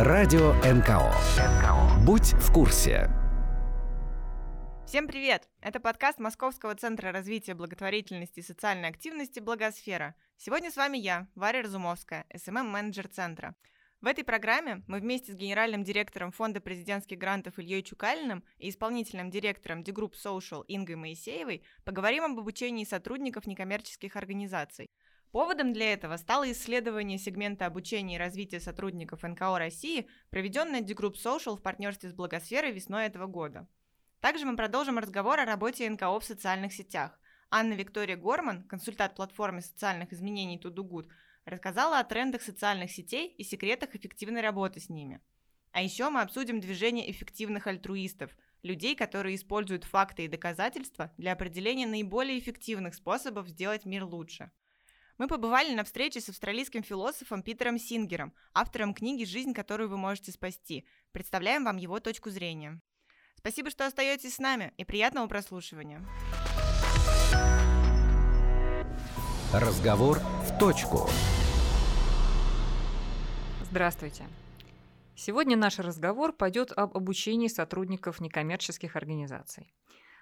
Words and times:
Радио 0.00 0.52
НКО. 0.62 1.12
Будь 2.06 2.32
в 2.34 2.52
курсе. 2.52 3.10
Всем 4.86 5.08
привет! 5.08 5.48
Это 5.60 5.80
подкаст 5.80 6.20
Московского 6.20 6.76
центра 6.76 7.10
развития 7.10 7.54
благотворительности 7.54 8.38
и 8.38 8.44
социальной 8.44 8.90
активности 8.90 9.40
«Благосфера». 9.40 10.14
Сегодня 10.36 10.70
с 10.70 10.76
вами 10.76 10.98
я, 10.98 11.26
Варя 11.34 11.62
Разумовская, 11.62 12.26
СММ-менеджер 12.32 13.08
центра. 13.08 13.56
В 14.00 14.06
этой 14.06 14.22
программе 14.22 14.84
мы 14.86 15.00
вместе 15.00 15.32
с 15.32 15.34
генеральным 15.34 15.82
директором 15.82 16.30
Фонда 16.30 16.60
президентских 16.60 17.18
грантов 17.18 17.58
Ильей 17.58 17.82
Чукалиным 17.82 18.44
и 18.58 18.70
исполнительным 18.70 19.30
директором 19.30 19.82
D-Group 19.82 20.12
Social 20.12 20.64
Ингой 20.68 20.94
Моисеевой 20.94 21.64
поговорим 21.84 22.22
об 22.22 22.38
обучении 22.38 22.84
сотрудников 22.84 23.48
некоммерческих 23.48 24.14
организаций. 24.14 24.92
Поводом 25.30 25.74
для 25.74 25.92
этого 25.92 26.16
стало 26.16 26.50
исследование 26.50 27.18
сегмента 27.18 27.66
обучения 27.66 28.16
и 28.16 28.18
развития 28.18 28.60
сотрудников 28.60 29.22
НКО 29.22 29.58
России, 29.58 30.08
проведенное 30.30 30.80
D-Group 30.80 31.16
Social 31.22 31.56
в 31.56 31.62
партнерстве 31.62 32.08
с 32.08 32.14
Благосферой 32.14 32.72
весной 32.72 33.04
этого 33.04 33.26
года. 33.26 33.68
Также 34.20 34.46
мы 34.46 34.56
продолжим 34.56 34.98
разговор 34.98 35.38
о 35.38 35.44
работе 35.44 35.88
НКО 35.88 36.18
в 36.18 36.24
социальных 36.24 36.72
сетях. 36.72 37.20
Анна 37.50 37.74
Виктория 37.74 38.16
Горман, 38.16 38.64
консультант 38.64 39.14
платформы 39.14 39.60
социальных 39.60 40.14
изменений 40.14 40.58
Тудугуд, 40.58 41.08
рассказала 41.44 41.98
о 41.98 42.04
трендах 42.04 42.40
социальных 42.40 42.90
сетей 42.90 43.28
и 43.28 43.44
секретах 43.44 43.94
эффективной 43.94 44.40
работы 44.40 44.80
с 44.80 44.88
ними. 44.88 45.20
А 45.72 45.82
еще 45.82 46.08
мы 46.08 46.22
обсудим 46.22 46.58
движение 46.58 47.10
эффективных 47.10 47.66
альтруистов, 47.66 48.34
людей, 48.62 48.96
которые 48.96 49.36
используют 49.36 49.84
факты 49.84 50.24
и 50.24 50.28
доказательства 50.28 51.12
для 51.18 51.32
определения 51.32 51.86
наиболее 51.86 52.38
эффективных 52.38 52.94
способов 52.94 53.48
сделать 53.48 53.84
мир 53.84 54.04
лучше. 54.04 54.50
Мы 55.18 55.26
побывали 55.26 55.74
на 55.74 55.82
встрече 55.82 56.20
с 56.20 56.28
австралийским 56.28 56.84
философом 56.84 57.42
Питером 57.42 57.76
Сингером, 57.76 58.32
автором 58.54 58.94
книги 58.94 59.24
«Жизнь, 59.24 59.52
которую 59.52 59.88
вы 59.88 59.96
можете 59.96 60.30
спасти». 60.30 60.86
Представляем 61.10 61.64
вам 61.64 61.76
его 61.76 61.98
точку 61.98 62.30
зрения. 62.30 62.80
Спасибо, 63.34 63.68
что 63.68 63.84
остаетесь 63.84 64.36
с 64.36 64.38
нами, 64.38 64.72
и 64.76 64.84
приятного 64.84 65.26
прослушивания. 65.26 66.00
Разговор 69.52 70.18
в 70.18 70.56
точку. 70.56 71.10
Здравствуйте. 73.64 74.24
Сегодня 75.16 75.56
наш 75.56 75.80
разговор 75.80 76.32
пойдет 76.32 76.70
об 76.70 76.96
обучении 76.96 77.48
сотрудников 77.48 78.20
некоммерческих 78.20 78.94
организаций. 78.94 79.74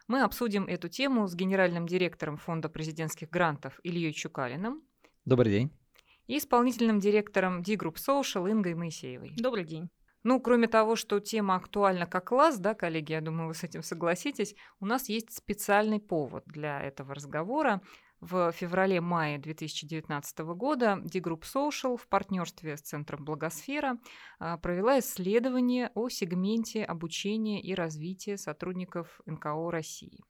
Мы 0.09 0.23
обсудим 0.23 0.67
эту 0.67 0.89
тему 0.89 1.27
с 1.27 1.35
генеральным 1.35 1.89
директором 1.89 2.37
Фонда 2.37 2.69
президентских 2.69 3.29
грантов 3.29 3.81
Ильей 3.83 4.12
Чукалиным. 4.12 4.85
Добрый 5.25 5.51
день. 5.51 5.73
И 6.29 6.39
исполнительным 6.39 7.01
директором 7.01 7.62
D-Group 7.62 7.97
Social 7.97 8.49
Ингой 8.49 8.75
Моисеевой. 8.75 9.34
Добрый 9.37 9.65
день. 9.65 9.91
Ну, 10.23 10.41
кроме 10.41 10.69
того, 10.69 10.95
что 10.95 11.19
тема 11.19 11.57
актуальна 11.57 12.07
как 12.07 12.29
класс, 12.29 12.59
да, 12.59 12.75
коллеги, 12.75 13.12
я 13.12 13.21
думаю, 13.21 13.49
вы 13.49 13.55
с 13.55 13.65
этим 13.65 13.83
согласитесь, 13.83 14.55
у 14.79 14.87
нас 14.87 15.09
есть 15.09 15.37
специальный 15.37 15.99
повод 15.99 16.45
для 16.47 16.81
этого 16.81 17.12
разговора. 17.12 17.81
В 18.20 18.50
феврале-мае 18.53 19.39
2019 19.39 20.39
года 20.55 20.98
D-Group 21.05 21.42
Social 21.42 21.98
в 21.98 22.09
партнерстве 22.09 22.77
с 22.77 22.81
Центром 22.81 23.25
Благосфера 23.25 23.98
а, 24.39 24.56
провела 24.56 24.98
исследование 25.00 25.91
о 25.95 26.09
сегменте 26.09 26.83
обучения 26.83 27.61
и 27.61 27.75
развития 27.75 28.39
сотрудников 28.39 29.20
НКО 29.27 29.70
России. 29.70 30.25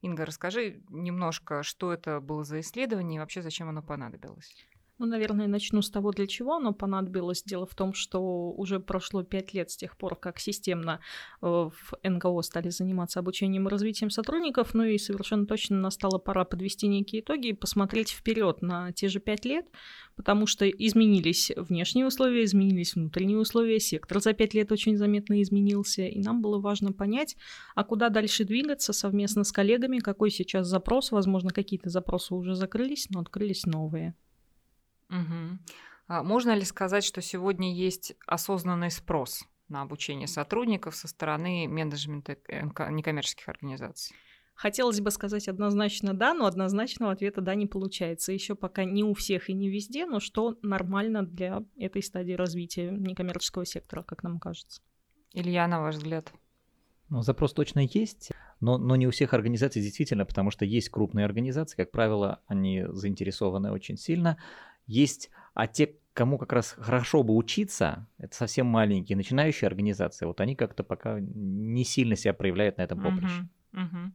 Инга, 0.00 0.26
расскажи 0.26 0.82
немножко, 0.90 1.62
что 1.62 1.92
это 1.92 2.20
было 2.20 2.44
за 2.44 2.60
исследование 2.60 3.16
и 3.16 3.18
вообще 3.18 3.42
зачем 3.42 3.68
оно 3.68 3.82
понадобилось. 3.82 4.68
Ну, 4.98 5.06
наверное, 5.06 5.48
начну 5.48 5.82
с 5.82 5.90
того, 5.90 6.12
для 6.12 6.28
чего 6.28 6.54
оно 6.54 6.72
понадобилось. 6.72 7.42
Дело 7.42 7.66
в 7.66 7.74
том, 7.74 7.94
что 7.94 8.52
уже 8.52 8.78
прошло 8.78 9.24
пять 9.24 9.52
лет 9.52 9.68
с 9.70 9.76
тех 9.76 9.96
пор, 9.96 10.14
как 10.14 10.38
системно 10.38 11.00
э, 11.42 11.46
в 11.46 11.94
НКО 12.04 12.42
стали 12.42 12.68
заниматься 12.68 13.18
обучением 13.18 13.66
и 13.66 13.70
развитием 13.72 14.10
сотрудников, 14.10 14.72
ну 14.72 14.84
и 14.84 14.96
совершенно 14.98 15.46
точно 15.46 15.80
настала 15.80 16.18
пора 16.18 16.44
подвести 16.44 16.86
некие 16.86 17.22
итоги 17.22 17.48
и 17.48 17.52
посмотреть 17.54 18.10
вперед 18.10 18.62
на 18.62 18.92
те 18.92 19.08
же 19.08 19.18
пять 19.18 19.44
лет, 19.44 19.66
потому 20.14 20.46
что 20.46 20.68
изменились 20.68 21.50
внешние 21.56 22.06
условия, 22.06 22.44
изменились 22.44 22.94
внутренние 22.94 23.38
условия, 23.38 23.80
сектор 23.80 24.20
за 24.20 24.32
пять 24.32 24.54
лет 24.54 24.70
очень 24.70 24.96
заметно 24.96 25.42
изменился, 25.42 26.02
и 26.02 26.20
нам 26.20 26.40
было 26.40 26.60
важно 26.60 26.92
понять, 26.92 27.36
а 27.74 27.82
куда 27.82 28.10
дальше 28.10 28.44
двигаться 28.44 28.92
совместно 28.92 29.42
с 29.42 29.50
коллегами, 29.50 29.98
какой 29.98 30.30
сейчас 30.30 30.68
запрос, 30.68 31.10
возможно, 31.10 31.50
какие-то 31.50 31.90
запросы 31.90 32.32
уже 32.32 32.54
закрылись, 32.54 33.08
но 33.10 33.18
открылись 33.18 33.66
новые. 33.66 34.14
Угу. 35.14 35.58
А 36.08 36.22
можно 36.22 36.54
ли 36.54 36.64
сказать, 36.64 37.04
что 37.04 37.22
сегодня 37.22 37.74
есть 37.74 38.14
осознанный 38.26 38.90
спрос 38.90 39.44
на 39.68 39.82
обучение 39.82 40.26
сотрудников 40.26 40.96
со 40.96 41.08
стороны 41.08 41.66
менеджмента 41.68 42.36
некоммерческих 42.90 43.48
организаций? 43.48 44.14
Хотелось 44.54 45.00
бы 45.00 45.10
сказать 45.10 45.48
однозначно 45.48 46.14
да, 46.14 46.32
но 46.32 46.46
однозначного 46.46 47.12
ответа 47.12 47.40
да 47.40 47.54
не 47.54 47.66
получается. 47.66 48.32
Еще 48.32 48.54
пока 48.54 48.84
не 48.84 49.02
у 49.02 49.12
всех 49.14 49.50
и 49.50 49.52
не 49.52 49.68
везде, 49.68 50.06
но 50.06 50.20
что 50.20 50.56
нормально 50.62 51.24
для 51.26 51.64
этой 51.76 52.02
стадии 52.02 52.34
развития 52.34 52.90
некоммерческого 52.90 53.66
сектора, 53.66 54.02
как 54.02 54.22
нам 54.22 54.38
кажется. 54.38 54.80
Илья, 55.32 55.66
на 55.66 55.80
ваш 55.80 55.96
взгляд? 55.96 56.32
Ну, 57.08 57.22
запрос 57.22 57.52
точно 57.52 57.80
есть, 57.80 58.30
но, 58.60 58.78
но 58.78 58.96
не 58.96 59.06
у 59.06 59.10
всех 59.10 59.34
организаций 59.34 59.82
действительно, 59.82 60.24
потому 60.24 60.50
что 60.50 60.64
есть 60.64 60.88
крупные 60.88 61.26
организации, 61.26 61.76
как 61.76 61.90
правило, 61.90 62.40
они 62.46 62.84
заинтересованы 62.88 63.72
очень 63.72 63.96
сильно 63.96 64.38
есть, 64.86 65.30
а 65.54 65.66
те, 65.66 65.96
кому 66.12 66.38
как 66.38 66.52
раз 66.52 66.76
хорошо 66.78 67.22
бы 67.22 67.34
учиться, 67.34 68.06
это 68.18 68.34
совсем 68.34 68.66
маленькие 68.66 69.16
начинающие 69.16 69.66
организации, 69.66 70.26
вот 70.26 70.40
они 70.40 70.54
как-то 70.54 70.84
пока 70.84 71.18
не 71.20 71.84
сильно 71.84 72.16
себя 72.16 72.34
проявляют 72.34 72.78
на 72.78 72.82
этом 72.82 73.02
поприще. 73.02 73.48
Угу, 73.72 73.82
угу. 73.82 74.12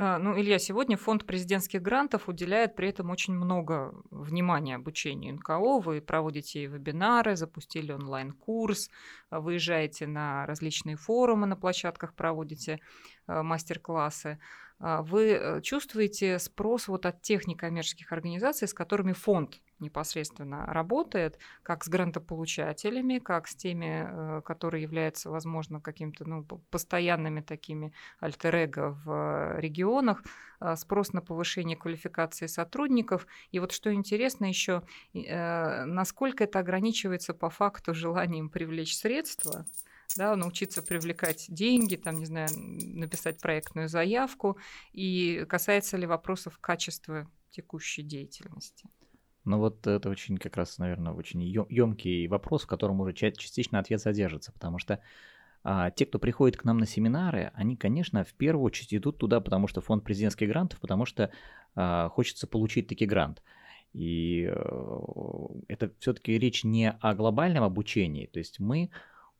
Ну, 0.00 0.40
Илья, 0.40 0.60
сегодня 0.60 0.96
фонд 0.96 1.26
президентских 1.26 1.82
грантов 1.82 2.28
уделяет 2.28 2.76
при 2.76 2.88
этом 2.88 3.10
очень 3.10 3.34
много 3.34 4.00
внимания 4.12 4.76
обучению 4.76 5.34
НКО. 5.34 5.80
Вы 5.80 6.00
проводите 6.00 6.66
вебинары, 6.66 7.34
запустили 7.34 7.90
онлайн-курс, 7.90 8.90
выезжаете 9.32 10.06
на 10.06 10.46
различные 10.46 10.94
форумы 10.94 11.48
на 11.48 11.56
площадках, 11.56 12.14
проводите 12.14 12.78
э, 13.26 13.42
мастер-классы. 13.42 14.38
А 14.78 15.02
вы 15.02 15.30
э, 15.30 15.62
чувствуете 15.62 16.38
спрос 16.38 16.86
вот 16.86 17.04
от 17.04 17.20
тех 17.20 17.48
некоммерческих 17.48 18.12
организаций, 18.12 18.68
с 18.68 18.74
которыми 18.74 19.14
фонд 19.14 19.60
непосредственно 19.80 20.66
работает, 20.66 21.38
как 21.62 21.84
с 21.84 21.88
грантополучателями, 21.88 23.18
как 23.18 23.48
с 23.48 23.54
теми, 23.54 24.06
э, 24.08 24.42
которые 24.42 24.82
являются, 24.82 25.30
возможно, 25.30 25.80
какими-то 25.80 26.28
ну, 26.28 26.44
постоянными 26.70 27.40
такими 27.40 27.92
альтер 28.20 28.48
в 29.04 29.58
регионах, 29.58 30.22
э, 30.60 30.76
спрос 30.76 31.12
на 31.12 31.20
повышение 31.20 31.76
квалификации 31.76 32.46
сотрудников. 32.46 33.26
И 33.52 33.60
вот 33.60 33.72
что 33.72 33.92
интересно 33.92 34.46
еще, 34.46 34.82
насколько 35.14 36.44
это 36.44 36.58
ограничивается 36.58 37.34
по 37.34 37.50
факту 37.50 37.94
желанием 37.94 38.48
привлечь 38.48 38.96
средства, 38.96 39.64
да, 40.16 40.36
научиться 40.36 40.82
привлекать 40.82 41.46
деньги, 41.48 41.96
там, 41.96 42.18
не 42.18 42.26
знаю, 42.26 42.48
написать 42.52 43.40
проектную 43.40 43.88
заявку, 43.88 44.58
и 44.92 45.44
касается 45.48 45.96
ли 45.96 46.06
вопросов 46.06 46.58
качества 46.58 47.30
текущей 47.50 48.02
деятельности? 48.02 48.88
Ну 49.48 49.58
вот 49.58 49.86
это 49.86 50.10
очень 50.10 50.36
как 50.36 50.58
раз, 50.58 50.76
наверное, 50.76 51.12
очень 51.14 51.42
емкий 51.42 52.26
вопрос, 52.26 52.64
в 52.64 52.66
котором 52.66 53.00
уже 53.00 53.14
частично 53.14 53.78
ответ 53.78 54.00
задержится, 54.00 54.52
потому 54.52 54.78
что 54.78 55.00
а, 55.64 55.90
те, 55.90 56.04
кто 56.04 56.18
приходит 56.18 56.58
к 56.58 56.64
нам 56.64 56.76
на 56.76 56.86
семинары, 56.86 57.50
они, 57.54 57.74
конечно, 57.74 58.24
в 58.24 58.34
первую 58.34 58.64
очередь 58.64 58.94
идут 58.94 59.16
туда, 59.16 59.40
потому 59.40 59.66
что 59.66 59.80
фонд 59.80 60.04
президентских 60.04 60.48
грантов, 60.48 60.80
потому 60.80 61.06
что 61.06 61.30
а, 61.74 62.10
хочется 62.10 62.46
получить 62.46 62.88
таки 62.88 63.06
грант. 63.06 63.42
И 63.94 64.46
э, 64.46 65.00
это 65.68 65.90
все-таки 65.98 66.38
речь 66.38 66.62
не 66.62 66.90
о 66.90 67.14
глобальном 67.14 67.64
обучении, 67.64 68.26
то 68.26 68.38
есть 68.38 68.60
мы 68.60 68.90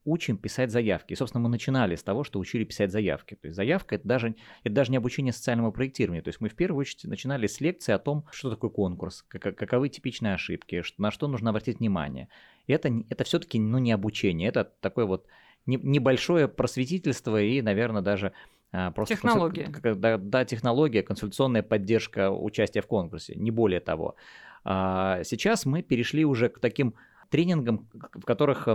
учим 0.09 0.39
писать 0.39 0.71
заявки. 0.71 1.13
И, 1.13 1.17
собственно, 1.17 1.43
мы 1.43 1.49
начинали 1.49 1.95
с 1.95 2.03
того, 2.03 2.25
что 2.25 2.39
учили 2.39 2.65
писать 2.65 2.91
заявки. 2.91 3.35
То 3.35 3.49
есть 3.49 3.57
заявка 3.57 3.97
это 3.97 4.09
даже, 4.09 4.35
это 4.65 4.75
даже 4.75 4.91
не 4.91 4.97
обучение 4.97 5.33
социальному 5.33 5.73
проектированию. 5.73 6.23
То 6.23 6.29
есть 6.29 6.41
мы 6.41 6.49
в 6.49 6.55
первую 6.55 6.81
очередь 6.81 7.05
начинали 7.05 7.47
с 7.47 7.61
лекции 7.61 7.93
о 7.93 7.99
том, 7.99 8.25
что 8.33 8.51
такое 8.51 8.71
конкурс, 8.71 9.25
как, 9.29 9.57
каковы 9.57 9.89
типичные 9.89 10.35
ошибки, 10.35 10.83
на 10.99 11.11
что 11.11 11.29
нужно 11.29 11.51
обратить 11.51 11.81
внимание. 11.81 12.29
И 12.67 12.73
это, 12.73 12.91
это 13.11 13.25
все-таки 13.25 13.59
ну, 13.59 13.79
не 13.79 13.93
обучение, 13.93 14.49
это 14.49 14.65
такое 14.65 15.05
вот 15.05 15.27
небольшое 15.67 16.49
просветительство 16.49 17.41
и, 17.41 17.61
наверное, 17.61 18.03
даже 18.03 18.33
а, 18.73 18.91
Просто 18.91 19.15
технология. 19.15 19.65
Консуль... 19.65 19.95
Да, 19.97 20.19
да, 20.19 20.45
технология, 20.45 21.03
консультационная 21.03 21.63
поддержка 21.63 22.31
участия 22.31 22.81
в 22.81 22.87
конкурсе, 22.87 23.35
не 23.35 23.51
более 23.51 23.81
того. 23.81 24.17
А 24.65 25.23
сейчас 25.25 25.67
мы 25.67 25.83
перешли 25.83 26.25
уже 26.25 26.49
к 26.49 26.59
таким 26.59 26.95
тренингам, 27.31 27.89
в 27.93 28.25
которых 28.25 28.69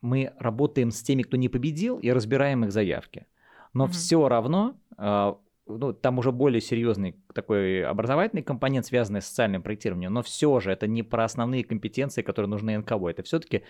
мы 0.00 0.32
работаем 0.38 0.90
с 0.90 1.02
теми, 1.02 1.22
кто 1.22 1.36
не 1.36 1.48
победил, 1.48 1.98
и 1.98 2.10
разбираем 2.10 2.64
их 2.64 2.72
заявки. 2.72 3.26
Но 3.72 3.86
mm-hmm. 3.86 3.90
все 3.90 4.28
равно, 4.28 4.76
а, 4.96 5.38
ну, 5.66 5.92
там 5.92 6.18
уже 6.18 6.32
более 6.32 6.60
серьезный 6.60 7.16
такой 7.34 7.84
образовательный 7.84 8.42
компонент, 8.42 8.86
связанный 8.86 9.22
с 9.22 9.26
социальным 9.26 9.62
проектированием, 9.62 10.12
но 10.12 10.22
все 10.22 10.58
же 10.60 10.72
это 10.72 10.86
не 10.86 11.02
про 11.02 11.24
основные 11.24 11.64
компетенции, 11.64 12.22
которые 12.22 12.48
нужны 12.48 12.76
НКО. 12.78 13.08
Это 13.08 13.22
все-таки 13.22 13.62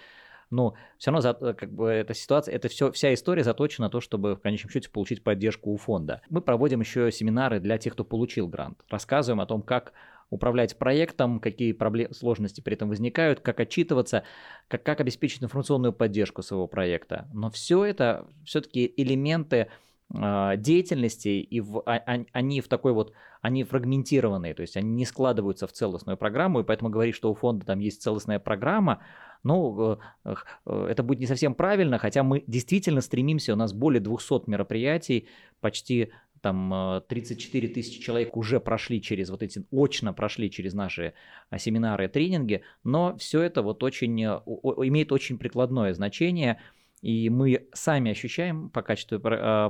но 0.50 0.74
все 0.98 1.10
равно 1.12 1.20
за, 1.20 1.54
как 1.54 1.72
бы 1.72 1.88
эта 1.88 2.12
ситуация, 2.12 2.54
это 2.54 2.68
все, 2.68 2.90
вся 2.90 3.14
история 3.14 3.44
заточена 3.44 3.86
на 3.86 3.90
то, 3.90 4.00
чтобы 4.00 4.34
в 4.34 4.40
конечном 4.40 4.70
счете 4.70 4.90
получить 4.90 5.22
поддержку 5.22 5.70
у 5.70 5.76
фонда. 5.76 6.22
Мы 6.28 6.40
проводим 6.40 6.80
еще 6.80 7.10
семинары 7.12 7.60
для 7.60 7.78
тех, 7.78 7.92
кто 7.92 8.04
получил 8.04 8.48
грант. 8.48 8.80
Рассказываем 8.90 9.40
о 9.40 9.46
том, 9.46 9.62
как 9.62 9.92
управлять 10.30 10.78
проектом, 10.78 11.40
какие 11.40 11.72
проблемы, 11.72 12.14
сложности 12.14 12.60
при 12.60 12.74
этом 12.74 12.88
возникают, 12.88 13.40
как 13.40 13.60
отчитываться, 13.60 14.22
как, 14.68 14.82
как 14.82 15.00
обеспечить 15.00 15.42
информационную 15.42 15.92
поддержку 15.92 16.42
своего 16.42 16.68
проекта. 16.68 17.28
Но 17.32 17.50
все 17.50 17.84
это 17.84 18.26
все-таки 18.44 18.92
элементы 18.96 19.68
э, 20.14 20.52
деятельности, 20.56 21.28
и 21.28 21.60
в, 21.60 21.82
а, 21.84 21.96
а, 21.96 22.24
они 22.32 22.60
в 22.60 22.68
такой 22.68 22.92
вот, 22.92 23.12
они 23.42 23.64
фрагментированные, 23.64 24.54
то 24.54 24.62
есть 24.62 24.76
они 24.76 24.90
не 24.90 25.04
складываются 25.04 25.66
в 25.66 25.72
целостную 25.72 26.16
программу, 26.16 26.60
и 26.60 26.64
поэтому 26.64 26.90
говорить, 26.90 27.16
что 27.16 27.30
у 27.30 27.34
фонда 27.34 27.66
там 27.66 27.80
есть 27.80 28.00
целостная 28.00 28.38
программа, 28.38 29.00
ну, 29.42 29.98
э, 30.24 30.34
э, 30.66 30.86
это 30.90 31.02
будет 31.02 31.20
не 31.20 31.26
совсем 31.26 31.54
правильно, 31.54 31.98
хотя 31.98 32.22
мы 32.22 32.44
действительно 32.46 33.00
стремимся, 33.00 33.54
у 33.54 33.56
нас 33.56 33.72
более 33.72 34.00
200 34.00 34.48
мероприятий, 34.48 35.28
почти 35.60 36.12
там 36.40 37.02
34 37.08 37.68
э, 37.68 37.70
тысячи 37.72 38.00
человек 38.00 38.36
уже 38.36 38.60
прошли 38.60 39.00
через 39.00 39.30
вот 39.30 39.42
эти, 39.42 39.64
очно 39.70 40.12
прошли 40.12 40.50
через 40.50 40.74
наши 40.74 41.14
а, 41.50 41.58
семинары 41.58 42.06
и 42.06 42.08
тренинги, 42.08 42.62
но 42.84 43.16
все 43.16 43.42
это 43.42 43.62
вот 43.62 43.82
очень, 43.82 44.22
э, 44.24 44.26
имеет 44.26 45.12
очень 45.12 45.38
прикладное 45.38 45.92
значение, 45.94 46.60
и 47.02 47.30
мы 47.30 47.66
сами 47.72 48.10
ощущаем 48.10 48.70
по 48.70 48.82
качеству 48.82 49.16
э, 49.16 49.20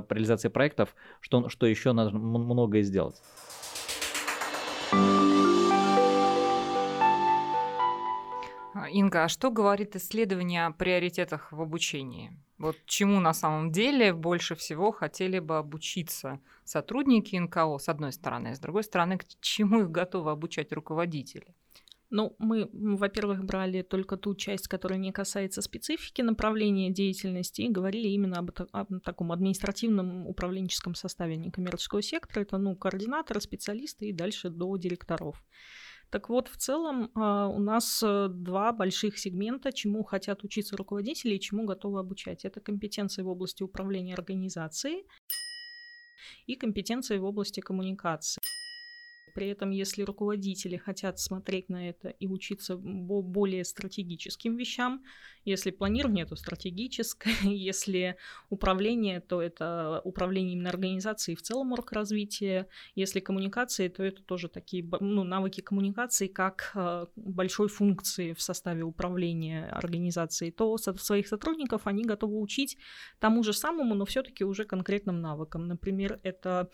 реализации 0.09 0.49
проектов, 0.49 0.95
что, 1.21 1.49
что 1.49 1.65
еще 1.65 1.93
надо 1.93 2.11
многое 2.17 2.81
сделать. 2.81 3.15
Инга, 8.91 9.23
а 9.23 9.29
что 9.29 9.51
говорит 9.51 9.95
исследование 9.95 10.65
о 10.65 10.71
приоритетах 10.71 11.51
в 11.51 11.61
обучении? 11.61 12.31
Вот 12.57 12.75
чему 12.85 13.19
на 13.19 13.33
самом 13.33 13.71
деле 13.71 14.13
больше 14.13 14.55
всего 14.55 14.91
хотели 14.91 15.39
бы 15.39 15.57
обучиться 15.57 16.39
сотрудники 16.63 17.35
НКО, 17.35 17.79
с 17.79 17.89
одной 17.89 18.11
стороны, 18.13 18.49
а 18.49 18.55
с 18.55 18.59
другой 18.59 18.83
стороны, 18.83 19.17
к 19.17 19.25
чему 19.39 19.81
их 19.81 19.89
готовы 19.89 20.29
обучать 20.29 20.71
руководители? 20.71 21.55
Ну, 22.11 22.35
мы, 22.39 22.69
во-первых, 22.73 23.45
брали 23.45 23.83
только 23.83 24.17
ту 24.17 24.35
часть, 24.35 24.67
которая 24.67 24.99
не 24.99 25.13
касается 25.13 25.61
специфики 25.61 26.21
направления 26.21 26.91
деятельности, 26.91 27.61
и 27.61 27.69
говорили 27.69 28.09
именно 28.09 28.39
об, 28.39 28.51
об 28.73 28.99
таком 28.99 29.31
административном 29.31 30.27
управленческом 30.27 30.93
составе 30.93 31.37
некоммерческого 31.37 32.01
сектора. 32.01 32.41
Это, 32.41 32.57
ну, 32.57 32.75
координаторы, 32.75 33.39
специалисты 33.39 34.09
и 34.09 34.13
дальше 34.13 34.49
до 34.49 34.75
директоров. 34.75 35.41
Так 36.11 36.27
вот, 36.29 36.49
в 36.49 36.57
целом 36.57 37.09
а, 37.15 37.47
у 37.47 37.59
нас 37.59 38.03
э, 38.03 38.27
два 38.29 38.73
больших 38.73 39.17
сегмента, 39.17 39.71
чему 39.71 40.03
хотят 40.03 40.43
учиться 40.43 40.75
руководители 40.75 41.35
и 41.35 41.39
чему 41.39 41.65
готовы 41.65 41.99
обучать. 41.99 42.43
Это 42.43 42.59
компетенции 42.59 43.21
в 43.21 43.29
области 43.29 43.63
управления 43.63 44.13
организацией 44.13 45.05
и 46.47 46.55
компетенции 46.55 47.17
в 47.17 47.23
области 47.23 47.61
коммуникации. 47.61 48.41
При 49.33 49.47
этом, 49.47 49.71
если 49.71 50.03
руководители 50.03 50.77
хотят 50.77 51.19
смотреть 51.19 51.69
на 51.69 51.89
это 51.89 52.09
и 52.09 52.27
учиться 52.27 52.77
более 52.77 53.65
стратегическим 53.65 54.55
вещам, 54.55 55.03
если 55.45 55.71
планирование, 55.71 56.25
то 56.25 56.35
стратегическое, 56.35 57.33
если 57.43 58.17
управление, 58.49 59.21
то 59.21 59.41
это 59.41 60.01
управление 60.03 60.53
именно 60.53 60.69
организацией 60.69 61.35
в 61.35 61.41
целом 61.41 61.73
орг-развития, 61.73 62.67
если 62.95 63.19
коммуникации, 63.19 63.87
то 63.87 64.03
это 64.03 64.21
тоже 64.23 64.49
такие 64.49 64.87
ну, 64.99 65.23
навыки 65.23 65.61
коммуникации 65.61 66.27
как 66.27 66.71
э, 66.75 67.05
большой 67.15 67.67
функции 67.69 68.33
в 68.33 68.41
составе 68.41 68.83
управления 68.83 69.65
организацией, 69.67 70.51
то 70.51 70.77
своих 70.77 71.27
сотрудников 71.27 71.87
они 71.87 72.03
готовы 72.03 72.39
учить 72.39 72.77
тому 73.19 73.43
же 73.43 73.53
самому, 73.53 73.95
но 73.95 74.05
все-таки 74.05 74.43
уже 74.43 74.65
конкретным 74.65 75.21
навыкам. 75.21 75.67
Например, 75.67 76.19
это 76.23 76.69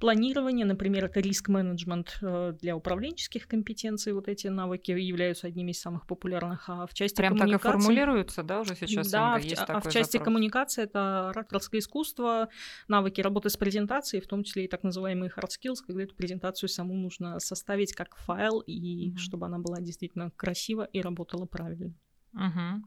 планирование, 0.00 0.66
например, 0.66 1.06
это 1.06 1.20
риск-менеджмент 1.20 1.97
э, 2.22 2.54
для 2.60 2.76
управленческих 2.76 3.46
компетенций, 3.46 4.12
вот 4.12 4.28
эти 4.28 4.48
навыки 4.48 4.90
являются 4.90 5.46
одними 5.46 5.72
из 5.72 5.80
самых 5.80 6.06
популярных, 6.06 6.68
а 6.68 6.86
в 6.86 6.94
части 6.94 7.16
Прям 7.16 7.36
коммуникации... 7.36 7.62
так 7.62 7.74
и 7.74 7.78
формулируются, 7.78 8.42
да, 8.42 8.60
уже 8.60 8.74
сейчас? 8.74 9.10
Да, 9.10 9.36
Инга, 9.36 9.48
есть 9.48 9.62
а, 9.66 9.80
в 9.80 9.90
части 9.90 10.12
запрос. 10.12 10.24
коммуникации 10.24 10.82
это 10.84 11.30
ораторское 11.30 11.80
искусство, 11.80 12.48
навыки 12.88 13.20
работы 13.20 13.50
с 13.50 13.56
презентацией, 13.56 14.22
в 14.22 14.26
том 14.26 14.44
числе 14.44 14.64
и 14.64 14.68
так 14.68 14.82
называемые 14.82 15.30
hard 15.30 15.48
skills, 15.48 15.76
когда 15.86 16.02
эту 16.02 16.14
презентацию 16.14 16.68
саму 16.68 16.94
нужно 16.94 17.38
составить 17.40 17.92
как 17.94 18.16
файл, 18.16 18.60
и 18.60 19.10
mm-hmm. 19.10 19.16
чтобы 19.16 19.46
она 19.46 19.58
была 19.58 19.80
действительно 19.80 20.30
красива 20.36 20.84
и 20.84 21.00
работала 21.00 21.46
правильно. 21.46 21.94
Угу. 22.34 22.84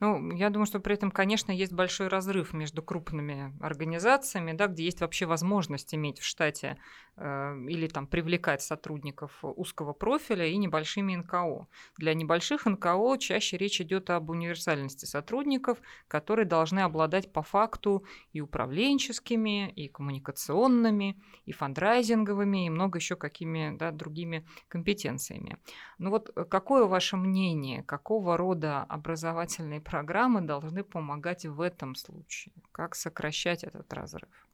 Ну, 0.00 0.32
я 0.32 0.48
думаю, 0.48 0.66
что 0.66 0.80
при 0.80 0.94
этом, 0.94 1.10
конечно, 1.10 1.52
есть 1.52 1.74
большой 1.74 2.08
разрыв 2.08 2.54
между 2.54 2.82
крупными 2.82 3.54
организациями, 3.60 4.52
да, 4.52 4.66
где 4.66 4.84
есть 4.84 5.02
вообще 5.02 5.26
возможность 5.26 5.94
иметь 5.94 6.20
в 6.20 6.24
штате 6.24 6.78
э, 7.16 7.56
или 7.68 7.86
там 7.86 8.06
привлекать 8.06 8.62
сотрудников 8.62 9.38
узкого 9.42 9.92
профиля 9.92 10.46
и 10.46 10.56
небольшими 10.56 11.16
НКО. 11.16 11.66
Для 11.98 12.14
небольших 12.14 12.64
НКО 12.64 13.18
чаще 13.18 13.58
речь 13.58 13.82
идет 13.82 14.08
об 14.08 14.30
универсальности 14.30 15.04
сотрудников, 15.04 15.78
которые 16.08 16.46
должны 16.46 16.80
обладать 16.80 17.30
по 17.30 17.42
факту 17.42 18.06
и 18.32 18.40
управленческими, 18.40 19.70
и 19.70 19.88
коммуникационными, 19.88 21.20
и 21.44 21.52
фандрайзинговыми, 21.52 22.64
и 22.64 22.70
много 22.70 22.98
еще 22.98 23.16
какими 23.16 23.76
да, 23.76 23.90
другими 23.90 24.46
компетенциями. 24.68 25.58
Ну 25.98 26.08
вот 26.08 26.30
э, 26.34 26.46
какое 26.46 26.86
ваше 26.86 27.18
мнение, 27.18 27.82
какого 27.82 28.38
рода 28.38 28.82
образовательные 28.84 29.82
программы 29.90 30.40
должны 30.40 30.84
помогать 30.84 31.46
в 31.46 31.60
этом 31.60 31.94
случае? 31.94 32.54
Как 32.72 32.94
сокращать 32.94 33.64
этот 33.64 33.92
разрыв? 33.92 34.48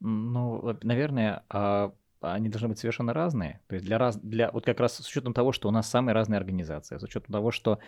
Ну, 0.00 0.78
наверное, 0.82 1.44
а, 1.48 1.92
они 2.20 2.48
должны 2.48 2.68
быть 2.68 2.78
совершенно 2.78 3.12
разные. 3.12 3.60
То 3.66 3.74
есть 3.74 3.86
для 3.86 3.98
раз, 3.98 4.16
для 4.18 4.50
вот 4.50 4.64
как 4.64 4.80
раз 4.80 4.96
с 4.96 5.08
учетом 5.08 5.34
того, 5.34 5.52
что 5.52 5.68
у 5.68 5.72
нас 5.72 5.88
самые 5.88 6.14
разные 6.14 6.38
организации, 6.38 6.98
с 6.98 7.02
учетом 7.02 7.32
того, 7.32 7.50
что 7.50 7.78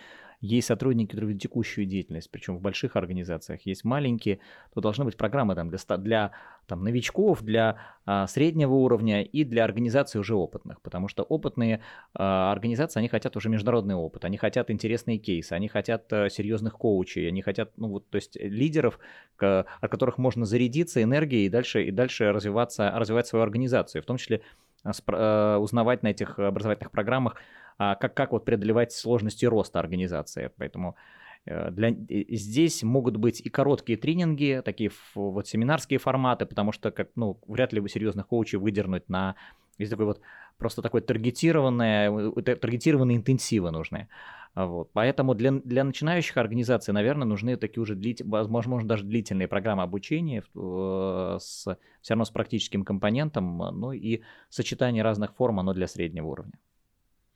есть 0.41 0.67
сотрудники, 0.67 1.11
которые 1.11 1.29
ведут 1.29 1.41
текущую 1.41 1.85
деятельность, 1.85 2.31
причем 2.31 2.57
в 2.57 2.61
больших 2.61 2.95
организациях, 2.95 3.61
есть 3.65 3.83
маленькие, 3.83 4.39
то 4.73 4.79
должны 4.79 5.03
быть 5.03 5.17
программы 5.17 5.55
там, 5.55 5.69
для, 5.69 5.97
для 5.97 6.31
там, 6.65 6.83
новичков, 6.83 7.41
для 7.41 7.77
а, 8.05 8.25
среднего 8.27 8.73
уровня 8.73 9.21
и 9.21 9.43
для 9.43 9.65
организаций 9.65 10.19
уже 10.19 10.35
опытных, 10.35 10.81
потому 10.81 11.09
что 11.09 11.23
опытные 11.23 11.81
а, 12.13 12.51
организации, 12.51 12.99
они 12.99 13.09
хотят 13.09 13.35
уже 13.35 13.49
международный 13.49 13.95
опыт, 13.95 14.23
они 14.23 14.37
хотят 14.37 14.71
интересные 14.71 15.17
кейсы, 15.17 15.53
они 15.53 15.67
хотят 15.67 16.11
а, 16.13 16.29
серьезных 16.29 16.73
коучей, 16.73 17.27
они 17.27 17.41
хотят, 17.41 17.77
ну 17.77 17.89
вот, 17.89 18.09
то 18.09 18.15
есть 18.15 18.37
лидеров, 18.39 18.99
к, 19.35 19.65
от 19.81 19.91
которых 19.91 20.17
можно 20.17 20.45
зарядиться 20.45 21.03
энергией 21.03 21.47
и 21.47 21.49
дальше, 21.49 21.83
и 21.83 21.91
дальше 21.91 22.31
развиваться, 22.31 22.91
развивать 22.95 23.27
свою 23.27 23.43
организацию, 23.43 24.01
в 24.01 24.05
том 24.05 24.15
числе 24.15 24.41
а, 24.83 24.91
а, 25.07 25.57
узнавать 25.57 26.03
на 26.03 26.07
этих 26.07 26.39
образовательных 26.39 26.91
программах 26.91 27.35
а, 27.79 27.95
как, 27.95 28.13
как 28.13 28.33
вот 28.33 28.43
преодолевать 28.43 28.91
сложности 28.91 29.45
роста 29.45 29.79
организации. 29.79 30.51
Поэтому 30.57 30.97
э, 31.45 31.71
для, 31.71 31.95
здесь 32.29 32.83
могут 32.83 33.15
быть 33.15 33.39
и 33.39 33.49
короткие 33.49 33.97
тренинги, 33.97 34.61
такие 34.63 34.91
вот 35.15 35.47
семинарские 35.47 35.97
форматы, 35.97 36.45
потому 36.45 36.73
что 36.73 36.91
как, 36.91 37.09
ну, 37.15 37.39
вряд 37.47 37.71
ли 37.71 37.79
вы 37.79 37.87
серьезных 37.87 38.27
коучей 38.27 38.59
выдернуть 38.59 39.07
на 39.07 39.35
есть 39.77 39.91
такой 39.91 40.07
вот 40.07 40.19
просто 40.57 40.81
такой 40.81 40.99
таргетированные, 40.99 42.33
э, 42.35 42.55
таргетированные 42.55 43.15
интенсивы 43.15 43.71
нужны. 43.71 44.09
Вот. 44.55 44.91
Поэтому 44.91 45.33
для, 45.33 45.51
для 45.51 45.85
начинающих 45.85 46.35
организаций, 46.35 46.93
наверное, 46.93 47.25
нужны 47.25 47.55
такие 47.55 47.81
уже, 47.81 47.95
длит, 47.95 48.19
возможно, 48.25 48.85
даже 48.85 49.05
длительные 49.05 49.47
программы 49.47 49.83
обучения 49.83 50.43
э, 50.53 51.37
с, 51.39 51.77
все 52.01 52.13
равно 52.13 52.25
с 52.25 52.29
практическим 52.29 52.83
компонентом, 52.83 53.57
ну 53.57 53.93
и 53.93 54.21
сочетание 54.49 55.01
разных 55.01 55.33
форм, 55.33 55.61
оно 55.61 55.73
для 55.73 55.87
среднего 55.87 56.27
уровня. 56.27 56.59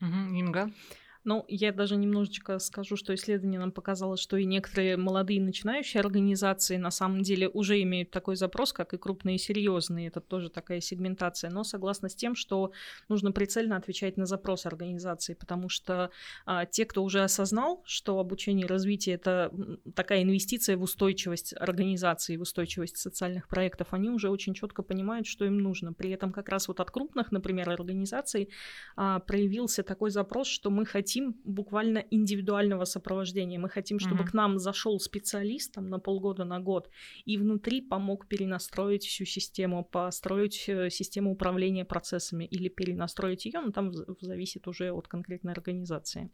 Угу, 0.04 0.22
Инга. 0.40 0.64
Ну, 1.26 1.46
я 1.48 1.72
даже 1.72 1.96
немножечко 1.96 2.60
скажу, 2.60 2.98
что 2.98 3.16
исследование 3.16 3.60
нам 3.60 3.72
показало, 3.72 4.18
что 4.18 4.36
и 4.36 4.46
некоторые 4.46 4.98
молодые 4.98 5.42
начинающие 5.42 6.02
организации 6.02 6.76
на 6.76 6.92
самом 6.92 7.22
деле 7.22 7.48
уже 7.48 7.82
имеют 7.82 8.12
такой 8.12 8.36
запрос, 8.36 8.74
как 8.74 8.94
и 8.94 8.98
крупные 8.98 9.38
и 9.38 9.40
серьезные. 9.40 10.08
Это 10.08 10.20
тоже 10.20 10.50
такая 10.50 10.82
сегментация. 10.82 11.50
Но 11.50 11.64
согласна 11.64 12.10
с 12.10 12.16
тем, 12.16 12.36
что 12.36 12.74
нужно 13.08 13.32
прицельно 13.32 13.78
отвечать 13.78 14.18
на 14.18 14.26
запрос 14.26 14.66
организации, 14.66 15.34
потому 15.34 15.70
что 15.70 16.12
а, 16.46 16.66
те, 16.66 16.86
кто 16.86 17.02
уже 17.02 17.24
осознал, 17.24 17.82
что 17.86 18.20
обучение 18.20 18.66
и 18.66 18.70
развитие 18.70 19.16
это 19.16 19.54
такая 19.96 20.24
инвестиция 20.24 20.76
в 20.76 20.84
устойчивость 20.84 21.54
организации, 21.58 22.36
в 22.36 22.42
устойчивость 22.42 22.98
социальных 22.98 23.48
проектов, 23.48 23.94
они 23.94 24.10
уже 24.10 24.30
очень 24.30 24.54
четко 24.54 24.84
понимают, 24.84 25.26
что 25.26 25.46
им 25.46 25.58
нужно. 25.60 25.94
При 25.94 26.10
этом 26.10 26.34
как 26.34 26.50
раз 26.50 26.68
вот 26.68 26.82
от 26.82 26.92
крупных, 26.92 27.32
например, 27.32 27.70
организаций 27.70 28.50
а, 28.98 29.20
проявился 29.20 29.84
такой 29.84 30.12
запрос, 30.12 30.48
что 30.48 30.70
мы 30.70 30.86
хотим 30.86 31.13
хотим 31.14 31.36
буквально 31.44 32.04
индивидуального 32.12 32.86
сопровождения. 32.86 33.60
Мы 33.60 33.70
хотим, 33.70 34.00
чтобы 34.00 34.24
mm-hmm. 34.24 34.32
к 34.32 34.34
нам 34.34 34.60
зашел 34.60 35.00
специалист 35.00 35.74
там, 35.74 35.90
на 35.90 36.00
полгода, 36.00 36.44
на 36.44 36.60
год, 36.60 36.90
и 37.26 37.38
внутри 37.38 37.82
помог 37.82 38.28
перенастроить 38.28 39.06
всю 39.06 39.26
систему, 39.26 39.84
построить 39.84 40.66
э, 40.68 40.90
систему 40.90 41.32
управления 41.32 41.86
процессами 41.86 42.46
или 42.46 42.68
перенастроить 42.70 43.46
ее, 43.46 43.62
но 43.62 43.72
там 43.72 43.92
зависит 44.22 44.68
уже 44.68 44.92
от 44.92 45.08
конкретной 45.08 45.54
организации. 45.54 46.32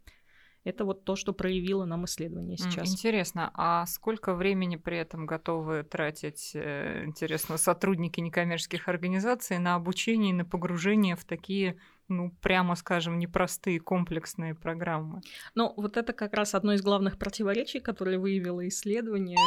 Это 0.64 0.84
вот 0.84 1.04
то, 1.04 1.16
что 1.16 1.32
проявило 1.32 1.86
нам 1.86 2.04
исследование 2.04 2.56
сейчас. 2.58 2.92
Интересно, 2.92 3.50
а 3.54 3.86
сколько 3.86 4.34
времени 4.34 4.76
при 4.76 4.98
этом 4.98 5.26
готовы 5.26 5.82
тратить, 5.84 6.52
э, 6.54 7.04
интересно, 7.06 7.58
сотрудники 7.58 8.20
некоммерческих 8.20 8.88
организаций 8.88 9.58
на 9.58 9.74
обучение 9.74 10.30
и 10.30 10.34
на 10.34 10.44
погружение 10.44 11.16
в 11.16 11.24
такие 11.24 11.78
ну, 12.10 12.30
прямо 12.42 12.74
скажем, 12.74 13.18
непростые 13.18 13.80
комплексные 13.80 14.54
программы. 14.54 15.22
Ну, 15.54 15.72
вот 15.76 15.96
это 15.96 16.12
как 16.12 16.34
раз 16.34 16.54
одно 16.54 16.74
из 16.74 16.82
главных 16.82 17.18
противоречий, 17.18 17.80
которые 17.80 18.18
выявило 18.18 18.66
исследование. 18.68 19.38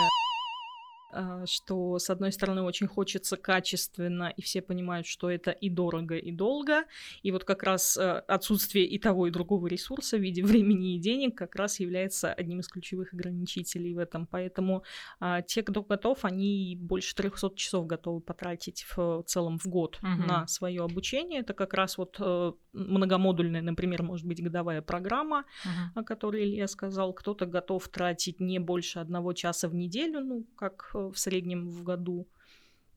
А, 1.14 1.46
что, 1.46 2.00
с 2.00 2.10
одной 2.10 2.32
стороны, 2.32 2.64
очень 2.64 2.88
хочется 2.88 3.38
качественно, 3.38 4.34
и 4.36 4.42
все 4.42 4.62
понимают, 4.62 5.06
что 5.06 5.30
это 5.30 5.52
и 5.52 5.70
дорого, 5.70 6.16
и 6.16 6.32
долго, 6.32 6.86
и 7.22 7.32
вот 7.32 7.44
как 7.44 7.64
раз 7.64 7.98
э, 7.98 8.24
отсутствие 8.28 8.86
и 8.86 8.98
того, 8.98 9.28
и 9.28 9.32
другого 9.32 9.68
ресурса 9.68 10.18
в 10.18 10.22
виде 10.22 10.44
времени 10.44 10.96
и 10.96 11.00
денег 11.00 11.38
как 11.38 11.56
раз 11.56 11.80
является 11.80 12.34
одним 12.34 12.60
из 12.60 12.68
ключевых 12.68 13.14
ограничителей 13.14 13.94
в 13.94 14.00
этом. 14.00 14.26
Поэтому 14.26 14.84
а, 15.20 15.42
те, 15.42 15.62
кто 15.62 15.84
готов, 15.84 16.26
они 16.26 16.78
больше 16.80 17.16
300 17.16 17.56
часов 17.56 17.86
готовы 17.86 18.22
потратить 18.22 18.86
в 18.96 19.24
целом 19.28 19.60
в 19.60 19.68
год 19.68 20.00
угу. 20.02 20.28
на 20.28 20.48
свое 20.48 20.84
обучение. 20.84 21.42
Это 21.42 21.54
как 21.54 21.74
раз 21.74 21.98
вот 21.98 22.18
э, 22.20 22.54
многомодульная, 22.74 23.62
например, 23.62 24.04
может 24.04 24.26
быть 24.26 24.44
годовая 24.44 24.82
программа, 24.82 25.46
угу. 25.64 26.02
о 26.02 26.04
которой 26.04 26.44
Илья 26.44 26.68
сказал. 26.68 27.14
Кто-то 27.14 27.46
готов 27.46 27.88
тратить 27.90 28.40
не 28.40 28.60
больше 28.60 29.00
одного 29.00 29.34
часа 29.34 29.68
в 29.68 29.76
неделю, 29.76 30.22
ну, 30.22 30.46
как 30.56 30.92
э, 30.96 31.03
в 31.12 31.20
среднем 31.20 31.68
в 31.68 31.84
году. 31.84 32.28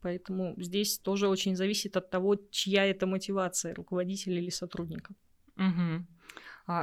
Поэтому 0.02 0.54
здесь 0.56 0.98
тоже 0.98 1.28
очень 1.28 1.56
зависит 1.56 1.96
от 1.96 2.10
того, 2.10 2.36
чья 2.50 2.84
это 2.84 3.06
мотивация, 3.06 3.74
руководителя 3.74 4.38
или 4.38 4.50
сотрудника. 4.50 5.14
Угу. 5.56 6.06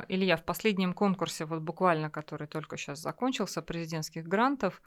Илья, 0.08 0.38
в 0.38 0.44
последнем 0.44 0.94
конкурсе, 0.94 1.46
вот 1.46 1.62
буквально, 1.62 2.10
который 2.10 2.48
только 2.48 2.78
сейчас 2.78 3.00
закончился, 3.00 3.62
президентских 3.62 4.26
грантов, 4.26 4.82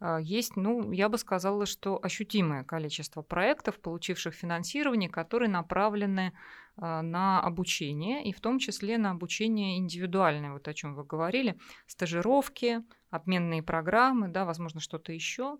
а, 0.00 0.18
есть, 0.18 0.56
ну, 0.56 0.90
я 0.90 1.08
бы 1.08 1.18
сказала, 1.18 1.66
что 1.66 2.00
ощутимое 2.02 2.64
количество 2.64 3.22
проектов, 3.22 3.78
получивших 3.78 4.34
финансирование, 4.34 5.08
которые 5.08 5.48
направлены 5.48 6.32
а, 6.76 7.02
на 7.02 7.40
обучение, 7.40 8.24
и 8.24 8.32
в 8.32 8.40
том 8.40 8.58
числе 8.58 8.98
на 8.98 9.12
обучение 9.12 9.78
индивидуальное, 9.78 10.52
вот 10.52 10.66
о 10.66 10.74
чем 10.74 10.94
вы 10.94 11.04
говорили, 11.04 11.56
стажировки, 11.86 12.82
обменные 13.10 13.62
программы, 13.62 14.28
да, 14.28 14.44
возможно, 14.44 14.80
что-то 14.80 15.12
еще. 15.12 15.58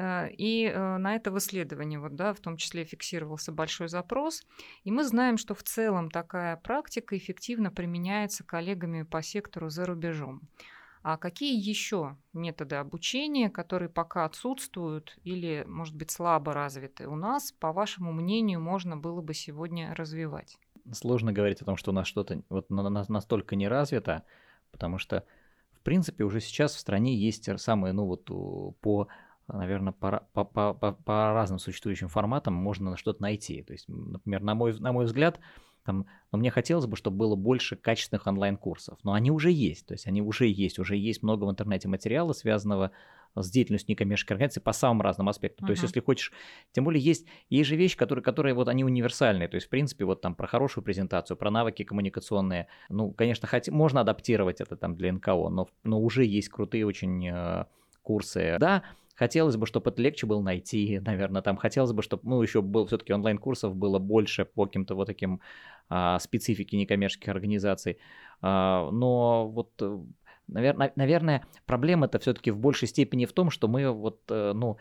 Э, 0.00 0.30
и 0.30 0.64
э, 0.64 0.96
на 0.96 1.14
это 1.14 1.30
в 1.30 1.38
исследовании, 1.38 1.98
вот, 1.98 2.14
да, 2.14 2.32
в 2.32 2.40
том 2.40 2.56
числе 2.56 2.84
фиксировался 2.84 3.52
большой 3.52 3.88
запрос. 3.88 4.42
И 4.84 4.90
мы 4.90 5.04
знаем, 5.04 5.36
что 5.36 5.54
в 5.54 5.62
целом 5.62 6.10
такая 6.10 6.56
практика 6.56 7.16
эффективно 7.18 7.70
применяется 7.70 8.42
коллегами 8.42 9.02
по 9.02 9.22
сектору 9.22 9.68
за 9.68 9.84
рубежом. 9.84 10.40
А 11.02 11.16
какие 11.16 11.56
еще 11.56 12.16
методы 12.32 12.76
обучения, 12.76 13.50
которые 13.50 13.88
пока 13.88 14.24
отсутствуют 14.24 15.18
или, 15.22 15.64
может 15.66 15.96
быть, 15.96 16.10
слабо 16.10 16.52
развиты 16.54 17.06
у 17.06 17.16
нас, 17.16 17.52
по 17.52 17.72
вашему 17.72 18.12
мнению, 18.12 18.60
можно 18.60 18.96
было 18.96 19.20
бы 19.20 19.34
сегодня 19.34 19.94
развивать? 19.94 20.58
Сложно 20.92 21.32
говорить 21.32 21.62
о 21.62 21.64
том, 21.64 21.76
что 21.76 21.90
у 21.90 21.94
нас 21.94 22.06
что-то 22.06 22.42
вот 22.48 22.68
настолько 22.70 23.56
не 23.56 23.68
развито, 23.68 24.24
потому 24.72 24.98
что, 24.98 25.24
в 25.72 25.80
принципе, 25.80 26.24
уже 26.24 26.40
сейчас 26.40 26.74
в 26.74 26.80
стране 26.80 27.16
есть 27.16 27.48
самые, 27.58 27.92
ну 27.92 28.04
вот 28.04 28.26
по 28.80 29.08
наверное, 29.52 29.92
по, 29.92 30.26
по, 30.32 30.44
по, 30.44 30.72
по 30.72 31.32
разным 31.32 31.58
существующим 31.58 32.08
форматам 32.08 32.54
можно 32.54 32.96
что-то 32.96 33.22
найти. 33.22 33.62
То 33.62 33.72
есть, 33.72 33.88
например, 33.88 34.42
на 34.42 34.54
мой, 34.54 34.78
на 34.78 34.92
мой 34.92 35.04
взгляд, 35.04 35.40
там, 35.84 36.06
но 36.30 36.38
мне 36.38 36.50
хотелось 36.50 36.86
бы, 36.86 36.96
чтобы 36.96 37.16
было 37.16 37.36
больше 37.36 37.76
качественных 37.76 38.26
онлайн-курсов. 38.26 38.98
Но 39.02 39.12
они 39.12 39.30
уже 39.30 39.50
есть, 39.50 39.86
то 39.86 39.94
есть 39.94 40.06
они 40.06 40.22
уже 40.22 40.46
есть, 40.46 40.78
уже 40.78 40.96
есть 40.96 41.22
много 41.22 41.44
в 41.44 41.50
интернете 41.50 41.88
материала, 41.88 42.32
связанного 42.32 42.92
с 43.34 43.50
деятельностью 43.50 43.92
некоммерческой 43.92 44.34
организации 44.34 44.60
по 44.60 44.72
самым 44.72 45.02
разным 45.02 45.28
аспектам. 45.28 45.64
Uh-huh. 45.64 45.68
То 45.68 45.70
есть, 45.72 45.82
если 45.84 46.00
хочешь, 46.00 46.32
тем 46.72 46.84
более 46.84 47.02
есть, 47.02 47.26
есть 47.48 47.68
же 47.68 47.76
вещи, 47.76 47.96
которые, 47.96 48.22
которые 48.22 48.54
вот 48.54 48.68
они 48.68 48.84
универсальные. 48.84 49.48
То 49.48 49.54
есть, 49.54 49.68
в 49.68 49.70
принципе, 49.70 50.04
вот 50.04 50.20
там 50.20 50.34
про 50.34 50.46
хорошую 50.46 50.82
презентацию, 50.84 51.36
про 51.36 51.50
навыки 51.50 51.84
коммуникационные. 51.84 52.66
Ну, 52.88 53.12
конечно, 53.12 53.46
хоть, 53.46 53.68
можно 53.68 54.00
адаптировать 54.00 54.60
это 54.60 54.76
там 54.76 54.96
для 54.96 55.12
НКО, 55.12 55.48
но, 55.48 55.68
но 55.84 56.00
уже 56.00 56.24
есть 56.24 56.48
крутые 56.48 56.84
очень 56.86 57.28
э, 57.28 57.66
курсы. 58.02 58.56
Да, 58.58 58.82
Хотелось 59.20 59.56
бы, 59.56 59.66
чтобы 59.66 59.90
это 59.90 60.00
легче 60.00 60.26
было 60.26 60.40
найти, 60.40 60.98
наверное, 61.04 61.42
там 61.42 61.58
хотелось 61.58 61.92
бы, 61.92 62.02
чтобы, 62.02 62.22
ну, 62.24 62.42
еще 62.42 62.62
был 62.62 62.86
все-таки 62.86 63.12
онлайн-курсов 63.12 63.76
было 63.76 63.98
больше 63.98 64.46
по 64.46 64.64
каким-то 64.64 64.94
вот 64.94 65.08
таким 65.08 65.40
а, 65.90 66.18
специфике 66.18 66.78
некоммерческих 66.78 67.28
организаций. 67.28 67.98
А, 68.40 68.90
но 68.90 69.46
вот 69.48 69.72
э, 69.82 69.98
Наверное, 70.52 70.92
наверное, 70.96 71.46
проблема 71.64 72.06
это 72.06 72.18
все-таки 72.18 72.50
в 72.50 72.58
большей 72.58 72.88
степени 72.88 73.24
в 73.24 73.32
том, 73.32 73.50
что 73.50 73.68
мы 73.68 73.88
вот, 73.92 74.20
э, 74.30 74.52
ну, 74.52 74.78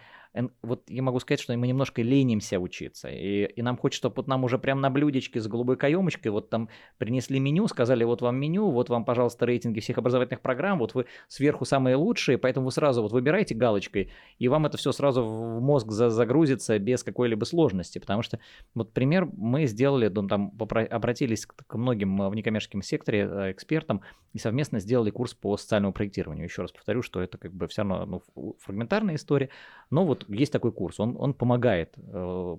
вот 0.61 0.89
я 0.89 1.01
могу 1.01 1.19
сказать, 1.19 1.39
что 1.39 1.55
мы 1.57 1.67
немножко 1.67 2.01
ленимся 2.01 2.59
учиться. 2.59 3.09
И, 3.09 3.45
и 3.45 3.61
нам 3.61 3.77
хочется, 3.77 4.01
чтобы 4.01 4.15
вот 4.17 4.27
нам 4.27 4.43
уже 4.43 4.59
прям 4.59 4.79
на 4.79 4.89
блюдечке 4.89 5.39
с 5.39 5.47
голубой 5.47 5.75
каемочкой 5.75 6.31
вот 6.31 6.49
там 6.49 6.69
принесли 6.97 7.39
меню, 7.39 7.67
сказали, 7.67 8.03
вот 8.03 8.21
вам 8.21 8.37
меню, 8.37 8.69
вот 8.69 8.89
вам, 8.89 9.05
пожалуйста, 9.05 9.45
рейтинги 9.45 9.79
всех 9.79 9.97
образовательных 9.97 10.41
программ, 10.41 10.79
вот 10.79 10.93
вы 10.93 11.05
сверху 11.27 11.65
самые 11.65 11.95
лучшие, 11.95 12.37
поэтому 12.37 12.67
вы 12.67 12.71
сразу 12.71 13.01
вот 13.01 13.11
выбираете 13.11 13.55
галочкой, 13.55 14.11
и 14.37 14.47
вам 14.47 14.65
это 14.65 14.77
все 14.77 14.91
сразу 14.91 15.23
в 15.23 15.61
мозг 15.61 15.91
загрузится 15.91 16.77
без 16.77 17.03
какой-либо 17.03 17.45
сложности. 17.45 17.99
Потому 17.99 18.21
что, 18.21 18.39
вот 18.75 18.93
пример, 18.93 19.27
мы 19.35 19.65
сделали, 19.65 20.07
ну, 20.07 20.27
там 20.27 20.53
обратились 20.59 21.45
к 21.45 21.75
многим 21.75 22.29
в 22.29 22.35
некоммерческом 22.35 22.81
секторе 22.81 23.27
э, 23.29 23.51
экспертам 23.51 24.01
и 24.33 24.37
совместно 24.37 24.79
сделали 24.79 25.09
курс 25.09 25.33
по 25.33 25.57
социальному 25.57 25.93
проектированию. 25.93 26.45
Еще 26.45 26.61
раз 26.61 26.71
повторю, 26.71 27.01
что 27.01 27.21
это 27.21 27.37
как 27.37 27.53
бы 27.53 27.67
все 27.67 27.81
равно 27.81 28.21
ну, 28.35 28.55
фрагментарная 28.59 29.15
история, 29.15 29.49
но 29.89 30.05
вот 30.05 30.18
есть 30.27 30.51
такой 30.51 30.71
курс, 30.71 30.99
он, 30.99 31.15
он 31.19 31.33
помогает 31.33 31.93
э, 31.97 32.57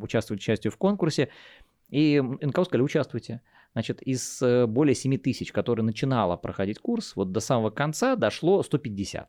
участвовать 0.00 0.42
частью 0.42 0.72
в 0.72 0.76
конкурсе, 0.76 1.28
и 1.90 2.20
НКО 2.20 2.64
сказали, 2.64 2.82
участвуйте. 2.82 3.40
Значит, 3.72 4.02
из 4.02 4.40
э, 4.40 4.66
более 4.66 4.94
7 4.94 5.18
тысяч, 5.18 5.52
которые 5.52 5.84
начинала 5.84 6.36
проходить 6.36 6.78
курс, 6.78 7.16
вот 7.16 7.32
до 7.32 7.40
самого 7.40 7.70
конца 7.70 8.16
дошло 8.16 8.62
150. 8.62 9.28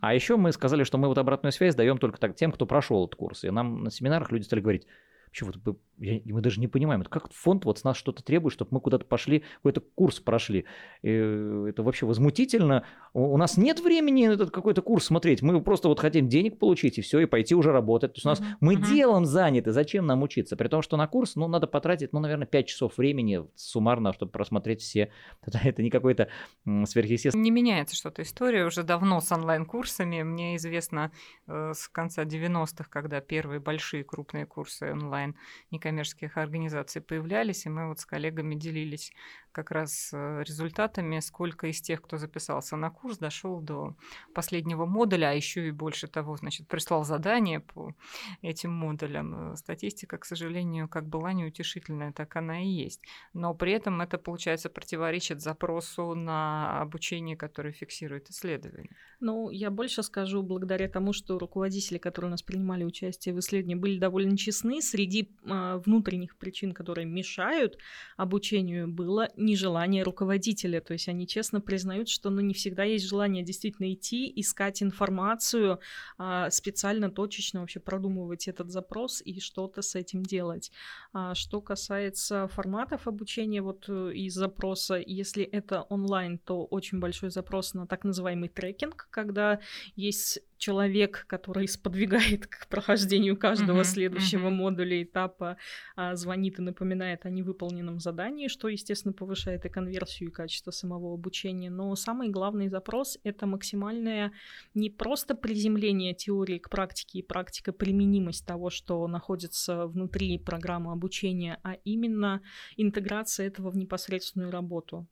А 0.00 0.14
еще 0.14 0.36
мы 0.36 0.52
сказали, 0.52 0.84
что 0.84 0.98
мы 0.98 1.08
вот 1.08 1.18
обратную 1.18 1.52
связь 1.52 1.74
даем 1.74 1.98
только 1.98 2.20
так, 2.20 2.36
тем, 2.36 2.52
кто 2.52 2.66
прошел 2.66 3.04
этот 3.04 3.16
курс. 3.16 3.44
И 3.44 3.50
нам 3.50 3.82
на 3.82 3.90
семинарах 3.90 4.30
люди 4.30 4.44
стали 4.44 4.60
говорить, 4.60 4.86
Вообще, 5.26 5.44
вот 5.44 5.78
я, 5.98 6.20
мы 6.26 6.40
даже 6.40 6.60
не 6.60 6.68
понимаем, 6.68 7.00
это 7.00 7.10
как 7.10 7.32
фонд 7.32 7.64
вот 7.64 7.78
с 7.78 7.84
нас 7.84 7.96
что-то 7.96 8.22
требует, 8.22 8.52
чтобы 8.52 8.68
мы 8.72 8.80
куда-то 8.80 9.04
пошли, 9.04 9.44
какой-то 9.56 9.80
курс 9.80 10.20
прошли. 10.20 10.66
И 11.02 11.08
это 11.08 11.82
вообще 11.82 12.06
возмутительно. 12.06 12.84
У, 13.12 13.36
нас 13.36 13.56
нет 13.56 13.80
времени 13.80 14.28
этот 14.28 14.50
какой-то 14.50 14.82
курс 14.82 15.06
смотреть. 15.06 15.42
Мы 15.42 15.60
просто 15.62 15.88
вот 15.88 16.00
хотим 16.00 16.28
денег 16.28 16.58
получить 16.58 16.98
и 16.98 17.00
все, 17.00 17.20
и 17.20 17.26
пойти 17.26 17.54
уже 17.54 17.72
работать. 17.72 18.12
То 18.14 18.16
есть 18.18 18.26
у 18.26 18.28
нас 18.28 18.40
uh-huh. 18.40 18.56
мы 18.60 18.74
uh-huh. 18.74 18.86
делом 18.86 19.24
заняты. 19.24 19.72
Зачем 19.72 20.06
нам 20.06 20.22
учиться? 20.22 20.56
При 20.56 20.68
том, 20.68 20.82
что 20.82 20.96
на 20.96 21.06
курс, 21.06 21.36
ну, 21.36 21.48
надо 21.48 21.66
потратить, 21.66 22.12
ну, 22.12 22.20
наверное, 22.20 22.46
5 22.46 22.66
часов 22.66 22.98
времени 22.98 23.44
суммарно, 23.54 24.12
чтобы 24.12 24.32
просмотреть 24.32 24.82
все. 24.82 25.10
Это, 25.46 25.60
это 25.62 25.82
не 25.82 25.90
какой-то 25.90 26.28
сверхъестественный. 26.64 27.44
Не 27.44 27.50
меняется 27.50 27.94
что-то 27.94 28.22
история 28.22 28.64
уже 28.64 28.82
давно 28.82 29.20
с 29.20 29.30
онлайн-курсами. 29.30 30.22
Мне 30.22 30.56
известно 30.56 31.12
э, 31.46 31.72
с 31.74 31.88
конца 31.88 32.24
90-х, 32.24 32.88
когда 32.90 33.20
первые 33.20 33.60
большие 33.60 34.02
крупные 34.02 34.44
курсы 34.44 34.90
онлайн 34.90 35.15
онлайн 35.16 35.34
некоммерческих 35.70 36.36
организаций 36.36 37.00
появлялись, 37.00 37.66
и 37.66 37.70
мы 37.70 37.88
вот 37.88 38.00
с 38.00 38.06
коллегами 38.06 38.54
делились 38.54 39.12
как 39.56 39.70
раз 39.70 40.10
э, 40.12 40.42
результатами, 40.46 41.20
сколько 41.20 41.66
из 41.66 41.80
тех, 41.80 42.02
кто 42.02 42.18
записался 42.18 42.76
на 42.76 42.90
курс, 42.90 43.16
дошел 43.16 43.62
до 43.62 43.96
последнего 44.34 44.84
модуля, 44.84 45.30
а 45.30 45.32
еще 45.32 45.68
и 45.68 45.70
больше 45.70 46.08
того, 46.08 46.36
значит, 46.36 46.68
прислал 46.68 47.04
задание 47.04 47.60
по 47.60 47.94
этим 48.42 48.70
модулям. 48.70 49.52
Э, 49.52 49.56
статистика, 49.56 50.18
к 50.18 50.26
сожалению, 50.26 50.88
как 50.88 51.06
была 51.08 51.32
неутешительная, 51.32 52.12
так 52.12 52.36
она 52.36 52.62
и 52.62 52.68
есть. 52.68 53.00
Но 53.32 53.54
при 53.54 53.72
этом 53.72 54.02
это, 54.02 54.18
получается, 54.18 54.68
противоречит 54.68 55.40
запросу 55.40 56.14
на 56.14 56.82
обучение, 56.82 57.36
которое 57.36 57.72
фиксирует 57.72 58.28
исследование. 58.28 58.90
Ну, 59.20 59.48
я 59.50 59.70
больше 59.70 60.02
скажу, 60.02 60.42
благодаря 60.42 60.88
тому, 60.88 61.14
что 61.14 61.38
руководители, 61.38 61.96
которые 61.96 62.28
у 62.28 62.30
нас 62.30 62.42
принимали 62.42 62.84
участие 62.84 63.34
в 63.34 63.38
исследовании, 63.38 63.80
были 63.80 63.98
довольно 63.98 64.36
честны, 64.36 64.82
среди 64.82 65.22
э, 65.22 65.80
внутренних 65.86 66.36
причин, 66.36 66.72
которые 66.72 67.06
мешают 67.06 67.78
обучению, 68.18 68.88
было 68.88 69.28
нежелание 69.46 70.02
руководителя. 70.02 70.80
То 70.80 70.92
есть 70.92 71.08
они 71.08 71.26
честно 71.26 71.60
признают, 71.60 72.08
что 72.08 72.30
ну, 72.30 72.40
не 72.40 72.52
всегда 72.52 72.84
есть 72.84 73.06
желание 73.06 73.42
действительно 73.42 73.92
идти, 73.92 74.30
искать 74.36 74.82
информацию, 74.82 75.80
а, 76.18 76.50
специально, 76.50 77.10
точечно 77.10 77.60
вообще 77.60 77.80
продумывать 77.80 78.48
этот 78.48 78.70
запрос 78.70 79.22
и 79.24 79.40
что-то 79.40 79.80
с 79.80 79.94
этим 79.94 80.22
делать. 80.22 80.70
А 81.12 81.34
что 81.34 81.60
касается 81.60 82.48
форматов 82.48 83.08
обучения 83.08 83.62
вот 83.62 83.84
э, 83.88 84.12
из 84.12 84.34
запроса, 84.34 85.02
если 85.06 85.44
это 85.44 85.82
онлайн, 85.82 86.38
то 86.38 86.64
очень 86.64 87.00
большой 87.00 87.30
запрос 87.30 87.74
на 87.74 87.86
так 87.86 88.04
называемый 88.04 88.48
трекинг, 88.48 89.08
когда 89.10 89.60
есть 89.94 90.40
человек, 90.58 91.24
который 91.28 91.68
сподвигает 91.68 92.46
к 92.46 92.66
прохождению 92.68 93.36
каждого 93.36 93.78
Мгм, 93.78 93.84
следующего 93.84 94.48
мгм. 94.48 94.56
модуля 94.56 95.02
этапа, 95.02 95.56
а, 95.96 96.14
звонит 96.16 96.58
и 96.58 96.62
напоминает 96.62 97.26
о 97.26 97.30
невыполненном 97.30 98.00
задании, 98.00 98.48
что, 98.48 98.68
естественно, 98.68 99.12
повышает 99.12 99.64
и 99.64 99.68
конверсию, 99.68 100.30
и 100.30 100.32
качество 100.32 100.70
самого 100.70 101.14
обучения. 101.14 101.70
Но 101.70 101.94
самый 101.96 102.28
главный 102.28 102.68
запрос— 102.68 103.18
это 103.24 103.46
максимальное 103.46 104.32
не 104.74 104.90
просто 104.90 105.34
приземление 105.34 106.14
теории 106.14 106.58
к 106.58 106.70
практике 106.70 107.18
и 107.18 107.22
практика 107.22 107.72
применимость 107.72 108.46
того, 108.46 108.70
что 108.70 109.06
находится 109.06 109.86
внутри 109.86 110.38
программы 110.38 110.92
обучения, 110.92 111.58
а 111.62 111.74
именно 111.84 112.42
интеграция 112.76 113.46
этого 113.46 113.70
в 113.70 113.76
непосредственную 113.76 114.50
работу. 114.50 115.06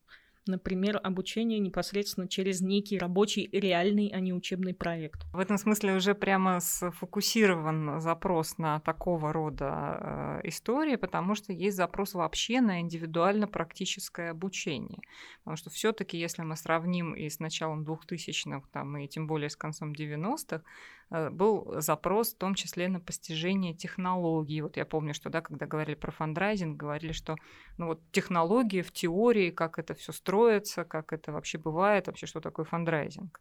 Например, 0.47 1.01
обучение 1.03 1.59
непосредственно 1.59 2.29
через 2.29 2.61
некий 2.61 2.99
рабочий, 2.99 3.49
реальный, 3.53 4.09
а 4.09 4.21
не 4.21 4.35
учебный 4.35 4.75
проект. 4.75 5.25
В 5.33 5.39
этом 5.39 5.57
смысле 5.57 5.95
уже 5.97 6.15
прямо 6.15 6.61
сфокусирован 6.61 8.01
запрос 8.01 8.59
на 8.59 8.81
такого 8.81 9.33
рода 9.33 10.41
э, 10.45 10.49
истории, 10.49 10.97
потому 10.97 11.35
что 11.35 11.53
есть 11.53 11.77
запрос 11.77 12.15
вообще 12.15 12.61
на 12.61 12.81
индивидуально-практическое 12.81 14.31
обучение. 14.31 15.01
Потому 15.39 15.57
что 15.57 15.71
все 15.71 15.93
таки 15.93 16.19
если 16.19 16.43
мы 16.43 16.57
сравним 16.57 17.15
и 17.15 17.29
с 17.29 17.41
началом 17.41 17.85
2000-х, 17.85 18.69
там, 18.73 18.97
и 18.99 19.09
тем 19.09 19.27
более 19.27 19.49
с 19.49 19.57
концом 19.57 19.93
90-х, 19.93 20.57
э, 20.57 20.61
был 21.31 21.81
запрос 21.81 22.35
в 22.35 22.39
том 22.39 22.55
числе 22.55 22.89
на 22.89 23.01
постижение 23.01 23.75
технологий. 23.75 24.63
Вот 24.63 24.77
я 24.77 24.85
помню, 24.85 25.15
что 25.15 25.31
да, 25.31 25.41
когда 25.41 25.67
говорили 25.67 25.95
про 25.95 26.11
фандрайзинг, 26.11 26.77
говорили, 26.77 27.13
что 27.13 27.37
ну, 27.79 27.87
вот 27.87 28.01
технологии 28.13 28.83
в 28.83 28.93
теории, 28.93 29.51
как 29.51 29.79
это 29.79 29.95
все 29.95 30.13
строится, 30.13 30.85
как 30.85 31.13
это 31.13 31.33
вообще 31.33 31.59
бывает, 31.59 32.07
вообще 32.07 32.27
что 32.27 32.41
такое 32.41 32.65
фандрайзинг. 32.65 33.41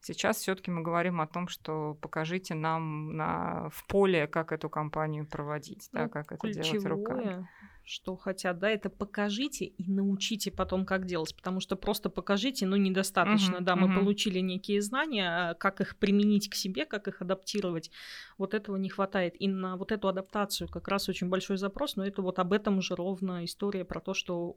Сейчас 0.00 0.38
все-таки 0.38 0.70
мы 0.70 0.82
говорим 0.82 1.20
о 1.20 1.26
том, 1.26 1.48
что 1.48 1.94
покажите 2.00 2.54
нам 2.54 3.16
на, 3.16 3.68
в 3.70 3.86
поле, 3.86 4.26
как 4.26 4.52
эту 4.52 4.70
кампанию 4.70 5.26
проводить, 5.26 5.88
да, 5.92 6.04
Ну, 6.04 6.10
как 6.10 6.32
это 6.32 6.50
делать 6.50 6.84
руками. 6.84 7.48
Что 7.90 8.16
хотят, 8.16 8.58
да, 8.58 8.68
это 8.68 8.90
покажите 8.90 9.64
и 9.64 9.90
научите 9.90 10.50
потом, 10.50 10.84
как 10.84 11.06
делать, 11.06 11.34
потому 11.34 11.58
что 11.58 11.74
просто 11.74 12.10
покажите, 12.10 12.66
ну, 12.66 12.76
недостаточно, 12.76 13.56
Мгм, 13.56 13.64
да, 13.64 13.76
мы 13.76 13.86
мгм. 13.86 13.94
получили 13.94 14.40
некие 14.40 14.82
знания, 14.82 15.26
а 15.26 15.54
как 15.54 15.80
их 15.80 15.96
применить 15.96 16.50
к 16.50 16.54
себе, 16.54 16.84
как 16.84 17.08
их 17.08 17.22
адаптировать, 17.22 17.90
вот 18.36 18.52
этого 18.52 18.76
не 18.76 18.90
хватает, 18.90 19.40
и 19.40 19.48
на 19.48 19.78
вот 19.78 19.90
эту 19.90 20.08
адаптацию 20.08 20.68
как 20.68 20.86
раз 20.86 21.08
очень 21.08 21.30
большой 21.30 21.56
запрос, 21.56 21.96
но 21.96 22.06
это 22.06 22.20
вот 22.20 22.38
об 22.38 22.52
этом 22.52 22.76
уже 22.76 22.94
ровно 22.94 23.46
история 23.46 23.86
про 23.86 24.02
то, 24.02 24.12
что 24.12 24.52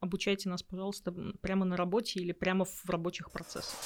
обучайте 0.00 0.48
нас, 0.48 0.64
пожалуйста, 0.64 1.14
прямо 1.42 1.64
на 1.64 1.76
работе 1.76 2.18
или 2.18 2.32
прямо 2.32 2.64
в 2.64 2.90
рабочих 2.90 3.30
процессах. 3.30 3.78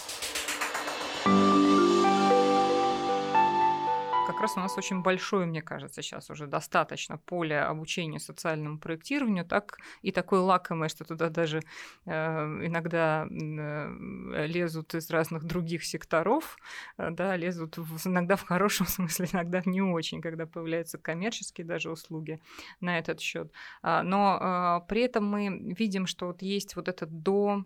Как 4.39 4.43
раз 4.43 4.57
у 4.57 4.61
нас 4.61 4.79
очень 4.79 5.03
большое, 5.03 5.47
мне 5.47 5.63
кажется, 5.63 6.01
сейчас 6.01 6.31
уже 6.31 6.47
достаточно 6.47 7.19
поле 7.19 7.59
обучения 7.61 8.21
социальному 8.21 8.79
проектированию, 8.79 9.45
так 9.45 9.79
и 10.03 10.13
такое 10.13 10.39
лакомое, 10.39 10.89
что 10.89 11.05
туда 11.05 11.29
даже 11.29 11.61
э, 12.07 12.13
иногда 12.13 13.27
э, 13.29 14.47
лезут 14.47 14.95
из 14.95 15.11
разных 15.11 15.43
других 15.43 15.83
секторов, 15.85 16.57
э, 16.99 17.11
да, 17.11 17.35
лезут 17.35 17.79
в- 17.79 18.07
иногда 18.07 18.37
в 18.37 18.45
хорошем 18.45 18.87
смысле, 18.87 19.27
иногда 19.33 19.61
не 19.65 19.83
очень, 19.83 20.21
когда 20.21 20.47
появляются 20.47 20.99
коммерческие 20.99 21.67
даже 21.67 21.91
услуги 21.91 22.39
на 22.81 22.97
этот 23.01 23.19
счет. 23.19 23.51
А, 23.83 24.05
Но 24.05 24.39
а, 24.41 24.81
при 24.83 25.01
этом 25.01 25.27
мы 25.27 25.49
видим, 25.75 26.07
что 26.07 26.27
вот 26.27 26.43
есть 26.43 26.77
вот 26.77 26.87
этот 26.89 27.11
до 27.25 27.65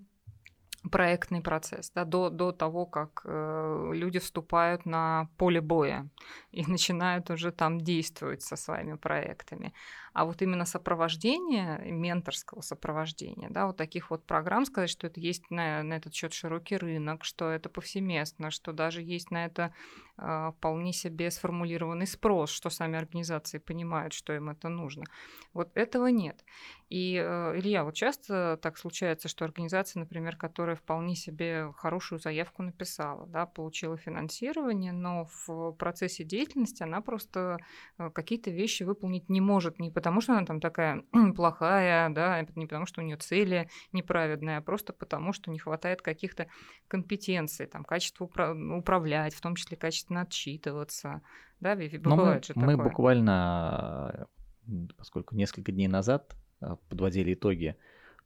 проектный 0.90 1.40
процесс, 1.40 1.90
да, 1.94 2.04
до, 2.04 2.28
до 2.28 2.52
того, 2.52 2.86
как 2.86 3.22
э, 3.24 3.90
люди 3.92 4.18
вступают 4.18 4.84
на 4.84 5.28
поле 5.36 5.60
боя 5.60 6.08
и 6.50 6.64
начинают 6.66 7.30
уже 7.30 7.52
там 7.52 7.80
действовать 7.80 8.42
со 8.42 8.56
своими 8.56 8.94
проектами. 8.94 9.72
А 10.12 10.24
вот 10.24 10.42
именно 10.42 10.64
сопровождение, 10.64 11.80
менторского 11.90 12.60
сопровождения, 12.60 13.48
да, 13.48 13.66
вот 13.66 13.76
таких 13.76 14.10
вот 14.10 14.26
программ, 14.26 14.64
сказать, 14.66 14.90
что 14.90 15.06
это 15.06 15.20
есть 15.20 15.50
на, 15.50 15.82
на 15.82 15.94
этот 15.94 16.14
счет 16.14 16.32
широкий 16.32 16.76
рынок, 16.76 17.24
что 17.24 17.48
это 17.50 17.68
повсеместно, 17.68 18.50
что 18.50 18.72
даже 18.72 19.02
есть 19.02 19.30
на 19.30 19.44
это 19.44 19.72
вполне 20.16 20.92
себе 20.92 21.30
сформулированный 21.30 22.06
спрос, 22.06 22.50
что 22.50 22.70
сами 22.70 22.98
организации 22.98 23.58
понимают, 23.58 24.12
что 24.12 24.32
им 24.32 24.50
это 24.50 24.68
нужно. 24.68 25.04
Вот 25.52 25.70
этого 25.74 26.06
нет. 26.08 26.44
И, 26.92 27.16
э, 27.16 27.58
Илья, 27.58 27.84
вот 27.84 27.94
часто 27.94 28.58
так 28.60 28.76
случается, 28.76 29.26
что 29.26 29.46
организация, 29.46 30.00
например, 30.00 30.36
которая 30.36 30.76
вполне 30.76 31.16
себе 31.16 31.72
хорошую 31.76 32.18
заявку 32.18 32.62
написала, 32.62 33.26
да, 33.26 33.46
получила 33.46 33.96
финансирование, 33.96 34.92
но 34.92 35.26
в 35.46 35.72
процессе 35.72 36.22
деятельности 36.22 36.82
она 36.82 37.00
просто 37.00 37.56
э, 37.96 38.10
какие-то 38.10 38.50
вещи 38.50 38.82
выполнить 38.82 39.30
не 39.30 39.40
может, 39.40 39.78
не 39.78 39.90
потому 39.90 40.20
что 40.20 40.34
она 40.34 40.44
там 40.44 40.60
такая 40.60 41.02
плохая, 41.34 42.10
да, 42.10 42.42
не 42.56 42.66
потому 42.66 42.84
что 42.84 43.00
у 43.00 43.04
нее 43.04 43.16
цели 43.16 43.70
неправедные, 43.92 44.58
а 44.58 44.60
просто 44.60 44.92
потому 44.92 45.32
что 45.32 45.50
не 45.50 45.58
хватает 45.58 46.02
каких-то 46.02 46.46
компетенций, 46.88 47.66
там, 47.66 47.84
качества 47.84 48.26
упра- 48.26 48.76
управлять, 48.76 49.34
в 49.34 49.40
том 49.40 49.56
числе 49.56 49.78
качественно 50.02 50.22
отчитываться, 50.22 51.22
да, 51.60 51.74
Виви, 51.74 51.98
Но 52.02 52.10
мы, 52.10 52.16
бывает 52.16 52.44
же 52.44 52.52
мы 52.56 52.72
такое. 52.72 52.88
буквально, 52.88 54.28
э, 54.68 54.72
поскольку 54.96 55.34
несколько 55.36 55.72
дней 55.72 55.88
назад 55.88 56.34
э, 56.60 56.76
подводили 56.88 57.34
итоги 57.34 57.76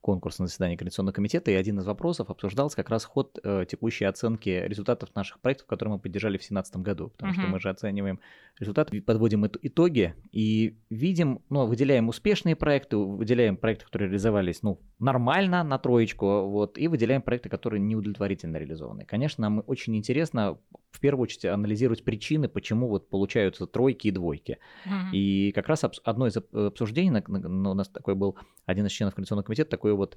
конкурса 0.00 0.42
на 0.42 0.46
заседании 0.48 0.76
Координационного 0.76 1.14
комитета, 1.14 1.50
и 1.50 1.54
один 1.54 1.80
из 1.80 1.86
вопросов 1.86 2.30
обсуждался 2.30 2.76
как 2.76 2.90
раз 2.90 3.04
ход 3.04 3.38
э, 3.42 3.64
текущей 3.68 4.04
оценки 4.04 4.48
результатов 4.48 5.12
наших 5.16 5.40
проектов, 5.40 5.66
которые 5.66 5.94
мы 5.94 5.98
поддержали 6.00 6.36
в 6.36 6.40
2017 6.40 6.76
году, 6.76 7.08
потому 7.08 7.32
что 7.32 7.42
Мгм. 7.42 7.50
мы 7.50 7.60
же 7.60 7.70
оцениваем 7.70 8.20
результаты, 8.58 9.02
подводим 9.02 9.46
ит- 9.46 9.58
итоги 9.62 10.14
и 10.32 10.78
видим, 10.90 11.42
ну, 11.50 11.66
выделяем 11.66 12.08
успешные 12.08 12.54
проекты, 12.54 12.96
выделяем 12.96 13.56
проекты, 13.56 13.84
которые 13.86 14.08
реализовались, 14.08 14.62
ну, 14.62 14.80
нормально 14.98 15.62
на 15.62 15.78
троечку, 15.78 16.46
вот, 16.46 16.78
и 16.78 16.88
выделяем 16.88 17.20
проекты, 17.22 17.48
которые 17.48 17.80
неудовлетворительно 17.80 18.56
реализованы. 18.56 19.04
Конечно, 19.04 19.42
нам 19.42 19.62
очень 19.66 19.94
интересно 19.96 20.58
в 20.90 21.00
первую 21.00 21.24
очередь 21.24 21.44
анализировать 21.44 22.02
причины, 22.04 22.48
почему 22.48 22.88
вот 22.88 23.10
получаются 23.10 23.66
тройки 23.66 24.08
и 24.08 24.10
двойки. 24.10 24.58
Мгм. 24.86 25.12
И 25.12 25.52
как 25.52 25.68
раз 25.68 25.84
одно 26.04 26.26
из 26.26 26.36
об- 26.38 26.56
обсуждений, 26.56 27.10
на- 27.10 27.22
на- 27.28 27.48
на- 27.48 27.70
у 27.72 27.74
нас 27.74 27.88
такой 27.88 28.14
был 28.14 28.36
один 28.64 28.86
из 28.86 28.92
членов 28.92 29.14
Координационного 29.14 29.44
комитета, 29.44 29.70
такой 29.70 29.92
вот 29.92 30.16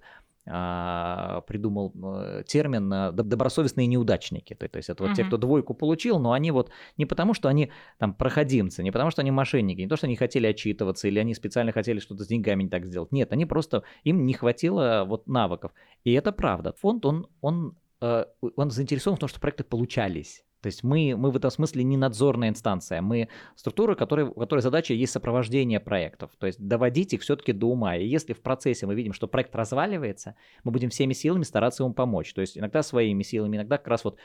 а, 0.51 1.41
придумал 1.41 1.93
э, 2.15 2.43
термин 2.47 2.91
доб- 2.91 3.11
добросовестные 3.23 3.85
неудачники. 3.87 4.55
То, 4.55 4.67
то 4.67 4.77
есть 4.77 4.89
это 4.89 5.03
вот 5.03 5.13
те, 5.13 5.21
Мгм. 5.23 5.29
кто 5.29 5.37
двойку 5.37 5.73
получил, 5.73 6.17
но 6.17 6.31
они 6.31 6.49
вот 6.51 6.71
не 6.97 7.05
потому, 7.05 7.33
что 7.33 7.49
они 7.49 7.71
там 7.99 8.13
проходимцы, 8.13 8.81
не 8.81 8.91
потому, 8.91 9.11
что 9.11 9.21
они 9.21 9.31
мошенники, 9.31 9.81
не 9.81 9.87
то, 9.87 9.95
что 9.97 10.07
они 10.07 10.15
хотели 10.15 10.47
отчитываться, 10.47 11.07
или 11.07 11.19
они 11.19 11.35
специально 11.35 11.71
хотели 11.71 11.99
что-то 11.99 12.23
с 12.23 12.27
деньгами 12.27 12.63
не 12.63 12.69
так 12.69 12.85
сделать. 12.85 13.11
Нет, 13.11 13.31
они 13.33 13.45
просто, 13.45 13.83
им 14.03 14.25
не 14.25 14.33
хватило 14.33 14.68
вот 14.69 15.27
навыков. 15.27 15.71
И 16.03 16.13
это 16.13 16.31
правда. 16.31 16.73
Фонд, 16.73 17.05
он, 17.05 17.27
он, 17.41 17.75
э, 18.01 18.25
он 18.55 18.71
заинтересован 18.71 19.17
в 19.17 19.19
том, 19.19 19.29
что 19.29 19.39
проекты 19.39 19.63
получались. 19.63 20.43
То 20.61 20.67
есть 20.67 20.83
мы, 20.83 21.15
мы 21.15 21.31
в 21.31 21.37
этом 21.37 21.51
смысле 21.51 21.83
не 21.83 21.97
надзорная 21.97 22.49
инстанция, 22.49 23.01
мы 23.01 23.29
структура, 23.55 23.95
которая, 23.95 24.25
у 24.27 24.33
которой 24.33 24.59
задача 24.59 24.93
есть 24.93 25.13
сопровождение 25.13 25.79
проектов, 25.79 26.31
то 26.37 26.47
есть 26.47 26.59
доводить 26.59 27.13
их 27.13 27.21
все-таки 27.21 27.53
до 27.53 27.67
ума. 27.67 27.95
И 27.95 28.05
если 28.05 28.33
в 28.33 28.41
процессе 28.41 28.85
мы 28.85 28.95
видим, 28.95 29.13
что 29.13 29.27
проект 29.27 29.55
разваливается, 29.55 30.35
мы 30.63 30.71
будем 30.71 30.89
всеми 30.89 31.13
силами 31.13 31.43
стараться 31.43 31.83
ему 31.83 31.93
помочь. 31.93 32.33
То 32.33 32.41
есть 32.41 32.57
иногда 32.57 32.83
своими 32.83 33.23
силами, 33.23 33.57
иногда 33.57 33.77
как 33.77 33.87
раз 33.87 34.03
вот 34.03 34.17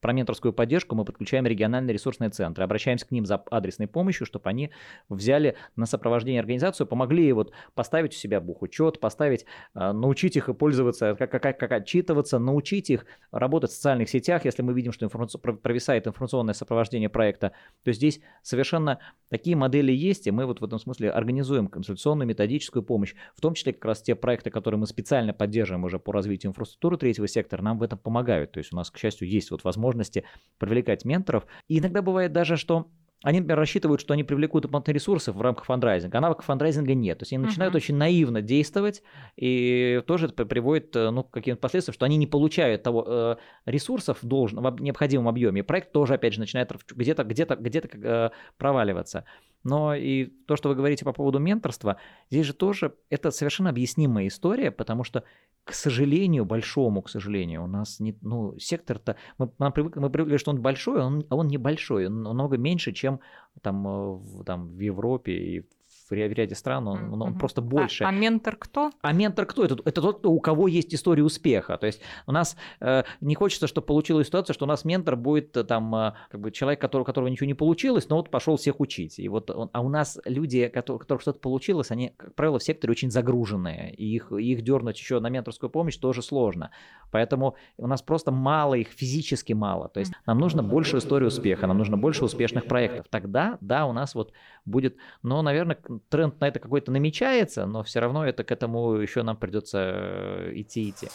про 0.00 0.12
менторскую 0.12 0.52
поддержку 0.52 0.94
мы 0.94 1.04
подключаем 1.04 1.46
региональные 1.46 1.92
ресурсные 1.92 2.30
центры, 2.30 2.64
обращаемся 2.64 3.06
к 3.06 3.10
ним 3.10 3.26
за 3.26 3.42
адресной 3.50 3.86
помощью, 3.86 4.26
чтобы 4.26 4.48
они 4.48 4.70
взяли 5.08 5.56
на 5.76 5.86
сопровождение 5.86 6.40
организацию, 6.40 6.86
помогли 6.86 7.24
ей 7.24 7.32
вот 7.32 7.52
поставить 7.74 8.12
у 8.12 8.16
себя 8.16 8.40
бухучет, 8.40 9.00
поставить, 9.00 9.44
э, 9.74 9.92
научить 9.92 10.36
их 10.36 10.56
пользоваться, 10.56 11.14
как, 11.16 11.30
как, 11.30 11.58
как 11.58 11.72
отчитываться, 11.72 12.38
научить 12.38 12.90
их 12.90 13.04
работать 13.30 13.70
в 13.70 13.74
социальных 13.74 14.08
сетях, 14.08 14.44
если 14.44 14.62
мы 14.62 14.72
видим, 14.72 14.92
что 14.92 15.06
информаци- 15.06 15.38
провисает 15.80 16.06
информационное 16.06 16.52
сопровождение 16.52 17.08
проекта, 17.08 17.52
то 17.84 17.92
здесь 17.92 18.20
совершенно 18.42 18.98
такие 19.30 19.56
модели 19.56 19.92
есть, 19.92 20.26
и 20.26 20.30
мы 20.30 20.44
вот 20.44 20.60
в 20.60 20.64
этом 20.64 20.78
смысле 20.78 21.10
организуем 21.10 21.68
консультационную 21.68 22.28
методическую 22.28 22.82
помощь, 22.82 23.14
в 23.34 23.40
том 23.40 23.54
числе 23.54 23.72
как 23.72 23.86
раз 23.86 24.02
те 24.02 24.14
проекты, 24.14 24.50
которые 24.50 24.78
мы 24.78 24.86
специально 24.86 25.32
поддерживаем 25.32 25.84
уже 25.84 25.98
по 25.98 26.12
развитию 26.12 26.50
инфраструктуры 26.50 26.98
третьего 26.98 27.26
сектора, 27.26 27.62
нам 27.62 27.78
в 27.78 27.82
этом 27.82 27.98
помогают. 27.98 28.52
То 28.52 28.58
есть 28.58 28.74
у 28.74 28.76
нас, 28.76 28.90
к 28.90 28.98
счастью, 28.98 29.28
есть 29.28 29.50
вот 29.50 29.64
возможности 29.64 30.24
привлекать 30.58 31.06
менторов. 31.06 31.46
И 31.68 31.78
иногда 31.78 32.02
бывает 32.02 32.32
даже, 32.32 32.56
что 32.56 32.90
они, 33.22 33.40
например, 33.40 33.58
рассчитывают, 33.58 34.00
что 34.00 34.14
они 34.14 34.24
привлекут 34.24 34.62
дополнительные 34.62 34.94
ресурсы 34.94 35.30
в 35.32 35.40
рамках 35.42 35.66
фандрайзинга, 35.66 36.18
а 36.18 36.20
навыков 36.20 36.46
фандрайзинга 36.46 36.94
нет. 36.94 37.18
То 37.18 37.22
есть 37.24 37.32
они 37.32 37.44
начинают 37.44 37.74
Мгм. 37.74 37.76
очень 37.76 37.94
наивно 37.96 38.40
действовать, 38.42 39.02
и 39.36 40.02
тоже 40.06 40.26
это 40.26 40.46
приводит 40.46 40.96
э, 40.96 41.10
ну, 41.10 41.24
к 41.24 41.30
каким-то 41.30 41.60
последствиям, 41.60 41.94
что 41.94 42.06
они 42.06 42.16
не 42.16 42.26
получают 42.26 42.82
того 42.82 43.04
э, 43.06 43.36
ресурсов 43.66 44.22
в 44.22 44.26
должном, 44.26 44.64
в 44.64 44.66
об- 44.66 44.80
необходимом 44.80 45.28
объеме. 45.28 45.60
И 45.60 45.62
проект 45.62 45.92
тоже, 45.92 46.14
опять 46.14 46.32
же, 46.34 46.40
начинает 46.40 46.72
где-то 46.90 47.24
где-то 47.24 47.56
где-то 47.56 47.88
э, 47.92 48.30
проваливаться. 48.56 49.24
Но 49.62 49.94
и 49.94 50.26
то, 50.46 50.56
что 50.56 50.68
вы 50.68 50.74
говорите 50.74 51.04
по 51.04 51.12
поводу 51.12 51.38
менторства, 51.38 51.96
здесь 52.30 52.46
же 52.46 52.54
тоже 52.54 52.94
это 53.10 53.30
совершенно 53.30 53.70
объяснимая 53.70 54.26
история, 54.26 54.70
потому 54.70 55.04
что, 55.04 55.24
к 55.64 55.74
сожалению, 55.74 56.46
большому, 56.46 57.02
к 57.02 57.10
сожалению, 57.10 57.64
у 57.64 57.66
нас 57.66 58.00
не, 58.00 58.16
ну, 58.22 58.58
сектор-то, 58.58 59.16
мы, 59.38 59.50
мы, 59.58 59.70
привыкли, 59.70 60.00
мы 60.00 60.10
привыкли, 60.10 60.38
что 60.38 60.50
он 60.50 60.62
большой, 60.62 61.02
а 61.02 61.06
он, 61.06 61.26
а 61.28 61.36
он 61.36 61.48
небольшой, 61.48 62.06
он 62.06 62.22
намного 62.22 62.56
меньше, 62.56 62.92
чем 62.92 63.20
там, 63.60 63.86
э, 63.86 63.90
в, 64.14 64.44
там, 64.44 64.68
в 64.68 64.80
Европе 64.80 65.32
и 65.32 65.68
в 66.10 66.32
ряде 66.32 66.54
стран 66.54 66.88
он, 66.88 67.12
он, 67.14 67.22
он 67.22 67.38
просто 67.38 67.62
больше. 67.62 68.04
А, 68.04 68.08
а 68.08 68.12
ментор 68.12 68.56
кто? 68.56 68.90
А 69.00 69.12
ментор 69.12 69.46
кто? 69.46 69.64
Это, 69.64 69.76
это 69.84 70.00
тот, 70.00 70.26
у 70.26 70.40
кого 70.40 70.68
есть 70.68 70.94
история 70.94 71.22
успеха. 71.22 71.76
То 71.76 71.86
есть 71.86 72.00
у 72.26 72.32
нас 72.32 72.56
э, 72.80 73.04
не 73.20 73.34
хочется, 73.34 73.66
чтобы 73.66 73.86
получилась 73.86 74.26
ситуация, 74.26 74.54
что 74.54 74.64
у 74.64 74.68
нас 74.68 74.84
ментор 74.84 75.16
будет 75.16 75.56
э, 75.56 75.64
там 75.64 75.94
э, 75.94 76.12
как 76.30 76.40
бы 76.40 76.50
человек, 76.50 76.80
который, 76.80 77.02
у 77.02 77.04
которого 77.04 77.28
ничего 77.28 77.46
не 77.46 77.54
получилось, 77.54 78.08
но 78.08 78.16
вот 78.16 78.30
пошел 78.30 78.56
всех 78.56 78.80
учить. 78.80 79.18
И 79.18 79.28
вот 79.28 79.50
он, 79.50 79.70
а 79.72 79.80
у 79.80 79.88
нас 79.88 80.18
люди, 80.24 80.68
которые, 80.68 80.96
у 80.96 81.00
которых 81.00 81.22
что-то 81.22 81.38
получилось, 81.38 81.90
они, 81.90 82.12
как 82.16 82.34
правило, 82.34 82.58
в 82.58 82.62
секторе 82.62 82.90
очень 82.90 83.10
загруженные. 83.10 83.94
И 83.94 84.06
их, 84.06 84.32
их 84.32 84.62
дернуть 84.62 84.98
еще 84.98 85.20
на 85.20 85.28
менторскую 85.28 85.70
помощь 85.70 85.96
тоже 85.96 86.22
сложно. 86.22 86.70
Поэтому 87.10 87.56
у 87.76 87.86
нас 87.86 88.02
просто 88.02 88.30
мало 88.30 88.74
их, 88.74 88.88
физически 88.88 89.52
мало. 89.52 89.88
То 89.88 90.00
есть 90.00 90.12
нам 90.26 90.38
нужно 90.38 90.62
больше 90.62 90.98
истории 90.98 91.26
успеха, 91.26 91.66
нам 91.66 91.78
нужно 91.78 91.96
больше 91.96 92.24
успешных 92.24 92.66
проектов. 92.66 93.06
Тогда, 93.10 93.58
да, 93.60 93.86
у 93.86 93.92
нас 93.92 94.14
вот 94.14 94.32
будет, 94.64 94.96
но, 95.22 95.42
наверное, 95.42 95.78
тренд 96.08 96.40
на 96.40 96.48
это 96.48 96.58
какой-то 96.58 96.92
намечается, 96.92 97.66
но 97.66 97.82
все 97.82 98.00
равно 98.00 98.26
это 98.26 98.44
к 98.44 98.52
этому 98.52 98.94
еще 98.94 99.22
нам 99.22 99.36
придется 99.36 99.78
э, 99.78 100.52
идти 100.54 100.90
идти. 100.90 101.08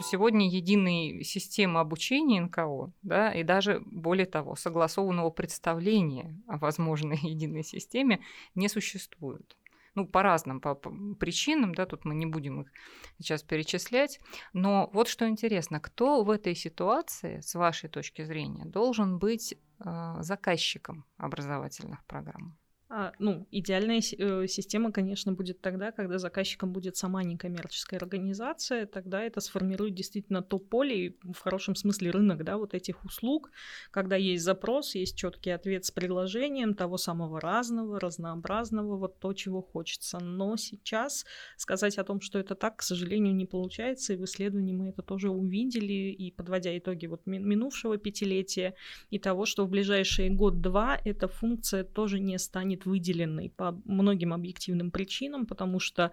Сегодня 0.00 0.48
единой 0.48 1.24
системы 1.24 1.80
обучения 1.80 2.42
НКО, 2.42 2.92
да, 3.02 3.32
и 3.32 3.42
даже 3.42 3.80
более 3.86 4.26
того, 4.26 4.54
согласованного 4.54 5.30
представления 5.30 6.36
о 6.46 6.58
возможной 6.58 7.18
единой 7.22 7.64
системе 7.64 8.20
не 8.54 8.68
существует 8.68 9.56
ну, 9.94 10.06
по 10.06 10.22
разным 10.22 10.60
по 10.60 10.74
причинам, 10.74 11.74
да, 11.74 11.86
тут 11.86 12.04
мы 12.04 12.14
не 12.14 12.26
будем 12.26 12.62
их 12.62 12.72
сейчас 13.18 13.42
перечислять. 13.42 14.20
Но 14.52 14.90
вот 14.92 15.08
что 15.08 15.28
интересно, 15.28 15.80
кто 15.80 16.24
в 16.24 16.30
этой 16.30 16.54
ситуации, 16.54 17.40
с 17.40 17.54
вашей 17.54 17.88
точки 17.88 18.24
зрения, 18.24 18.64
должен 18.64 19.18
быть 19.18 19.54
э, 19.54 20.16
заказчиком 20.20 21.04
образовательных 21.16 22.04
программ? 22.06 22.56
А, 22.90 23.12
ну, 23.18 23.46
идеальная 23.50 24.00
э, 24.00 24.46
система, 24.46 24.92
конечно, 24.92 25.32
будет 25.32 25.60
тогда, 25.62 25.90
когда 25.90 26.18
заказчиком 26.18 26.72
будет 26.72 26.96
сама 26.96 27.22
некоммерческая 27.22 27.98
организация, 27.98 28.84
тогда 28.84 29.22
это 29.22 29.40
сформирует 29.40 29.94
действительно 29.94 30.42
то 30.42 30.58
поле, 30.58 31.16
в 31.22 31.38
хорошем 31.38 31.76
смысле 31.76 32.10
рынок, 32.10 32.44
да, 32.44 32.58
вот 32.58 32.74
этих 32.74 33.02
услуг, 33.04 33.50
когда 33.90 34.16
есть 34.16 34.44
запрос, 34.44 34.94
есть 34.94 35.16
четкий 35.16 35.50
ответ 35.50 35.86
с 35.86 35.90
предложением 35.90 36.74
того 36.74 36.98
самого 36.98 37.40
разного, 37.40 37.98
разнообразного, 37.98 38.98
вот 38.98 39.18
то, 39.18 39.32
чего 39.32 39.62
хочется. 39.62 40.18
Но 40.18 40.56
сейчас 40.58 41.24
сказать 41.56 41.96
о 41.96 42.04
том, 42.04 42.20
что 42.20 42.38
это 42.38 42.54
так, 42.54 42.76
к 42.76 42.82
сожалению, 42.82 43.34
не 43.34 43.46
получается, 43.46 44.12
и 44.12 44.16
в 44.16 44.24
исследовании 44.24 44.74
мы 44.74 44.90
это 44.90 45.00
тоже 45.00 45.30
увидели, 45.30 46.12
и 46.12 46.30
подводя 46.30 46.76
итоги 46.76 47.06
вот 47.06 47.22
минувшего 47.24 47.96
пятилетия, 47.96 48.74
и 49.08 49.18
того, 49.18 49.46
что 49.46 49.64
в 49.64 49.70
ближайшие 49.70 50.28
год-два 50.28 51.00
эта 51.02 51.28
функция 51.28 51.82
тоже 51.82 52.20
не 52.20 52.38
станет 52.38 52.73
выделенной 52.84 53.50
по 53.50 53.80
многим 53.84 54.32
объективным 54.32 54.90
причинам, 54.90 55.46
потому 55.46 55.78
что 55.80 56.12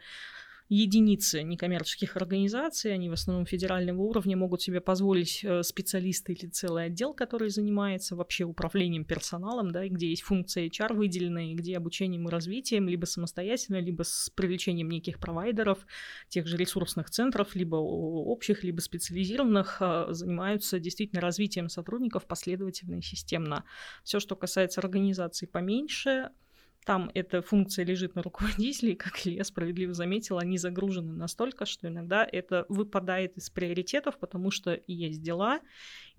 единицы 0.71 1.43
некоммерческих 1.43 2.15
организаций, 2.15 2.93
они 2.93 3.09
в 3.09 3.13
основном 3.13 3.45
федерального 3.45 4.01
уровня, 4.01 4.37
могут 4.37 4.61
себе 4.61 4.79
позволить 4.79 5.43
э, 5.43 5.63
специалисты 5.63 6.31
или 6.31 6.47
целый 6.47 6.85
отдел, 6.85 7.13
который 7.13 7.49
занимается 7.49 8.15
вообще 8.15 8.45
управлением 8.45 9.03
персоналом, 9.03 9.71
да, 9.71 9.85
где 9.89 10.09
есть 10.09 10.21
функция 10.21 10.67
HR 10.67 10.93
выделенная, 10.93 11.53
где 11.55 11.75
обучением 11.75 12.29
и 12.29 12.31
развитием, 12.31 12.87
либо 12.87 13.03
самостоятельно, 13.03 13.81
либо 13.81 14.03
с 14.03 14.29
привлечением 14.33 14.89
неких 14.89 15.19
провайдеров, 15.19 15.85
тех 16.29 16.47
же 16.47 16.55
ресурсных 16.55 17.09
центров, 17.09 17.53
либо 17.53 17.75
общих, 17.75 18.63
либо 18.63 18.79
специализированных, 18.79 19.77
а, 19.81 20.13
занимаются 20.13 20.79
действительно 20.79 21.19
развитием 21.19 21.67
сотрудников 21.67 22.25
последовательно 22.27 22.95
и 22.95 23.01
системно. 23.01 23.65
Все, 24.05 24.21
что 24.21 24.37
касается 24.37 24.79
организаций 24.79 25.49
поменьше, 25.49 26.29
там 26.85 27.11
эта 27.13 27.41
функция 27.41 27.85
лежит 27.85 28.15
на 28.15 28.23
руководителе, 28.23 28.93
и, 28.93 28.95
как 28.97 29.25
Илья 29.25 29.43
справедливо 29.43 29.93
заметил, 29.93 30.37
они 30.37 30.57
загружены 30.57 31.13
настолько, 31.13 31.65
что 31.65 31.87
иногда 31.87 32.27
это 32.29 32.65
выпадает 32.69 33.37
из 33.37 33.49
приоритетов, 33.49 34.17
потому 34.17 34.51
что 34.51 34.79
есть 34.87 35.21
дела, 35.21 35.59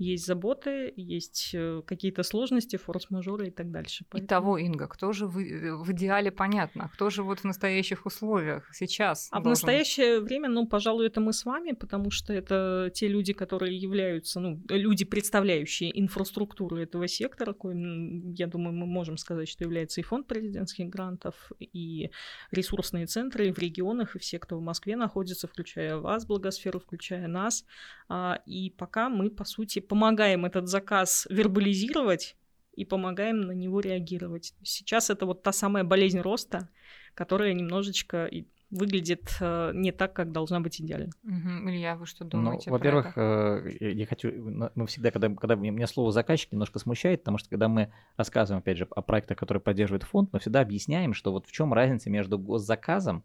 есть 0.02 0.26
заботы, 0.26 0.92
есть 0.96 1.50
э, 1.54 1.82
какие-то 1.86 2.22
сложности, 2.22 2.76
форс-мажоры 2.76 3.48
и 3.48 3.50
так 3.50 3.70
дальше. 3.70 4.04
Поэтому... 4.10 4.26
Итого, 4.26 4.58
Инга, 4.58 4.88
кто 4.88 5.12
же 5.12 5.26
в, 5.26 5.34
в 5.34 5.92
идеале 5.92 6.30
понятно, 6.30 6.90
кто 6.94 7.10
же 7.10 7.22
вот 7.22 7.40
в 7.40 7.44
настоящих 7.44 8.06
условиях 8.06 8.68
сейчас? 8.74 9.28
А 9.30 9.36
должен... 9.36 9.46
в 9.46 9.50
настоящее 9.50 10.20
время, 10.20 10.48
ну, 10.48 10.66
пожалуй, 10.66 11.06
это 11.06 11.20
мы 11.20 11.32
с 11.32 11.44
вами, 11.44 11.72
потому 11.72 12.10
что 12.10 12.32
это 12.32 12.90
те 12.94 13.08
люди, 13.08 13.32
которые 13.32 13.76
являются, 13.76 14.40
ну, 14.40 14.60
люди, 14.68 15.04
представляющие 15.04 15.98
инфраструктуру 16.00 16.76
этого 16.76 17.08
сектора, 17.08 17.52
коим, 17.52 18.32
я 18.32 18.46
думаю, 18.46 18.74
мы 18.74 18.86
можем 18.86 19.16
сказать, 19.16 19.48
что 19.48 19.64
является 19.64 20.00
и 20.00 20.04
фонд 20.04 20.26
президентских 20.26 20.88
грантов, 20.88 21.34
и 21.58 22.10
ресурсные 22.50 23.06
центры 23.06 23.52
в 23.52 23.58
регионах, 23.58 24.16
и 24.16 24.18
все, 24.18 24.38
кто 24.38 24.58
в 24.58 24.62
Москве 24.62 24.96
находится, 24.96 25.46
включая 25.46 25.96
вас, 25.96 26.26
Благосферу, 26.26 26.80
включая 26.80 27.28
нас. 27.28 27.64
А, 28.08 28.40
и 28.46 28.70
пока 28.70 29.08
мы, 29.08 29.30
по 29.30 29.44
сути, 29.44 29.80
помогаем 29.92 30.46
этот 30.46 30.68
заказ 30.68 31.26
вербализировать 31.28 32.34
и 32.72 32.86
помогаем 32.86 33.42
на 33.42 33.52
него 33.52 33.80
реагировать. 33.80 34.54
Сейчас 34.62 35.10
это 35.10 35.26
вот 35.26 35.42
та 35.42 35.52
самая 35.52 35.84
болезнь 35.84 36.18
роста, 36.18 36.70
которая 37.12 37.52
немножечко 37.52 38.30
выглядит 38.70 39.36
э, 39.38 39.72
не 39.74 39.92
так, 39.92 40.14
как 40.14 40.32
должна 40.32 40.60
быть 40.60 40.80
идеально. 40.80 41.10
Угу. 41.24 41.68
Илья, 41.68 41.96
вы 41.96 42.06
что 42.06 42.24
ну, 42.24 42.30
думаете? 42.30 42.70
Ну, 42.70 42.72
во-первых, 42.72 43.12
э, 43.16 43.76
я 43.80 44.06
хочу, 44.06 44.32
мы 44.74 44.86
всегда, 44.86 45.10
когда, 45.10 45.28
когда 45.28 45.56
меня 45.56 45.86
слово 45.86 46.10
заказчик 46.10 46.52
немножко 46.52 46.78
смущает, 46.78 47.20
потому 47.20 47.36
что 47.36 47.50
когда 47.50 47.68
мы 47.68 47.92
рассказываем, 48.16 48.60
опять 48.60 48.78
же, 48.78 48.88
о 48.90 49.02
проектах, 49.02 49.36
которые 49.36 49.60
поддерживает 49.60 50.04
фонд, 50.04 50.30
мы 50.32 50.38
всегда 50.38 50.62
объясняем, 50.62 51.12
что 51.12 51.32
вот 51.32 51.46
в 51.46 51.52
чем 51.52 51.74
разница 51.74 52.08
между 52.08 52.38
госзаказом 52.38 53.24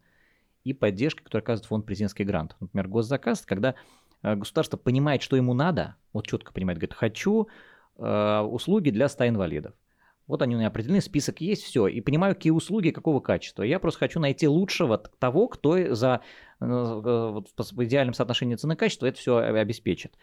и 0.64 0.74
поддержкой, 0.74 1.24
которую 1.24 1.44
оказывает 1.44 1.66
фонд 1.66 1.86
президентский 1.86 2.24
грант. 2.24 2.56
Например, 2.60 2.88
госзаказ, 2.88 3.40
когда 3.46 3.74
государство 4.22 4.76
понимает, 4.76 5.22
что 5.22 5.36
ему 5.36 5.54
надо, 5.54 5.96
вот 6.12 6.26
четко 6.26 6.52
понимает, 6.52 6.78
говорит, 6.78 6.94
хочу 6.94 7.48
э, 7.96 8.40
услуги 8.40 8.90
для 8.90 9.08
100 9.08 9.28
инвалидов. 9.28 9.74
Вот 10.26 10.42
они 10.42 10.54
у 10.54 10.58
меня 10.58 10.68
определены, 10.68 11.00
список 11.00 11.40
есть, 11.40 11.62
все. 11.62 11.86
И 11.86 12.00
понимаю, 12.00 12.34
какие 12.34 12.50
услуги, 12.50 12.90
какого 12.90 13.20
качества. 13.20 13.62
Я 13.62 13.78
просто 13.78 14.00
хочу 14.00 14.20
найти 14.20 14.46
лучшего 14.46 14.98
того, 14.98 15.48
кто 15.48 15.94
за 15.94 16.20
э, 16.60 16.66
вот, 16.66 17.48
в 17.56 17.84
идеальном 17.84 18.14
соотношении 18.14 18.56
цены-качества 18.56 19.06
это 19.06 19.18
все 19.18 19.38
обеспечит. 19.38 20.16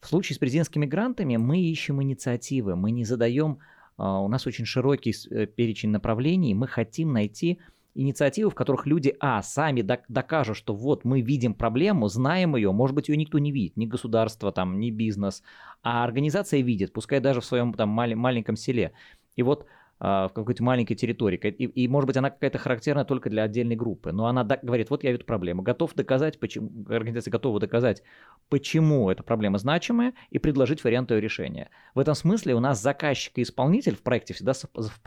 В 0.00 0.06
случае 0.06 0.36
с 0.36 0.38
президентскими 0.38 0.86
грантами 0.86 1.36
мы 1.36 1.60
ищем 1.60 2.02
инициативы, 2.02 2.76
мы 2.76 2.90
не 2.90 3.04
задаем, 3.04 3.60
у 3.96 4.28
нас 4.28 4.44
очень 4.46 4.66
широкий 4.66 5.14
перечень 5.46 5.90
направлений, 5.90 6.52
мы 6.52 6.66
хотим 6.66 7.12
найти 7.12 7.60
инициативы, 7.94 8.50
в 8.50 8.54
которых 8.54 8.86
люди, 8.86 9.16
а, 9.20 9.42
сами 9.42 9.82
докажут, 9.82 10.56
что 10.56 10.74
вот 10.74 11.04
мы 11.04 11.20
видим 11.20 11.54
проблему, 11.54 12.08
знаем 12.08 12.56
ее, 12.56 12.72
может 12.72 12.94
быть, 12.94 13.08
ее 13.08 13.16
никто 13.16 13.38
не 13.38 13.52
видит, 13.52 13.76
ни 13.76 13.86
государство, 13.86 14.52
там, 14.52 14.80
ни 14.80 14.90
бизнес, 14.90 15.42
а 15.82 16.04
организация 16.04 16.60
видит, 16.60 16.92
пускай 16.92 17.20
даже 17.20 17.40
в 17.40 17.44
своем 17.44 17.72
там 17.72 17.88
маленьком 17.88 18.56
селе. 18.56 18.92
И 19.36 19.42
вот 19.42 19.66
в 20.00 20.30
какой-то 20.34 20.62
маленькой 20.62 20.96
территории. 20.96 21.38
И, 21.38 21.64
и, 21.64 21.88
может 21.88 22.08
быть, 22.08 22.16
она 22.16 22.30
какая-то 22.30 22.58
характерная 22.58 23.04
только 23.04 23.30
для 23.30 23.44
отдельной 23.44 23.76
группы. 23.76 24.12
Но 24.12 24.26
она 24.26 24.44
говорит, 24.44 24.90
вот 24.90 25.04
я 25.04 25.12
вижу 25.12 25.24
проблему. 25.24 25.62
Готов 25.62 25.94
доказать, 25.94 26.38
почему, 26.40 26.70
организация 26.88 27.30
готова 27.30 27.60
доказать, 27.60 28.02
почему 28.48 29.08
эта 29.08 29.22
проблема 29.22 29.58
значимая, 29.58 30.14
и 30.30 30.38
предложить 30.38 30.82
варианты 30.82 31.14
ее 31.14 31.20
решения. 31.20 31.70
В 31.94 32.00
этом 32.00 32.14
смысле 32.14 32.54
у 32.54 32.60
нас 32.60 32.82
заказчик 32.82 33.38
и 33.38 33.42
исполнитель 33.42 33.94
в 33.94 34.02
проекте 34.02 34.34
всегда 34.34 34.52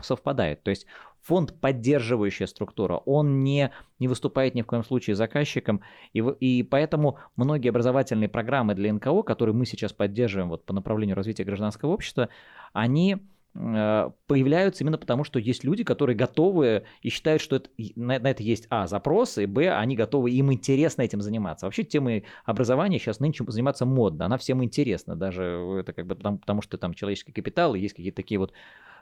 совпадает. 0.00 0.62
То 0.62 0.70
есть 0.70 0.86
фонд 1.20 1.60
поддерживающая 1.60 2.46
структура, 2.46 2.96
он 2.96 3.44
не, 3.44 3.70
не 3.98 4.08
выступает 4.08 4.54
ни 4.54 4.62
в 4.62 4.66
коем 4.66 4.84
случае 4.84 5.16
заказчиком. 5.16 5.82
И, 6.14 6.20
и 6.20 6.62
поэтому 6.62 7.18
многие 7.36 7.68
образовательные 7.68 8.28
программы 8.28 8.74
для 8.74 8.92
НКО, 8.92 9.22
которые 9.22 9.54
мы 9.54 9.66
сейчас 9.66 9.92
поддерживаем 9.92 10.48
вот, 10.48 10.64
по 10.64 10.72
направлению 10.72 11.14
развития 11.16 11.44
гражданского 11.44 11.90
общества, 11.90 12.30
они 12.72 13.18
появляются 13.54 14.84
именно 14.84 14.98
потому, 14.98 15.24
что 15.24 15.38
есть 15.38 15.64
люди, 15.64 15.82
которые 15.82 16.14
готовы 16.14 16.84
и 17.02 17.08
считают, 17.08 17.42
что 17.42 17.56
это, 17.56 17.70
на, 17.96 18.18
на 18.18 18.30
это 18.30 18.42
есть, 18.42 18.66
а, 18.70 18.86
запросы, 18.86 19.46
б, 19.46 19.70
они 19.70 19.96
готовы, 19.96 20.30
им 20.30 20.52
интересно 20.52 21.02
этим 21.02 21.20
заниматься. 21.20 21.66
Вообще 21.66 21.82
темой 21.82 22.24
образования 22.44 22.98
сейчас 22.98 23.20
нынче 23.20 23.44
заниматься 23.48 23.84
модно, 23.84 24.26
она 24.26 24.38
всем 24.38 24.62
интересна, 24.62 25.16
даже 25.16 25.42
это 25.80 25.92
как 25.92 26.06
бы 26.06 26.14
потому, 26.14 26.38
потому 26.38 26.62
что 26.62 26.78
там 26.78 26.94
человеческий 26.94 27.32
капитал, 27.32 27.74
и 27.74 27.80
есть 27.80 27.94
какие-то 27.94 28.16
такие 28.16 28.38
вот 28.38 28.52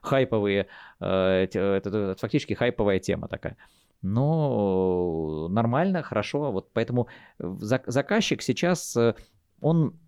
хайповые, 0.03 0.69
э, 1.01 1.07
это, 1.07 1.59
это, 1.59 1.89
это 1.89 2.17
фактически 2.19 2.55
хайповая 2.55 2.99
тема 2.99 3.29
такая. 3.29 3.57
Но 4.03 5.49
нормально, 5.51 6.03
хорошо, 6.03 6.53
вот 6.53 6.71
поэтому 6.73 7.09
заказчик 7.39 8.43
сейчас, 8.43 8.97
э, 8.97 9.15
он 9.61 9.99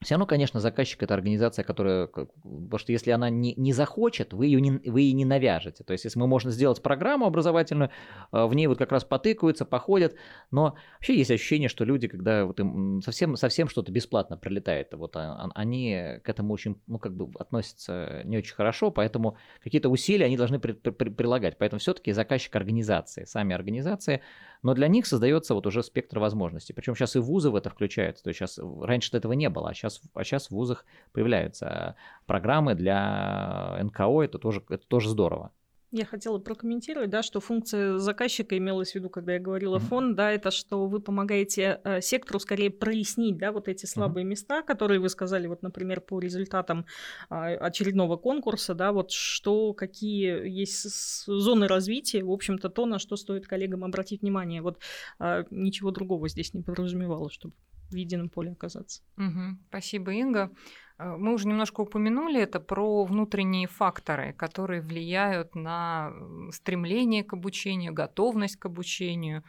все 0.00 0.14
равно, 0.14 0.26
конечно, 0.26 0.60
заказчик 0.60 1.02
это 1.02 1.14
организация, 1.14 1.64
которая, 1.64 2.06
потому 2.06 2.78
что 2.78 2.92
если 2.92 3.10
она 3.10 3.30
не, 3.30 3.54
не 3.56 3.72
захочет, 3.72 4.32
вы 4.32 4.46
ее 4.46 4.60
не, 4.60 4.70
вы 4.70 5.00
ей 5.00 5.12
не 5.12 5.24
навяжете. 5.24 5.82
То 5.82 5.92
есть, 5.92 6.04
если 6.04 6.20
мы 6.20 6.28
можем 6.28 6.52
сделать 6.52 6.80
программу 6.80 7.26
образовательную, 7.26 7.90
э, 8.32 8.44
в 8.44 8.54
ней 8.54 8.68
вот 8.68 8.78
как 8.78 8.92
раз 8.92 9.04
потыкаются, 9.04 9.64
походят, 9.64 10.14
но 10.52 10.76
вообще 10.94 11.16
есть 11.16 11.32
ощущение, 11.32 11.68
что 11.68 11.84
люди, 11.84 12.06
когда 12.06 12.44
вот 12.44 12.60
им 12.60 13.02
совсем, 13.02 13.34
совсем 13.34 13.68
что-то 13.68 13.90
бесплатно 13.90 14.36
прилетает, 14.36 14.94
вот 14.94 15.16
а, 15.16 15.50
они 15.56 16.20
к 16.22 16.28
этому 16.28 16.54
очень, 16.54 16.80
ну, 16.86 17.00
как 17.00 17.16
бы 17.16 17.32
относятся 17.36 18.22
не 18.24 18.38
очень 18.38 18.54
хорошо, 18.54 18.92
поэтому 18.92 19.36
какие-то 19.64 19.88
усилия 19.88 20.26
они 20.26 20.36
должны 20.36 20.60
при, 20.60 20.72
при, 20.72 21.08
прилагать. 21.10 21.58
Поэтому 21.58 21.80
все-таки 21.80 22.12
заказчик 22.12 22.54
организации, 22.54 23.24
сами 23.24 23.52
организации, 23.52 24.22
но 24.62 24.74
для 24.74 24.88
них 24.88 25.06
создается 25.06 25.54
вот 25.54 25.66
уже 25.66 25.82
спектр 25.82 26.18
возможностей. 26.18 26.72
Причем 26.72 26.94
сейчас 26.94 27.16
и 27.16 27.18
вузы 27.18 27.50
в 27.50 27.56
это 27.56 27.70
включаются. 27.70 28.24
То 28.24 28.28
есть 28.28 28.38
сейчас 28.38 28.58
раньше 28.58 29.16
этого 29.16 29.32
не 29.32 29.48
было, 29.48 29.70
а 29.70 29.74
сейчас, 29.74 30.00
а 30.14 30.24
сейчас 30.24 30.48
в 30.48 30.50
вузах 30.52 30.84
появляются 31.12 31.96
программы 32.26 32.74
для 32.74 33.78
НКО. 33.82 34.22
Это 34.22 34.38
тоже, 34.38 34.62
это 34.68 34.86
тоже 34.86 35.08
здорово. 35.10 35.52
Я 35.90 36.04
хотела 36.04 36.38
прокомментировать, 36.38 37.08
да, 37.08 37.22
что 37.22 37.40
функция 37.40 37.96
заказчика 37.96 38.58
имелась 38.58 38.92
в 38.92 38.94
виду, 38.96 39.08
когда 39.08 39.32
я 39.32 39.38
говорила 39.38 39.76
mm-hmm. 39.76 39.88
фонд, 39.88 40.16
да, 40.16 40.30
это 40.32 40.50
что 40.50 40.86
вы 40.86 41.00
помогаете 41.00 41.80
э, 41.82 42.02
сектору 42.02 42.38
скорее 42.40 42.70
прояснить, 42.70 43.38
да, 43.38 43.52
вот 43.52 43.68
эти 43.68 43.86
слабые 43.86 44.26
mm-hmm. 44.26 44.28
места, 44.28 44.62
которые 44.62 45.00
вы 45.00 45.08
сказали, 45.08 45.46
вот, 45.46 45.62
например, 45.62 46.02
по 46.02 46.20
результатам 46.20 46.84
э, 47.30 47.34
очередного 47.34 48.18
конкурса, 48.18 48.74
да, 48.74 48.92
вот 48.92 49.12
что, 49.12 49.72
какие 49.72 50.46
есть 50.46 51.24
зоны 51.26 51.66
развития, 51.66 52.22
в 52.22 52.32
общем-то, 52.32 52.68
то, 52.68 52.84
на 52.84 52.98
что 52.98 53.16
стоит 53.16 53.46
коллегам 53.46 53.82
обратить 53.82 54.20
внимание. 54.20 54.60
Вот 54.60 54.78
э, 55.20 55.44
ничего 55.50 55.90
другого 55.90 56.28
здесь 56.28 56.52
не 56.52 56.60
подразумевало, 56.60 57.30
чтобы 57.30 57.54
в 57.90 57.94
едином 57.94 58.28
поле 58.28 58.52
оказаться. 58.52 59.02
Угу. 59.16 59.58
Спасибо, 59.68 60.12
Инга. 60.12 60.50
Э, 60.98 61.16
мы 61.16 61.32
уже 61.32 61.48
немножко 61.48 61.80
упомянули 61.80 62.40
это 62.40 62.60
про 62.60 63.04
внутренние 63.04 63.66
факторы, 63.66 64.32
которые 64.32 64.82
влияют 64.82 65.54
на 65.54 66.12
стремление 66.50 67.24
к 67.24 67.32
обучению, 67.32 67.92
готовность 67.92 68.56
к 68.56 68.66
обучению. 68.66 69.44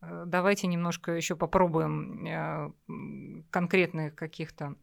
Э, 0.00 0.24
давайте 0.26 0.66
немножко 0.66 1.12
еще 1.12 1.36
попробуем 1.36 2.26
э, 2.26 2.72
конкретных 3.50 4.14
каких-то 4.14 4.76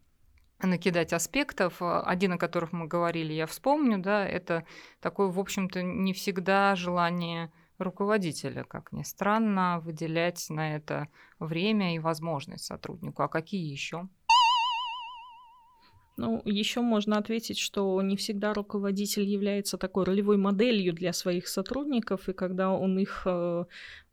накидать 0.62 1.12
аспектов. 1.12 1.78
Один, 1.80 2.34
о 2.34 2.38
которых 2.38 2.72
мы 2.72 2.86
говорили, 2.86 3.32
я 3.32 3.46
вспомню, 3.46 3.98
да, 3.98 4.24
это 4.24 4.64
такое, 5.00 5.26
в 5.26 5.40
общем-то, 5.40 5.82
не 5.82 6.12
всегда 6.12 6.76
желание 6.76 7.50
руководителя, 7.78 8.64
как 8.64 8.92
ни 8.92 9.02
странно, 9.02 9.80
выделять 9.80 10.46
на 10.50 10.76
это 10.76 11.08
время 11.38 11.94
и 11.94 11.98
возможность 11.98 12.64
сотруднику. 12.64 13.22
А 13.22 13.28
какие 13.28 13.70
еще? 13.70 14.08
Ну, 16.18 16.42
еще 16.44 16.82
можно 16.82 17.16
ответить, 17.16 17.58
что 17.58 18.00
не 18.02 18.16
всегда 18.16 18.52
руководитель 18.52 19.24
является 19.24 19.78
такой 19.78 20.04
ролевой 20.04 20.36
моделью 20.36 20.92
для 20.92 21.12
своих 21.12 21.48
сотрудников, 21.48 22.28
и 22.28 22.34
когда 22.34 22.70
он 22.70 22.98
их 22.98 23.22
э, 23.24 23.64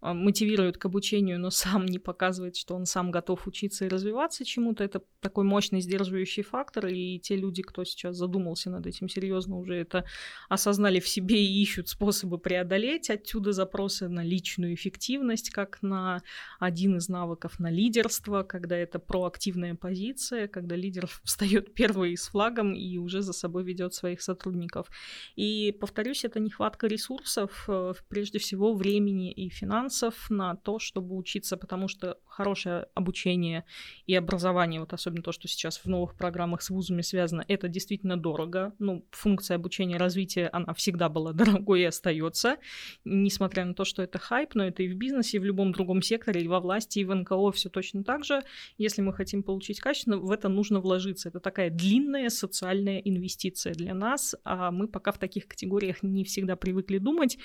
мотивирует 0.01 0.77
к 0.77 0.85
обучению, 0.85 1.39
но 1.39 1.49
сам 1.49 1.85
не 1.85 1.99
показывает, 1.99 2.55
что 2.55 2.75
он 2.75 2.85
сам 2.85 3.11
готов 3.11 3.47
учиться 3.47 3.85
и 3.85 3.89
развиваться 3.89 4.45
чему-то, 4.45 4.83
это 4.83 5.01
такой 5.19 5.43
мощный 5.43 5.81
сдерживающий 5.81 6.43
фактор, 6.43 6.87
и 6.87 7.19
те 7.19 7.35
люди, 7.35 7.61
кто 7.61 7.83
сейчас 7.83 8.15
задумался 8.15 8.69
над 8.69 8.85
этим 8.87 9.09
серьезно, 9.09 9.57
уже 9.57 9.75
это 9.75 10.05
осознали 10.47 10.99
в 10.99 11.07
себе 11.07 11.43
и 11.43 11.61
ищут 11.61 11.89
способы 11.89 12.37
преодолеть. 12.37 13.09
Отсюда 13.09 13.51
запросы 13.51 14.07
на 14.07 14.23
личную 14.23 14.73
эффективность, 14.73 15.49
как 15.49 15.81
на 15.81 16.21
один 16.59 16.97
из 16.97 17.09
навыков 17.09 17.59
на 17.59 17.69
лидерство, 17.69 18.43
когда 18.43 18.77
это 18.77 18.99
проактивная 18.99 19.75
позиция, 19.75 20.47
когда 20.47 20.75
лидер 20.75 21.07
встает 21.23 21.73
первый 21.73 22.15
с 22.15 22.27
флагом 22.27 22.73
и 22.73 22.97
уже 22.97 23.21
за 23.21 23.33
собой 23.33 23.63
ведет 23.63 23.93
своих 23.93 24.21
сотрудников. 24.21 24.87
И, 25.35 25.75
повторюсь, 25.79 26.23
это 26.23 26.39
нехватка 26.39 26.87
ресурсов, 26.87 27.65
э, 27.67 27.93
прежде 28.07 28.39
всего 28.39 28.73
времени 28.73 29.31
и 29.31 29.49
финансов, 29.49 29.88
шансов 29.89 30.29
на 30.29 30.55
то, 30.55 30.79
чтобы 30.79 31.15
учиться, 31.15 31.57
потому 31.57 31.87
что 31.87 32.17
хорошее 32.25 32.85
обучение 32.93 33.65
и 34.05 34.15
образование, 34.15 34.79
вот 34.79 34.93
особенно 34.93 35.23
то, 35.23 35.31
что 35.31 35.47
сейчас 35.47 35.77
в 35.77 35.85
новых 35.87 36.15
программах 36.15 36.61
с 36.61 36.69
вузами 36.69 37.01
связано, 37.01 37.43
это 37.47 37.67
действительно 37.67 38.17
дорого. 38.17 38.73
Ну, 38.79 39.05
функция 39.11 39.55
обучения 39.55 39.97
развития, 39.97 40.49
она 40.53 40.73
всегда 40.73 41.09
была 41.09 41.33
дорогой 41.33 41.81
и 41.81 41.85
остается, 41.85 42.57
несмотря 43.03 43.65
на 43.65 43.73
то, 43.73 43.83
что 43.83 44.03
это 44.03 44.19
хайп, 44.19 44.55
но 44.55 44.65
это 44.65 44.83
и 44.83 44.87
в 44.87 44.95
бизнесе, 44.95 45.37
и 45.37 45.39
в 45.39 45.45
любом 45.45 45.71
другом 45.71 46.01
секторе, 46.01 46.41
и 46.41 46.47
во 46.47 46.59
власти, 46.59 46.99
и 46.99 47.05
в 47.05 47.15
НКО 47.15 47.51
все 47.51 47.69
точно 47.69 48.03
так 48.03 48.23
же. 48.23 48.43
Если 48.77 49.01
мы 49.01 49.13
хотим 49.13 49.43
получить 49.43 49.79
качественно, 49.79 50.17
в 50.17 50.31
это 50.31 50.49
нужно 50.49 50.79
вложиться. 50.79 51.29
Это 51.29 51.39
такая 51.39 51.69
длинная 51.69 52.29
социальная 52.29 52.99
инвестиция 52.99 53.73
для 53.73 53.93
нас, 53.93 54.35
а 54.43 54.71
мы 54.71 54.87
пока 54.87 55.11
в 55.11 55.17
таких 55.17 55.47
категориях 55.47 56.03
не 56.03 56.23
всегда 56.23 56.55
привыкли 56.55 56.99
думать. 56.99 57.37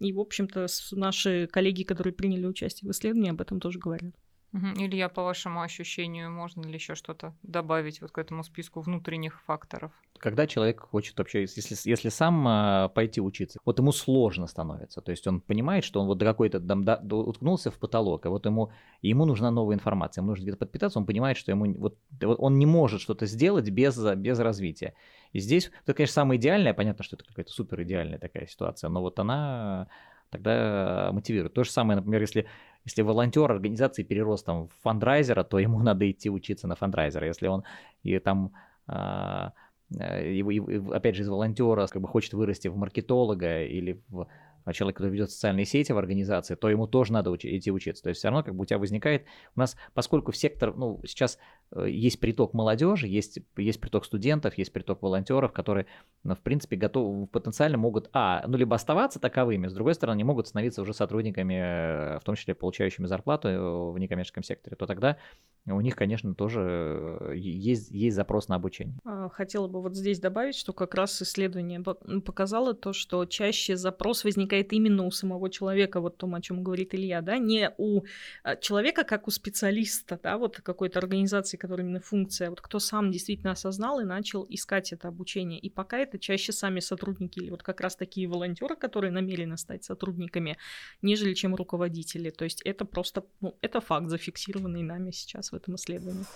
И, 0.00 0.12
в 0.12 0.20
общем-то, 0.20 0.66
наши 0.92 1.46
коллеги, 1.46 1.84
которые 1.92 2.14
приняли 2.14 2.46
участие 2.46 2.88
в 2.88 2.92
исследовании, 2.92 3.30
об 3.30 3.40
этом 3.40 3.60
тоже 3.60 3.78
говорят. 3.78 4.14
Или 4.52 4.96
я 4.96 5.08
по 5.08 5.22
вашему 5.22 5.62
ощущению, 5.62 6.30
можно 6.30 6.62
ли 6.66 6.74
еще 6.74 6.94
что-то 6.94 7.34
добавить 7.42 8.02
вот 8.02 8.10
к 8.10 8.18
этому 8.18 8.44
списку 8.44 8.80
внутренних 8.82 9.40
факторов? 9.44 9.92
Когда 10.18 10.46
человек 10.46 10.80
хочет 10.80 11.18
вообще, 11.18 11.40
если, 11.40 11.90
если 11.90 12.10
сам 12.10 12.46
а, 12.46 12.88
пойти 12.88 13.20
учиться, 13.22 13.58
вот 13.64 13.78
ему 13.78 13.92
сложно 13.92 14.46
становится. 14.46 15.00
То 15.00 15.10
есть 15.10 15.26
он 15.26 15.40
понимает, 15.40 15.84
что 15.84 16.00
он 16.00 16.06
вот 16.06 16.18
до 16.18 16.26
какой-то 16.26 16.60
там 16.60 16.84
да, 16.84 17.00
уткнулся 17.00 17.70
в 17.70 17.78
потолок, 17.78 18.26
а 18.26 18.30
вот 18.30 18.44
ему, 18.44 18.70
ему 19.00 19.24
нужна 19.24 19.50
новая 19.50 19.74
информация, 19.74 20.20
ему 20.20 20.30
нужно 20.30 20.42
где-то 20.42 20.58
подпитаться, 20.58 20.98
он 20.98 21.06
понимает, 21.06 21.38
что 21.38 21.50
ему 21.50 21.72
вот, 21.78 21.98
он 22.20 22.58
не 22.58 22.66
может 22.66 23.00
что-то 23.00 23.24
сделать 23.24 23.70
без, 23.70 23.98
без 24.16 24.38
развития. 24.38 24.94
И 25.32 25.40
здесь, 25.40 25.70
это, 25.82 25.94
конечно, 25.94 26.12
самое 26.12 26.38
идеальное, 26.38 26.74
понятно, 26.74 27.02
что 27.04 27.16
это 27.16 27.24
какая-то 27.24 27.50
супер 27.50 27.82
идеальная 27.82 28.18
такая 28.18 28.46
ситуация, 28.46 28.90
но 28.90 29.00
вот 29.00 29.18
она 29.18 29.88
тогда 30.32 31.10
мотивирует. 31.12 31.54
То 31.54 31.62
же 31.62 31.70
самое, 31.70 31.96
например, 31.96 32.22
если, 32.22 32.46
если 32.84 33.02
волонтер 33.02 33.52
организации 33.52 34.02
перерос 34.02 34.42
там 34.42 34.68
в 34.68 34.72
фандрайзера, 34.82 35.44
то 35.44 35.58
ему 35.58 35.78
надо 35.82 36.10
идти 36.10 36.30
учиться 36.30 36.66
на 36.66 36.74
фандрайзера. 36.74 37.26
Если 37.26 37.46
он 37.46 37.62
и 38.02 38.18
там 38.18 38.52
а, 38.88 39.52
э, 39.96 40.32
и, 40.32 40.92
опять 40.92 41.14
же, 41.14 41.22
из 41.22 41.28
волонтера 41.28 41.86
как 41.86 42.02
бы 42.02 42.08
хочет 42.08 42.32
вырасти 42.32 42.68
в 42.68 42.76
маркетолога 42.76 43.62
или 43.62 44.00
в 44.08 44.26
а 44.64 44.72
человек, 44.72 44.96
который 44.96 45.10
ведет 45.10 45.30
социальные 45.30 45.64
сети 45.64 45.92
в 45.92 45.98
организации, 45.98 46.54
то 46.54 46.68
ему 46.68 46.86
тоже 46.86 47.12
надо 47.12 47.30
уч- 47.30 47.46
идти 47.46 47.70
учиться. 47.70 48.02
То 48.02 48.08
есть 48.10 48.18
все 48.18 48.28
равно 48.28 48.42
как 48.42 48.54
бы 48.54 48.62
у 48.62 48.64
тебя 48.64 48.78
возникает, 48.78 49.24
у 49.56 49.60
нас, 49.60 49.76
поскольку 49.94 50.32
в 50.32 50.36
сектор, 50.36 50.74
ну, 50.74 51.00
сейчас 51.04 51.38
э, 51.72 51.88
есть 51.88 52.20
приток 52.20 52.54
молодежи, 52.54 53.08
есть, 53.08 53.40
есть 53.56 53.80
приток 53.80 54.04
студентов, 54.04 54.56
есть 54.58 54.72
приток 54.72 55.02
волонтеров, 55.02 55.52
которые, 55.52 55.86
ну, 56.22 56.34
в 56.34 56.40
принципе, 56.40 56.76
готовы, 56.76 57.26
потенциально 57.26 57.76
могут, 57.76 58.08
а, 58.12 58.44
ну, 58.46 58.56
либо 58.56 58.76
оставаться 58.76 59.18
таковыми, 59.18 59.66
с 59.66 59.72
другой 59.72 59.94
стороны, 59.94 60.16
они 60.16 60.24
могут 60.24 60.48
становиться 60.48 60.82
уже 60.82 60.94
сотрудниками, 60.94 61.54
э, 61.54 62.18
в 62.18 62.24
том 62.24 62.36
числе 62.36 62.54
получающими 62.54 63.06
зарплату 63.06 63.48
э, 63.48 63.92
в 63.92 63.98
некоммерческом 63.98 64.42
секторе, 64.42 64.76
то 64.76 64.86
тогда 64.86 65.18
у 65.66 65.80
них, 65.80 65.94
конечно, 65.96 66.34
тоже 66.34 67.32
есть, 67.34 67.90
есть 67.90 68.16
запрос 68.16 68.48
на 68.48 68.56
обучение. 68.56 68.96
А, 69.04 69.28
хотела 69.28 69.68
бы 69.68 69.80
вот 69.80 69.96
здесь 69.96 70.18
добавить, 70.18 70.56
что 70.56 70.72
как 70.72 70.94
раз 70.94 71.20
исследование 71.22 71.80
показало 72.20 72.74
то, 72.74 72.92
что 72.92 73.24
чаще 73.26 73.76
запрос 73.76 74.24
возникает 74.24 74.51
возникает 74.52 74.72
именно 74.72 75.06
у 75.06 75.10
самого 75.10 75.48
человека, 75.50 76.00
вот 76.00 76.16
том, 76.16 76.34
о 76.34 76.40
чем 76.40 76.62
говорит 76.62 76.94
Илья, 76.94 77.22
да, 77.22 77.38
не 77.38 77.70
у 77.78 78.02
а, 78.42 78.56
человека, 78.56 79.04
как 79.04 79.28
у 79.28 79.30
специалиста, 79.30 80.18
да, 80.22 80.36
вот 80.36 80.60
какой-то 80.60 80.98
организации, 80.98 81.58
которая 81.58 81.86
именно 81.86 82.00
функция, 82.00 82.50
вот 82.50 82.60
кто 82.60 82.78
сам 82.78 83.10
действительно 83.10 83.52
осознал 83.52 84.00
и 84.00 84.04
начал 84.04 84.46
искать 84.50 84.92
это 84.92 85.08
обучение. 85.08 85.58
И 85.58 85.70
пока 85.70 85.98
это 85.98 86.18
чаще 86.18 86.52
сами 86.52 86.80
сотрудники 86.80 87.40
или 87.40 87.50
вот 87.50 87.62
как 87.62 87.80
раз 87.80 87.96
такие 87.96 88.28
волонтеры, 88.28 88.76
которые 88.76 89.10
намерены 89.10 89.56
стать 89.56 89.84
сотрудниками, 89.84 90.56
нежели 91.02 91.34
чем 91.34 91.54
руководители. 91.54 92.30
То 92.30 92.44
есть 92.44 92.62
это 92.66 92.84
просто, 92.84 93.22
ну, 93.40 93.54
это 93.62 93.80
факт, 93.80 94.08
зафиксированный 94.08 94.82
нами 94.82 95.12
сейчас 95.12 95.52
в 95.52 95.54
этом 95.54 95.74
исследовании. 95.74 96.26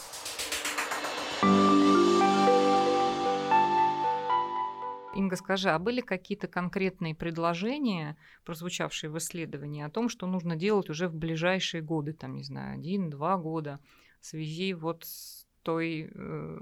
Инга, 5.17 5.37
скажи, 5.37 5.71
а 5.71 5.79
были 5.79 6.01
какие-то 6.01 6.49
конкретные 6.49 7.15
предложения, 7.15 8.17
прозвучавшие 8.45 9.11
в 9.11 9.19
исследовании, 9.19 9.83
о 9.83 9.91
том, 9.91 10.09
что 10.09 10.27
нужно 10.27 10.57
делать 10.57 10.91
уже 10.91 11.09
в 11.09 11.15
ближайшие 11.15 11.83
годы, 11.83 12.13
там, 12.13 12.35
не 12.35 12.43
знаю, 12.43 12.79
один-два 12.79 13.37
года, 13.37 13.81
в 14.21 14.27
связи 14.27 14.75
вот 14.75 15.05
с 15.05 15.47
той 15.63 16.11
э, 16.15 16.59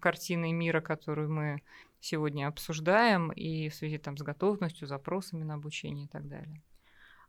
картиной 0.00 0.52
мира, 0.52 0.80
которую 0.80 1.30
мы 1.30 1.62
сегодня 2.00 2.48
обсуждаем, 2.48 3.30
и 3.30 3.68
в 3.68 3.74
связи 3.74 3.98
там 3.98 4.16
с 4.16 4.22
готовностью, 4.22 4.88
запросами 4.88 5.44
на 5.44 5.54
обучение 5.54 6.06
и 6.06 6.08
так 6.08 6.28
далее? 6.28 6.62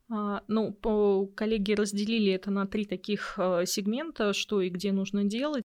А, 0.10 0.42
ну, 0.48 0.74
по, 0.74 1.28
коллеги 1.28 1.74
разделили 1.74 2.32
это 2.32 2.50
на 2.50 2.65
три 2.65 2.86
таких 2.86 3.36
э, 3.38 3.65
сегмента, 3.68 4.34
что 4.34 4.62
и 4.62 4.70
где 4.70 4.92
нужно 4.92 5.24
делать. 5.24 5.65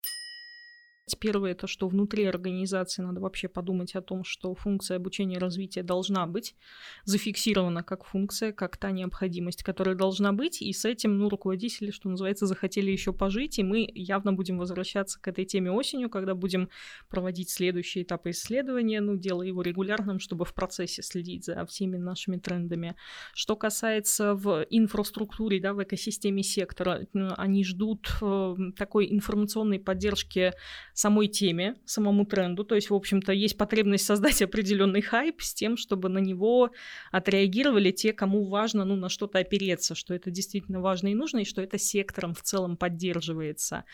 Первое, 1.19 1.51
это 1.51 1.67
что 1.67 1.89
внутри 1.89 2.23
организации 2.23 3.01
надо 3.01 3.19
вообще 3.19 3.49
подумать 3.49 3.93
о 3.95 4.01
том, 4.01 4.23
что 4.23 4.55
функция 4.55 4.95
обучения 4.95 5.35
и 5.35 5.39
развития 5.39 5.83
должна 5.83 6.25
быть 6.27 6.55
зафиксирована 7.03 7.83
как 7.83 8.05
функция, 8.05 8.53
как 8.53 8.77
та 8.77 8.91
необходимость, 8.91 9.63
которая 9.63 9.95
должна 9.95 10.31
быть, 10.31 10.61
и 10.61 10.71
с 10.71 10.85
этим, 10.85 11.17
ну, 11.17 11.27
руководители, 11.27 11.91
что 11.91 12.09
называется, 12.09 12.45
захотели 12.45 12.89
еще 12.89 13.11
пожить, 13.11 13.59
и 13.59 13.63
мы 13.63 13.89
явно 13.93 14.31
будем 14.31 14.57
возвращаться 14.57 15.19
к 15.19 15.27
этой 15.27 15.43
теме 15.43 15.71
осенью, 15.71 16.09
когда 16.09 16.35
будем 16.35 16.69
проводить 17.09 17.49
следующие 17.49 18.05
этапы 18.05 18.29
исследования, 18.29 19.01
ну, 19.01 19.17
делая 19.17 19.47
его 19.47 19.61
регулярным, 19.61 20.19
чтобы 20.19 20.45
в 20.45 20.53
процессе 20.53 21.03
следить 21.03 21.43
за 21.43 21.65
всеми 21.65 21.97
нашими 21.97 22.37
трендами. 22.37 22.95
Что 23.33 23.57
касается 23.57 24.35
в 24.35 24.65
инфраструктуре, 24.69 25.59
да, 25.59 25.73
в 25.73 25.83
экосистеме 25.83 26.43
сектора, 26.43 27.05
они 27.13 27.65
ждут 27.65 28.09
э, 28.21 28.55
такой 28.77 29.11
информационной 29.11 29.79
поддержки 29.79 30.53
самой 30.93 31.27
теме, 31.27 31.75
самому 31.86 32.25
тренду. 32.25 32.63
То 32.63 32.75
есть, 32.75 32.89
в 32.89 32.95
общем-то, 32.95 33.34
есть 33.34 33.58
потребность 33.58 34.06
создать 34.06 34.41
определенный 34.41 35.01
хайп 35.01 35.41
с 35.41 35.53
тем, 35.53 35.77
чтобы 35.77 36.10
на 36.10 36.19
него 36.19 36.71
отреагировали 37.12 37.91
те, 37.91 38.13
кому 38.13 38.47
важно 38.47 38.86
ну, 38.86 38.95
на 38.95 39.10
что-то 39.10 39.39
опереться, 39.39 39.95
что 39.95 40.13
это 40.13 40.32
действительно 40.32 40.82
важно 40.82 41.10
и 41.10 41.15
нужно, 41.15 41.39
и 41.39 41.45
что 41.45 41.62
это 41.62 41.77
сектором 41.77 42.34
в 42.34 42.41
целом 42.41 42.77
поддерживается. 42.77 43.86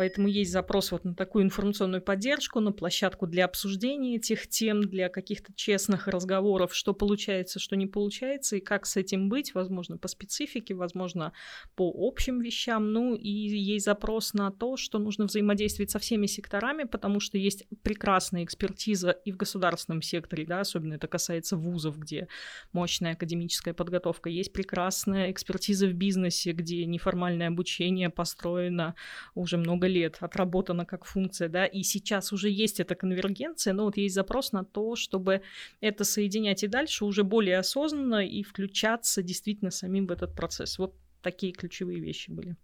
Поэтому 0.00 0.28
есть 0.28 0.50
запрос 0.50 0.92
вот 0.92 1.04
на 1.04 1.14
такую 1.14 1.44
информационную 1.44 2.00
поддержку, 2.00 2.60
на 2.60 2.72
площадку 2.72 3.26
для 3.26 3.44
обсуждения 3.44 4.16
этих 4.16 4.48
тем, 4.48 4.80
для 4.80 5.10
каких-то 5.10 5.52
честных 5.52 6.08
разговоров, 6.08 6.74
что 6.74 6.94
получается, 6.94 7.58
что 7.58 7.76
не 7.76 7.86
получается, 7.86 8.56
и 8.56 8.60
как 8.60 8.86
с 8.86 8.96
этим 8.96 9.28
быть, 9.28 9.52
возможно, 9.52 9.98
по 9.98 10.08
специфике, 10.08 10.72
возможно, 10.72 11.34
по 11.74 11.92
общим 11.94 12.40
вещам. 12.40 12.94
Ну 12.94 13.14
и 13.14 13.28
есть 13.28 13.84
запрос 13.84 14.32
на 14.32 14.50
то, 14.50 14.78
что 14.78 14.98
нужно 14.98 15.26
взаимодействовать 15.26 15.90
со 15.90 15.98
всеми 15.98 16.24
секторами, 16.24 16.84
потому 16.84 17.20
что 17.20 17.36
есть 17.36 17.66
прекрасная 17.82 18.44
экспертиза 18.44 19.10
и 19.10 19.32
в 19.32 19.36
государственном 19.36 20.00
секторе, 20.00 20.46
да, 20.46 20.60
особенно 20.60 20.94
это 20.94 21.08
касается 21.08 21.58
вузов, 21.58 21.98
где 21.98 22.26
мощная 22.72 23.12
академическая 23.12 23.74
подготовка, 23.74 24.30
есть 24.30 24.54
прекрасная 24.54 25.30
экспертиза 25.30 25.88
в 25.88 25.92
бизнесе, 25.92 26.52
где 26.52 26.86
неформальное 26.86 27.48
обучение 27.48 28.08
построено 28.08 28.94
уже 29.34 29.58
много 29.58 29.89
лет 29.90 30.16
отработана 30.20 30.86
как 30.86 31.04
функция, 31.04 31.48
да, 31.48 31.66
и 31.66 31.82
сейчас 31.82 32.32
уже 32.32 32.48
есть 32.48 32.80
эта 32.80 32.94
конвергенция, 32.94 33.74
но 33.74 33.84
вот 33.84 33.96
есть 33.96 34.14
запрос 34.14 34.52
на 34.52 34.64
то, 34.64 34.96
чтобы 34.96 35.42
это 35.80 36.04
соединять 36.04 36.64
и 36.64 36.68
дальше 36.68 37.04
уже 37.04 37.24
более 37.24 37.58
осознанно 37.58 38.26
и 38.26 38.42
включаться 38.42 39.22
действительно 39.22 39.70
самим 39.70 40.06
в 40.06 40.12
этот 40.12 40.34
процесс. 40.34 40.78
Вот 40.78 40.94
такие 41.22 41.52
ключевые 41.52 42.00
вещи 42.00 42.30
были. 42.30 42.56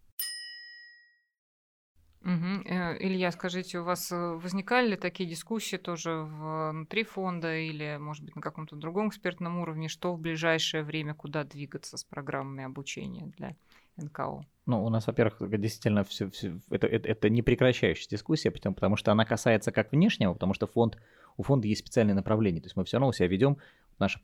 Угу. 2.27 2.63
Илья, 2.99 3.31
скажите, 3.31 3.79
у 3.79 3.85
вас 3.85 4.11
э, 4.11 4.17
возникали 4.17 4.91
ли 4.91 4.97
такие 4.97 5.31
дискуссии 5.31 5.77
тоже 5.77 6.11
внутри 6.25 7.05
фонда 7.05 7.57
или, 7.57 7.99
может 8.01 8.25
быть, 8.25 8.35
на 8.35 8.43
каком-то 8.43 8.75
другом 8.75 9.11
экспертном 9.11 9.61
уровне, 9.61 9.89
что 9.89 10.13
в 10.13 10.19
ближайшее 10.19 10.83
время, 10.83 11.15
куда 11.15 11.45
двигаться 11.45 11.97
с 11.97 12.03
программами 12.03 12.65
обучения 12.65 13.27
для 13.37 13.55
НКО? 13.97 14.45
Ну, 14.67 14.85
у 14.85 14.89
нас, 14.91 15.07
во-первых, 15.07 15.37
действительно 15.61 16.03
все, 16.03 16.29
все 16.31 16.59
это, 16.71 16.89
это, 16.89 17.09
это 17.09 17.31
не 17.31 17.43
прекращающаяся 17.43 18.11
дискуссия, 18.11 18.51
потому, 18.51 18.75
потому 18.75 18.97
что 18.97 19.13
она 19.13 19.25
касается 19.25 19.71
как 19.71 19.93
внешнего, 19.93 20.33
потому 20.33 20.55
что 20.55 20.67
фонд, 20.67 20.99
у 21.37 21.45
фонда 21.45 21.69
есть 21.69 21.83
специальное 21.83 22.15
направление. 22.15 22.61
То 22.61 22.67
есть 22.67 22.77
мы 22.77 22.85
все 22.85 22.99
равно 22.99 23.13
себя 23.13 23.29
ведем 23.29 23.59
наше 24.01 24.21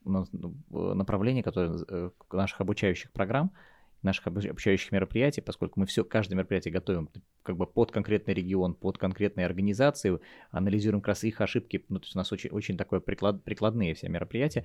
направление, 0.68 1.44
которое 1.44 1.84
э, 1.88 2.10
наших 2.32 2.60
обучающих 2.60 3.12
программ, 3.12 3.52
наших 4.02 4.26
обучающих 4.26 4.90
мероприятий, 4.90 5.40
поскольку 5.40 5.78
мы 5.78 5.86
все, 5.86 6.04
каждое 6.04 6.34
мероприятие 6.34 6.72
готовим 6.72 7.08
как 7.44 7.56
бы 7.56 7.66
под 7.66 7.92
конкретный 7.92 8.34
регион, 8.34 8.74
под 8.74 8.98
конкретные 8.98 9.46
организации, 9.46 10.18
анализируем 10.50 11.00
как 11.00 11.08
раз 11.08 11.24
их 11.24 11.40
ошибки, 11.40 11.84
ну, 11.88 12.00
то 12.00 12.04
есть 12.04 12.16
у 12.16 12.18
нас 12.18 12.32
очень, 12.32 12.50
очень 12.50 12.76
такое 12.76 12.98
приклад, 12.98 13.44
прикладные 13.44 13.94
все 13.94 14.08
мероприятия, 14.08 14.64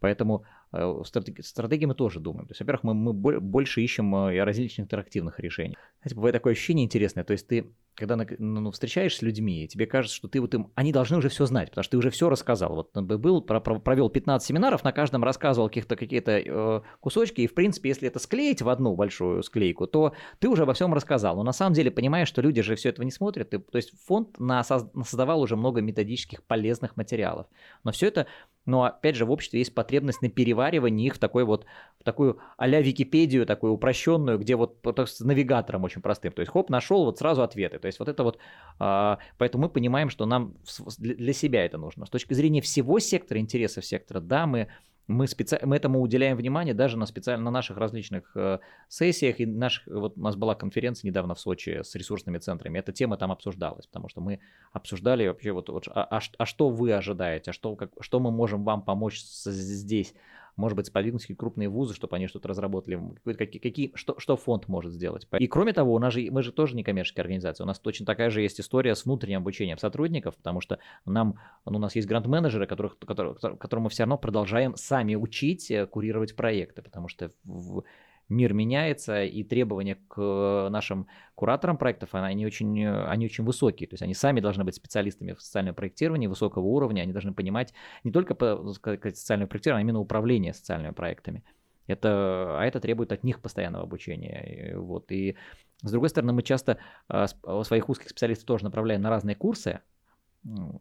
Поэтому 0.00 0.44
э, 0.72 1.02
стратеги, 1.04 1.40
стратегии 1.40 1.86
мы 1.86 1.94
тоже 1.94 2.20
думаем. 2.20 2.46
То 2.46 2.52
есть, 2.52 2.60
во-первых, 2.60 2.84
мы, 2.84 2.94
мы 2.94 3.40
больше 3.40 3.82
ищем 3.82 4.14
э, 4.14 4.42
различных 4.42 4.86
интерактивных 4.86 5.40
решений. 5.40 5.76
Знаете, 6.02 6.16
бывает 6.16 6.34
такое 6.34 6.52
ощущение 6.52 6.84
интересное, 6.84 7.24
то 7.24 7.32
есть 7.32 7.48
ты, 7.48 7.72
когда 7.94 8.16
ну, 8.16 8.60
ну, 8.60 8.70
встречаешься 8.70 9.18
с 9.18 9.22
людьми, 9.22 9.64
и 9.64 9.68
тебе 9.68 9.86
кажется, 9.86 10.16
что 10.16 10.28
ты 10.28 10.40
вот 10.40 10.54
им, 10.54 10.70
они 10.74 10.92
должны 10.92 11.16
уже 11.16 11.28
все 11.28 11.46
знать, 11.46 11.70
потому 11.70 11.82
что 11.82 11.92
ты 11.92 11.96
уже 11.96 12.10
все 12.10 12.28
рассказал. 12.28 12.74
Вот 12.74 12.96
был, 12.96 13.40
провел 13.42 14.10
15 14.10 14.46
семинаров, 14.46 14.84
на 14.84 14.92
каждом 14.92 15.24
рассказывал 15.24 15.68
каких-то 15.68 15.96
какие-то 15.96 16.32
э, 16.38 16.80
кусочки, 17.00 17.40
и 17.40 17.46
в 17.46 17.54
принципе, 17.54 17.88
если 17.88 18.08
это 18.08 18.18
склеить 18.18 18.62
в 18.62 18.68
одну 18.68 18.94
большую 18.94 19.42
склейку, 19.42 19.86
то 19.86 20.12
ты 20.38 20.48
уже 20.48 20.62
обо 20.62 20.74
всем 20.74 20.92
рассказал. 20.94 21.36
Но 21.36 21.42
на 21.42 21.52
самом 21.52 21.74
деле 21.74 21.90
понимаешь, 21.90 22.28
что 22.28 22.42
люди 22.42 22.62
же 22.62 22.76
все 22.76 22.90
этого 22.90 23.04
не 23.04 23.10
смотрят. 23.10 23.50
Ты, 23.50 23.58
то 23.58 23.76
есть 23.76 23.92
фонд 24.04 24.38
на, 24.38 24.62
создавал 24.62 25.40
уже 25.40 25.56
много 25.56 25.80
методических 25.80 26.44
полезных 26.44 26.96
материалов. 26.96 27.46
Но 27.82 27.92
все 27.92 28.08
это 28.08 28.26
но 28.66 28.82
опять 28.82 29.16
же 29.16 29.24
в 29.24 29.30
обществе 29.30 29.60
есть 29.60 29.74
потребность 29.74 30.22
на 30.22 30.28
переваривании 30.28 31.06
их 31.06 31.14
в 31.14 31.18
такой 31.18 31.44
вот, 31.44 31.64
в 32.00 32.04
такую 32.04 32.38
а-ля 32.56 32.82
Википедию, 32.82 33.46
такую 33.46 33.72
упрощенную, 33.72 34.38
где 34.38 34.56
вот, 34.56 34.78
вот 34.82 34.98
с 34.98 35.20
навигатором 35.20 35.84
очень 35.84 36.02
простым. 36.02 36.32
То 36.32 36.40
есть 36.40 36.52
хоп, 36.52 36.68
нашел 36.68 37.04
вот 37.04 37.18
сразу 37.18 37.42
ответы. 37.42 37.78
То 37.78 37.86
есть 37.86 37.98
вот 37.98 38.08
это 38.08 38.22
вот, 38.24 38.38
а, 38.78 39.18
поэтому 39.38 39.64
мы 39.64 39.70
понимаем, 39.70 40.10
что 40.10 40.26
нам 40.26 40.54
для 40.98 41.32
себя 41.32 41.64
это 41.64 41.78
нужно. 41.78 42.06
С 42.06 42.10
точки 42.10 42.34
зрения 42.34 42.60
всего 42.60 42.98
сектора, 42.98 43.38
интересов 43.40 43.84
сектора, 43.84 44.20
да, 44.20 44.46
мы 44.46 44.68
мы, 45.08 45.28
специ... 45.28 45.58
мы 45.62 45.76
этому 45.76 46.00
уделяем 46.00 46.36
внимание 46.36 46.74
даже 46.74 46.96
на, 46.96 47.06
специально 47.06 47.44
на 47.44 47.50
наших 47.50 47.76
различных 47.76 48.32
э, 48.34 48.58
сессиях. 48.88 49.40
И 49.40 49.46
наших... 49.46 49.86
вот 49.86 50.18
у 50.18 50.20
нас 50.20 50.36
была 50.36 50.54
конференция 50.54 51.08
недавно 51.08 51.34
в 51.34 51.40
Сочи 51.40 51.80
с 51.82 51.94
ресурсными 51.94 52.38
центрами. 52.38 52.78
Эта 52.78 52.92
тема 52.92 53.16
там 53.16 53.30
обсуждалась, 53.30 53.86
потому 53.86 54.08
что 54.08 54.20
мы 54.20 54.40
обсуждали 54.72 55.26
вообще, 55.28 55.52
вот, 55.52 55.68
вот 55.68 55.88
а, 55.88 56.04
а, 56.04 56.20
а 56.38 56.46
что 56.46 56.68
вы 56.70 56.92
ожидаете, 56.92 57.50
а 57.50 57.54
что, 57.54 57.76
как, 57.76 57.90
что 58.00 58.20
мы 58.20 58.30
можем 58.30 58.64
вам 58.64 58.82
помочь 58.82 59.20
здесь 59.22 60.14
может 60.56 60.76
быть, 60.76 60.86
сподвигнуть 60.86 61.22
какие 61.22 61.36
крупные 61.36 61.68
вузы, 61.68 61.94
чтобы 61.94 62.16
они 62.16 62.26
что-то 62.26 62.48
разработали, 62.48 63.00
какие, 63.24 63.60
какие, 63.60 63.92
что, 63.94 64.18
что 64.18 64.36
фонд 64.36 64.68
может 64.68 64.92
сделать. 64.92 65.28
И 65.38 65.46
кроме 65.46 65.72
того, 65.72 65.94
у 65.94 65.98
нас 65.98 66.14
же, 66.14 66.28
мы 66.30 66.42
же 66.42 66.52
тоже 66.52 66.76
не 66.76 66.82
коммерческая 66.82 67.24
организация, 67.24 67.64
у 67.64 67.66
нас 67.66 67.78
точно 67.78 68.06
такая 68.06 68.30
же 68.30 68.40
есть 68.40 68.60
история 68.60 68.94
с 68.94 69.04
внутренним 69.04 69.38
обучением 69.38 69.78
сотрудников, 69.78 70.36
потому 70.36 70.60
что 70.60 70.78
нам, 71.04 71.38
ну, 71.66 71.76
у 71.76 71.80
нас 71.80 71.94
есть 71.94 72.08
грант-менеджеры, 72.08 72.66
которых, 72.66 72.98
которых, 72.98 73.40
которым 73.40 73.84
мы 73.84 73.90
все 73.90 74.04
равно 74.04 74.18
продолжаем 74.18 74.76
сами 74.76 75.14
учить 75.14 75.70
э, 75.70 75.86
курировать 75.86 76.34
проекты, 76.34 76.82
потому 76.82 77.08
что 77.08 77.32
в, 77.44 77.84
мир 78.28 78.52
меняется, 78.52 79.24
и 79.24 79.42
требования 79.44 79.98
к 80.08 80.68
нашим 80.70 81.06
кураторам 81.34 81.76
проектов, 81.76 82.10
они 82.12 82.44
очень, 82.46 82.86
они 82.86 83.26
очень 83.26 83.44
высокие. 83.44 83.88
То 83.88 83.94
есть 83.94 84.02
они 84.02 84.14
сами 84.14 84.40
должны 84.40 84.64
быть 84.64 84.74
специалистами 84.74 85.32
в 85.32 85.42
социальном 85.42 85.74
проектировании 85.74 86.26
высокого 86.26 86.64
уровня, 86.64 87.02
они 87.02 87.12
должны 87.12 87.32
понимать 87.32 87.72
не 88.04 88.10
только 88.10 88.34
социальное 88.34 89.46
проектирование, 89.46 89.82
а 89.82 89.84
именно 89.84 90.00
управление 90.00 90.52
социальными 90.52 90.92
проектами. 90.92 91.44
Это, 91.86 92.58
а 92.58 92.64
это 92.64 92.80
требует 92.80 93.12
от 93.12 93.22
них 93.22 93.40
постоянного 93.40 93.84
обучения. 93.84 94.74
Вот. 94.76 95.12
И 95.12 95.36
с 95.82 95.90
другой 95.90 96.08
стороны, 96.08 96.32
мы 96.32 96.42
часто 96.42 96.78
а, 97.08 97.26
своих 97.62 97.88
узких 97.88 98.08
специалистов 98.08 98.46
тоже 98.46 98.64
направляем 98.64 99.02
на 99.02 99.10
разные 99.10 99.36
курсы, 99.36 99.80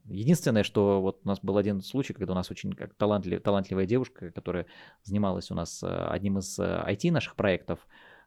единственное, 0.05 0.63
что 0.63 1.01
вот 1.01 1.21
у 1.23 1.27
нас 1.27 1.39
был 1.41 1.57
один 1.57 1.81
случай, 1.81 2.13
когда 2.13 2.33
у 2.33 2.35
нас 2.35 2.51
очень 2.51 2.73
как 2.73 2.93
талантлив, 2.93 3.41
талантливая 3.41 3.85
девушка, 3.85 4.31
которая 4.31 4.67
занималась 5.03 5.51
у 5.51 5.55
нас 5.55 5.81
э, 5.81 5.87
одним 5.87 6.37
из 6.37 6.59
IT 6.59 7.07
э, 7.07 7.11
наших 7.11 7.35
проектов, 7.35 7.79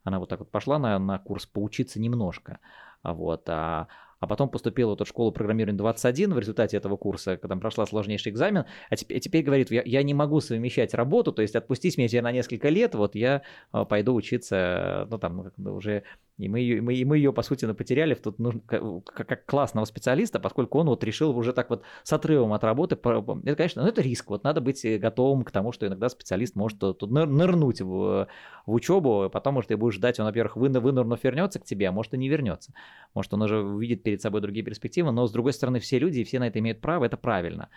она 0.03 0.19
вот 0.19 0.29
так 0.29 0.41
вот 0.41 0.51
пошла 0.51 0.79
на, 0.79 0.99
на 0.99 1.19
курс 1.19 1.47
поучиться 1.47 2.01
немножко, 2.01 2.59
вот, 3.05 3.49
а, 3.49 3.89
а 4.21 4.27
потом 4.27 4.49
поступила 4.49 4.91
вот 4.91 5.01
в 5.01 5.07
школу 5.07 5.31
программирования 5.31 5.79
21 5.79 6.35
в 6.35 6.39
результате 6.39 6.77
этого 6.77 6.97
курса, 6.97 7.37
когда 7.37 7.57
прошла 7.57 7.87
сложнейший 7.87 8.33
экзамен, 8.33 8.65
а 8.91 8.97
теперь, 8.97 9.21
теперь 9.21 9.45
говорит, 9.45 9.71
я, 9.71 9.83
я 9.85 10.03
не 10.03 10.15
могу 10.15 10.41
совмещать 10.41 10.95
работу, 10.95 11.33
то 11.33 11.43
есть 11.43 11.55
отпустить 11.55 11.99
меня 11.99 12.23
на 12.23 12.33
несколько 12.33 12.69
лет, 12.69 12.95
вот 12.95 13.15
я 13.15 13.43
э, 13.73 13.85
пойду 13.85 14.15
учиться, 14.15 15.07
ну 15.11 15.19
там 15.19 15.53
уже 15.59 16.03
и 16.39 16.49
мы 16.49 16.61
ее, 16.61 16.81
мы, 16.81 16.95
и 16.95 17.05
мы 17.05 17.17
ее, 17.17 17.33
по 17.33 17.43
сути, 17.43 17.71
потеряли 17.73 18.15
в 18.15 18.21
тут 18.21 18.39
нужно, 18.39 18.61
как, 18.61 18.83
как 19.05 19.45
классного 19.45 19.85
специалиста, 19.85 20.39
поскольку 20.39 20.79
он 20.79 20.87
вот 20.87 21.03
решил 21.03 21.37
уже 21.37 21.53
так 21.53 21.69
вот 21.69 21.83
с 22.05 22.13
отрывом 22.13 22.53
от 22.53 22.63
работы. 22.63 22.95
Это, 22.95 23.57
конечно, 23.57 23.83
ну, 23.83 23.89
это 23.89 24.01
риск. 24.01 24.31
Вот 24.31 24.45
надо 24.45 24.61
быть 24.61 24.85
э, 24.85 24.99
готовым 24.99 25.43
к 25.43 25.51
тому, 25.51 25.73
что 25.73 25.89
иногда 25.89 26.09
специалист 26.09 26.55
может 26.55 26.79
тут 26.79 27.11
нырнуть 27.11 27.81
в, 27.81 28.29
в 28.67 28.73
учебу, 28.73 29.29
потом, 29.33 29.55
может, 29.55 29.69
ты 29.69 29.77
будешь 29.77 29.97
ждать, 29.97 30.21
он, 30.21 30.27
во-первых, 30.27 30.57
вынырнув 30.57 31.23
вернется 31.25 31.59
к 31.59 31.65
тебе, 31.65 31.89
а 31.89 31.93
может, 31.93 32.15
и 32.15 32.19
не 32.19 32.29
вернется. 32.29 32.73
Может, 33.15 33.35
он 33.35 33.43
уже 33.43 33.61
увидит 33.61 34.05
перед 34.05 34.23
собой 34.23 34.41
другие 34.41 34.65
перспективы, 34.65 35.11
но, 35.11 35.27
с 35.27 35.33
другой 35.33 35.53
стороны, 35.53 35.81
все 35.81 35.99
люди 35.99 36.21
и 36.21 36.25
все 36.25 36.39
на 36.39 36.47
это 36.47 36.61
имеют 36.61 36.81
право, 36.81 37.05
это 37.05 37.17
правильно. 37.17 37.69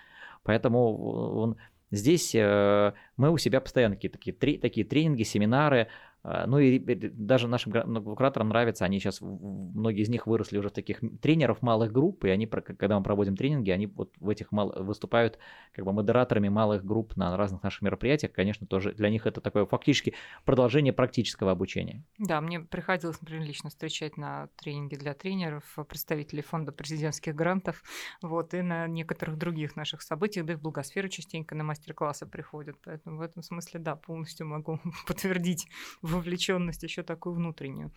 Поэтому 0.43 1.39
он, 1.39 1.57
здесь 1.89 2.35
э, 2.35 2.93
мы 3.17 3.31
у 3.31 3.37
себя 3.37 3.59
постоянно 3.59 3.95
какие-то 3.95 4.19
такие, 4.19 4.59
такие 4.59 4.85
тренинги, 4.85 5.23
семинары, 5.23 5.87
ну 6.23 6.59
и 6.59 6.77
даже 6.79 7.47
нашим 7.47 7.71
кураторам 8.15 8.49
нравится, 8.49 8.85
они 8.85 8.99
сейчас, 8.99 9.21
многие 9.21 10.03
из 10.03 10.09
них 10.09 10.27
выросли 10.27 10.57
уже 10.57 10.69
в 10.69 10.73
таких 10.73 11.01
тренеров 11.19 11.61
малых 11.61 11.91
групп, 11.91 12.25
и 12.25 12.29
они, 12.29 12.45
когда 12.45 12.97
мы 12.97 13.03
проводим 13.03 13.35
тренинги, 13.35 13.71
они 13.71 13.87
вот 13.87 14.13
в 14.19 14.29
этих 14.29 14.51
мал... 14.51 14.71
выступают 14.83 15.39
как 15.71 15.85
бы 15.85 15.93
модераторами 15.93 16.49
малых 16.49 16.85
групп 16.85 17.15
на 17.15 17.35
разных 17.37 17.63
наших 17.63 17.81
мероприятиях. 17.81 18.33
Конечно, 18.33 18.67
тоже 18.67 18.93
для 18.93 19.09
них 19.09 19.25
это 19.25 19.41
такое 19.41 19.65
фактически 19.65 20.13
продолжение 20.45 20.93
практического 20.93 21.51
обучения. 21.51 22.03
Да, 22.19 22.39
мне 22.39 22.59
приходилось, 22.59 23.19
например, 23.19 23.43
лично 23.43 23.69
встречать 23.69 24.17
на 24.17 24.47
тренинге 24.57 24.97
для 24.97 25.15
тренеров 25.15 25.63
представителей 25.87 26.43
фонда 26.43 26.71
президентских 26.71 27.33
грантов, 27.33 27.83
вот, 28.21 28.53
и 28.53 28.61
на 28.61 28.87
некоторых 28.87 29.37
других 29.37 29.75
наших 29.75 30.03
событиях, 30.03 30.45
да 30.45 30.53
и 30.53 30.55
в 30.55 30.61
Благосферу 30.61 31.09
частенько 31.09 31.55
на 31.55 31.63
мастер-классы 31.63 32.27
приходят, 32.27 32.77
поэтому 32.83 33.17
в 33.17 33.21
этом 33.21 33.41
смысле, 33.41 33.79
да, 33.79 33.95
полностью 33.95 34.45
могу 34.45 34.79
подтвердить 35.07 35.67
вовлеченность 36.11 36.83
еще 36.83 37.03
такую 37.03 37.35
внутреннюю. 37.35 37.91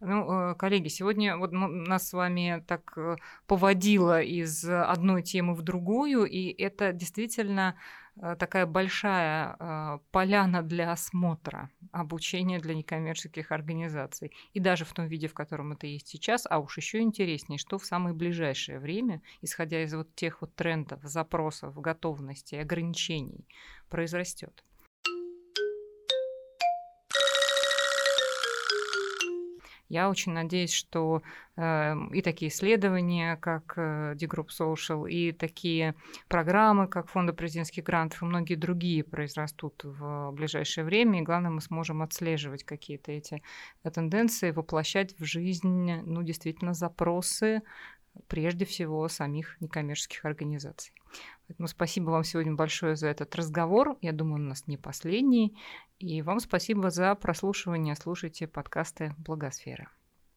Ну, 0.00 0.50
э, 0.50 0.54
коллеги, 0.54 0.88
сегодня 0.88 1.36
вот 1.36 1.52
нас 1.52 2.08
с 2.08 2.12
вами 2.12 2.64
так 2.66 2.92
э, 2.96 3.16
поводило 3.46 4.20
из 4.20 4.64
одной 4.64 5.22
темы 5.22 5.54
в 5.54 5.62
другую, 5.62 6.24
и 6.24 6.50
это 6.50 6.92
действительно 6.92 7.76
э, 8.16 8.36
такая 8.38 8.66
большая 8.66 10.00
поляна 10.10 10.62
для 10.62 10.92
осмотра, 10.92 11.70
обучения 11.92 12.58
для 12.58 12.74
некоммерческих 12.74 13.52
организаций. 13.52 14.32
И 14.52 14.60
даже 14.60 14.84
в 14.84 14.92
том 14.92 15.06
виде, 15.06 15.28
в 15.28 15.34
котором 15.34 15.72
это 15.72 15.86
есть 15.86 16.08
сейчас, 16.08 16.46
а 16.48 16.58
уж 16.58 16.76
еще 16.76 17.00
интереснее, 17.00 17.58
что 17.58 17.78
в 17.78 17.84
самое 17.84 18.14
ближайшее 18.14 18.78
время, 18.78 19.22
исходя 19.42 19.82
из 19.82 19.94
вот 19.94 20.14
тех 20.14 20.40
вот 20.40 20.54
трендов, 20.54 21.00
запросов, 21.02 21.80
готовности, 21.80 22.54
ограничений, 22.56 23.46
произрастет. 23.88 24.64
Я 29.90 30.08
очень 30.08 30.32
надеюсь, 30.32 30.72
что 30.72 31.20
э, 31.56 31.94
и 32.12 32.22
такие 32.22 32.50
исследования, 32.50 33.36
как 33.36 33.74
э, 33.76 34.14
D-Group 34.14 34.48
Social, 34.56 35.10
и 35.10 35.32
такие 35.32 35.96
программы, 36.28 36.86
как 36.86 37.08
Фонда 37.08 37.32
президентских 37.32 37.82
грантов, 37.82 38.22
и 38.22 38.24
многие 38.24 38.54
другие 38.54 39.02
произрастут 39.02 39.82
в 39.82 40.30
ближайшее 40.30 40.84
время. 40.84 41.18
И 41.18 41.24
главное, 41.24 41.50
мы 41.50 41.60
сможем 41.60 42.02
отслеживать 42.02 42.62
какие-то 42.62 43.10
эти 43.10 43.42
тенденции, 43.92 44.52
воплощать 44.52 45.18
в 45.18 45.24
жизнь, 45.24 45.92
ну, 46.04 46.22
действительно, 46.22 46.72
запросы 46.72 47.62
прежде 48.26 48.64
всего 48.64 49.08
самих 49.08 49.60
некоммерческих 49.60 50.24
организаций. 50.24 50.92
Поэтому 51.46 51.68
спасибо 51.68 52.10
вам 52.10 52.24
сегодня 52.24 52.54
большое 52.54 52.96
за 52.96 53.08
этот 53.08 53.34
разговор. 53.34 53.96
Я 54.00 54.12
думаю, 54.12 54.36
он 54.36 54.46
у 54.46 54.48
нас 54.50 54.66
не 54.66 54.76
последний. 54.76 55.56
И 55.98 56.22
вам 56.22 56.40
спасибо 56.40 56.90
за 56.90 57.14
прослушивание. 57.14 57.96
Слушайте 57.96 58.46
подкасты 58.46 59.14
Благосферы. 59.18 59.88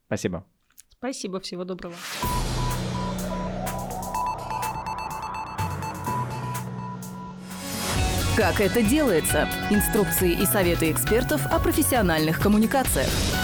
Спасибо. 0.07 0.45
Спасибо, 0.89 1.39
всего 1.39 1.63
доброго. 1.63 1.95
Как 8.35 8.61
это 8.61 8.81
делается? 8.81 9.47
Инструкции 9.69 10.31
и 10.31 10.45
советы 10.45 10.89
экспертов 10.91 11.45
о 11.51 11.59
профессиональных 11.59 12.41
коммуникациях. 12.41 13.42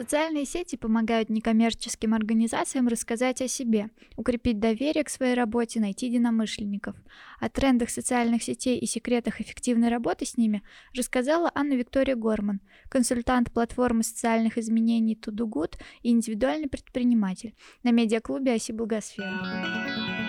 Социальные 0.00 0.46
сети 0.46 0.76
помогают 0.76 1.28
некоммерческим 1.28 2.14
организациям 2.14 2.88
рассказать 2.88 3.42
о 3.42 3.48
себе, 3.48 3.90
укрепить 4.16 4.58
доверие 4.58 5.04
к 5.04 5.10
своей 5.10 5.34
работе, 5.34 5.78
найти 5.78 6.06
единомышленников. 6.06 6.96
О 7.38 7.50
трендах 7.50 7.90
социальных 7.90 8.42
сетей 8.42 8.78
и 8.78 8.86
секретах 8.86 9.42
эффективной 9.42 9.90
работы 9.90 10.24
с 10.24 10.38
ними 10.38 10.62
рассказала 10.96 11.52
Анна 11.54 11.74
Виктория 11.74 12.16
Горман, 12.16 12.62
консультант 12.88 13.52
платформы 13.52 14.02
социальных 14.02 14.56
изменений 14.56 15.20
To 15.20 15.34
Do 15.34 15.46
Good 15.46 15.74
и 16.02 16.12
индивидуальный 16.12 16.70
предприниматель 16.70 17.54
на 17.82 17.90
медиаклубе 17.90 18.54
«Оси 18.54 18.72
Благосфера». 18.72 20.19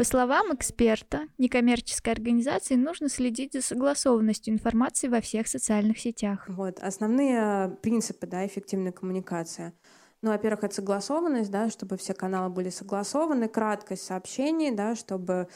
По 0.00 0.04
словам 0.04 0.54
эксперта, 0.54 1.26
некоммерческой 1.36 2.14
организации 2.14 2.74
нужно 2.74 3.10
следить 3.10 3.52
за 3.52 3.60
согласованностью 3.60 4.54
информации 4.54 5.08
во 5.08 5.20
всех 5.20 5.46
социальных 5.46 5.98
сетях. 5.98 6.46
Вот, 6.48 6.78
основные 6.78 7.76
принципы 7.82 8.26
да, 8.26 8.46
эффективной 8.46 8.92
коммуникации. 8.92 9.74
Ну, 10.22 10.30
во-первых, 10.30 10.64
это 10.64 10.76
согласованность, 10.76 11.50
да, 11.50 11.68
чтобы 11.68 11.98
все 11.98 12.14
каналы 12.14 12.48
были 12.48 12.70
согласованы, 12.70 13.46
краткость 13.46 14.06
сообщений, 14.06 14.70
да, 14.70 14.94
чтобы 14.94 15.48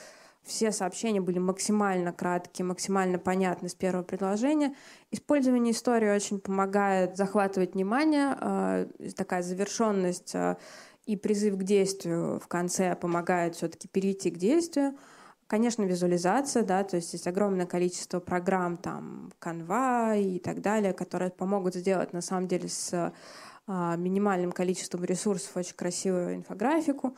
все 0.43 0.73
сообщения 0.73 1.23
были 1.23 1.39
максимально 1.39 2.13
краткие, 2.13 2.67
максимально 2.67 3.19
понятны 3.19 3.71
с 3.71 3.75
первого 3.75 4.03
предложения. 4.03 4.75
Использование 5.11 5.73
истории 5.73 6.15
очень 6.15 6.39
помогает 6.39 7.17
захватывать 7.17 7.73
внимание, 7.73 8.37
э, 8.39 9.11
такая 9.17 9.41
завершенность 9.41 10.35
э, 10.35 10.57
и 11.07 11.17
призыв 11.17 11.59
к 11.59 11.63
действию 11.63 12.41
в 12.41 12.49
конце 12.49 12.97
помогает 12.97 13.57
все-таки 13.57 13.89
перейти 13.89 14.31
к 14.31 14.39
действию. 14.39 14.97
Конечно, 15.47 15.83
визуализация, 15.83 16.63
да, 16.63 16.83
то 16.85 16.97
есть 16.97 17.13
есть 17.13 17.27
огромное 17.27 17.67
количество 17.67 18.19
программ, 18.19 18.79
там, 18.79 19.31
Canva 19.41 20.21
и 20.21 20.39
так 20.39 20.63
далее, 20.63 20.95
которые 20.95 21.31
помогут 21.31 21.75
сделать, 21.75 22.15
на 22.15 22.23
самом 22.23 22.49
деле, 22.49 22.69
с 22.69 23.13
а, 23.67 23.97
минимальным 23.97 24.53
количеством 24.53 25.05
ресурсов 25.05 25.57
очень 25.57 25.77
красивую 25.77 26.35
инфографику. 26.35 27.17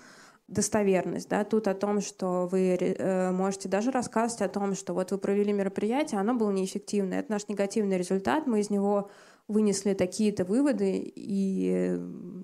Достоверность, 0.49 1.29
да, 1.29 1.43
тут 1.43 1.67
о 1.67 1.75
том, 1.75 2.01
что 2.01 2.47
вы 2.47 2.77
э, 2.79 3.33
можете 3.33 3.69
даже 3.69 3.91
рассказывать 3.91 4.43
о 4.43 4.49
том, 4.49 4.77
что 4.77 4.95
вот 4.95 5.11
вы 5.11 5.19
провели 5.19 5.53
мероприятие, 5.53 6.21
оно 6.21 6.35
было 6.35 6.53
неэффективное, 6.53 7.19
это 7.19 7.33
наш 7.33 7.49
негативный 7.49 7.99
результат, 7.99 8.47
мы 8.47 8.61
из 8.61 8.71
него 8.71 9.11
вынесли 9.49 9.95
такие-то 9.95 10.45
выводы, 10.45 11.13
и 11.15 11.97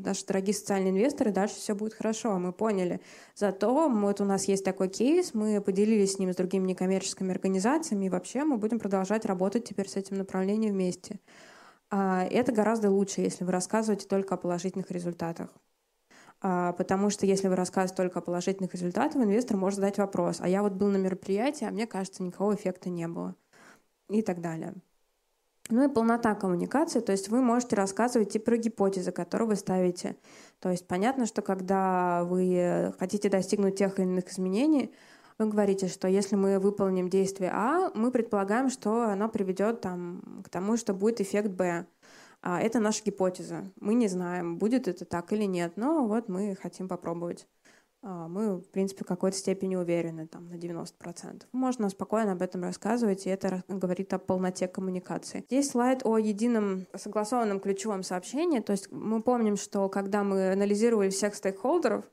наши 0.04 0.24
дорогие 0.24 0.54
социальные 0.54 0.92
инвесторы, 0.92 1.32
дальше 1.32 1.56
все 1.56 1.74
будет 1.74 1.94
хорошо, 1.94 2.38
мы 2.38 2.52
поняли. 2.52 3.00
Зато 3.34 3.88
вот 3.88 4.20
у 4.20 4.24
нас 4.24 4.44
есть 4.44 4.64
такой 4.64 4.88
кейс, 4.88 5.34
мы 5.34 5.60
поделились 5.60 6.12
с 6.12 6.18
ним 6.18 6.32
с 6.32 6.36
другими 6.36 6.66
некоммерческими 6.66 7.32
организациями, 7.32 8.06
и 8.06 8.08
вообще 8.08 8.44
мы 8.44 8.56
будем 8.56 8.78
продолжать 8.78 9.24
работать 9.24 9.64
теперь 9.64 9.88
с 9.88 9.96
этим 9.96 10.16
направлением 10.16 10.74
вместе. 10.74 11.18
А, 11.90 12.24
это 12.24 12.52
гораздо 12.52 12.90
лучше, 12.90 13.20
если 13.20 13.44
вы 13.44 13.52
рассказываете 13.52 14.06
только 14.06 14.34
о 14.34 14.38
положительных 14.38 14.90
результатах. 14.90 15.50
А, 16.40 16.72
потому 16.72 17.10
что 17.10 17.26
если 17.26 17.48
вы 17.48 17.56
рассказываете 17.56 17.96
только 17.96 18.20
о 18.20 18.22
положительных 18.22 18.74
результатах, 18.74 19.22
инвестор 19.22 19.56
может 19.56 19.76
задать 19.76 19.98
вопрос, 19.98 20.38
а 20.40 20.48
я 20.48 20.62
вот 20.62 20.72
был 20.72 20.88
на 20.88 20.96
мероприятии, 20.96 21.64
а 21.64 21.70
мне 21.70 21.86
кажется, 21.86 22.22
никакого 22.22 22.54
эффекта 22.54 22.90
не 22.90 23.08
было. 23.08 23.34
И 24.08 24.22
так 24.22 24.40
далее. 24.40 24.74
Ну 25.72 25.82
и 25.82 25.88
полнота 25.88 26.34
коммуникации, 26.34 27.00
то 27.00 27.12
есть 27.12 27.30
вы 27.30 27.40
можете 27.40 27.76
рассказывать 27.76 28.36
и 28.36 28.38
про 28.38 28.58
гипотезы, 28.58 29.10
которые 29.10 29.48
вы 29.48 29.56
ставите. 29.56 30.16
То 30.60 30.68
есть 30.68 30.86
понятно, 30.86 31.24
что 31.24 31.40
когда 31.40 32.24
вы 32.24 32.92
хотите 32.98 33.30
достигнуть 33.30 33.76
тех 33.76 33.98
или 33.98 34.04
иных 34.04 34.28
изменений, 34.28 34.92
вы 35.38 35.46
говорите, 35.46 35.88
что 35.88 36.08
если 36.08 36.36
мы 36.36 36.58
выполним 36.58 37.08
действие 37.08 37.52
А, 37.54 37.90
мы 37.94 38.10
предполагаем, 38.10 38.68
что 38.68 39.04
оно 39.04 39.30
приведет 39.30 39.80
там, 39.80 40.42
к 40.44 40.50
тому, 40.50 40.76
что 40.76 40.92
будет 40.92 41.22
эффект 41.22 41.48
Б. 41.52 41.86
А 42.42 42.60
это 42.60 42.78
наша 42.78 43.02
гипотеза. 43.02 43.64
Мы 43.80 43.94
не 43.94 44.08
знаем, 44.08 44.58
будет 44.58 44.88
это 44.88 45.06
так 45.06 45.32
или 45.32 45.44
нет, 45.44 45.72
но 45.76 46.06
вот 46.06 46.28
мы 46.28 46.54
хотим 46.54 46.86
попробовать. 46.86 47.46
А, 48.02 48.26
мы, 48.26 48.56
в 48.56 48.68
принципе, 48.68 49.04
в 49.04 49.06
какой-то 49.06 49.36
степени 49.36 49.76
уверены, 49.76 50.26
там, 50.26 50.48
на 50.48 50.54
90%. 50.54 51.44
Можно 51.52 51.88
спокойно 51.88 52.32
об 52.32 52.42
этом 52.42 52.64
рассказывать, 52.64 53.26
и 53.26 53.30
это 53.30 53.62
говорит 53.68 54.12
о 54.12 54.18
полноте 54.18 54.66
коммуникации. 54.66 55.44
Здесь 55.46 55.70
слайд 55.70 56.04
о 56.04 56.18
едином 56.18 56.86
согласованном 56.94 57.60
ключевом 57.60 58.02
сообщении, 58.02 58.60
то 58.60 58.72
есть 58.72 58.90
мы 58.90 59.22
помним, 59.22 59.56
что 59.56 59.88
когда 59.88 60.24
мы 60.24 60.52
анализировали 60.52 61.10
всех 61.10 61.36
стейкхолдеров, 61.36 62.04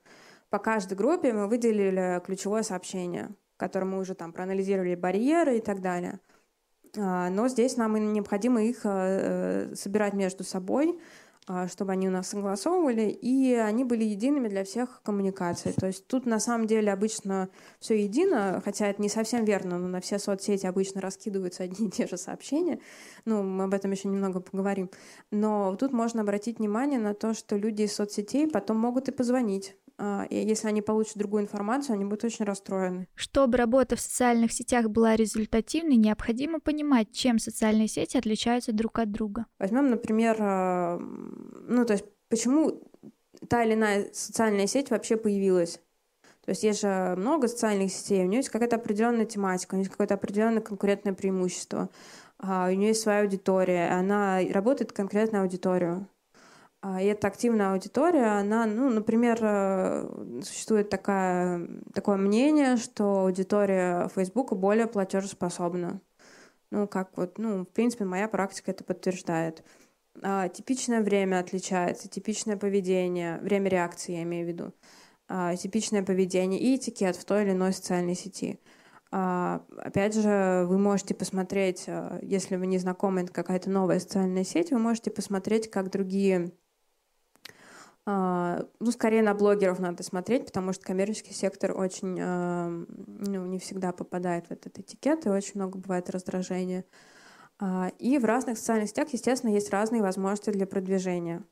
по 0.50 0.60
каждой 0.60 0.96
группе 0.96 1.34
мы 1.34 1.48
выделили 1.48 2.22
ключевое 2.26 2.64
сообщение, 2.64 3.30
в 3.56 3.58
котором 3.58 3.92
мы 3.92 4.00
уже 4.00 4.14
там 4.14 4.32
проанализировали 4.32 4.96
барьеры 4.96 5.58
и 5.58 5.62
так 5.62 5.82
далее. 5.82 6.20
А, 6.98 7.30
но 7.30 7.48
здесь 7.48 7.78
нам 7.78 8.14
необходимо 8.14 8.64
их 8.64 8.82
э, 8.84 9.74
собирать 9.76 10.14
между 10.14 10.44
собой, 10.44 11.00
чтобы 11.68 11.94
они 11.94 12.08
у 12.08 12.12
нас 12.12 12.30
согласовывали, 12.30 13.10
и 13.10 13.54
они 13.54 13.84
были 13.84 14.04
едиными 14.04 14.48
для 14.48 14.64
всех 14.64 15.02
коммуникаций. 15.04 15.74
То 15.74 15.88
есть 15.88 16.06
тут 16.08 16.26
на 16.26 16.40
самом 16.40 16.68
деле 16.68 16.92
обычно 16.92 17.50
все 17.80 18.04
едино, 18.04 18.62
хотя 18.64 18.88
это 18.88 19.02
не 19.02 19.10
совсем 19.10 19.46
верно, 19.46 19.80
но 19.80 19.88
на 19.88 20.00
все 20.02 20.20
соцсети 20.20 20.66
обычно 20.66 21.02
раскидываются 21.02 21.64
одни 21.70 21.88
и 21.88 21.90
те 21.90 22.08
же 22.08 22.18
сообщения. 22.18 22.80
Ну, 23.26 23.44
мы 23.44 23.66
об 23.66 23.74
этом 23.74 23.92
еще 23.92 24.08
немного 24.08 24.40
поговорим. 24.40 24.90
Но 25.32 25.76
тут 25.76 25.92
можно 25.92 26.22
обратить 26.22 26.60
внимание 26.60 27.00
на 27.00 27.14
то, 27.14 27.34
что 27.34 27.56
люди 27.58 27.84
из 27.84 27.96
соцсетей 27.96 28.48
потом 28.48 28.78
могут 28.78 29.10
и 29.10 29.12
позвонить 29.12 29.76
а, 29.79 29.79
и 30.30 30.36
если 30.36 30.68
они 30.68 30.82
получат 30.82 31.18
другую 31.18 31.44
информацию, 31.44 31.96
они 31.96 32.06
будут 32.06 32.24
очень 32.24 32.46
расстроены. 32.46 33.08
Чтобы 33.16 33.58
работа 33.58 33.96
в 33.96 34.00
социальных 34.00 34.54
сетях 34.54 34.90
была 34.90 35.16
результативной, 35.16 35.98
необходимо 35.98 36.60
понимать, 36.60 37.12
чем 37.12 37.40
социальные 37.40 37.88
сети 37.88 38.18
отличаются 38.18 38.72
друг 38.72 39.00
от 39.00 39.12
друга. 39.12 39.46
Возьмем, 39.60 39.90
например, 39.90 40.38
а, 40.40 40.98
ну 41.00 41.86
то 41.86 41.94
есть 41.94 42.06
почему 42.30 42.82
та 43.48 43.64
или 43.64 43.74
иная 43.74 44.10
социальная 44.14 44.68
сеть 44.68 44.90
вообще 44.90 45.18
появилась. 45.18 45.80
То 46.42 46.46
То 46.46 46.52
есть 46.52 46.64
есть 46.64 46.82
же 46.82 47.16
много 47.16 47.48
социальных 47.48 47.92
сетей, 47.92 48.24
у 48.24 48.28
нее 48.28 48.38
есть 48.38 48.50
какая-то 48.50 48.78
определенная 48.78 49.26
тематика, 49.26 49.76
у 49.76 49.78
нее 49.78 49.84
есть 49.84 49.92
какое-то 49.92 50.16
определенное 50.16 50.62
конкурентное 50.62 51.14
преимущество, 51.14 51.90
а, 52.40 52.70
у 52.70 52.74
нее 52.74 52.90
есть 52.90 53.02
своя 53.02 53.22
аудитория, 53.22 53.90
она 53.90 54.40
работает 54.52 54.92
конкретно 54.92 55.42
аудиторию. 55.42 56.08
А, 56.82 57.02
и 57.02 57.06
эта 57.08 57.28
активная 57.28 57.74
аудитория, 57.74 58.40
она, 58.40 58.66
ну, 58.66 58.90
например, 58.90 59.38
э, 59.42 60.42
существует 60.44 60.90
такая, 60.90 61.68
такое 61.94 62.16
мнение, 62.18 62.78
что 62.78 63.22
аудитория 63.26 64.08
Facebook 64.16 64.54
более 64.56 64.88
платежеспособна. 64.88 66.02
Ну, 66.72 66.88
как 66.88 67.18
вот, 67.18 67.38
ну, 67.38 67.64
в 67.66 67.70
принципе, 67.70 68.06
моя 68.06 68.30
практика 68.30 68.72
это 68.72 68.84
подтверждает. 68.86 69.64
А, 70.22 70.48
типичное 70.50 71.02
время 71.02 71.40
отличается, 71.40 72.08
типичное 72.10 72.58
поведение, 72.58 73.40
время 73.40 73.70
реакции, 73.70 74.14
я 74.14 74.24
имею 74.24 74.46
в 74.46 74.50
виду, 74.50 74.74
а, 75.28 75.56
типичное 75.56 76.04
поведение 76.04 76.60
и 76.60 76.76
этикет 76.78 77.16
в 77.18 77.26
той 77.26 77.44
или 77.44 77.52
иной 77.52 77.74
социальной 77.74 78.16
сети. 78.16 78.60
А, 79.12 79.66
опять 79.78 80.16
же, 80.16 80.66
вы 80.68 80.78
можете 80.78 81.14
посмотреть, 81.16 81.86
а, 81.88 82.20
если 82.22 82.56
вы 82.56 82.68
не 82.68 82.78
знакомы, 82.78 83.22
это 83.22 83.34
какая-то 83.34 83.70
новая 83.70 84.00
социальная 84.00 84.44
сеть, 84.44 84.72
вы 84.72 84.80
можете 84.80 85.12
посмотреть, 85.12 85.70
как 85.70 85.90
другие 85.90 86.52
ну, 88.80 88.92
скорее 88.92 89.22
на 89.22 89.34
блогеров 89.34 89.80
надо 89.80 90.04
смотреть, 90.04 90.46
потому 90.46 90.74
что 90.74 90.84
коммерческий 90.86 91.34
сектор 91.34 91.78
очень, 91.78 92.20
ну, 92.20 93.46
не 93.46 93.60
всегда 93.60 93.92
попадает 93.92 94.48
в 94.48 94.52
этот 94.52 94.80
этикет, 94.80 95.26
и 95.26 95.30
очень 95.30 95.54
много 95.56 95.78
бывает 95.78 96.10
раздражения. 96.10 96.86
И 98.00 98.18
в 98.18 98.26
разных 98.26 98.58
социальных 98.58 98.90
сетях, 98.90 99.10
естественно, 99.12 99.52
есть 99.52 99.70
разные 99.70 100.02
возможности 100.02 100.50
для 100.50 100.66
продвижения. 100.66 101.44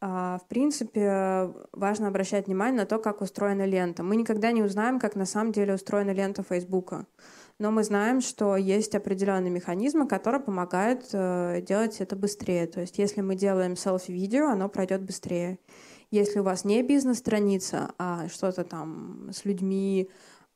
В 0.00 0.40
принципе, 0.48 1.52
важно 1.72 2.08
обращать 2.08 2.46
внимание 2.46 2.80
на 2.80 2.86
то, 2.86 2.98
как 2.98 3.20
устроена 3.20 3.66
лента. 3.66 4.02
Мы 4.02 4.16
никогда 4.16 4.52
не 4.52 4.62
узнаем, 4.62 4.98
как 4.98 5.14
на 5.14 5.26
самом 5.26 5.52
деле 5.52 5.74
устроена 5.74 6.12
лента 6.12 6.42
Фейсбука. 6.42 7.06
Но 7.58 7.70
мы 7.70 7.84
знаем, 7.84 8.22
что 8.22 8.56
есть 8.56 8.94
определенные 8.94 9.50
механизмы, 9.50 10.08
которые 10.08 10.40
помогают 10.40 11.10
э, 11.12 11.60
делать 11.60 12.00
это 12.00 12.16
быстрее. 12.16 12.66
То 12.66 12.80
есть, 12.80 12.96
если 12.96 13.20
мы 13.20 13.34
делаем 13.34 13.76
селфи-видео, 13.76 14.46
оно 14.48 14.70
пройдет 14.70 15.02
быстрее. 15.02 15.58
Если 16.10 16.40
у 16.40 16.42
вас 16.42 16.64
не 16.64 16.82
бизнес-страница, 16.82 17.92
а 17.98 18.28
что-то 18.28 18.64
там 18.64 19.30
с 19.32 19.44
людьми, 19.44 20.10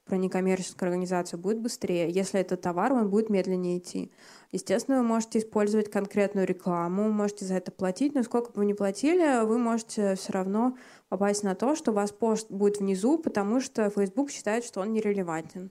про 0.05 0.17
некоммерческую 0.17 0.89
организацию 0.89 1.41
будет 1.41 1.61
быстрее. 1.61 2.11
Если 2.11 2.39
это 2.39 2.57
товар, 2.57 2.93
он 2.93 3.09
будет 3.09 3.31
медленнее 3.31 3.79
идти. 3.79 4.13
Естественно, 4.53 4.99
вы 4.99 5.05
можете 5.05 5.39
использовать 5.39 5.91
конкретную 5.91 6.47
рекламу, 6.47 7.11
можете 7.11 7.47
за 7.47 7.55
это 7.55 7.73
платить, 7.73 8.15
но 8.15 8.23
сколько 8.23 8.53
бы 8.53 8.59
вы 8.59 8.67
ни 8.67 8.75
платили, 8.75 9.45
вы 9.45 9.59
можете 9.59 10.15
все 10.17 10.33
равно 10.33 10.77
попасть 11.09 11.43
на 11.43 11.55
то, 11.55 11.75
что 11.75 11.91
у 11.91 11.95
вас 11.95 12.13
пост 12.13 12.51
будет 12.51 12.81
внизу, 12.81 13.19
потому 13.19 13.61
что 13.61 13.89
Facebook 13.89 14.31
считает, 14.31 14.65
что 14.65 14.81
он 14.81 14.93
нерелевантен 14.93 15.71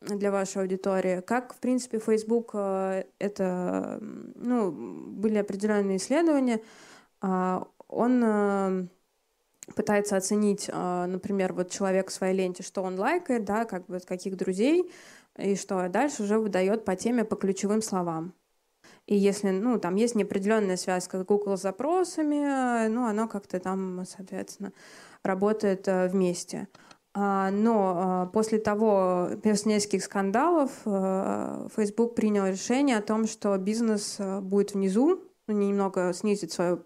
для 0.00 0.30
вашей 0.30 0.62
аудитории. 0.62 1.20
Как, 1.20 1.54
в 1.54 1.58
принципе, 1.58 1.98
Facebook 1.98 2.50
э, 2.54 3.04
это, 3.18 3.98
ну, 4.00 4.70
были 4.70 5.38
определенные 5.38 5.96
исследования, 5.96 6.60
а, 7.20 7.66
он 7.88 8.22
э, 8.24 8.86
пытается 9.74 10.16
оценить, 10.16 10.68
э, 10.68 11.06
например, 11.06 11.52
вот 11.52 11.70
человек 11.70 12.10
в 12.10 12.12
своей 12.12 12.34
ленте, 12.34 12.62
что 12.62 12.82
он 12.82 12.98
лайкает, 12.98 13.44
да, 13.44 13.64
как 13.64 13.86
бы 13.86 14.00
каких 14.00 14.36
друзей, 14.36 14.90
и 15.38 15.56
что 15.56 15.88
дальше 15.88 16.22
уже 16.22 16.38
выдает 16.38 16.84
по 16.84 16.96
теме, 16.96 17.24
по 17.24 17.36
ключевым 17.36 17.82
словам. 17.82 18.32
И 19.06 19.16
если, 19.16 19.50
ну, 19.50 19.78
там 19.78 19.94
есть 19.96 20.14
неопределенная 20.14 20.76
связь 20.76 21.04
с 21.04 21.24
Google 21.24 21.56
запросами, 21.56 22.88
ну, 22.88 23.06
оно 23.06 23.28
как-то 23.28 23.60
там, 23.60 24.04
соответственно, 24.04 24.72
работает 25.22 25.86
э, 25.86 26.08
вместе. 26.08 26.68
А, 27.18 27.50
но 27.50 28.28
после 28.34 28.58
того, 28.58 29.30
нескольких 29.42 30.04
скандалов, 30.04 30.70
Facebook 30.84 32.14
принял 32.14 32.46
решение 32.46 32.98
о 32.98 33.02
том, 33.02 33.26
что 33.26 33.56
бизнес 33.56 34.18
будет 34.42 34.74
внизу, 34.74 35.24
ну, 35.46 35.54
немного 35.54 36.12
снизит 36.12 36.52
свою 36.52 36.84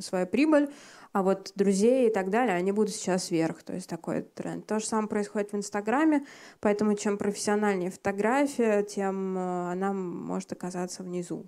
свою 0.00 0.26
прибыль, 0.26 0.70
а 1.12 1.22
вот 1.22 1.52
друзей 1.54 2.08
и 2.08 2.12
так 2.12 2.30
далее, 2.30 2.56
они 2.56 2.72
будут 2.72 2.94
сейчас 2.94 3.30
вверх. 3.30 3.62
То 3.62 3.74
есть 3.74 3.88
такой 3.88 4.22
тренд. 4.22 4.66
То 4.66 4.78
же 4.78 4.86
самое 4.86 5.08
происходит 5.08 5.52
в 5.52 5.56
Инстаграме, 5.56 6.26
поэтому 6.60 6.94
чем 6.94 7.18
профессиональнее 7.18 7.90
фотография, 7.90 8.82
тем 8.82 9.36
э, 9.36 9.72
она 9.72 9.92
может 9.92 10.52
оказаться 10.52 11.02
внизу. 11.02 11.46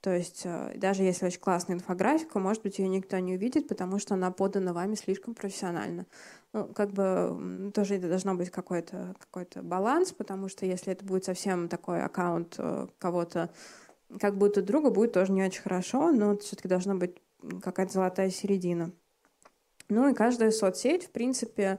То 0.00 0.14
есть 0.14 0.42
э, 0.44 0.72
даже 0.76 1.02
если 1.02 1.26
очень 1.26 1.40
классная 1.40 1.76
инфографика, 1.76 2.38
может 2.38 2.62
быть, 2.62 2.78
ее 2.78 2.88
никто 2.88 3.18
не 3.18 3.34
увидит, 3.34 3.68
потому 3.68 3.98
что 3.98 4.14
она 4.14 4.30
подана 4.30 4.72
вами 4.72 4.94
слишком 4.94 5.34
профессионально. 5.34 6.06
Ну, 6.52 6.66
как 6.66 6.90
бы 6.92 7.70
тоже 7.74 7.96
это 7.96 8.08
должно 8.08 8.34
быть 8.34 8.50
какой-то 8.50 9.14
какой 9.18 9.46
баланс, 9.62 10.12
потому 10.12 10.48
что 10.48 10.66
если 10.66 10.92
это 10.92 11.04
будет 11.04 11.24
совсем 11.24 11.68
такой 11.68 12.02
аккаунт 12.02 12.54
э, 12.58 12.86
кого-то, 12.98 13.50
как 14.18 14.36
будто 14.36 14.62
друга, 14.62 14.90
будет 14.90 15.12
тоже 15.12 15.32
не 15.32 15.42
очень 15.42 15.62
хорошо, 15.62 16.10
но 16.12 16.36
все-таки 16.38 16.68
должно 16.68 16.94
быть 16.94 17.16
какая-то 17.62 17.92
золотая 17.92 18.30
середина. 18.30 18.92
Ну 19.88 20.08
и 20.08 20.14
каждая 20.14 20.50
соцсеть, 20.50 21.06
в 21.06 21.10
принципе, 21.10 21.78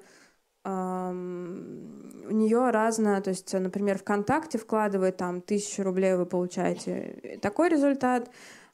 у 0.63 0.69
нее 0.69 2.69
разная, 2.69 3.19
то 3.21 3.31
есть, 3.31 3.51
например, 3.53 3.97
ВКонтакте 3.97 4.59
вкладывает 4.59 5.17
там 5.17 5.41
тысячу 5.41 5.81
рублей, 5.81 6.15
вы 6.15 6.27
получаете 6.27 7.39
такой 7.41 7.69
результат. 7.69 8.29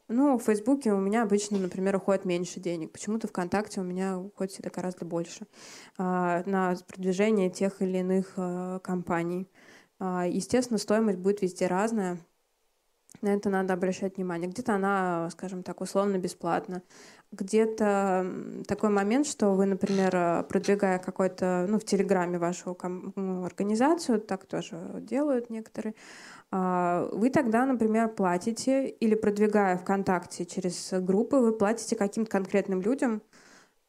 Ну, 0.09 0.37
в 0.37 0.43
Фейсбуке 0.43 0.93
у 0.93 0.99
меня 0.99 1.23
обычно, 1.23 1.57
например, 1.57 1.97
уходит 1.97 2.23
меньше 2.23 2.61
денег. 2.61 2.93
Почему-то 2.93 3.27
ВКонтакте 3.27 3.81
у 3.81 3.83
меня 3.83 4.17
уходит 4.17 4.53
всегда 4.53 4.69
гораздо 4.69 5.03
больше 5.03 5.47
э, 5.97 6.43
на 6.45 6.75
продвижение 6.87 7.49
тех 7.49 7.81
или 7.81 7.97
иных 7.97 8.33
э, 8.37 8.79
компаний. 8.83 9.49
Э, 9.99 10.23
естественно, 10.29 10.77
стоимость 10.77 11.19
будет 11.19 11.41
везде 11.41 11.67
разная. 11.67 12.19
На 13.21 13.29
это 13.33 13.49
надо 13.49 13.73
обращать 13.73 14.17
внимание. 14.17 14.47
Где-то 14.49 14.75
она, 14.75 15.29
скажем 15.31 15.63
так, 15.63 15.81
условно 15.81 16.17
бесплатна. 16.17 16.83
Где-то 17.31 18.63
такой 18.67 18.89
момент, 18.89 19.25
что 19.25 19.53
вы, 19.53 19.65
например, 19.65 20.43
продвигая 20.43 20.99
какой-то, 20.99 21.65
ну, 21.67 21.79
в 21.79 21.83
Телеграме 21.83 22.37
вашу 22.37 22.77
организацию, 23.43 24.21
так 24.21 24.45
тоже 24.45 24.77
делают 25.01 25.49
некоторые, 25.49 25.95
а, 26.51 27.09
вы 27.11 27.29
тогда, 27.29 27.65
например, 27.65 28.09
платите 28.09 28.87
или 28.87 29.15
продвигая 29.15 29.77
ВКонтакте 29.77 30.45
через 30.45 30.93
группы, 30.93 31.37
вы 31.37 31.51
платите 31.51 31.95
каким-то 31.95 32.31
конкретным 32.31 32.81
людям, 32.81 33.21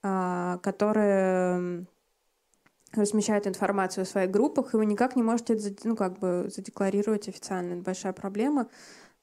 а, 0.03 0.59
которые 0.59 1.87
размещают 2.95 3.47
информацию 3.47 4.05
в 4.05 4.09
своих 4.09 4.31
группах, 4.31 4.75
и 4.75 4.77
вы 4.77 4.87
никак 4.87 5.15
не 5.15 5.23
можете 5.23 5.59
ну, 5.85 5.95
как 5.95 6.19
бы 6.19 6.49
задекларировать 6.53 7.29
официально. 7.29 7.75
Это 7.75 7.83
большая 7.83 8.13
проблема. 8.13 8.69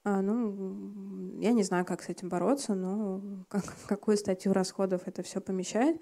А, 0.05 0.21
ну, 0.21 1.39
я 1.41 1.51
не 1.51 1.63
знаю, 1.63 1.83
как 1.83 2.03
с 2.03 2.09
этим 2.09 2.29
бороться, 2.29 2.75
но 2.75 3.21
как, 3.49 3.63
какую 3.87 4.17
статью 4.17 4.53
расходов 4.53 5.01
это 5.07 5.23
все 5.23 5.41
помещает. 5.41 5.99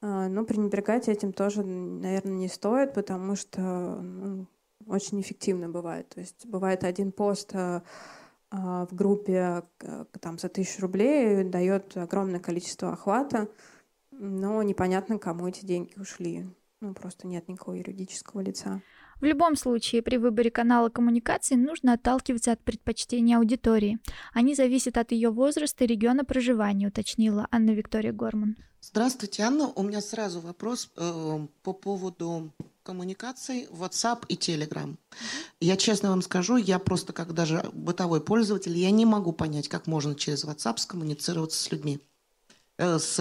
А, 0.00 0.28
но 0.28 0.44
пренебрегать 0.44 1.08
этим 1.08 1.32
тоже, 1.32 1.62
наверное, 1.62 2.32
не 2.32 2.48
стоит, 2.48 2.94
потому 2.94 3.36
что 3.36 3.60
ну, 3.60 4.46
очень 4.86 5.20
эффективно 5.20 5.68
бывает. 5.68 6.08
То 6.08 6.20
есть 6.20 6.46
бывает 6.46 6.82
один 6.82 7.12
пост 7.12 7.50
а, 7.54 7.82
в 8.50 8.88
группе 8.94 9.64
там, 10.20 10.38
за 10.38 10.48
тысячу 10.48 10.80
рублей 10.82 11.44
дает 11.44 11.96
огромное 11.96 12.40
количество 12.40 12.92
охвата, 12.92 13.48
но 14.12 14.62
непонятно, 14.62 15.18
кому 15.18 15.48
эти 15.48 15.66
деньги 15.66 15.98
ушли. 15.98 16.46
Ну, 16.80 16.94
просто 16.94 17.26
нет 17.26 17.48
никакого 17.48 17.74
юридического 17.74 18.40
лица. 18.40 18.80
В 19.20 19.24
любом 19.24 19.56
случае, 19.56 20.02
при 20.02 20.18
выборе 20.18 20.50
канала 20.50 20.90
коммуникации 20.90 21.54
нужно 21.54 21.94
отталкиваться 21.94 22.52
от 22.52 22.60
предпочтений 22.60 23.36
аудитории. 23.36 23.98
Они 24.34 24.54
зависят 24.54 24.98
от 24.98 25.12
ее 25.12 25.30
возраста 25.30 25.84
и 25.84 25.86
региона 25.86 26.24
проживания, 26.24 26.88
уточнила 26.88 27.48
Анна 27.50 27.70
Виктория 27.70 28.12
Горман. 28.12 28.56
Здравствуйте, 28.80 29.42
Анна. 29.42 29.68
У 29.68 29.82
меня 29.82 30.00
сразу 30.02 30.40
вопрос 30.40 30.90
э, 30.96 31.46
по 31.62 31.72
поводу 31.72 32.52
коммуникаций 32.82 33.66
WhatsApp 33.72 34.24
и 34.28 34.36
Telegram. 34.36 34.96
Я 35.60 35.76
честно 35.76 36.10
вам 36.10 36.22
скажу, 36.22 36.56
я 36.56 36.78
просто 36.78 37.12
как 37.12 37.32
даже 37.32 37.68
бытовой 37.72 38.20
пользователь, 38.20 38.76
я 38.76 38.90
не 38.90 39.06
могу 39.06 39.32
понять, 39.32 39.68
как 39.68 39.86
можно 39.86 40.14
через 40.14 40.44
WhatsApp 40.44 40.78
скоммуницироваться 40.78 41.60
с 41.60 41.72
людьми 41.72 41.98
э, 42.76 42.98
с, 42.98 43.18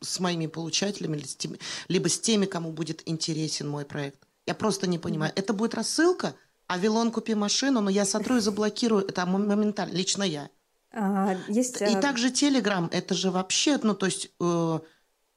с 0.00 0.20
моими 0.20 0.46
получателями, 0.46 1.22
либо 1.88 2.08
с 2.08 2.18
теми, 2.20 2.46
кому 2.46 2.72
будет 2.72 3.02
интересен 3.04 3.68
мой 3.68 3.84
проект. 3.84 4.26
Я 4.46 4.54
просто 4.54 4.86
не 4.86 4.98
понимаю. 4.98 5.32
Это 5.36 5.52
будет 5.52 5.74
рассылка, 5.74 6.34
а 6.66 6.78
Вилон 6.78 7.12
купи 7.12 7.34
машину, 7.34 7.80
но 7.80 7.90
я 7.90 8.04
сотру 8.04 8.36
и 8.36 8.40
заблокирую 8.48 9.06
это 9.06 9.26
моментально, 9.26 9.92
лично 9.92 10.22
я. 10.22 10.50
А, 10.92 11.36
есть, 11.48 11.80
и 11.80 11.84
а... 11.84 12.00
также 12.00 12.30
Телеграм, 12.30 12.88
это 12.92 13.14
же 13.14 13.30
вообще, 13.30 13.78
ну 13.82 13.94
то 13.94 14.06
есть 14.06 14.30
э, 14.40 14.80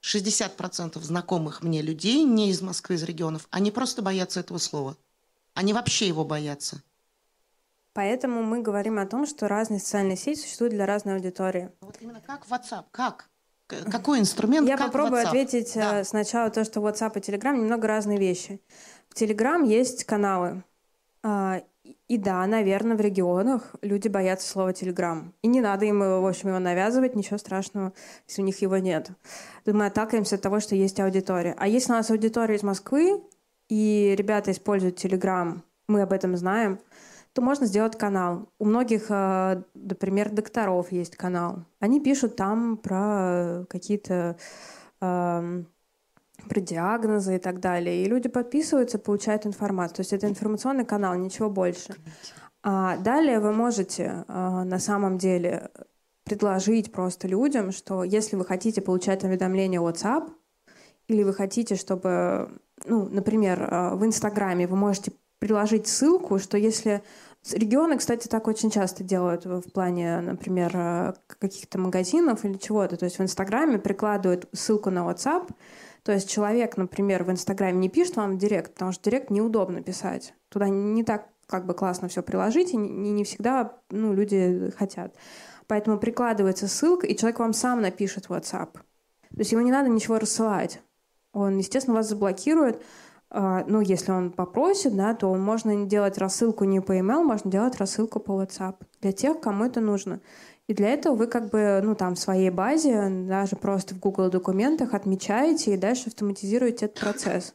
60% 0.02 1.00
знакомых 1.02 1.64
мне 1.64 1.82
людей, 1.82 2.24
не 2.24 2.50
из 2.50 2.62
Москвы, 2.62 2.96
из 2.96 3.04
регионов, 3.04 3.48
они 3.52 3.72
просто 3.72 4.02
боятся 4.02 4.42
этого 4.42 4.58
слова. 4.58 4.98
Они 5.54 5.72
вообще 5.74 6.08
его 6.08 6.26
боятся. 6.26 6.84
Поэтому 7.94 8.44
мы 8.44 8.62
говорим 8.62 9.00
о 9.00 9.06
том, 9.06 9.26
что 9.26 9.48
разные 9.48 9.80
социальные 9.80 10.18
сети 10.18 10.42
существуют 10.42 10.74
для 10.74 10.86
разной 10.86 11.16
аудитории. 11.16 11.72
Вот 11.80 11.96
именно 12.02 12.20
как 12.20 12.46
WhatsApp, 12.48 12.84
как? 12.92 13.30
Какой 13.68 14.20
инструмент? 14.20 14.68
Я 14.68 14.78
как 14.78 14.88
попробую 14.88 15.24
WhatsApp? 15.24 15.28
ответить 15.28 15.72
Да. 15.74 16.02
э, 16.02 16.04
сначала 16.04 16.52
то, 16.52 16.66
что 16.66 16.82
WhatsApp 16.82 17.18
и 17.18 17.22
Telegram 17.22 17.56
немного 17.56 17.88
разные 17.88 18.20
вещи. 18.20 18.62
Telegram 19.16 19.66
есть 19.66 20.04
каналы. 20.04 20.64
А, 21.24 21.62
и- 22.08 22.18
да, 22.18 22.46
наверное, 22.46 22.98
в 22.98 23.02
регионах 23.02 23.76
люди 23.82 24.08
боятся 24.08 24.48
слова 24.48 24.72
Telegram. 24.72 25.32
И 25.42 25.48
не 25.48 25.62
надо 25.62 25.86
им, 25.86 26.00
в 26.00 26.28
общем, 26.28 26.50
его 26.50 26.60
навязывать, 26.60 27.16
ничего 27.16 27.38
страшного, 27.38 27.94
если 28.28 28.42
у 28.42 28.46
них 28.46 28.62
его 28.62 28.78
нет. 28.78 29.10
Мы 29.66 29.86
отталкиваемся 29.86 30.36
от 30.36 30.42
того, 30.42 30.60
что 30.60 30.76
есть 30.76 31.00
аудитория. 31.00 31.56
А 31.58 31.68
если 31.68 31.92
у 31.92 31.96
нас 31.96 32.12
аудитория 32.12 32.56
из 32.56 32.64
Москвы, 32.64 33.24
и 33.70 34.14
ребята 34.18 34.52
используют 34.52 35.04
Telegram, 35.04 35.60
мы 35.88 36.02
об 36.02 36.14
этом 36.14 36.36
знаем, 36.38 36.80
то 37.34 37.42
можно 37.42 37.66
сделать 37.66 37.98
канал. 37.98 38.48
У 38.60 38.66
многих, 38.66 39.08
э, 39.10 39.64
например, 39.74 40.30
докторов 40.30 40.92
есть 40.92 41.16
канал. 41.16 41.66
Они 41.80 42.00
пишут 42.00 42.36
там 42.36 42.78
про 42.78 43.66
какие-то 43.70 44.38
про 46.50 46.60
диагнозы 46.60 47.36
и 47.36 47.40
так 47.40 47.60
далее. 47.60 48.04
И 48.04 48.10
люди 48.10 48.30
подписываются, 48.30 49.00
получают 49.00 49.46
информацию. 49.46 49.98
То 49.98 50.02
есть 50.02 50.14
это 50.14 50.28
информационный 50.28 50.86
канал, 50.86 51.16
ничего 51.16 51.50
больше. 51.50 51.96
А 52.64 52.98
далее 52.98 53.40
вы 53.40 53.54
можете 53.54 54.26
э, 54.28 54.64
на 54.64 54.80
самом 54.80 55.18
деле 55.18 55.70
предложить 56.24 56.92
просто 56.92 57.28
людям, 57.28 57.72
что 57.72 58.04
если 58.04 58.36
вы 58.36 58.46
хотите 58.46 58.82
получать 58.82 59.24
уведомления 59.24 59.80
WhatsApp, 59.80 60.30
или 61.08 61.22
вы 61.22 61.34
хотите, 61.34 61.76
чтобы, 61.76 62.50
ну, 62.86 63.08
например, 63.10 63.62
э, 63.62 63.96
в 63.96 64.04
Инстаграме 64.06 64.68
вы 64.68 64.76
можете 64.76 65.14
приложить 65.40 65.88
ссылку, 65.88 66.40
что 66.40 66.58
если 66.58 67.04
Регионы, 67.54 67.98
кстати, 67.98 68.28
так 68.28 68.48
очень 68.48 68.72
часто 68.72 69.04
делают 69.04 69.46
в 69.46 69.70
плане, 69.72 70.20
например, 70.20 70.72
э, 70.74 71.14
каких-то 71.28 71.78
магазинов 71.78 72.44
или 72.44 72.58
чего-то. 72.58 72.98
То 72.98 73.06
есть 73.06 73.20
в 73.20 73.22
Инстаграме 73.22 73.78
прикладывают 73.78 74.50
ссылку 74.52 74.90
на 74.90 75.08
WhatsApp. 75.08 75.52
То 76.06 76.12
есть 76.12 76.30
человек, 76.30 76.78
например, 76.78 77.24
в 77.24 77.32
Инстаграме 77.32 77.80
не 77.80 77.90
пишет 77.90 78.16
вам 78.16 78.34
в 78.34 78.38
директ, 78.38 78.76
потому 78.76 78.92
что 78.92 79.10
директ 79.10 79.32
неудобно 79.32 79.82
писать. 79.82 80.36
Туда 80.50 80.70
не 80.70 81.04
так 81.04 81.30
как 81.48 81.66
бы 81.66 81.74
классно 81.74 82.08
все 82.10 82.22
приложить, 82.22 82.74
и 82.74 82.78
не, 82.78 83.10
не 83.12 83.24
всегда 83.24 83.80
ну, 83.90 84.14
люди 84.14 84.72
хотят. 84.78 85.16
Поэтому 85.66 85.98
прикладывается 85.98 86.68
ссылка, 86.68 87.08
и 87.08 87.16
человек 87.16 87.40
вам 87.40 87.54
сам 87.54 87.82
напишет 87.82 88.26
в 88.26 88.34
WhatsApp. 88.34 88.74
То 88.74 89.40
есть 89.40 89.52
ему 89.52 89.64
не 89.64 89.72
надо 89.72 89.90
ничего 89.90 90.20
рассылать. 90.20 90.80
Он, 91.34 91.58
естественно, 91.58 91.96
вас 91.96 92.08
заблокирует, 92.08 92.84
а, 93.32 93.66
ну, 93.68 93.82
если 93.82 94.12
он 94.12 94.32
попросит, 94.32 94.96
да, 94.96 95.16
то 95.16 95.34
можно 95.34 95.88
делать 95.88 96.20
рассылку 96.20 96.66
не 96.66 96.82
по 96.82 96.96
email, 96.96 97.24
можно 97.24 97.50
делать 97.50 97.78
рассылку 97.78 98.20
по 98.20 98.44
WhatsApp 98.44 98.76
для 99.02 99.12
тех, 99.12 99.42
кому 99.42 99.66
это 99.66 99.82
нужно. 99.82 100.22
И 100.68 100.74
для 100.74 100.90
этого 100.90 101.16
вы 101.16 101.28
как 101.28 101.50
бы, 101.52 101.80
ну, 101.84 101.96
там, 101.96 102.16
в 102.16 102.20
своей 102.20 102.50
базе, 102.50 103.08
даже 103.28 103.56
просто 103.56 103.94
в 103.94 104.00
Google 104.00 104.30
документах 104.30 104.94
отмечаете 104.94 105.74
и 105.74 105.78
дальше 105.78 106.08
автоматизируете 106.08 106.86
этот 106.86 107.00
процесс. 107.00 107.54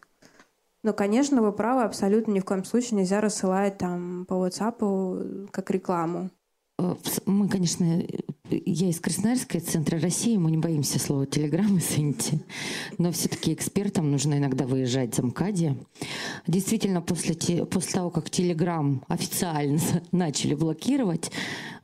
Но, 0.83 0.93
конечно, 0.93 1.43
вы 1.43 1.53
правы, 1.53 1.83
абсолютно 1.83 2.33
ни 2.33 2.41
в 2.41 2.45
коем 2.45 2.65
случае 2.65 3.01
нельзя 3.01 3.21
рассылать 3.21 3.79
там 3.79 4.25
по 4.27 4.35
WhatsApp 4.47 5.49
как 5.51 5.71
рекламу. 5.71 6.31
Э, 6.81 6.95
Мы, 7.27 7.49
конечно, 7.49 8.03
я 8.51 8.89
из 8.89 9.01
Красноярска, 9.01 9.59
из 9.59 9.65
центра 9.65 10.01
России, 10.01 10.37
мы 10.37 10.51
не 10.51 10.57
боимся 10.57 10.99
слова 10.99 11.27
телеграм, 11.27 11.79
извините. 11.79 12.41
Но 12.99 13.13
все-таки 13.13 13.53
экспертам 13.53 14.11
нужно 14.11 14.39
иногда 14.39 14.67
выезжать 14.67 15.15
за 15.15 15.23
МКАДе. 15.23 15.77
Действительно, 16.47 17.03
после, 17.03 17.35
те- 17.35 17.65
после 17.67 17.93
того, 17.93 18.11
как 18.11 18.31
телеграм 18.31 19.03
официально 19.09 19.79
начали 20.13 20.55
блокировать, 20.55 21.31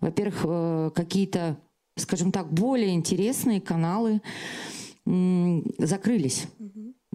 во-первых, 0.00 0.40
э, 0.44 0.90
какие-то, 0.94 1.56
скажем 1.96 2.32
так, 2.32 2.52
более 2.52 2.94
интересные 2.94 3.60
каналы 3.60 4.20
закрылись. 5.78 6.46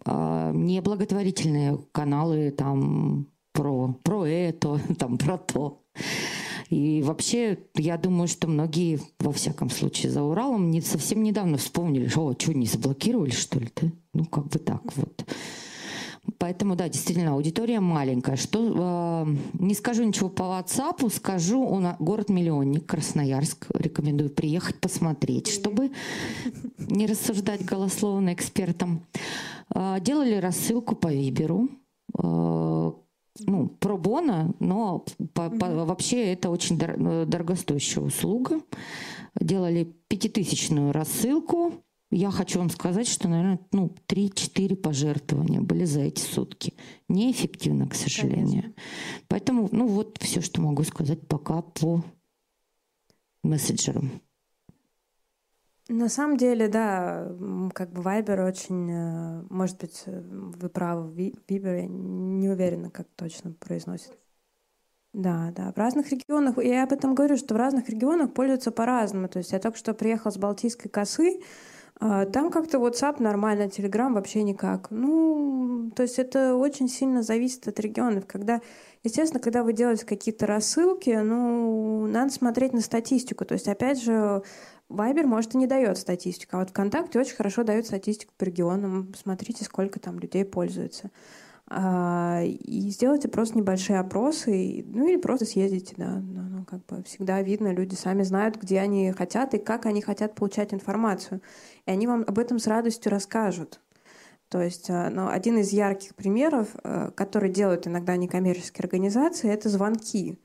А, 0.06 0.52
Неблаготворительные 0.54 1.78
каналы 1.92 2.52
там 2.52 3.28
про, 3.52 3.94
про 4.02 4.26
это, 4.26 4.80
там 5.00 5.18
про 5.18 5.38
то. 5.38 5.84
И 6.72 7.02
вообще, 7.04 7.60
я 7.76 7.98
думаю, 7.98 8.30
что 8.30 8.48
многие, 8.48 9.02
во 9.20 9.34
всяком 9.34 9.70
случае, 9.70 10.10
за 10.10 10.24
Уралом 10.24 10.72
не, 10.72 10.80
совсем 10.80 11.22
недавно 11.22 11.58
вспомнили, 11.58 12.08
что, 12.08 12.34
что, 12.40 12.54
не 12.54 12.66
заблокировали, 12.66 13.32
что 13.32 13.60
ли, 13.60 13.70
да? 13.76 13.92
Ну, 14.14 14.24
как 14.24 14.48
бы 14.48 14.58
так 14.58 14.82
вот. 14.96 15.26
Поэтому, 16.38 16.78
да, 16.78 16.88
действительно, 16.88 17.34
аудитория 17.34 17.82
маленькая. 17.82 18.38
Что, 18.38 19.26
э, 19.28 19.36
не 19.60 19.74
скажу 19.74 20.04
ничего 20.06 20.30
по 20.30 20.44
WhatsApp, 20.44 21.14
скажу, 21.14 21.78
нас 21.80 21.98
город-миллионник, 22.00 22.86
Красноярск. 22.86 23.68
Рекомендую 23.74 24.30
приехать 24.30 24.80
посмотреть, 24.80 25.50
чтобы 25.50 25.92
не 26.78 27.06
рассуждать 27.06 27.66
голословно 27.66 28.34
экспертам. 28.34 29.06
Э, 29.76 29.98
делали 30.00 30.36
рассылку 30.36 30.96
по 30.96 31.12
Виберу. 31.12 31.68
Э, 32.18 32.92
ну, 33.40 33.68
пробона, 33.68 34.54
но 34.60 35.06
по- 35.34 35.50
по- 35.50 35.86
вообще 35.86 36.34
это 36.34 36.50
очень 36.50 36.78
дор- 36.78 36.98
э, 36.98 37.26
дорогостоящая 37.26 38.04
услуга. 38.04 38.62
Делали 39.40 39.96
пятитысячную 40.08 40.92
рассылку. 40.92 41.74
Я 42.14 42.30
хочу 42.30 42.60
вам 42.60 42.70
сказать, 42.70 43.08
что, 43.08 43.30
наверное, 43.30 43.60
ну, 43.72 43.96
3-4 44.08 44.76
пожертвования 44.76 45.62
были 45.62 45.86
за 45.86 46.02
эти 46.02 46.20
сутки. 46.20 46.74
Неэффективно, 47.08 47.88
к 47.88 47.96
сожалению. 47.96 48.74
Поэтому, 49.30 49.70
ну, 49.72 49.88
вот 49.88 50.18
все, 50.22 50.42
что 50.42 50.62
могу 50.62 50.84
сказать 50.84 51.26
пока 51.28 51.62
по 51.62 52.04
мессенджерам. 53.44 54.22
На 55.92 56.08
самом 56.08 56.38
деле, 56.38 56.70
да, 56.70 57.28
как 57.74 57.92
бы 57.92 58.02
Viber 58.02 58.48
очень, 58.48 58.90
э, 58.90 59.44
может 59.50 59.78
быть, 59.78 60.04
э, 60.06 60.22
вы 60.22 60.70
правы, 60.70 61.12
Ви- 61.12 61.36
Viber, 61.50 61.82
я 61.82 61.86
не 61.86 62.48
уверена, 62.50 62.90
как 62.90 63.08
точно 63.18 63.52
произносит. 63.60 64.18
Да, 65.12 65.52
да, 65.54 65.74
в 65.74 65.78
разных 65.78 66.10
регионах, 66.10 66.58
и 66.60 66.70
я 66.70 66.84
об 66.84 66.94
этом 66.94 67.14
говорю, 67.14 67.36
что 67.36 67.56
в 67.56 67.58
разных 67.58 67.90
регионах 67.90 68.34
пользуются 68.34 68.72
по-разному. 68.72 69.28
То 69.28 69.40
есть 69.40 69.52
я 69.52 69.60
только 69.60 69.78
что 69.78 69.94
приехала 69.94 70.32
с 70.32 70.38
Балтийской 70.38 70.90
косы, 70.90 71.42
а, 72.00 72.26
там 72.26 72.50
как-то 72.52 72.78
WhatsApp 72.78 73.22
нормально, 73.22 73.64
Telegram 73.64 74.14
вообще 74.14 74.44
никак. 74.44 74.88
Ну, 74.92 75.92
то 75.94 76.04
есть 76.04 76.18
это 76.20 76.56
очень 76.56 76.88
сильно 76.88 77.22
зависит 77.22 77.68
от 77.68 77.80
регионов. 77.82 78.26
Когда, 78.26 78.62
естественно, 79.04 79.42
когда 79.42 79.64
вы 79.64 79.74
делаете 79.74 80.06
какие-то 80.06 80.48
рассылки, 80.48 81.10
ну, 81.10 82.08
надо 82.08 82.32
смотреть 82.32 82.72
на 82.72 82.82
статистику. 82.82 83.44
То 83.44 83.56
есть, 83.56 83.68
опять 83.68 84.02
же, 84.02 84.42
Вайбер, 84.92 85.28
может, 85.28 85.56
и 85.56 85.58
не 85.58 85.68
дает 85.68 85.98
статистику, 85.98 86.58
а 86.58 86.60
вот 86.60 86.70
ВКонтакте 86.70 87.20
очень 87.20 87.36
хорошо 87.36 87.64
дает 87.64 87.86
статистику 87.86 88.34
по 88.38 88.44
регионам. 88.44 89.14
Смотрите, 89.16 89.64
сколько 89.64 90.00
там 90.00 90.20
людей 90.20 90.46
пользуются. 90.46 91.12
А, 91.74 92.42
и 92.44 92.90
сделайте 92.90 93.30
просто 93.30 93.58
небольшие 93.58 94.00
опросы, 94.00 94.84
ну 94.88 95.08
или 95.08 95.16
просто 95.16 95.46
съездите, 95.46 95.96
да. 95.98 96.20
Ну, 96.20 96.42
ну, 96.42 96.66
как 96.66 96.86
бы 96.86 97.02
всегда 97.04 97.42
видно, 97.42 97.72
люди 97.74 97.96
сами 97.96 98.24
знают, 98.24 98.58
где 98.58 98.80
они 98.80 99.12
хотят 99.14 99.54
и 99.54 99.58
как 99.58 99.86
они 99.86 100.02
хотят 100.02 100.36
получать 100.36 100.74
информацию. 100.74 101.42
И 101.86 101.92
они 101.92 102.08
вам 102.08 102.26
об 102.28 102.40
этом 102.40 102.60
с 102.60 102.68
радостью 102.68 103.12
расскажут. 103.12 103.80
То 104.50 104.62
есть 104.62 104.90
ну, 104.90 105.30
один 105.30 105.60
из 105.60 105.72
ярких 105.72 106.14
примеров, 106.14 106.68
э, 106.84 107.12
который 107.16 107.50
делают 107.50 107.88
иногда 107.88 108.18
некоммерческие 108.18 108.84
организации, 108.84 109.50
это 109.50 109.70
звонки. 109.70 110.38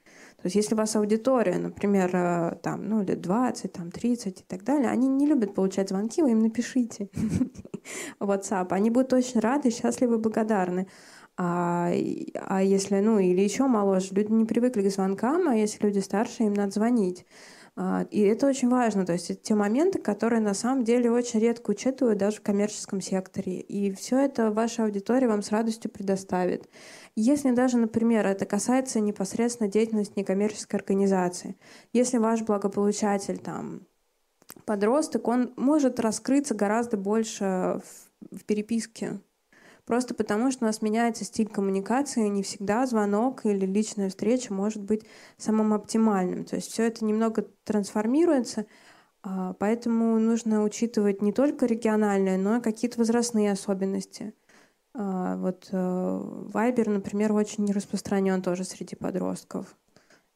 То 0.47 0.49
есть 0.49 0.55
если 0.55 0.77
у 0.77 0.79
вас 0.79 0.95
аудитория, 0.95 1.59
например, 1.59 2.09
э, 2.15 2.57
там, 2.63 2.89
ну, 2.89 3.03
лет 3.03 3.21
20, 3.21 3.73
там, 3.73 3.91
30 3.91 4.43
и 4.43 4.45
так 4.47 4.63
далее, 4.63 4.89
они 4.89 5.09
не 5.09 5.27
любят 5.27 5.57
получать 5.57 5.89
звонки, 5.89 6.23
вы 6.23 6.31
им 6.31 6.39
напишите 6.39 7.09
в 8.21 8.31
WhatsApp. 8.31 8.69
Они 8.71 8.91
будут 8.91 9.13
очень 9.13 9.41
рады, 9.41 9.73
счастливы, 9.73 10.19
благодарны. 10.19 10.87
А, 11.37 11.91
а 12.37 12.63
если, 12.63 13.01
ну, 13.01 13.19
или 13.19 13.41
еще 13.41 13.67
моложе, 13.67 14.15
люди 14.15 14.31
не 14.31 14.45
привыкли 14.45 14.89
к 14.89 14.93
звонкам, 14.93 15.49
а 15.49 15.57
если 15.57 15.85
люди 15.85 15.99
старше, 15.99 16.45
им 16.45 16.55
надо 16.55 16.71
звонить. 16.71 17.27
А, 17.75 18.07
И 18.13 18.21
это 18.21 18.47
очень 18.47 18.69
важно. 18.69 19.05
То 19.05 19.15
есть 19.15 19.31
это 19.31 19.43
те 19.43 19.57
моменты, 19.57 19.99
которые 19.99 20.41
на 20.41 20.55
самом 20.55 20.85
деле 20.85 21.11
очень 21.11 21.41
редко 21.41 21.71
учитывают 21.71 22.19
даже 22.19 22.37
в 22.37 22.43
коммерческом 22.43 23.01
секторе. 23.01 23.61
И 23.61 23.93
все 23.93 24.19
это 24.21 24.53
ваша 24.53 24.85
аудитория 24.85 25.27
вам 25.27 25.43
с 25.43 25.51
радостью 25.51 25.91
предоставит. 25.91 26.69
Если 27.17 27.51
даже, 27.51 27.79
например, 27.79 28.27
это 28.27 28.45
касается 28.45 29.01
непосредственно 29.01 29.71
деятельности 29.71 30.19
некоммерческой 30.19 30.79
организации, 30.79 31.57
если 31.95 32.19
ваш 32.19 32.43
благополучатель 32.43 33.39
там 33.39 33.87
подросток, 34.67 35.27
он 35.27 35.53
может 35.57 35.99
раскрыться 35.99 36.55
гораздо 36.55 36.99
больше 36.99 37.81
в, 37.83 38.37
в 38.37 38.45
переписке. 38.45 39.21
Просто 39.87 40.15
потому, 40.15 40.51
что 40.51 40.65
у 40.65 40.67
нас 40.67 40.83
меняется 40.83 41.25
стиль 41.25 41.49
коммуникации, 41.49 42.27
не 42.29 42.43
всегда 42.43 42.85
звонок 42.87 43.47
или 43.47 43.65
личная 43.65 44.11
встреча 44.11 44.53
может 44.53 44.83
быть 44.83 45.03
самым 45.39 45.73
оптимальным. 45.73 46.45
То 46.45 46.57
есть 46.57 46.73
все 46.73 46.83
это 46.83 47.05
немного 47.05 47.47
трансформируется, 47.65 48.67
а, 49.23 49.55
поэтому 49.55 50.19
нужно 50.19 50.65
учитывать 50.65 51.23
не 51.23 51.33
только 51.33 51.67
региональные, 51.67 52.37
но 52.37 52.57
и 52.57 52.61
какие-то 52.61 52.99
возрастные 52.99 53.53
особенности. 53.53 54.35
А, 54.99 55.37
Вот 55.37 55.69
э, 55.73 55.77
Viber, 55.77 56.89
например, 56.91 57.33
очень 57.33 57.71
распространен 57.73 58.41
тоже 58.43 58.65
среди 58.65 58.97
подростков. 58.97 59.77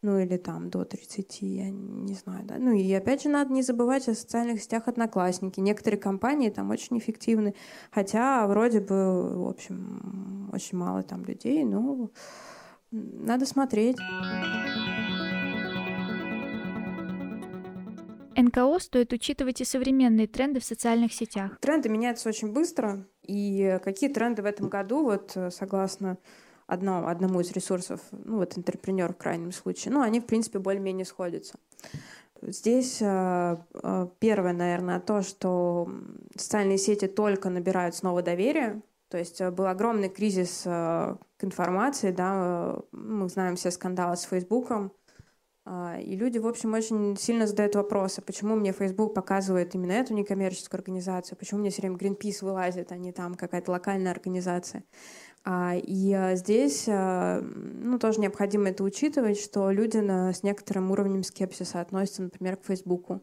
ну 0.03 0.19
или 0.19 0.37
там 0.39 0.71
до 0.71 0.85
30, 0.85 1.43
я 1.43 1.71
не 1.71 2.15
знаю, 2.15 2.45
да. 2.45 2.57
Ну 2.59 2.73
и 2.73 2.93
опять 2.95 3.23
же 3.23 3.29
надо 3.29 3.53
не 3.53 3.63
забывать 3.63 4.09
о 4.09 4.15
социальных 4.15 4.63
сетях 4.63 4.89
Одноклассники. 4.89 5.61
Некоторые 5.61 6.01
компании 6.01 6.49
там 6.51 6.71
очень 6.71 6.99
эффективны, 6.99 7.55
хотя 7.91 8.47
вроде 8.47 8.81
бы, 8.81 9.39
в 9.45 9.49
общем, 9.49 10.51
очень 10.53 10.79
мало 10.79 11.03
там 11.03 11.25
людей, 11.25 11.65
но 11.65 12.11
надо 12.91 13.47
смотреть. 13.47 13.97
НКО 18.37 18.79
стоит 18.79 19.13
учитывать 19.13 19.61
и 19.61 19.65
современные 19.65 20.27
тренды 20.27 20.61
в 20.61 20.65
социальных 20.65 21.13
сетях. 21.13 21.59
Тренды 21.61 21.89
меняются 21.89 22.29
очень 22.29 22.53
быстро, 22.53 23.07
и 23.31 23.79
какие 23.85 24.11
тренды 24.11 24.43
в 24.43 24.47
этом 24.47 24.69
году, 24.69 25.05
вот 25.05 25.37
согласно 25.51 26.19
одно, 26.67 27.07
одному 27.07 27.41
из 27.41 27.53
ресурсов, 27.53 28.01
ну 28.13 28.39
вот 28.39 28.57
интерпренер 28.57 29.13
в 29.13 29.17
крайнем 29.17 29.53
случае, 29.53 29.93
ну 29.93 30.03
они 30.03 30.21
в 30.21 30.27
принципе 30.27 30.59
более-менее 30.59 31.05
сходятся. 31.05 31.55
Здесь 32.43 32.99
э, 33.03 33.57
э, 33.75 34.07
первое, 34.19 34.53
наверное, 34.55 35.01
то, 35.01 35.21
что 35.21 35.91
социальные 36.37 36.79
сети 36.79 37.07
только 37.07 37.51
набирают 37.51 37.95
снова 37.95 38.23
доверие. 38.23 38.81
То 39.11 39.19
есть 39.19 39.41
э, 39.41 39.51
был 39.51 39.67
огромный 39.67 40.09
кризис 40.09 40.63
к 40.63 41.19
информации, 41.41 42.13
да, 42.13 42.79
мы 42.93 43.29
знаем 43.29 43.57
все 43.57 43.71
скандалы 43.71 44.17
с 44.17 44.23
Фейсбуком, 44.23 44.93
и 46.01 46.17
люди, 46.17 46.39
в 46.39 46.47
общем, 46.47 46.75
очень 46.75 47.17
сильно 47.17 47.47
задают 47.47 47.77
вопросы, 47.77 48.23
почему 48.23 48.57
мне 48.57 48.73
Facebook 48.73 49.15
показывает 49.15 49.75
именно 49.75 49.93
эту 49.93 50.15
некоммерческую 50.15 50.79
организацию, 50.79 51.39
почему 51.39 51.61
мне 51.61 51.71
все 51.71 51.83
время 51.83 51.97
Greenpeace 51.97 52.45
вылазит, 52.45 52.91
а 52.91 52.97
не 52.97 53.13
там 53.13 53.35
какая-то 53.35 53.71
локальная 53.71 54.11
организация. 54.11 54.85
А, 55.43 55.75
и 55.77 56.13
а, 56.13 56.35
здесь 56.37 56.85
а, 56.89 57.41
ну, 57.41 57.99
тоже 57.99 58.21
необходимо 58.21 58.69
это 58.69 58.85
учитывать, 58.85 59.41
что 59.41 59.71
люди 59.71 59.97
с 59.97 60.43
некоторым 60.43 60.91
уровнем 60.91 61.23
скепсиса 61.23 61.81
относятся, 61.81 62.23
например, 62.23 62.57
к 62.57 62.65
Фейсбуку. 62.67 63.23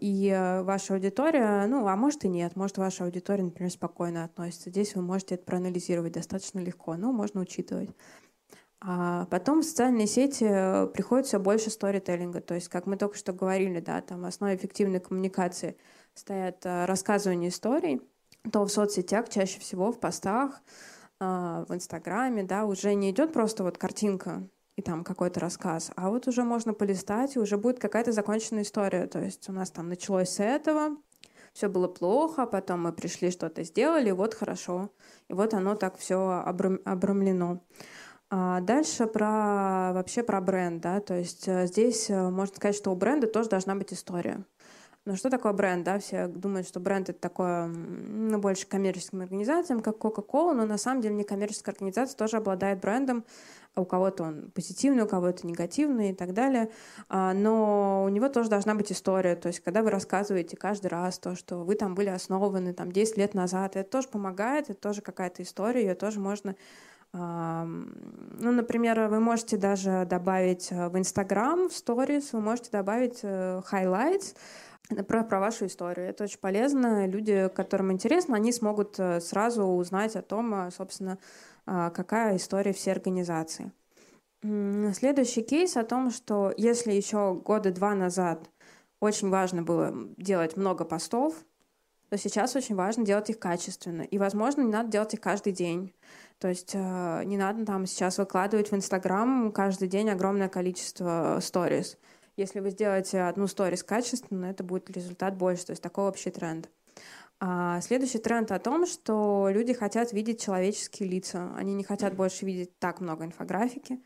И 0.00 0.60
ваша 0.64 0.94
аудитория, 0.94 1.64
ну, 1.66 1.86
а 1.86 1.94
может 1.94 2.24
и 2.24 2.28
нет, 2.28 2.56
может 2.56 2.76
ваша 2.76 3.04
аудитория, 3.04 3.44
например, 3.44 3.70
спокойно 3.70 4.24
относится. 4.24 4.70
Здесь 4.70 4.96
вы 4.96 5.02
можете 5.02 5.36
это 5.36 5.44
проанализировать 5.44 6.12
достаточно 6.12 6.58
легко, 6.58 6.96
но 6.96 7.12
можно 7.12 7.40
учитывать. 7.40 7.90
А 8.86 9.24
потом 9.26 9.62
в 9.62 9.64
социальные 9.64 10.06
сети 10.06 10.44
приходит 10.92 11.26
все 11.26 11.38
больше 11.38 11.70
сторителлинга. 11.70 12.42
То 12.42 12.54
есть, 12.54 12.68
как 12.68 12.86
мы 12.86 12.96
только 12.98 13.16
что 13.16 13.32
говорили, 13.32 13.80
да, 13.80 14.02
там 14.02 14.20
в 14.22 14.26
основе 14.26 14.56
эффективной 14.56 15.00
коммуникации 15.00 15.78
стоят 16.12 16.58
рассказывание 16.64 17.48
историй, 17.48 18.02
то 18.52 18.64
в 18.64 18.70
соцсетях 18.70 19.30
чаще 19.30 19.58
всего 19.58 19.90
в 19.90 19.98
постах, 19.98 20.60
а, 21.18 21.64
в 21.66 21.74
Инстаграме, 21.74 22.42
да, 22.42 22.66
уже 22.66 22.92
не 22.94 23.10
идет 23.10 23.32
просто 23.32 23.64
вот 23.64 23.78
картинка 23.78 24.46
и 24.76 24.82
там 24.82 25.04
какой-то 25.04 25.40
рассказ, 25.40 25.90
а 25.96 26.10
вот 26.10 26.26
уже 26.26 26.42
можно 26.42 26.74
полистать, 26.74 27.36
и 27.36 27.38
уже 27.38 27.56
будет 27.56 27.78
какая-то 27.78 28.12
законченная 28.12 28.64
история. 28.64 29.06
То 29.06 29.20
есть 29.20 29.48
у 29.48 29.52
нас 29.52 29.70
там 29.70 29.88
началось 29.88 30.30
с 30.30 30.40
этого, 30.40 30.96
все 31.52 31.68
было 31.68 31.86
плохо, 31.86 32.46
потом 32.46 32.82
мы 32.82 32.92
пришли, 32.92 33.30
что-то 33.30 33.62
сделали, 33.62 34.08
и 34.08 34.12
вот 34.12 34.34
хорошо. 34.34 34.90
И 35.28 35.32
вот 35.32 35.54
оно 35.54 35.76
так 35.76 35.96
все 35.96 36.42
обрамлено. 36.84 37.60
А 38.30 38.60
дальше 38.60 39.06
про 39.06 39.92
вообще 39.92 40.22
про 40.22 40.40
бренд, 40.40 40.82
да, 40.82 41.00
то 41.00 41.14
есть 41.14 41.46
э, 41.46 41.66
здесь 41.66 42.10
э, 42.10 42.30
можно 42.30 42.56
сказать, 42.56 42.74
что 42.74 42.90
у 42.90 42.96
бренда 42.96 43.26
тоже 43.26 43.48
должна 43.50 43.74
быть 43.74 43.92
история. 43.92 44.44
Но 45.06 45.16
что 45.16 45.28
такое 45.28 45.52
бренд, 45.52 45.84
да? 45.84 45.98
Все 45.98 46.28
думают, 46.28 46.66
что 46.66 46.80
бренд 46.80 47.10
это 47.10 47.20
такое, 47.20 47.66
ну, 47.66 48.38
больше 48.38 48.66
коммерческим 48.66 49.20
организациям, 49.20 49.80
как 49.80 49.98
Coca-Cola, 49.98 50.54
но 50.54 50.64
на 50.64 50.78
самом 50.78 51.02
деле 51.02 51.14
некоммерческая 51.14 51.74
организация 51.74 52.16
тоже 52.16 52.38
обладает 52.38 52.80
брендом. 52.80 53.24
У 53.76 53.84
кого-то 53.84 54.22
он 54.22 54.50
позитивный, 54.54 55.02
у 55.02 55.06
кого-то 55.06 55.46
негативный 55.46 56.12
и 56.12 56.14
так 56.14 56.32
далее. 56.32 56.70
А, 57.10 57.34
но 57.34 58.04
у 58.04 58.08
него 58.08 58.30
тоже 58.30 58.48
должна 58.48 58.74
быть 58.74 58.92
история. 58.92 59.36
То 59.36 59.48
есть, 59.48 59.60
когда 59.60 59.82
вы 59.82 59.90
рассказываете 59.90 60.56
каждый 60.56 60.86
раз 60.86 61.18
то, 61.18 61.36
что 61.36 61.58
вы 61.64 61.74
там 61.74 61.94
были 61.94 62.08
основаны 62.08 62.72
там 62.72 62.90
10 62.90 63.18
лет 63.18 63.34
назад, 63.34 63.76
это 63.76 63.90
тоже 63.90 64.08
помогает, 64.08 64.70
это 64.70 64.80
тоже 64.80 65.02
какая-то 65.02 65.42
история, 65.42 65.82
ее 65.82 65.94
тоже 65.94 66.18
можно 66.18 66.56
ну, 67.16 68.50
например, 68.50 69.06
вы 69.08 69.20
можете 69.20 69.56
даже 69.56 70.04
добавить 70.04 70.72
э, 70.72 70.88
в 70.88 70.98
Инстаграм, 70.98 71.68
в 71.68 71.72
сторис, 71.72 72.32
вы 72.32 72.40
можете 72.40 72.70
добавить 72.72 73.20
э, 73.22 73.62
highlights, 73.70 74.34
про, 75.06 75.22
про 75.22 75.38
вашу 75.38 75.66
историю. 75.66 76.08
Это 76.08 76.24
очень 76.24 76.40
полезно. 76.40 77.06
Люди, 77.06 77.48
которым 77.54 77.92
интересно, 77.92 78.34
они 78.34 78.52
смогут 78.52 78.98
э, 78.98 79.20
сразу 79.20 79.64
узнать 79.64 80.16
о 80.16 80.22
том, 80.22 80.54
э, 80.54 80.70
собственно, 80.72 81.18
какая 81.66 82.36
история 82.36 82.74
всей 82.74 82.90
организации. 82.90 83.72
Следующий 84.42 85.42
кейс 85.42 85.78
о 85.78 85.82
том, 85.84 86.10
что 86.10 86.52
если 86.58 86.92
еще 86.92 87.32
года 87.32 87.72
два 87.72 87.94
назад 87.94 88.50
очень 89.00 89.30
важно 89.30 89.62
было 89.62 89.94
делать 90.18 90.58
много 90.58 90.84
постов, 90.84 91.34
то 92.10 92.18
сейчас 92.18 92.54
очень 92.54 92.74
важно 92.74 93.04
делать 93.04 93.30
их 93.30 93.38
качественно. 93.38 94.02
И, 94.02 94.18
возможно, 94.18 94.60
не 94.60 94.70
надо 94.70 94.90
делать 94.90 95.14
их 95.14 95.20
каждый 95.20 95.52
день. 95.52 95.94
То 96.44 96.48
есть 96.48 96.72
э, 96.74 97.22
не 97.24 97.38
надо 97.38 97.64
там 97.64 97.86
сейчас 97.86 98.18
выкладывать 98.18 98.70
в 98.70 98.74
Инстаграм 98.74 99.50
каждый 99.50 99.88
день 99.88 100.10
огромное 100.10 100.50
количество 100.50 101.38
сторис. 101.40 101.96
Если 102.36 102.60
вы 102.60 102.68
сделаете 102.68 103.22
одну 103.22 103.46
сторис 103.46 103.82
качественно, 103.82 104.44
это 104.44 104.62
будет 104.62 104.90
результат 104.90 105.38
больше. 105.38 105.64
То 105.64 105.72
есть 105.72 105.82
такой 105.82 106.06
общий 106.06 106.28
тренд. 106.28 106.68
А 107.40 107.80
следующий 107.80 108.18
тренд 108.18 108.52
о 108.52 108.58
том, 108.58 108.84
что 108.84 109.48
люди 109.50 109.72
хотят 109.72 110.12
видеть 110.12 110.42
человеческие 110.42 111.08
лица. 111.08 111.50
Они 111.56 111.72
не 111.72 111.82
хотят 111.82 112.14
больше 112.14 112.44
видеть 112.44 112.78
так 112.78 113.00
много 113.00 113.24
инфографики. 113.24 114.04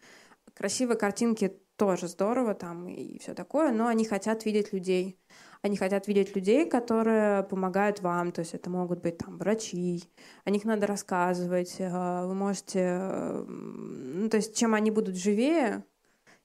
Красивые 0.55 0.97
картинки 0.97 1.61
тоже 1.75 2.07
здорово 2.07 2.55
там 2.55 2.87
и 2.87 3.19
все 3.19 3.35
такое, 3.35 3.73
но 3.73 3.89
они 3.89 4.05
хотят 4.05 4.45
видеть 4.45 4.73
людей. 4.73 5.19
Они 5.63 5.77
хотят 5.77 6.07
видеть 6.07 6.35
людей, 6.37 6.69
которые 6.69 7.43
помогают 7.43 8.01
вам, 8.01 8.33
то 8.33 8.41
есть 8.41 8.55
это 8.55 8.71
могут 8.71 9.01
быть 9.01 9.19
там 9.19 9.39
врачи, 9.39 10.05
о 10.45 10.51
них 10.51 10.65
надо 10.65 10.87
рассказывать, 10.87 11.77
э, 11.79 12.27
вы 12.27 12.35
можете, 12.35 13.45
ну, 13.49 14.29
то 14.29 14.37
есть 14.37 14.57
чем 14.57 14.75
они 14.75 14.91
будут 14.91 15.17
живее, 15.17 15.85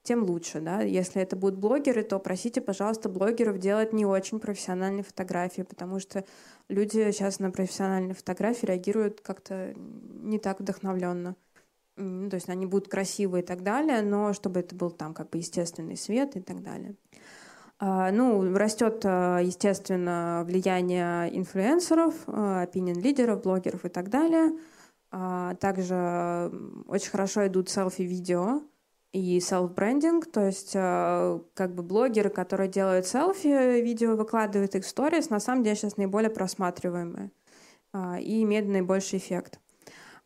тем 0.03 0.23
лучше, 0.23 0.59
да. 0.59 0.81
Если 0.81 1.21
это 1.21 1.35
будут 1.35 1.57
блогеры, 1.57 2.03
то 2.03 2.19
просите, 2.19 2.59
пожалуйста, 2.59 3.07
блогеров 3.07 3.57
делать 3.57 3.93
не 3.93 4.05
очень 4.05 4.39
профессиональные 4.39 5.03
фотографии, 5.03 5.61
потому 5.61 5.99
что 5.99 6.25
люди 6.67 7.11
сейчас 7.11 7.39
на 7.39 7.51
профессиональные 7.51 8.13
фотографии 8.13 8.65
реагируют 8.65 9.21
как-то 9.21 9.73
не 9.75 10.39
так 10.39 10.59
вдохновленно. 10.59 11.35
Ну, 11.95 12.29
то 12.29 12.35
есть 12.35 12.49
они 12.49 12.65
будут 12.65 12.89
красивые 12.89 13.43
и 13.43 13.45
так 13.45 13.63
далее, 13.63 14.01
но 14.01 14.33
чтобы 14.33 14.59
это 14.59 14.75
был 14.75 14.91
там 14.91 15.13
как 15.13 15.29
бы 15.29 15.37
естественный 15.37 15.95
свет 15.95 16.35
и 16.35 16.41
так 16.41 16.61
далее. 16.63 16.95
А, 17.85 18.11
ну, 18.13 18.55
растет, 18.55 19.01
а, 19.03 19.39
естественно, 19.39 20.43
влияние 20.47 21.37
инфлюенсеров, 21.37 22.15
а, 22.27 22.61
опинион-лидеров, 22.63 23.41
блогеров 23.41 23.83
и 23.83 23.89
так 23.89 24.09
далее. 24.09 24.51
Также 25.59 26.51
очень 26.87 27.11
хорошо 27.11 27.45
идут 27.45 27.69
селфи-видео, 27.69 28.63
и 29.11 29.39
селф-брендинг, 29.39 30.25
то 30.25 30.47
есть 30.47 30.71
как 30.73 31.75
бы 31.75 31.83
блогеры, 31.83 32.31
которые 32.31 32.67
делают 32.67 33.05
селфи, 33.05 33.79
видео 33.79 34.15
выкладывают 34.15 34.73
их 34.73 34.83
в 34.83 34.87
сторис, 34.87 35.29
на 35.29 35.39
самом 35.39 35.63
деле 35.63 35.75
сейчас 35.75 35.97
наиболее 35.97 36.31
просматриваемые 36.31 37.29
и 38.21 38.41
имеют 38.41 38.67
наибольший 38.67 39.19
эффект. 39.19 39.59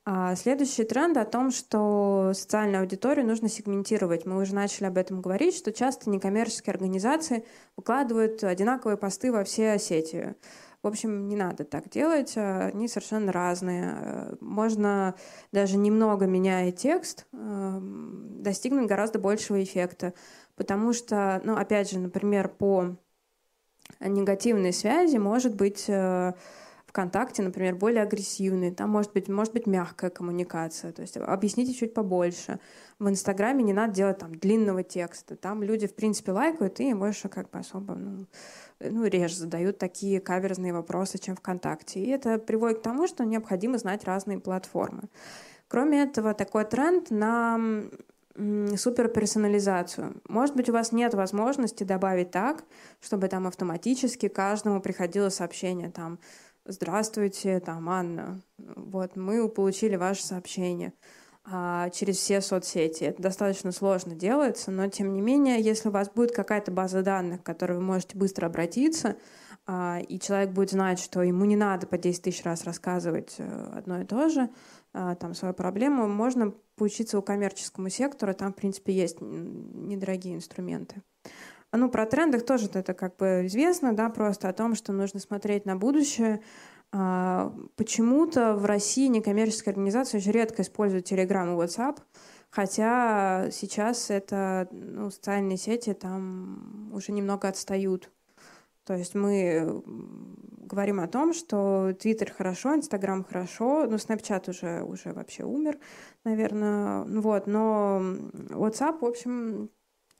А 0.09 0.37
следующий 0.37 0.85
тренд 0.85 1.17
о 1.17 1.25
том, 1.25 1.51
что 1.51 2.31
социальную 2.33 2.79
аудиторию 2.79 3.27
нужно 3.27 3.49
сегментировать. 3.49 4.25
Мы 4.25 4.41
уже 4.41 4.55
начали 4.55 4.85
об 4.85 4.97
этом 4.97 5.19
говорить, 5.19 5.53
что 5.53 5.73
часто 5.73 6.09
некоммерческие 6.09 6.71
организации 6.71 7.45
выкладывают 7.75 8.41
одинаковые 8.41 8.95
посты 8.95 9.33
во 9.33 9.43
все 9.43 9.77
сети. 9.77 10.35
В 10.81 10.87
общем, 10.87 11.27
не 11.27 11.35
надо 11.35 11.65
так 11.65 11.89
делать, 11.89 12.37
э, 12.37 12.69
они 12.69 12.87
совершенно 12.87 13.33
разные. 13.33 14.37
Можно 14.39 15.15
даже 15.51 15.75
немного 15.75 16.25
меняя 16.25 16.71
текст 16.71 17.25
эм, 17.33 18.41
достигнуть 18.41 18.87
гораздо 18.87 19.19
большего 19.19 19.61
эффекта, 19.61 20.13
потому 20.55 20.93
что, 20.93 21.41
ну, 21.43 21.57
опять 21.57 21.91
же, 21.91 21.99
например, 21.99 22.47
по 22.47 22.95
негативной 23.99 24.71
связи 24.71 25.17
может 25.17 25.53
быть 25.55 25.83
э, 25.89 26.31
ВКонтакте, 26.97 27.43
например, 27.43 27.75
более 27.75 28.01
агрессивный, 28.01 28.71
там 28.71 28.89
может 28.89 29.13
быть, 29.13 29.27
может 29.29 29.53
быть 29.53 29.67
мягкая 29.67 30.09
коммуникация, 30.09 30.91
то 30.91 31.03
есть 31.03 31.15
объясните 31.15 31.71
чуть 31.75 31.93
побольше. 31.93 32.59
В 32.97 33.07
Инстаграме 33.07 33.63
не 33.63 33.71
надо 33.71 33.93
делать 33.93 34.17
там 34.17 34.33
длинного 34.33 34.81
текста, 34.81 35.35
там 35.35 35.61
люди, 35.61 35.85
в 35.85 35.93
принципе, 35.93 36.31
лайкают 36.31 36.79
и 36.79 36.95
больше 36.95 37.29
как 37.29 37.51
бы 37.51 37.59
особо, 37.59 37.93
ну, 37.93 38.25
ну, 38.79 39.05
реже 39.05 39.35
задают 39.35 39.77
такие 39.77 40.19
каверзные 40.19 40.73
вопросы, 40.73 41.19
чем 41.19 41.35
ВКонтакте. 41.35 41.99
И 41.99 42.09
это 42.09 42.39
приводит 42.39 42.79
к 42.79 42.81
тому, 42.81 43.05
что 43.05 43.25
необходимо 43.25 43.77
знать 43.77 44.03
разные 44.03 44.39
платформы. 44.39 45.03
Кроме 45.67 46.01
этого, 46.01 46.33
такой 46.33 46.65
тренд 46.65 47.11
на 47.11 47.59
суперперсонализацию. 48.75 50.21
Может 50.29 50.55
быть, 50.55 50.69
у 50.69 50.73
вас 50.73 50.91
нет 50.91 51.15
возможности 51.15 51.83
добавить 51.83 52.29
так, 52.29 52.63
чтобы 53.01 53.27
там 53.29 53.47
автоматически 53.47 54.27
каждому 54.27 54.79
приходило 54.79 55.29
сообщение 55.29 55.89
там 55.89 56.19
«Здравствуйте, 56.69 57.61
там 57.61 57.87
Анна, 57.87 58.41
вот 58.57 59.15
мы 59.15 59.47
получили 59.47 59.95
ваше 59.95 60.25
сообщение». 60.25 60.93
а, 61.49 61.89
через 61.91 62.17
все 62.17 62.41
соцсети. 62.41 63.05
Это 63.05 63.21
достаточно 63.21 63.71
сложно 63.71 64.15
делается, 64.15 64.69
но 64.69 64.89
тем 64.89 65.13
не 65.13 65.21
менее, 65.21 65.61
если 65.61 65.87
у 65.87 65.91
вас 65.93 66.09
будет 66.09 66.33
какая-то 66.33 66.71
база 66.71 67.03
данных, 67.03 67.41
к 67.41 67.45
которой 67.45 67.77
вы 67.77 67.83
можете 67.83 68.17
быстро 68.17 68.47
обратиться, 68.47 69.15
а, 69.65 70.01
и 70.07 70.19
человек 70.19 70.51
будет 70.51 70.71
знать, 70.71 70.99
что 70.99 71.23
ему 71.23 71.45
не 71.45 71.55
надо 71.55 71.87
по 71.87 71.97
10 71.97 72.21
тысяч 72.21 72.43
раз 72.43 72.65
рассказывать 72.65 73.35
э, 73.37 73.71
одно 73.73 74.01
и 74.01 74.05
то 74.05 74.27
же, 74.27 74.49
а, 74.93 75.15
там 75.15 75.33
свою 75.33 75.53
проблему, 75.53 76.07
можно 76.07 76.53
поучиться 76.75 77.17
у 77.17 77.21
коммерческому 77.21 77.89
сектору, 77.89 78.33
там, 78.33 78.51
в 78.51 78.55
принципе, 78.55 78.93
есть 78.93 79.21
недорогие 79.21 80.35
инструменты. 80.35 81.01
Ну, 81.77 81.89
про 81.89 82.05
трендах 82.05 82.43
тоже 82.43 82.69
это 82.73 82.93
как 82.93 83.17
бы 83.17 83.43
известно, 83.45 83.93
да, 83.95 84.09
просто 84.09 84.49
о 84.49 84.53
том, 84.53 84.73
что 84.75 84.93
нужно 84.93 85.19
смотреть 85.19 85.65
на 85.65 85.75
будущее, 85.75 86.41
а, 86.91 87.53
почему-то 87.75 88.55
в 88.55 88.65
России 88.65 89.07
некоммерческие 89.07 89.73
организации 89.73 90.17
очень 90.17 90.31
редко 90.31 90.63
используют 90.63 91.11
Telegram 91.11 91.45
и 91.53 91.55
WhatsApp, 91.55 91.99
хотя 92.49 93.49
сейчас 93.51 94.09
это 94.09 94.67
ну, 94.71 95.11
социальные 95.11 95.57
сети 95.57 95.93
там 95.93 96.91
уже 96.93 97.11
немного 97.11 97.47
отстают. 97.47 98.09
То 98.83 98.95
есть 98.95 99.15
мы 99.15 99.83
говорим 99.85 100.99
о 100.99 101.07
том, 101.07 101.33
что 101.33 101.91
Twitter 101.91 102.31
хорошо, 102.31 102.73
Instagram 102.75 103.25
хорошо, 103.25 103.85
ну, 103.85 103.97
Snapchat 103.97 104.49
уже, 104.49 104.81
уже 104.81 105.13
вообще 105.13 105.43
умер, 105.43 105.77
наверное. 106.23 107.03
Вот, 107.03 107.47
но 107.47 108.01
WhatsApp, 108.49 108.99
в 109.01 109.05
общем, 109.05 109.69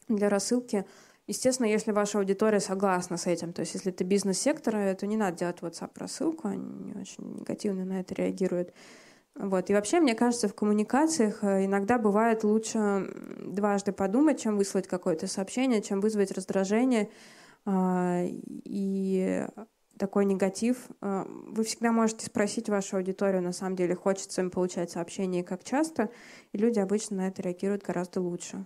для 0.10 0.30
рассылки 0.30 0.86
Естественно, 1.28 1.68
если 1.68 1.92
ваша 1.92 2.20
аудитория 2.20 2.62
согласна 2.62 3.18
с 3.18 3.28
этим, 3.28 3.52
то 3.52 3.60
есть 3.60 3.74
если 3.74 3.92
это 3.92 4.06
бизнес-сектор, 4.06 4.96
то 4.96 5.06
не 5.06 5.18
надо 5.18 5.38
делать 5.38 5.60
WhatsApp-рассылку, 5.60 6.48
они 6.48 6.94
очень 6.94 7.40
негативно 7.40 7.84
на 7.84 8.00
это 8.00 8.16
реагируют. 8.16 8.74
Вот. 9.36 9.70
И 9.70 9.74
вообще, 9.74 10.00
мне 10.00 10.16
кажется, 10.16 10.48
в 10.48 10.56
коммуникациях 10.56 11.44
э, 11.44 11.66
иногда 11.66 12.00
бывает 12.00 12.44
лучше 12.44 13.08
дважды 13.40 13.92
подумать, 13.92 14.42
чем 14.42 14.58
выслать 14.58 14.88
какое-то 14.88 15.28
сообщение, 15.28 15.84
чем 15.84 16.02
вызвать 16.02 16.32
раздражение 16.32 17.12
а, 17.66 18.24
и 18.26 19.46
такой 20.00 20.26
негатив. 20.26 20.88
А, 21.02 21.28
вы 21.28 21.64
всегда 21.66 21.92
можете 21.92 22.26
спросить 22.26 22.70
вашу 22.70 22.98
аудиторию, 22.98 23.44
на 23.44 23.52
самом 23.52 23.76
деле, 23.76 23.94
хочется 23.94 24.42
им 24.42 24.50
получать 24.50 24.90
сообщения 24.90 25.44
как 25.44 25.64
часто, 25.64 26.10
и 26.52 26.58
люди 26.58 26.80
обычно 26.80 27.18
на 27.18 27.28
это 27.28 27.44
реагируют 27.44 27.84
гораздо 27.84 28.22
лучше. 28.22 28.66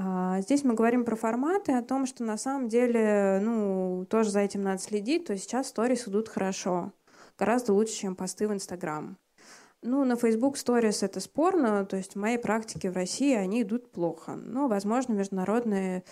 А, 0.00 0.40
здесь 0.42 0.62
мы 0.62 0.74
говорим 0.74 1.04
про 1.04 1.16
форматы, 1.16 1.72
о 1.72 1.82
том, 1.82 2.06
что 2.06 2.22
на 2.22 2.38
самом 2.38 2.68
деле, 2.68 3.40
ну, 3.42 4.06
тоже 4.08 4.30
за 4.30 4.40
этим 4.40 4.62
надо 4.62 4.80
следить. 4.80 5.24
То 5.24 5.32
есть 5.32 5.44
сейчас 5.44 5.68
сторис 5.68 6.06
идут 6.06 6.28
хорошо, 6.28 6.92
гораздо 7.36 7.72
лучше, 7.72 7.94
чем 7.94 8.14
посты 8.14 8.46
в 8.46 8.52
Инстаграм. 8.52 9.18
Ну, 9.82 10.04
на 10.04 10.14
Facebook 10.14 10.56
Stories 10.56 11.04
это 11.04 11.18
спорно, 11.18 11.84
то 11.84 11.96
есть 11.96 12.14
в 12.14 12.18
моей 12.18 12.38
практике 12.38 12.92
в 12.92 12.94
России 12.94 13.34
они 13.34 13.62
идут 13.62 13.90
плохо. 13.90 14.36
Но, 14.36 14.68
возможно, 14.68 15.14
международные 15.14 16.04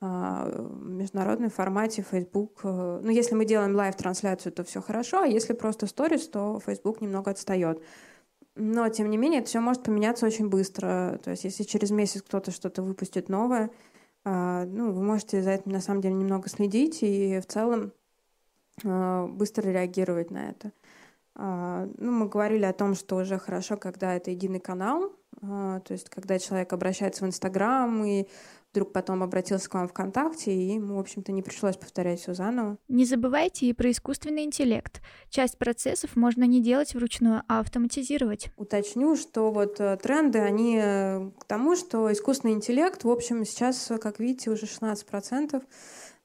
а, 0.00 0.50
международном 0.82 1.50
формате 1.50 2.04
Facebook. 2.10 2.60
Э, 2.64 3.00
ну, 3.02 3.10
если 3.10 3.34
мы 3.34 3.44
делаем 3.44 3.74
live-трансляцию, 3.74 4.52
то 4.52 4.64
все 4.64 4.80
хорошо, 4.80 5.22
а 5.22 5.26
если 5.26 5.52
просто 5.52 5.86
сторис, 5.86 6.28
то 6.28 6.60
Facebook 6.64 7.02
немного 7.02 7.30
отстает. 7.30 7.82
Но, 8.56 8.88
тем 8.88 9.10
не 9.10 9.18
менее, 9.18 9.40
это 9.40 9.48
все 9.48 9.60
может 9.60 9.82
поменяться 9.82 10.26
очень 10.26 10.48
быстро. 10.48 11.20
То 11.22 11.30
есть, 11.30 11.44
если 11.44 11.62
через 11.62 11.90
месяц 11.90 12.22
кто-то 12.22 12.50
что-то 12.50 12.82
выпустит 12.82 13.28
новое, 13.28 13.70
а, 14.24 14.64
ну, 14.64 14.92
вы 14.92 15.02
можете 15.02 15.42
за 15.42 15.52
этим, 15.52 15.72
на 15.72 15.80
самом 15.80 16.00
деле, 16.00 16.14
немного 16.14 16.48
следить 16.48 17.02
и 17.02 17.38
в 17.38 17.46
целом 17.46 17.92
а, 18.84 19.26
быстро 19.26 19.70
реагировать 19.70 20.30
на 20.30 20.50
это. 20.50 20.72
А, 21.34 21.86
ну, 21.98 22.10
мы 22.10 22.28
говорили 22.28 22.64
о 22.64 22.72
том, 22.72 22.94
что 22.94 23.16
уже 23.16 23.38
хорошо, 23.38 23.76
когда 23.76 24.14
это 24.14 24.30
единый 24.30 24.60
канал, 24.60 25.12
то 25.42 25.84
есть 25.90 26.08
когда 26.08 26.38
человек 26.38 26.72
обращается 26.72 27.22
в 27.22 27.28
Инстаграм 27.28 28.02
и 28.06 28.26
вдруг 28.76 28.92
потом 28.92 29.22
обратился 29.22 29.70
к 29.70 29.74
вам 29.74 29.88
ВКонтакте, 29.88 30.52
и 30.52 30.74
ему, 30.74 30.96
в 30.96 30.98
общем-то, 30.98 31.32
не 31.32 31.42
пришлось 31.42 31.78
повторять 31.78 32.20
все 32.20 32.34
заново. 32.34 32.76
Не 32.88 33.06
забывайте 33.06 33.66
и 33.66 33.72
про 33.72 33.90
искусственный 33.90 34.44
интеллект. 34.44 35.00
Часть 35.30 35.56
процессов 35.56 36.14
можно 36.14 36.44
не 36.44 36.60
делать 36.60 36.94
вручную, 36.94 37.42
а 37.48 37.60
автоматизировать. 37.60 38.50
Уточню, 38.56 39.16
что 39.16 39.50
вот 39.50 39.80
э, 39.80 39.96
тренды, 39.96 40.40
они 40.40 40.78
э, 40.78 41.30
к 41.38 41.44
тому, 41.46 41.74
что 41.74 42.12
искусственный 42.12 42.52
интеллект, 42.52 43.02
в 43.02 43.08
общем, 43.08 43.46
сейчас, 43.46 43.90
как 43.98 44.20
видите, 44.20 44.50
уже 44.50 44.66
16% 44.66 45.62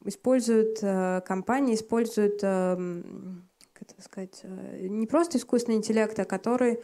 используют 0.03 0.79
э, 0.81 1.21
компании, 1.25 1.75
используют, 1.75 2.39
эм, 2.43 3.47
как 3.71 3.91
это 3.91 4.01
сказать, 4.01 4.43
не 4.81 5.07
просто 5.07 5.37
искусственный 5.37 5.77
интеллект, 5.77 6.19
а 6.19 6.25
который 6.25 6.81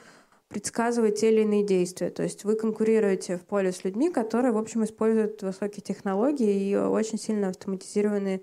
предсказывать 0.47 1.19
те 1.19 1.31
или 1.31 1.41
иные 1.41 1.63
действия. 1.63 2.09
То 2.09 2.23
есть 2.23 2.43
вы 2.43 2.55
конкурируете 2.55 3.37
в 3.37 3.45
поле 3.45 3.71
с 3.71 3.83
людьми, 3.83 4.09
которые, 4.09 4.51
в 4.51 4.57
общем, 4.57 4.83
используют 4.83 5.41
высокие 5.41 5.81
технологии 5.81 6.69
и 6.69 6.75
очень 6.75 7.19
сильно 7.19 7.49
автоматизированные 7.49 8.41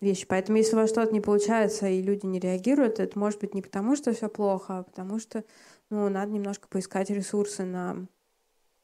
вещи. 0.00 0.26
Поэтому 0.26 0.58
если 0.58 0.76
у 0.76 0.78
вас 0.78 0.90
что-то 0.90 1.12
не 1.12 1.20
получается 1.20 1.88
и 1.88 2.02
люди 2.02 2.26
не 2.26 2.38
реагируют, 2.38 3.00
это 3.00 3.18
может 3.18 3.40
быть 3.40 3.54
не 3.54 3.62
потому, 3.62 3.96
что 3.96 4.12
все 4.12 4.28
плохо, 4.28 4.78
а 4.78 4.82
потому 4.84 5.18
что 5.18 5.44
ну, 5.90 6.08
надо 6.08 6.32
немножко 6.32 6.68
поискать 6.68 7.10
ресурсы 7.10 7.64
на, 7.64 8.06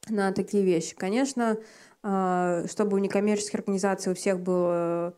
на 0.09 0.33
такие 0.33 0.65
вещи. 0.65 0.97
Конечно, 0.97 1.59
а, 2.03 2.65
чтобы 2.69 2.97
у 2.97 3.01
некоммерческих 3.01 3.61
организаций 3.61 4.13
у 4.13 4.15
всех 4.15 4.41
было 4.41 5.15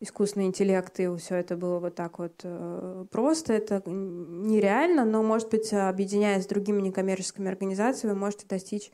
искусственный 0.00 0.46
интеллект, 0.46 0.98
и 1.00 1.16
все 1.16 1.36
это 1.36 1.56
было 1.56 1.78
вот 1.78 1.94
так 1.94 2.18
вот 2.18 2.40
э, 2.42 3.06
просто. 3.10 3.52
Это 3.54 3.82
нереально, 3.86 5.04
но, 5.04 5.22
может 5.22 5.50
быть, 5.50 5.72
объединяясь 5.72 6.44
с 6.44 6.46
другими 6.46 6.82
некоммерческими 6.82 7.48
организациями, 7.48 8.12
вы 8.12 8.18
можете 8.20 8.46
достичь 8.46 8.90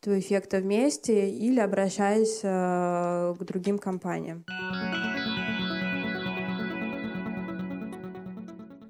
этого 0.00 0.18
эффекта 0.18 0.58
вместе 0.58 1.30
или 1.30 1.60
обращаясь 1.60 2.40
э, 2.42 3.34
к 3.38 3.42
другим 3.44 3.78
компаниям. 3.78 4.44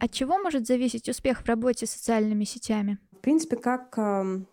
От 0.00 0.10
чего 0.10 0.38
может 0.38 0.66
зависеть 0.66 1.08
успех 1.08 1.42
в 1.42 1.46
работе 1.46 1.86
с 1.86 1.90
социальными 1.90 2.42
сетями? 2.42 2.98
В 3.12 3.18
принципе, 3.18 3.54
как 3.54 3.96
эм, 3.98 4.48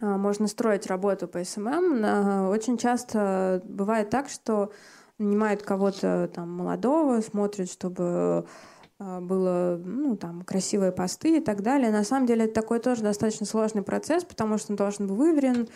э, 0.00 0.06
можно 0.06 0.48
строить 0.48 0.86
работу 0.86 1.28
по 1.28 1.42
SMM, 1.42 2.48
очень 2.50 2.76
часто 2.76 3.62
бывает 3.64 4.10
так, 4.10 4.28
что 4.28 4.70
нанимают 5.20 5.62
кого-то 5.62 6.30
там 6.34 6.50
молодого, 6.50 7.20
смотрят, 7.20 7.70
чтобы 7.70 8.46
а, 8.98 9.20
было, 9.20 9.80
ну, 9.82 10.16
там, 10.16 10.42
красивые 10.42 10.92
посты 10.92 11.38
и 11.38 11.40
так 11.40 11.62
далее. 11.62 11.90
На 11.90 12.04
самом 12.04 12.26
деле 12.26 12.44
это 12.44 12.54
такой 12.54 12.80
тоже 12.80 13.02
достаточно 13.02 13.46
сложный 13.46 13.82
процесс, 13.82 14.24
потому 14.24 14.58
что 14.58 14.72
он 14.72 14.76
должен 14.76 15.06
быть 15.06 15.16
выверен. 15.16 15.68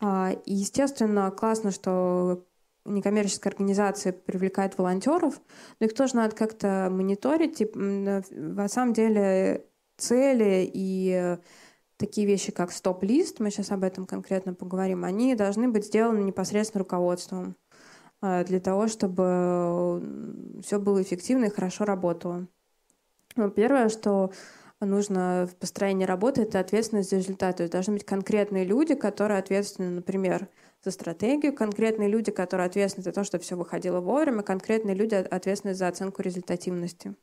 А, 0.00 0.32
и, 0.44 0.54
естественно, 0.54 1.30
классно, 1.30 1.72
что 1.72 2.44
некоммерческая 2.84 3.52
организация 3.52 4.12
привлекает 4.12 4.78
волонтеров, 4.78 5.40
но 5.78 5.86
их 5.86 5.94
тоже 5.94 6.16
надо 6.16 6.34
как-то 6.34 6.88
мониторить. 6.90 7.60
И, 7.60 7.70
на 7.74 8.68
самом 8.68 8.94
деле 8.94 9.66
цели 9.98 10.70
и 10.72 11.36
такие 11.98 12.26
вещи, 12.26 12.50
как 12.50 12.72
стоп-лист, 12.72 13.40
мы 13.40 13.50
сейчас 13.50 13.70
об 13.70 13.84
этом 13.84 14.06
конкретно 14.06 14.54
поговорим, 14.54 15.04
они 15.04 15.34
должны 15.34 15.68
быть 15.68 15.86
сделаны 15.86 16.20
непосредственно 16.20 16.80
руководством. 16.80 17.56
А, 18.20 18.44
для 18.44 18.60
того, 18.60 18.88
чтобы 18.88 20.02
все 20.62 20.78
было 20.78 21.02
эффективно 21.02 21.46
и 21.46 21.50
хорошо 21.50 21.84
работало. 21.84 22.46
Ну, 23.36 23.50
первое, 23.50 23.88
что 23.88 24.32
нужно 24.80 25.48
в 25.50 25.56
построении 25.56 26.04
работы, 26.04 26.42
это 26.42 26.60
ответственность 26.60 27.10
за 27.10 27.16
результат. 27.16 27.56
То 27.56 27.62
есть 27.62 27.72
должны 27.72 27.94
быть 27.94 28.04
конкретные 28.04 28.64
люди, 28.64 28.94
которые 28.94 29.38
ответственны, 29.38 29.90
например, 29.90 30.48
за 30.84 30.90
стратегию, 30.90 31.54
конкретные 31.54 32.08
люди, 32.08 32.30
которые 32.30 32.66
ответственны 32.66 33.04
за 33.04 33.12
то, 33.12 33.24
чтобы 33.24 33.44
все 33.44 33.56
выходило 33.56 34.00
вовремя, 34.00 34.42
конкретные 34.42 34.94
люди 34.94 35.14
ответственны 35.14 35.74
за 35.74 35.88
оценку 35.88 36.22
результативности. 36.22 37.14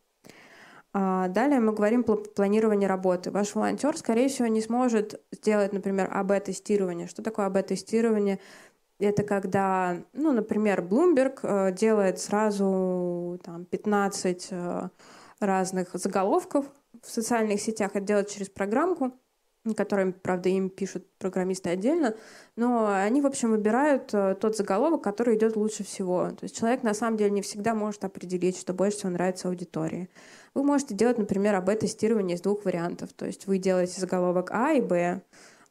А 0.93 1.27
далее 1.27 1.59
мы 1.59 1.73
говорим 1.73 2.03
про 2.03 2.15
планирование 2.15 2.87
работы. 2.87 3.29
Ваш 3.29 3.53
волонтер, 3.55 3.97
скорее 3.97 4.29
всего, 4.29 4.47
не 4.47 4.61
сможет 4.61 5.21
сделать, 5.31 5.73
например, 5.73 6.09
АБ-тестирование. 6.11 7.07
Что 7.07 7.21
такое 7.21 7.45
АБ-тестирование? 7.47 8.39
Это 8.99 9.23
когда, 9.23 9.97
ну, 10.13 10.31
например, 10.31 10.81
Bloomberg 10.81 11.39
э, 11.43 11.71
делает 11.71 12.19
сразу 12.19 13.39
там, 13.43 13.65
15 13.65 14.47
э, 14.51 14.89
разных 15.39 15.89
заголовков 15.93 16.65
в 17.03 17.09
социальных 17.09 17.61
сетях. 17.61 17.91
Это 17.93 18.05
делает 18.05 18.29
через 18.29 18.49
программку, 18.49 19.13
которым, 19.75 20.13
правда, 20.13 20.49
им 20.49 20.69
пишут 20.69 21.05
программисты 21.17 21.69
отдельно, 21.69 22.15
но 22.55 22.87
они, 22.87 23.21
в 23.21 23.27
общем, 23.27 23.51
выбирают 23.51 24.13
э, 24.13 24.35
тот 24.39 24.55
заголовок, 24.55 25.03
который 25.03 25.35
идет 25.37 25.55
лучше 25.55 25.83
всего. 25.83 26.29
То 26.31 26.43
есть 26.43 26.57
человек, 26.57 26.83
на 26.83 26.93
самом 26.93 27.17
деле, 27.17 27.31
не 27.31 27.41
всегда 27.41 27.75
может 27.75 28.03
определить, 28.03 28.57
что 28.57 28.73
больше 28.73 28.97
всего 28.97 29.11
нравится 29.11 29.47
аудитории. 29.47 30.09
Вы 30.53 30.63
можете 30.63 30.95
делать, 30.95 31.17
например, 31.17 31.55
АБ-тестирование 31.55 32.35
из 32.35 32.41
двух 32.41 32.65
вариантов. 32.65 33.13
То 33.13 33.25
есть 33.25 33.45
вы 33.47 33.57
делаете 33.57 33.99
заголовок 33.99 34.49
А 34.51 34.73
и 34.73 34.81
Б, 34.81 35.21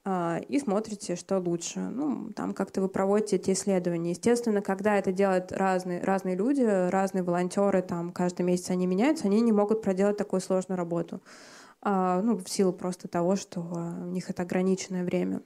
и 0.06 0.58
смотрите, 0.60 1.16
что 1.16 1.38
лучше. 1.38 1.80
Ну, 1.80 2.30
там 2.32 2.54
как-то 2.54 2.80
вы 2.80 2.88
проводите 2.88 3.36
эти 3.36 3.50
исследования. 3.52 4.10
Естественно, 4.10 4.62
когда 4.62 4.96
это 4.98 5.10
делают 5.12 5.50
разные, 5.52 6.00
разные 6.02 6.36
люди, 6.36 6.62
разные 6.62 7.24
волонтеры, 7.24 7.82
там 7.82 8.12
каждый 8.12 8.42
месяц 8.42 8.70
они 8.70 8.86
меняются, 8.86 9.26
они 9.26 9.40
не 9.40 9.52
могут 9.52 9.82
проделать 9.82 10.16
такую 10.16 10.40
сложную 10.40 10.78
работу. 10.78 11.20
а, 11.82 12.20
ну, 12.22 12.36
в 12.38 12.48
силу 12.48 12.72
просто 12.72 13.08
того, 13.08 13.36
что 13.36 13.60
у 13.60 14.06
них 14.10 14.30
это 14.30 14.42
ограниченное 14.42 15.04
время. 15.04 15.42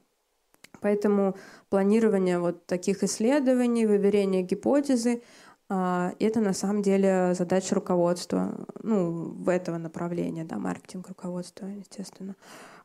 Поэтому 0.80 1.36
планирование 1.68 2.38
вот 2.38 2.66
таких 2.66 3.02
исследований, 3.04 3.86
выверение 3.86 4.42
гипотезы, 4.42 5.22
а, 5.68 6.14
это 6.18 6.40
на 6.40 6.52
самом 6.54 6.82
деле 6.82 7.34
задача 7.34 7.74
руководства, 7.74 8.66
ну, 8.82 9.10
в 9.32 9.48
этого 9.48 9.78
направления, 9.78 10.44
да, 10.44 10.58
маркетинг 10.58 11.08
руководства, 11.08 11.66
естественно. 11.66 12.36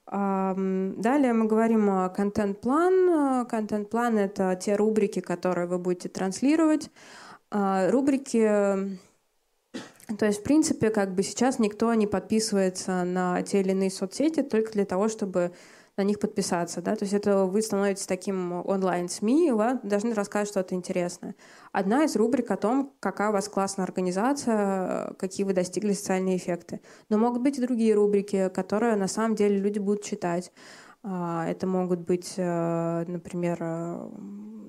Далее 0.07 1.33
мы 1.33 1.45
говорим 1.47 1.89
о 1.89 2.09
контент-план. 2.09 3.47
Контент-план— 3.47 4.17
это 4.19 4.55
те 4.55 4.75
рубрики, 4.75 5.19
которые 5.19 5.67
вы 5.67 5.79
будете 5.79 6.09
транслировать. 6.09 6.91
А, 7.49 7.89
рубрики 7.89 8.99
то 10.19 10.27
есть, 10.27 10.41
в 10.41 10.43
принципе, 10.43 10.91
как 10.91 11.15
бы 11.15 11.23
сейчас 11.23 11.57
никто 11.57 11.91
не 11.95 12.05
подписывается 12.05 13.03
на 13.03 13.41
те 13.41 13.61
или 13.61 13.71
иные 13.71 13.89
соцсети 13.89 14.43
только 14.43 14.71
для 14.73 14.85
того, 14.85 15.07
чтобы 15.09 15.51
на 15.97 16.03
них 16.03 16.19
подписаться, 16.19 16.81
да, 16.81 16.95
то 16.95 17.03
есть 17.05 17.13
это 17.13 17.45
вы 17.45 17.61
становитесь 17.61 18.05
таким 18.05 18.51
онлайн-СМИ, 18.51 19.47
и 19.47 19.51
вы 19.51 19.79
должны 19.83 20.13
рассказать 20.13 20.49
что-то 20.49 20.75
интересное. 20.75 21.35
Одна 21.71 22.03
из 22.03 22.15
рубрик 22.15 22.51
о 22.51 22.57
том, 22.57 22.93
какая 22.99 23.29
у 23.29 23.33
вас 23.33 23.47
классная 23.47 23.85
организация, 23.85 25.13
какие 25.17 25.45
вы 25.45 25.53
достигли 25.53 25.93
социальные 25.93 26.37
эффекты. 26.37 26.81
Но 27.09 27.17
могут 27.17 27.41
быть 27.41 27.57
и 27.57 27.61
другие 27.61 27.93
рубрики, 27.93 28.49
которые 28.53 28.95
на 28.95 29.07
самом 29.07 29.35
деле 29.35 29.57
люди 29.57 29.79
будут 29.79 30.03
читать. 30.03 30.51
А, 31.07 31.45
это 31.47 31.67
могут 31.67 31.99
быть, 31.99 32.33
э, 32.35 33.05
например, 33.07 33.59
э, 33.61 34.09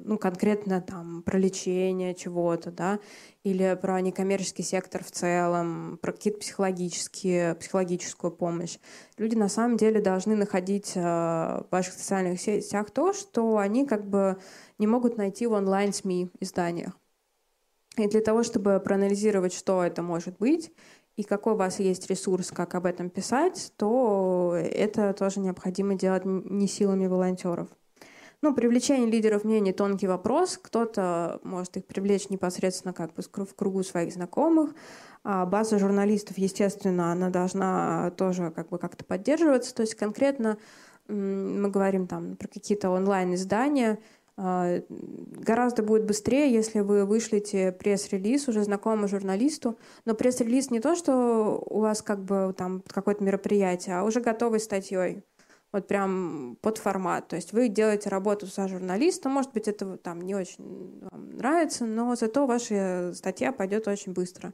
ну, 0.05 0.19
конкретно 0.19 0.83
там 0.83 1.23
про 1.23 1.39
лечение 1.39 2.15
чего-то, 2.15 2.71
да, 2.71 3.01
или 3.43 3.77
про 3.81 3.99
некоммерческий 4.03 4.63
сектор 4.63 5.03
в 5.03 5.11
целом, 5.11 5.99
про 6.03 6.13
какие-то 6.13 6.41
психологические, 6.41 7.55
психологическую 7.55 8.31
помощь. 8.31 8.79
Люди 9.17 9.35
на 9.35 9.49
самом 9.49 9.79
деле 9.79 10.03
должны 10.03 10.37
находить 10.37 10.93
э, 10.95 11.01
в 11.01 11.67
ваших 11.71 11.95
социальных 11.95 12.39
сетях 12.39 12.91
то, 12.91 13.15
что 13.15 13.57
они 13.57 13.87
как 13.87 14.07
бы 14.07 14.37
не 14.79 14.87
могут 14.87 15.17
найти 15.17 15.47
в 15.47 15.53
онлайн-СМИ 15.53 16.33
изданиях. 16.41 16.93
И 17.97 18.07
для 18.09 18.21
того, 18.21 18.43
чтобы 18.43 18.79
проанализировать, 18.79 19.55
что 19.55 19.83
это 19.83 20.03
может 20.03 20.37
быть, 20.37 20.71
и 21.17 21.23
какой 21.23 21.55
у 21.55 21.57
вас 21.57 21.81
есть 21.81 22.09
ресурс, 22.09 22.51
как 22.51 22.75
об 22.75 22.87
этом 22.87 23.11
писать, 23.11 23.73
то 23.77 24.55
это 24.55 25.13
тоже 25.15 25.41
необходимо 25.41 25.95
делать 25.95 26.25
не 26.25 26.69
силами 26.69 27.07
волонтеров. 27.07 27.69
Ну, 28.43 28.55
привлечение 28.55 29.11
лидеров 29.11 29.45
мнений– 29.45 29.73
тонкий 29.75 30.07
вопрос. 30.07 30.59
Кто-то 30.63 31.41
может 31.43 31.79
их 31.79 31.87
привлечь 31.87 32.29
непосредственно 32.29 32.93
как 32.93 33.15
бы 33.15 33.23
в 33.23 33.55
кругу 33.55 33.83
своих 33.83 34.13
знакомых. 34.13 34.75
А 35.25 35.47
база 35.47 35.79
журналистов, 35.79 36.37
естественно, 36.37 37.13
она 37.13 37.31
должна 37.31 38.11
тоже 38.11 38.53
как 38.55 38.69
бы 38.69 38.79
как-то 38.79 39.05
поддерживаться. 39.05 39.75
То 39.75 39.83
есть 39.83 39.95
конкретно 39.95 40.59
мы 41.09 41.71
говорим 41.71 42.07
там 42.07 42.37
про 42.37 42.47
какие-то 42.47 42.91
онлайн-издания– 42.91 43.99
гораздо 44.37 45.83
будет 45.83 46.05
быстрее, 46.05 46.53
если 46.53 46.81
вы 46.81 47.07
вышлите 47.07 47.73
пресс-релиз 47.73 48.49
уже 48.49 48.65
знакомому 48.65 49.09
журналисту. 49.09 49.79
Но 50.05 50.15
пресс-релиз 50.15 50.71
не 50.71 50.81
то, 50.81 50.95
что 50.95 51.63
у 51.69 51.81
вас 51.81 52.03
как 52.03 52.23
бы 52.23 52.55
там 52.57 52.83
какое-то 52.87 53.25
мероприятие, 53.25 53.97
а 53.97 54.05
уже 54.05 54.21
готовой 54.21 54.61
статьей. 54.61 55.23
Вот 55.73 55.89
прям 55.89 56.57
под 56.61 56.79
формат. 56.79 57.29
То 57.29 57.37
есть 57.37 57.53
вы 57.53 57.69
делаете 57.69 58.09
работу 58.09 58.47
со 58.47 58.69
журналистом, 58.69 59.33
может 59.33 59.53
быть, 59.53 59.69
это 59.69 59.97
там 59.97 60.21
не 60.21 60.35
очень 60.35 61.01
вам 61.11 61.37
нравится, 61.37 61.85
но 61.85 62.15
зато 62.15 62.47
ваша 62.47 63.13
статья 63.15 63.53
пойдет 63.53 63.89
очень 63.89 64.13
быстро. 64.13 64.53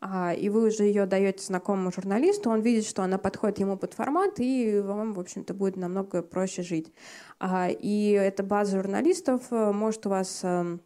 А, 0.00 0.34
и 0.34 0.48
вы 0.50 0.68
уже 0.68 0.84
ее 0.84 1.06
даете 1.06 1.42
знакомому 1.42 1.90
журналисту, 1.90 2.50
он 2.50 2.60
видит, 2.60 2.84
что 2.84 3.02
она 3.02 3.16
подходит 3.16 3.58
ему 3.58 3.78
под 3.78 3.94
формат, 3.94 4.38
и 4.38 4.80
вам, 4.80 5.14
в 5.14 5.20
общем-то, 5.20 5.54
будет 5.54 5.76
намного 5.76 6.22
проще 6.22 6.62
жить. 6.62 6.92
А, 7.40 7.68
и 7.70 8.10
эта 8.10 8.42
база 8.42 8.76
журналистов 8.76 9.42
э, 9.50 9.72
может 9.72 10.04
у 10.06 10.10
вас 10.10 10.40
эм, 10.42 10.80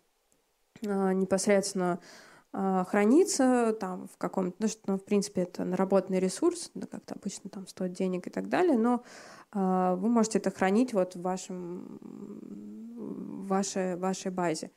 а, 0.87 1.13
непосредственно 1.13 2.01
храниться 2.53 3.77
там 3.79 4.09
в 4.09 4.17
каком-то, 4.19 4.57
ну, 4.59 4.67
что, 4.67 4.81
ну, 4.89 4.99
в 4.99 5.05
принципе, 5.05 5.43
это 5.43 5.65
наработанный 5.65 6.19
ресурс, 6.19 6.73
да, 6.75 6.89
как-то 6.89 7.15
обычно 7.15 7.49
там 7.49 7.69
стоит 7.69 7.93
денег 7.93 8.27
и 8.27 8.31
так 8.31 8.49
далее, 8.49 8.77
но 8.77 9.05
вы 9.53 10.09
можете 10.09 10.39
это 10.39 10.51
хранить 10.51 10.93
вот 10.93 11.15
в 11.15 11.23
вашем, 11.23 12.01
в 12.03 13.47
вашей, 13.47 13.95
вашей 13.95 14.33
базе 14.33 14.73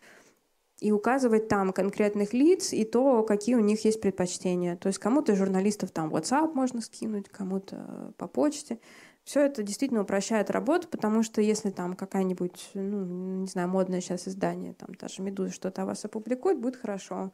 и 0.80 0.92
указывать 0.92 1.48
там 1.48 1.72
конкретных 1.72 2.34
лиц 2.34 2.74
и 2.74 2.84
то, 2.84 3.24
какие 3.24 3.56
у 3.56 3.60
них 3.60 3.86
есть 3.86 4.02
предпочтения. 4.02 4.76
То 4.76 4.88
есть 4.88 5.00
кому-то 5.00 5.36
журналистов 5.36 5.92
там 5.92 6.14
WhatsApp 6.14 6.54
можно 6.54 6.82
скинуть, 6.82 7.30
кому-то 7.30 8.14
по 8.18 8.28
почте. 8.28 8.80
Все 9.24 9.42
это 9.42 9.64
действительно 9.64 10.02
упрощает 10.02 10.52
работу, 10.52 10.90
потому 10.90 11.24
что 11.24 11.42
если 11.42 11.70
там 11.70 11.96
какая-нибудь, 11.96 12.72
ну, 12.74 13.06
не 13.42 13.48
знаю, 13.48 13.70
модное 13.70 14.02
сейчас 14.02 14.28
издание, 14.28 14.74
там 14.74 14.90
даже 14.96 15.22
«Медуза» 15.22 15.54
что-то 15.54 15.84
о 15.84 15.86
вас 15.86 16.04
опубликует, 16.04 16.60
будет 16.60 16.76
хорошо. 16.76 17.32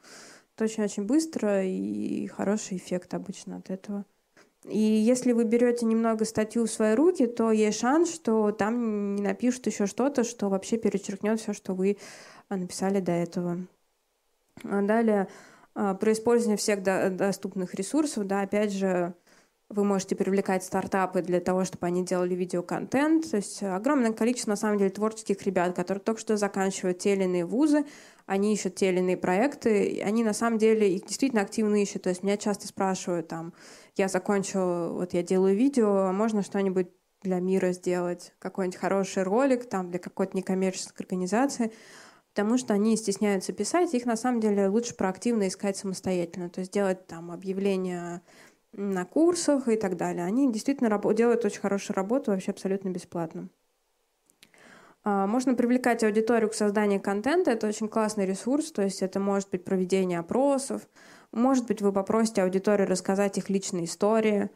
Это 0.55 0.65
очень-очень 0.65 1.03
быстро 1.05 1.65
и 1.65 2.27
хороший 2.27 2.77
эффект 2.77 3.15
обычно 3.15 3.57
от 3.57 3.71
этого. 3.71 4.05
И 4.65 4.77
если 4.77 5.31
вы 5.31 5.45
берете 5.45 5.85
немного 5.85 6.25
статью 6.25 6.65
в 6.65 6.71
свои 6.71 6.93
руки, 6.93 7.25
то 7.27 7.51
есть 7.51 7.79
шанс, 7.79 8.13
что 8.13 8.51
там 8.51 9.15
не 9.15 9.21
напишут 9.21 9.65
еще 9.67 9.85
что-то, 9.85 10.23
что 10.23 10.49
вообще 10.49 10.77
перечеркнет 10.77 11.39
все, 11.39 11.53
что 11.53 11.73
вы 11.73 11.97
написали 12.57 12.99
до 12.99 13.11
этого. 13.11 13.65
А 14.63 14.81
далее, 14.81 15.27
а, 15.75 15.93
про 15.93 16.11
использование 16.11 16.57
всех 16.57 16.83
доступных 16.83 17.75
ресурсов, 17.75 18.27
да, 18.27 18.41
опять 18.41 18.73
же, 18.73 19.13
вы 19.69 19.83
можете 19.83 20.15
привлекать 20.15 20.63
стартапы 20.63 21.21
для 21.21 21.39
того, 21.39 21.63
чтобы 21.63 21.85
они 21.85 22.03
делали 22.03 22.33
видеоконтент. 22.33 23.29
То 23.29 23.37
есть 23.37 23.61
огромное 23.61 24.13
количество, 24.13 24.51
на 24.51 24.55
самом 24.55 24.79
деле, 24.79 24.89
творческих 24.89 25.43
ребят, 25.43 25.75
которые 25.75 26.01
только 26.01 26.19
что 26.19 26.37
заканчивают 26.37 26.97
те 26.97 27.13
или 27.13 27.23
иные 27.23 27.45
вузы, 27.45 27.85
они 28.25 28.53
ищут 28.53 28.75
те 28.75 28.89
или 28.89 28.97
иные 28.97 29.17
проекты, 29.17 30.01
они 30.03 30.23
на 30.23 30.33
самом 30.33 30.57
деле 30.57 30.95
их 30.95 31.05
действительно 31.05 31.43
активно 31.43 31.81
ищут. 31.81 32.03
То 32.03 32.09
есть 32.09 32.23
меня 32.23 32.37
часто 32.37 32.67
спрашивают, 32.67 33.27
там, 33.27 33.53
я 33.95 34.07
закончила, 34.07 34.89
вот 34.91 35.13
я 35.13 35.21
делаю 35.21 35.55
видео, 35.55 36.07
а 36.07 36.11
можно 36.11 36.41
что-нибудь 36.41 36.89
для 37.21 37.39
мира 37.39 37.71
сделать, 37.73 38.33
какой-нибудь 38.39 38.79
хороший 38.79 39.23
ролик 39.23 39.69
там 39.69 39.91
для 39.91 39.99
какой-то 39.99 40.35
некоммерческой 40.37 41.03
организации 41.05 41.71
потому 42.39 42.57
что 42.57 42.73
они 42.73 42.95
стесняются 42.95 43.51
писать, 43.51 43.93
их 43.93 44.05
на 44.05 44.15
самом 44.15 44.39
деле 44.39 44.69
лучше 44.69 44.95
проактивно 44.95 45.49
искать 45.49 45.75
самостоятельно, 45.75 46.49
то 46.49 46.61
есть 46.61 46.71
делать 46.71 47.05
там 47.05 47.31
объявления 47.31 48.21
на 48.71 49.03
курсах 49.03 49.67
и 49.67 49.75
так 49.75 49.97
далее. 49.97 50.23
Они 50.23 50.49
действительно 50.49 50.89
делают 51.13 51.43
очень 51.43 51.59
хорошую 51.59 51.97
работу 51.97 52.31
вообще 52.31 52.51
абсолютно 52.51 52.87
бесплатно. 52.91 53.49
А, 55.03 55.27
можно 55.27 55.53
привлекать 55.53 56.01
аудиторию 56.01 56.49
к 56.49 56.53
созданию 56.53 57.01
контента. 57.01 57.51
Это 57.51 57.67
очень 57.67 57.89
классный 57.89 58.25
ресурс. 58.25 58.71
То 58.71 58.83
есть 58.83 59.01
это 59.01 59.19
может 59.19 59.49
быть 59.49 59.65
проведение 59.65 60.19
опросов. 60.19 60.83
Может 61.33 61.67
быть, 61.67 61.81
вы 61.81 61.91
попросите 61.91 62.43
аудиторию 62.43 62.87
рассказать 62.87 63.37
их 63.37 63.49
личные 63.49 63.83
истории. 63.83 64.49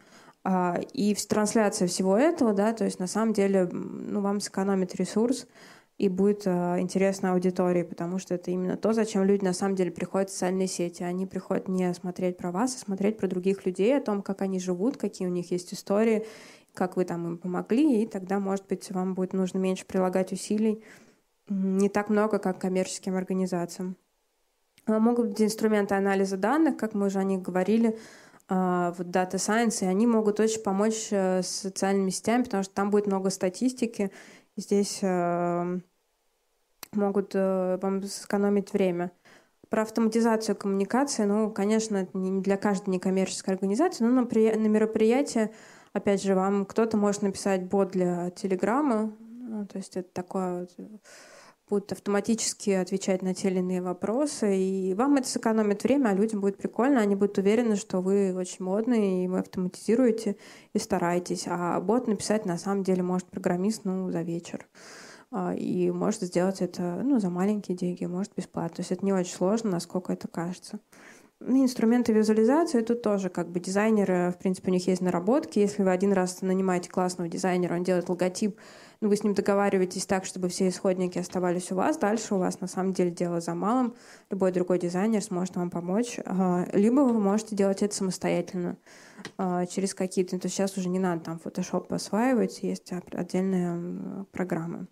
А, 0.46 0.80
и 0.94 1.14
трансляция 1.16 1.90
всего 1.90 2.16
этого, 2.18 2.54
да, 2.54 2.72
то 2.72 2.86
есть 2.86 3.00
на 3.00 3.08
самом 3.08 3.34
деле 3.34 3.68
ну, 3.74 4.22
вам 4.22 4.40
сэкономит 4.40 4.96
ресурс 4.96 5.48
и 5.98 6.10
будет 6.10 6.44
э, 6.46 6.80
интересно 6.80 7.34
аудитории, 7.34 7.84
потому 7.84 8.18
что 8.18 8.36
это 8.36 8.52
именно 8.52 8.78
то, 8.78 8.94
зачем 8.94 9.24
люди 9.24 9.44
на 9.44 9.54
самом 9.54 9.76
деле 9.76 9.92
приходят 9.92 10.30
в 10.30 10.34
социальные 10.34 10.68
сети. 10.68 11.04
Они 11.04 11.26
приходят 11.26 11.68
не 11.68 11.94
смотреть 11.94 12.38
про 12.38 12.52
вас, 12.52 12.76
а 12.76 12.80
смотреть 12.80 13.18
про 13.18 13.28
других 13.28 13.66
людей, 13.66 13.96
о 13.96 14.02
том, 14.02 14.22
как 14.22 14.42
они 14.42 14.60
живут, 14.60 14.98
какие 14.98 15.28
у 15.28 15.32
них 15.32 15.52
есть 15.52 15.74
истории, 15.74 16.26
как 16.74 16.98
вы 16.98 17.06
там 17.06 17.28
им 17.28 17.38
помогли, 17.38 18.02
и 18.02 18.08
тогда, 18.08 18.40
может 18.40 18.68
быть, 18.68 18.90
вам 18.92 19.14
будет 19.14 19.34
нужно 19.34 19.60
меньше 19.60 19.86
прилагать 19.86 20.32
усилий, 20.32 20.84
не 21.48 21.90
так 21.90 22.10
много, 22.10 22.40
как 22.40 22.60
коммерческим 22.60 23.16
организациям. 23.16 23.96
А 24.86 25.00
могут 25.00 25.28
быть 25.30 25.42
инструменты 25.42 25.96
анализа 25.96 26.38
данных, 26.38 26.78
как 26.78 26.94
мы 26.94 27.08
уже 27.08 27.20
о 27.20 27.24
них 27.24 27.42
говорили, 27.42 27.98
а, 28.50 28.94
вот 28.98 29.08
Data 29.08 29.36
Science, 29.36 29.84
и 29.84 29.88
они 29.88 30.08
могут 30.08 30.40
очень 30.40 30.62
помочь 30.62 31.08
э, 31.12 31.42
с 31.42 31.48
социальными 31.48 32.10
сетями, 32.10 32.44
потому 32.44 32.64
что 32.64 32.74
там 32.74 32.90
будет 32.90 33.08
много 33.08 33.30
статистики, 33.30 34.12
Здесь 34.56 35.00
э, 35.02 35.80
могут 36.92 37.32
э, 37.34 37.78
вам 37.82 38.04
сэкономить 38.04 38.74
время. 38.74 39.12
Про 39.70 39.82
автоматизацию 39.82 40.56
коммуникации, 40.56 41.24
ну, 41.24 41.52
конечно, 41.52 41.98
это 41.98 42.16
не 42.16 42.42
для 42.42 42.58
каждой 42.58 42.92
некоммерческой 42.92 43.56
организации, 43.56 44.04
но 44.04 44.12
на, 44.12 44.26
при... 44.26 44.52
на 44.56 44.68
мероприятии, 44.68 45.52
опять 45.94 46.22
же, 46.22 46.36
вам 46.36 46.66
кто-то 46.66 46.98
может 46.98 47.24
написать 47.24 47.64
бот 47.64 47.92
для 47.92 48.30
Телеграма, 48.32 49.16
ну, 49.20 49.66
то 49.66 49.78
есть 49.78 49.98
это 49.98 50.10
такое 50.14 50.62
вот 50.62 50.72
будут 51.70 51.92
автоматически 51.92 52.72
отвечать 52.72 53.22
на 53.22 53.34
те 53.34 53.50
или 53.50 53.60
иные 53.60 53.82
вопросы, 53.82 54.58
и 54.58 54.94
вам 54.94 55.18
это 55.18 55.28
сэкономит 55.28 55.84
время, 55.84 56.10
а 56.10 56.14
людям 56.14 56.42
будет 56.42 56.58
прикольно, 56.58 57.00
они 57.00 57.16
будут 57.16 57.38
уверены, 57.38 57.76
что 57.76 58.02
вы 58.02 58.34
очень 58.36 58.64
модные, 58.66 59.26
и 59.26 59.28
вы 59.28 59.40
автоматизируете 59.40 60.38
и 60.74 60.80
стараетесь. 60.80 61.46
А 61.48 61.80
бот 61.80 62.08
написать 62.08 62.46
на 62.46 62.58
самом 62.58 62.84
деле 62.84 63.04
может 63.04 63.28
программист 63.28 63.82
ну, 63.86 64.12
за 64.12 64.22
вечер. 64.22 64.68
А, 65.32 65.56
и 65.56 65.90
может 65.90 66.22
сделать 66.22 66.62
это 66.62 67.02
ну, 67.04 67.20
за 67.20 67.30
маленькие 67.30 67.76
деньги, 67.76 68.06
может 68.06 68.34
бесплатно. 68.36 68.76
То 68.76 68.82
есть 68.82 68.92
это 68.92 69.04
не 69.04 69.14
очень 69.14 69.34
сложно, 69.34 69.72
насколько 69.72 70.14
это 70.14 70.28
кажется. 70.28 70.80
Ну, 71.40 71.62
инструменты 71.62 72.14
визуализации 72.14 72.82
тут 72.82 73.02
тоже 73.02 73.30
как 73.30 73.50
бы 73.50 73.60
дизайнеры, 73.60 74.32
в 74.32 74.38
принципе, 74.38 74.70
у 74.70 74.74
них 74.74 74.88
есть 74.88 75.02
наработки. 75.02 75.60
Если 75.60 75.84
вы 75.84 75.92
один 75.92 76.14
раз 76.14 76.42
нанимаете 76.42 76.90
классного 76.90 77.30
дизайнера, 77.30 77.74
он 77.74 77.84
делает 77.84 78.08
логотип, 78.08 78.58
ну, 79.04 79.10
вы 79.10 79.18
с 79.18 79.24
ним 79.26 79.34
договариваетесь 79.34 80.06
так, 80.06 80.24
чтобы 80.24 80.48
все 80.48 80.70
исходники 80.70 81.20
оставались 81.20 81.74
у 81.74 81.76
вас. 81.76 81.98
Дальше 81.98 82.36
у 82.36 82.38
вас 82.38 82.62
на 82.62 82.68
самом 82.68 82.94
деле 82.94 83.12
дело 83.12 83.42
за 83.42 83.54
малым. 83.54 83.96
Любой 84.30 84.54
другой 84.54 84.80
дизайнер 84.80 85.22
сможет 85.22 85.58
вам 85.58 85.70
помочь. 85.70 86.22
А, 86.26 86.66
либо 86.72 87.02
вы 87.02 87.20
можете 87.20 87.54
делать 87.54 87.84
это 87.84 87.94
самостоятельно 87.94 88.78
а, 89.38 89.66
через 89.66 89.94
какие-то... 89.94 90.40
То 90.40 90.46
есть 90.46 90.56
сейчас 90.56 90.78
уже 90.78 90.88
не 90.88 91.00
надо 91.00 91.22
там 91.22 91.42
Photoshop 91.44 91.94
осваивать, 91.94 92.64
есть 92.64 92.94
отдельные 93.12 94.26
программы. 94.32 94.88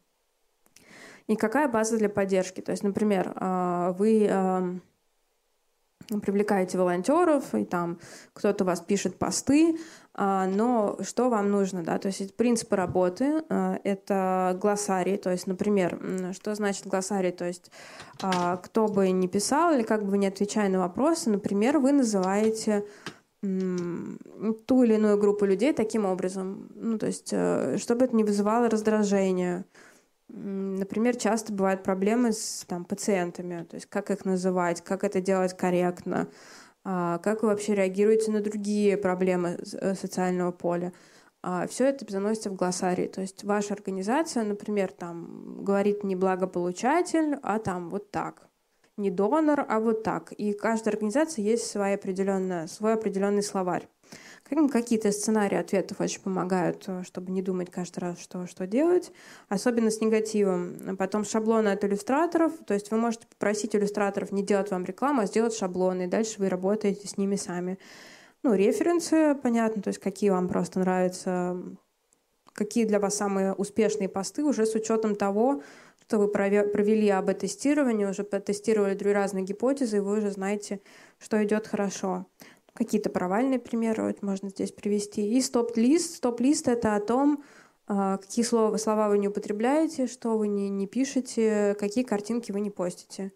И 1.28 1.38
какая 1.38 1.70
база 1.70 1.98
для 1.98 2.10
поддержки? 2.10 2.60
То 2.60 2.74
есть, 2.74 2.84
например, 2.84 3.32
а, 3.38 3.94
вы 3.94 4.30
привлекаете 6.20 6.78
волонтеров, 6.78 7.56
и 7.56 7.64
там 7.64 8.00
кто-то 8.34 8.66
вас 8.66 8.82
пишет 8.82 9.18
посты, 9.18 9.78
но 10.18 10.98
что 11.02 11.30
вам 11.30 11.50
нужно, 11.52 11.84
да, 11.84 11.98
то 11.98 12.08
есть 12.08 12.36
принципы 12.36 12.76
работы, 12.76 13.44
а, 13.50 13.80
это 13.84 14.58
глоссарий, 14.62 15.18
то 15.18 15.32
есть, 15.32 15.48
например, 15.48 16.34
что 16.34 16.54
значит 16.54 16.88
глоссарий, 16.88 17.32
то 17.32 17.46
есть 17.46 17.72
а, 18.22 18.58
кто 18.58 18.88
бы 18.88 19.10
ни 19.12 19.28
писал 19.28 19.74
или 19.74 19.84
как 19.84 20.06
бы 20.06 20.18
не 20.18 20.28
отвечая 20.28 20.70
на 20.70 20.80
вопросы, 20.80 21.30
например, 21.30 21.80
вы 21.80 21.94
называете 21.94 22.86
ту 23.42 24.84
или 24.84 24.94
иную 24.94 25.18
группу 25.18 25.46
людей 25.46 25.74
таким 25.74 26.06
образом, 26.06 26.70
ну, 26.76 27.00
то 27.00 27.08
есть, 27.08 27.30
э, 27.32 27.78
чтобы 27.80 28.06
это 28.06 28.16
не 28.16 28.24
вызывало 28.24 28.70
раздражения, 28.70 29.66
Например, 30.34 31.18
часто 31.18 31.52
бывают 31.52 31.84
проблемы 31.84 32.32
с 32.32 32.64
там, 32.66 32.86
пациентами, 32.86 33.66
то 33.70 33.76
есть 33.76 33.88
как 33.88 34.12
их 34.12 34.24
называть, 34.24 34.82
как 34.82 35.04
это 35.04 35.20
делать 35.20 35.58
корректно, 35.58 36.22
а, 36.22 36.61
как 36.84 37.44
вы 37.44 37.50
вообще 37.50 37.76
реагируете 37.76 38.32
на 38.32 38.42
другие 38.42 38.98
проблемы 38.98 39.60
э, 39.74 39.94
социального 39.96 40.52
поля. 40.52 40.94
А, 41.44 41.68
Все 41.68 41.86
это 41.86 42.06
заносится 42.12 42.50
в 42.50 42.56
глоссарий. 42.56 43.08
То 43.08 43.22
есть 43.22 43.44
ваша 43.44 43.74
организация, 43.74 44.44
например, 44.44 44.92
там 44.92 45.64
говорит 45.64 46.04
не 46.04 46.16
благополучатель, 46.16 47.38
а 47.44 47.60
там 47.60 47.90
вот 47.90 48.12
так. 48.12 48.48
Не 48.98 49.10
донор, 49.10 49.66
а 49.68 49.80
вот 49.80 50.04
так. 50.04 50.32
И 50.34 50.54
каждая 50.54 50.94
организация 50.94 51.44
есть 51.44 51.68
своя 51.68 51.96
определенная, 51.96 52.68
свой 52.68 52.94
определенный 52.94 53.44
словарь. 53.44 53.88
Какие-то 54.52 55.14
сценарии 55.14 55.58
ответов 55.58 56.02
очень 56.02 56.22
помогают, 56.22 56.84
э, 56.88 57.04
чтобы 57.04 57.32
не 57.32 57.42
думать 57.42 57.72
каждый 57.72 58.00
раз, 58.00 58.20
что, 58.20 58.48
что 58.48 58.68
делать, 58.68 59.14
особенно 59.48 59.90
с 59.90 60.02
негативом. 60.02 60.98
Потом 60.98 61.24
шаблоны 61.24 61.70
от 61.70 61.86
иллюстраторов, 61.86 62.52
то 62.66 62.74
есть 62.74 62.92
вы 62.92 62.98
можете 62.98 63.28
попросить 63.28 63.76
иллюстраторов 63.76 64.34
не 64.34 64.44
делать 64.44 64.70
вам 64.70 64.84
рекламу, 64.84 65.22
а 65.22 65.26
сделать 65.26 65.56
шаблоны, 65.56 66.04
и 66.04 66.08
дальше 66.08 66.36
вы 66.40 66.50
работаете 66.50 67.08
с 67.08 67.18
ними 67.18 67.38
сами. 67.38 67.80
Ну, 68.44 68.54
референсы, 68.54 69.36
понятно, 69.36 69.82
то 69.82 69.88
есть 69.88 70.00
какие 70.00 70.32
вам 70.32 70.50
просто 70.50 70.80
нравятся, 70.80 71.58
какие 72.52 72.84
для 72.84 73.00
вас 73.00 73.16
самые 73.16 73.54
успешные 73.54 74.10
посты 74.10 74.44
уже 74.44 74.66
с 74.66 74.76
учетом 74.76 75.16
того, 75.16 75.64
что 76.02 76.18
вы 76.20 76.28
провели 76.28 77.08
АБ-тестирование, 77.08 78.10
уже 78.10 78.26
протестировали 78.26 79.02
разные 79.02 79.46
гипотезы, 79.46 79.98
и 79.98 80.00
вы 80.02 80.18
уже 80.18 80.32
знаете, 80.32 80.82
что 81.20 81.42
идет 81.42 81.68
хорошо 81.68 82.26
какие-то 82.74 83.10
провальные 83.10 83.60
примеры 83.60 84.04
вот 84.04 84.22
можно 84.22 84.50
здесь 84.50 84.72
привести. 84.72 85.38
И 85.38 85.42
стоп-лист. 85.42 86.16
Стоп-лист— 86.16 86.68
это 86.70 86.96
о 86.96 87.00
том, 87.00 87.44
а, 87.88 88.18
какие 88.18 88.46
слова, 88.46 88.78
слова 88.78 89.10
вы 89.10 89.18
не 89.18 89.28
употребляете, 89.28 90.08
что 90.08 90.38
вы 90.38 90.48
не, 90.48 90.70
не 90.70 90.88
пишете, 90.88 91.76
какие 91.80 92.04
картинки 92.04 92.52
вы 92.52 92.62
не 92.62 92.70
постите. 92.70 93.34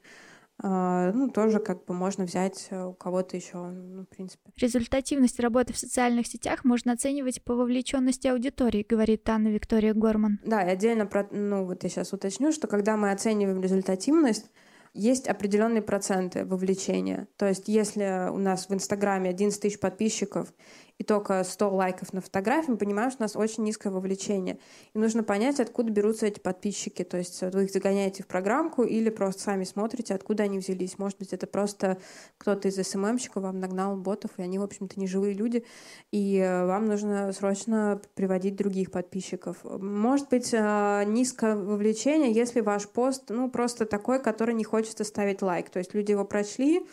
А, 0.64 1.12
ну, 1.12 1.30
тоже 1.30 1.60
как 1.60 1.84
бы 1.84 1.94
можно 1.94 2.24
взять 2.24 2.70
у 2.72 2.94
кого-то 2.94 3.36
еще, 3.36 3.58
ну, 3.58 4.04
в 4.04 4.08
принципе. 4.08 4.50
Результативность 4.56 5.40
работы 5.42 5.74
в 5.74 5.78
социальных 5.78 6.28
сетях 6.28 6.64
можно 6.64 6.94
оценивать 6.94 7.44
по 7.44 7.56
вовлеченности 7.56 8.28
аудитории, 8.28 8.86
говорит 8.88 9.28
Анна 9.28 9.50
Виктория 9.50 9.94
Горман. 9.94 10.40
Да, 10.46 10.62
и 10.64 10.70
отдельно, 10.70 11.06
про, 11.06 11.28
ну, 11.30 11.66
вот 11.66 11.84
я 11.84 11.90
сейчас 11.90 12.14
уточню, 12.14 12.54
что 12.54 12.68
когда 12.68 12.96
мы 12.96 13.12
оцениваем 13.12 13.62
результативность, 13.62 14.50
есть 14.96 15.28
определенные 15.28 15.82
проценты 15.82 16.46
вовлечения. 16.46 17.28
То 17.38 17.48
есть 17.48 17.68
если 17.68 18.30
у 18.32 18.38
нас 18.38 18.70
в 18.70 18.74
Инстаграме 18.74 19.30
11 19.30 19.62
тысяч 19.62 19.80
подписчиков, 19.80 20.54
и 20.98 21.04
только 21.04 21.44
100 21.44 21.70
лайков 21.76 22.14
на 22.14 22.22
фотографии, 22.22 22.72
мы 22.72 22.78
понимаем, 22.78 23.12
что 23.12 23.22
у 23.22 23.26
нас 23.26 23.36
очень 23.36 23.64
низкое 23.64 23.92
вовлечение. 23.92 24.60
И 24.94 24.98
нужно 24.98 25.24
понять, 25.24 25.60
откуда 25.60 25.92
берутся 25.92 26.28
эти 26.28 26.40
подписчики. 26.40 27.04
То 27.04 27.18
есть 27.18 27.42
вы 27.42 27.66
их 27.66 27.72
загоняете 27.72 28.24
в 28.24 28.28
программку 28.28 28.84
или 28.84 29.10
просто 29.10 29.42
сами 29.42 29.66
смотрите, 29.66 30.16
откуда 30.16 30.44
они 30.44 30.60
взялись. 30.60 30.98
Может 30.98 31.18
быть, 31.18 31.34
это 31.34 31.48
просто 31.48 31.98
кто-то 32.38 32.70
из 32.70 32.76
СММщиков 32.76 33.44
вам 33.44 33.60
нагнал 33.60 33.98
ботов, 33.98 34.32
и 34.38 34.42
они, 34.42 34.58
в 34.58 34.64
общем-то, 34.64 34.98
не 34.98 35.08
живые 35.08 35.34
люди, 35.34 35.66
и 36.12 36.38
э, 36.38 36.66
вам 36.66 36.88
нужно 36.88 37.34
срочно 37.34 38.00
приводить 38.14 38.56
других 38.56 38.92
подписчиков. 38.92 39.58
Может 39.64 40.30
быть, 40.30 40.54
э, 40.54 41.04
низкое 41.06 41.56
вовлечение, 41.56 42.32
если 42.32 42.62
ваш 42.62 42.88
пост, 42.88 43.24
ну, 43.30 43.50
просто 43.50 43.86
такой, 43.86 44.22
который 44.22 44.56
не 44.56 44.64
хочется 44.64 45.04
ставить 45.04 45.42
лайк. 45.42 45.70
То 45.70 45.80
есть 45.80 45.94
люди 45.94 46.12
его 46.12 46.24
прочли, 46.24 46.86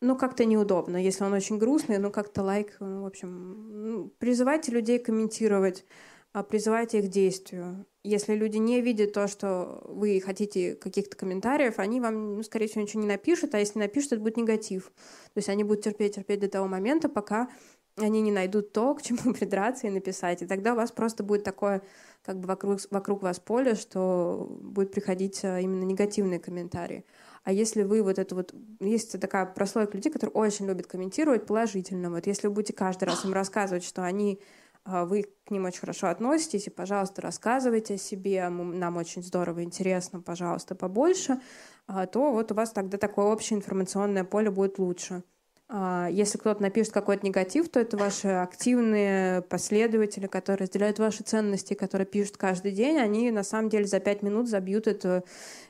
ну, 0.00 0.16
как-то 0.16 0.44
неудобно. 0.44 0.96
Если 0.96 1.24
он 1.24 1.32
очень 1.32 1.58
грустный, 1.58 1.98
ну, 1.98 2.10
как-то 2.10 2.42
лайк, 2.42 2.76
ну, 2.80 3.02
в 3.02 3.06
общем, 3.06 4.12
призывайте 4.18 4.72
людей 4.72 4.98
комментировать, 4.98 5.84
а 6.32 6.42
призывайте 6.42 6.98
их 6.98 7.08
действию. 7.08 7.86
Если 8.04 8.34
люди 8.34 8.58
не 8.58 8.82
видят 8.82 9.14
то, 9.14 9.26
что 9.26 9.82
вы 9.88 10.20
хотите 10.20 10.74
каких-то 10.74 11.16
комментариев, 11.16 11.78
они 11.78 12.00
вам, 12.00 12.36
ну, 12.36 12.42
скорее 12.42 12.68
всего, 12.68 12.82
ничего 12.82 13.00
не 13.00 13.08
напишут, 13.08 13.54
а 13.54 13.58
если 13.58 13.78
напишут, 13.78 14.12
это 14.12 14.22
будет 14.22 14.36
негатив. 14.36 14.92
То 15.32 15.38
есть 15.38 15.48
они 15.48 15.64
будут 15.64 15.84
терпеть, 15.84 16.16
терпеть 16.16 16.40
до 16.40 16.48
того 16.48 16.68
момента, 16.68 17.08
пока 17.08 17.48
они 17.96 18.20
не 18.20 18.30
найдут 18.30 18.72
то, 18.72 18.94
к 18.94 19.02
чему 19.02 19.32
придраться 19.34 19.86
и 19.86 19.90
написать. 19.90 20.42
И 20.42 20.46
тогда 20.46 20.74
у 20.74 20.76
вас 20.76 20.92
просто 20.92 21.24
будет 21.24 21.44
такое, 21.44 21.82
как 22.22 22.38
бы 22.38 22.48
вокруг, 22.48 22.80
вокруг 22.90 23.22
вас 23.22 23.40
поле, 23.40 23.74
что 23.74 24.46
будет 24.60 24.92
приходить 24.92 25.42
а, 25.44 25.60
именно 25.60 25.84
негативные 25.84 26.38
комментарии. 26.38 27.04
А 27.46 27.52
если 27.52 27.84
вы 27.84 28.02
вот 28.02 28.18
это 28.18 28.34
вот... 28.34 28.52
Есть 28.80 29.20
такая 29.20 29.46
прослойка 29.46 29.96
людей, 29.96 30.10
которые 30.10 30.34
очень 30.34 30.66
любят 30.66 30.88
комментировать 30.88 31.46
положительно. 31.46 32.10
Вот 32.10 32.26
если 32.26 32.48
вы 32.48 32.54
будете 32.54 32.72
каждый 32.72 33.04
раз 33.04 33.24
им 33.24 33.32
рассказывать, 33.32 33.84
что 33.84 34.02
они 34.02 34.40
а, 34.84 35.04
вы 35.04 35.26
к 35.44 35.52
ним 35.52 35.64
очень 35.64 35.78
хорошо 35.78 36.08
относитесь, 36.08 36.66
и, 36.66 36.70
пожалуйста, 36.70 37.22
рассказывайте 37.22 37.94
о 37.94 37.98
себе, 37.98 38.48
нам 38.48 38.96
очень 38.96 39.22
здорово, 39.22 39.62
интересно, 39.62 40.20
пожалуйста, 40.20 40.74
побольше, 40.74 41.40
а, 41.86 42.06
то 42.06 42.32
вот 42.32 42.50
у 42.50 42.54
вас 42.56 42.72
тогда 42.72 42.98
такое 42.98 43.26
общее 43.26 43.56
информационное 43.56 44.24
поле 44.24 44.50
будет 44.50 44.80
лучше. 44.80 45.22
А, 45.68 46.08
если 46.10 46.38
кто-то 46.38 46.62
напишет 46.62 46.92
какой-то 46.92 47.26
негатив, 47.26 47.68
то 47.68 47.80
это 47.80 47.96
ваши 47.96 48.28
активные 48.28 49.42
последователи, 49.42 50.28
которые 50.28 50.66
разделяют 50.66 51.00
ваши 51.00 51.24
ценности, 51.24 51.74
которые 51.74 52.06
пишут 52.06 52.36
каждый 52.36 52.70
день. 52.70 52.98
Они 52.98 53.32
на 53.32 53.42
самом 53.42 53.68
деле 53.68 53.84
за 53.86 53.98
пять 53.98 54.22
минут 54.22 54.48
забьют 54.48 54.86
этого 54.86 55.24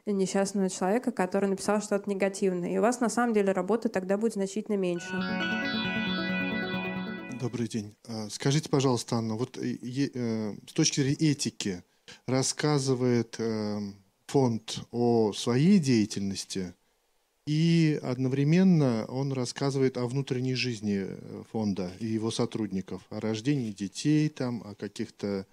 несчастного 0.04 0.68
человека, 0.68 1.12
который 1.12 1.48
написал 1.48 1.80
что-то 1.80 2.10
негативное. 2.10 2.70
И 2.70 2.78
у 2.78 2.82
вас 2.82 3.00
на 3.00 3.08
самом 3.08 3.32
деле 3.32 3.52
работы 3.52 3.88
тогда 3.88 4.18
будет 4.18 4.34
значительно 4.34 4.76
меньше. 4.76 5.08
Добрый 7.40 7.66
день. 7.66 7.94
А, 8.06 8.28
скажите, 8.28 8.68
пожалуйста, 8.68 9.16
Анна, 9.16 9.34
вот 9.36 9.56
э, 9.56 9.78
э, 9.82 10.54
с 10.66 10.72
точки 10.74 11.00
зрения 11.00 11.32
этики 11.32 11.82
рассказывает 12.26 13.36
э, 13.38 13.78
фонд 14.26 14.80
о 14.90 15.32
своей 15.32 15.78
деятельности– 15.78 16.74
и 17.46 18.00
одновременно 18.02 19.06
он 19.06 19.32
рассказывает 19.32 19.96
о 19.96 20.06
внутренней 20.06 20.56
жизни 20.56 21.06
э, 21.06 21.42
фонда 21.52 21.92
и 22.00 22.06
его 22.06 22.32
сотрудников, 22.32 23.02
о 23.08 23.20
рождении 23.20 23.70
детей, 23.70 24.28
там, 24.28 24.62
о 24.66 24.74
каких-то, 24.74 25.46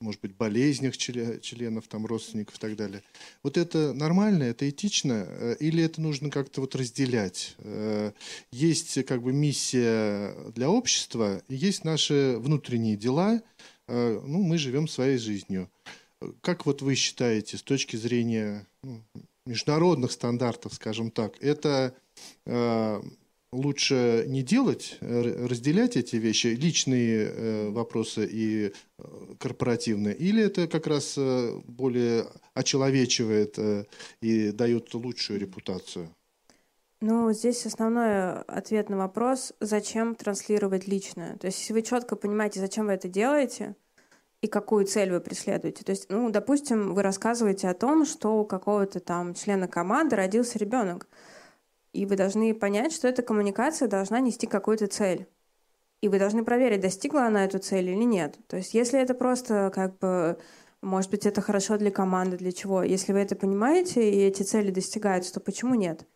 может 0.00 0.20
быть, 0.20 0.34
болезнях 0.34 0.96
членов, 0.96 1.86
там, 1.86 2.04
родственников 2.04 2.56
и 2.56 2.58
так 2.58 2.74
далее. 2.74 3.02
Вот 3.44 3.56
это 3.56 3.92
нормально, 3.92 4.42
это 4.42 4.68
этично, 4.68 5.24
э, 5.28 5.56
или 5.60 5.84
это 5.84 6.00
нужно 6.00 6.30
как-то 6.30 6.60
вот 6.60 6.74
разделять? 6.74 7.54
Э, 7.58 8.10
есть 8.50 9.04
как 9.04 9.22
бы 9.22 9.32
миссия 9.32 10.34
для 10.50 10.68
общества, 10.68 11.42
есть 11.48 11.84
наши 11.84 12.36
внутренние 12.38 12.96
дела, 12.96 13.40
ну, 13.88 14.42
мы 14.42 14.58
живем 14.58 14.88
своей 14.88 15.16
жизнью. 15.16 15.70
Как 16.40 16.66
вот 16.66 16.82
вы 16.82 16.96
считаете, 16.96 17.56
с 17.56 17.62
точки 17.62 17.94
зрения 17.94 18.66
ну, 18.82 19.00
международных 19.46 20.12
стандартов, 20.12 20.74
скажем 20.74 21.10
так, 21.10 21.42
это 21.42 21.94
э, 22.44 23.00
лучше 23.52 24.24
не 24.28 24.42
делать, 24.42 24.98
э, 25.00 25.46
разделять 25.46 25.96
эти 25.96 26.16
вещи, 26.16 26.48
личные 26.48 27.28
э, 27.28 27.70
вопросы 27.70 28.28
и 28.30 28.66
э, 28.66 29.02
корпоративные, 29.38 30.14
или 30.14 30.42
это 30.42 30.66
как 30.68 30.86
раз 30.86 31.14
э, 31.16 31.60
более 31.66 32.26
очеловечивает 32.54 33.58
э, 33.58 33.84
и 34.20 34.50
дает 34.50 34.92
лучшую 34.94 35.40
репутацию? 35.40 36.08
Ну, 37.00 37.30
здесь 37.32 37.66
основной 37.66 38.40
ответ 38.42 38.88
на 38.88 38.96
вопрос, 38.96 39.52
зачем 39.60 40.14
транслировать 40.14 40.88
личное. 40.88 41.36
То 41.36 41.46
есть, 41.46 41.60
если 41.60 41.74
вы 41.74 41.82
четко 41.82 42.16
понимаете, 42.16 42.60
зачем 42.60 42.86
вы 42.86 42.92
это 42.92 43.06
делаете, 43.06 43.76
и 44.40 44.46
какую 44.48 44.86
цель 44.86 45.10
вы 45.12 45.20
преследуете. 45.20 45.84
То 45.84 45.90
есть, 45.90 46.06
ну, 46.08 46.30
допустим, 46.30 46.94
вы 46.94 47.02
рассказываете 47.02 47.68
о 47.68 47.74
том, 47.74 48.04
что 48.04 48.38
у 48.38 48.44
какого-то 48.44 49.00
там 49.00 49.34
члена 49.34 49.68
команды 49.68 50.16
родился 50.16 50.58
ребенок. 50.58 51.08
И 51.92 52.04
вы 52.06 52.16
должны 52.16 52.54
понять, 52.54 52.92
что 52.92 53.08
эта 53.08 53.22
коммуникация 53.22 53.88
должна 53.88 54.20
нести 54.20 54.46
какую-то 54.46 54.86
цель. 54.86 55.26
И 56.02 56.08
вы 56.08 56.18
должны 56.18 56.44
проверить, 56.44 56.80
достигла 56.80 57.26
она 57.26 57.44
эту 57.44 57.58
цель 57.58 57.88
или 57.88 58.04
нет. 58.04 58.36
То 58.48 58.58
есть 58.58 58.74
если 58.74 59.00
это 59.00 59.14
просто 59.14 59.70
как 59.74 59.98
бы 59.98 60.38
может 60.82 61.10
быть, 61.10 61.26
это 61.26 61.40
хорошо 61.40 61.78
для 61.78 61.90
команды, 61.90 62.36
для 62.36 62.52
чего? 62.52 62.82
Если 62.82 63.12
вы 63.12 63.20
это 63.20 63.34
понимаете 63.34 64.08
и 64.10 64.20
эти 64.20 64.42
цели 64.42 64.70
достигаются, 64.70 65.32
то 65.34 65.40
почему 65.40 65.74
нет? 65.74 66.06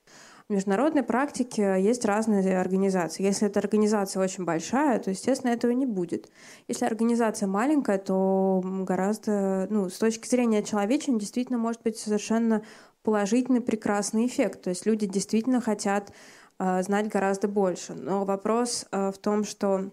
В 0.51 0.53
международной 0.53 1.05
практике 1.05 1.77
есть 1.81 2.05
разные 2.05 2.59
организации. 2.59 3.23
Если 3.23 3.47
эта 3.47 3.61
организация 3.61 4.21
очень 4.21 4.45
большая, 4.45 4.99
то, 4.99 5.11
естественно, 5.11 5.53
этого 5.53 5.71
не 5.71 5.87
будет. 5.87 6.29
Если 6.67 6.85
организация 6.85 7.47
маленькая, 7.47 7.99
то 7.99 8.61
гораздо, 8.65 9.69
ну, 9.71 9.89
с 9.89 9.97
точки 9.97 10.27
зрения 10.27 10.65
человечения, 10.65 11.21
действительно 11.21 11.57
может 11.57 11.83
быть 11.85 11.99
совершенно 11.99 12.63
положительный, 13.05 13.61
прекрасный 13.61 14.27
эффект. 14.27 14.63
То 14.63 14.71
есть 14.71 14.87
люди 14.87 15.07
действительно 15.07 15.61
хотят 15.61 16.13
э, 16.59 16.83
знать 16.83 17.07
гораздо 17.07 17.47
больше. 17.47 17.95
Но 17.95 18.25
вопрос 18.25 18.87
э, 18.91 19.13
в 19.13 19.19
том, 19.19 19.45
что 19.45 19.93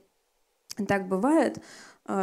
так 0.88 1.08
бывает, 1.08 1.60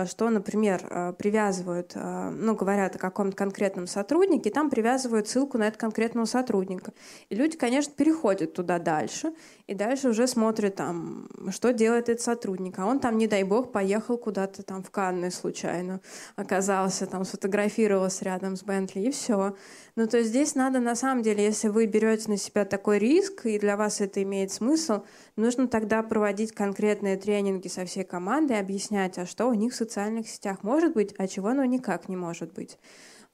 что, 0.06 0.30
например, 0.30 0.86
э, 0.88 1.12
привязывают, 1.12 1.92
э, 1.94 2.30
ну, 2.30 2.54
говорят 2.54 2.96
о 2.96 2.98
каком-то 2.98 3.36
конкретном 3.36 3.86
сотруднике, 3.86 4.50
там 4.50 4.70
привязывают 4.70 5.28
ссылку 5.28 5.58
на 5.58 5.64
этого 5.64 5.80
конкретного 5.80 6.24
сотрудника. 6.24 6.92
И 7.28 7.34
люди, 7.34 7.58
конечно, 7.58 7.92
переходят 7.94 8.54
туда 8.54 8.78
дальше, 8.78 9.34
и 9.66 9.74
дальше 9.74 10.10
уже 10.10 10.26
смотрят 10.26 10.74
там, 10.74 11.28
что 11.50 11.72
делает 11.72 12.10
этот 12.10 12.22
сотрудник. 12.22 12.78
А 12.78 12.86
он 12.86 13.00
там, 13.00 13.16
не 13.16 13.26
дай 13.26 13.44
бог, 13.44 13.72
поехал 13.72 14.18
куда-то 14.18 14.62
там 14.62 14.82
в 14.82 14.90
Канны 14.90 15.30
случайно, 15.30 16.00
оказался 16.36 17.06
там, 17.06 17.24
сфотографировался 17.24 18.26
рядом 18.26 18.56
с 18.56 18.62
Бентли, 18.62 19.00
и 19.00 19.10
все. 19.10 19.56
Ну, 19.96 20.06
то 20.06 20.18
есть 20.18 20.30
здесь 20.30 20.54
надо, 20.54 20.80
на 20.80 20.94
самом 20.94 21.22
деле, 21.22 21.44
если 21.44 21.68
вы 21.68 21.86
берете 21.86 22.30
на 22.30 22.36
себя 22.36 22.66
такой 22.66 22.98
риск, 22.98 23.46
и 23.46 23.58
для 23.58 23.78
вас 23.78 24.02
это 24.02 24.22
имеет 24.22 24.52
смысл, 24.52 25.04
нужно 25.36 25.66
тогда 25.66 26.02
проводить 26.02 26.52
конкретные 26.52 27.16
тренинги 27.16 27.68
со 27.68 27.86
всей 27.86 28.04
командой, 28.04 28.58
объяснять, 28.58 29.16
а 29.18 29.24
что 29.24 29.46
у 29.46 29.54
них 29.54 29.72
в 29.72 29.76
социальных 29.76 30.28
сетях 30.28 30.62
может 30.62 30.92
быть, 30.92 31.14
а 31.16 31.26
чего 31.26 31.48
оно 31.48 31.64
никак 31.64 32.10
не 32.10 32.16
может 32.16 32.52
быть. 32.52 32.78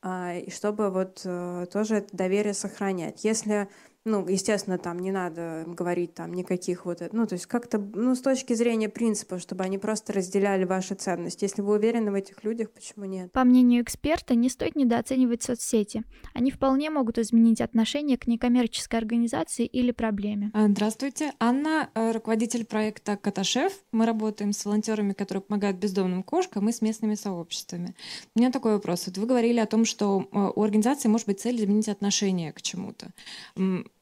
А, 0.02 0.35
и 0.35 0.51
чтобы 0.51 0.90
вот 0.90 1.20
э, 1.24 1.66
тоже 1.70 1.97
это 1.97 2.16
доверие 2.16 2.55
сохранять. 2.55 3.23
Если 3.24 3.69
ну, 4.06 4.27
естественно, 4.27 4.78
там 4.78 4.98
не 4.98 5.12
надо 5.12 5.64
говорить 5.66 6.14
там 6.14 6.32
никаких 6.32 6.86
вот, 6.86 7.02
ну, 7.12 7.27
то 7.27 7.35
есть 7.35 7.47
как-то, 7.47 7.78
ну, 7.78 8.14
с 8.14 8.20
точки 8.20 8.55
зрения 8.55 8.89
принципа, 8.89 9.39
чтобы 9.39 9.64
они 9.64 9.77
просто 9.77 10.14
разделяли 10.14 10.64
ваши 10.64 10.94
ценности. 10.94 11.44
Если 11.44 11.60
вы 11.60 11.74
уверены 11.74 12.10
в 12.10 12.14
этих 12.14 12.43
людях, 12.43 12.70
почему 12.70 13.05
нет? 13.05 13.31
По 13.32 13.44
мнению 13.44 13.82
эксперта, 13.82 14.35
не 14.35 14.48
стоит 14.48 14.74
недооценивать 14.74 15.43
соцсети. 15.43 16.02
Они 16.32 16.51
вполне 16.51 16.89
могут 16.89 17.18
изменить 17.18 17.60
отношение 17.60 18.16
к 18.16 18.27
некоммерческой 18.27 19.01
организации 19.01 19.66
или 19.66 19.90
проблеме. 19.90 20.51
А, 20.55 20.68
здравствуйте. 20.68 21.32
Анна, 21.39 21.90
э, 21.94 22.12
руководитель 22.12 22.64
проекта 22.64 23.18
«Котошеф». 23.18 23.72
Мы 23.93 24.06
работаем 24.06 24.52
с 24.52 24.64
волонтерами, 24.64 25.12
которые 25.12 25.43
помогают 25.43 25.77
бездомным 25.77 26.22
кошкам 26.22 26.68
и 26.70 26.72
с 26.72 26.81
местными 26.81 27.16
сообществами. 27.16 27.94
У 28.35 28.39
меня 28.39 28.51
такой 28.51 28.72
вопрос. 28.72 29.06
Вот 29.06 29.18
вы 29.18 29.27
говорили 29.27 29.59
о 29.59 29.66
том, 29.66 29.85
что 29.85 30.27
э, 30.32 30.51
у 30.56 30.62
организации 30.62 31.09
может 31.09 31.27
быть 31.27 31.40
цель 31.40 31.56
изменить 31.56 31.89
отношение 31.89 32.52
к 32.52 32.62
чему-то 32.62 33.12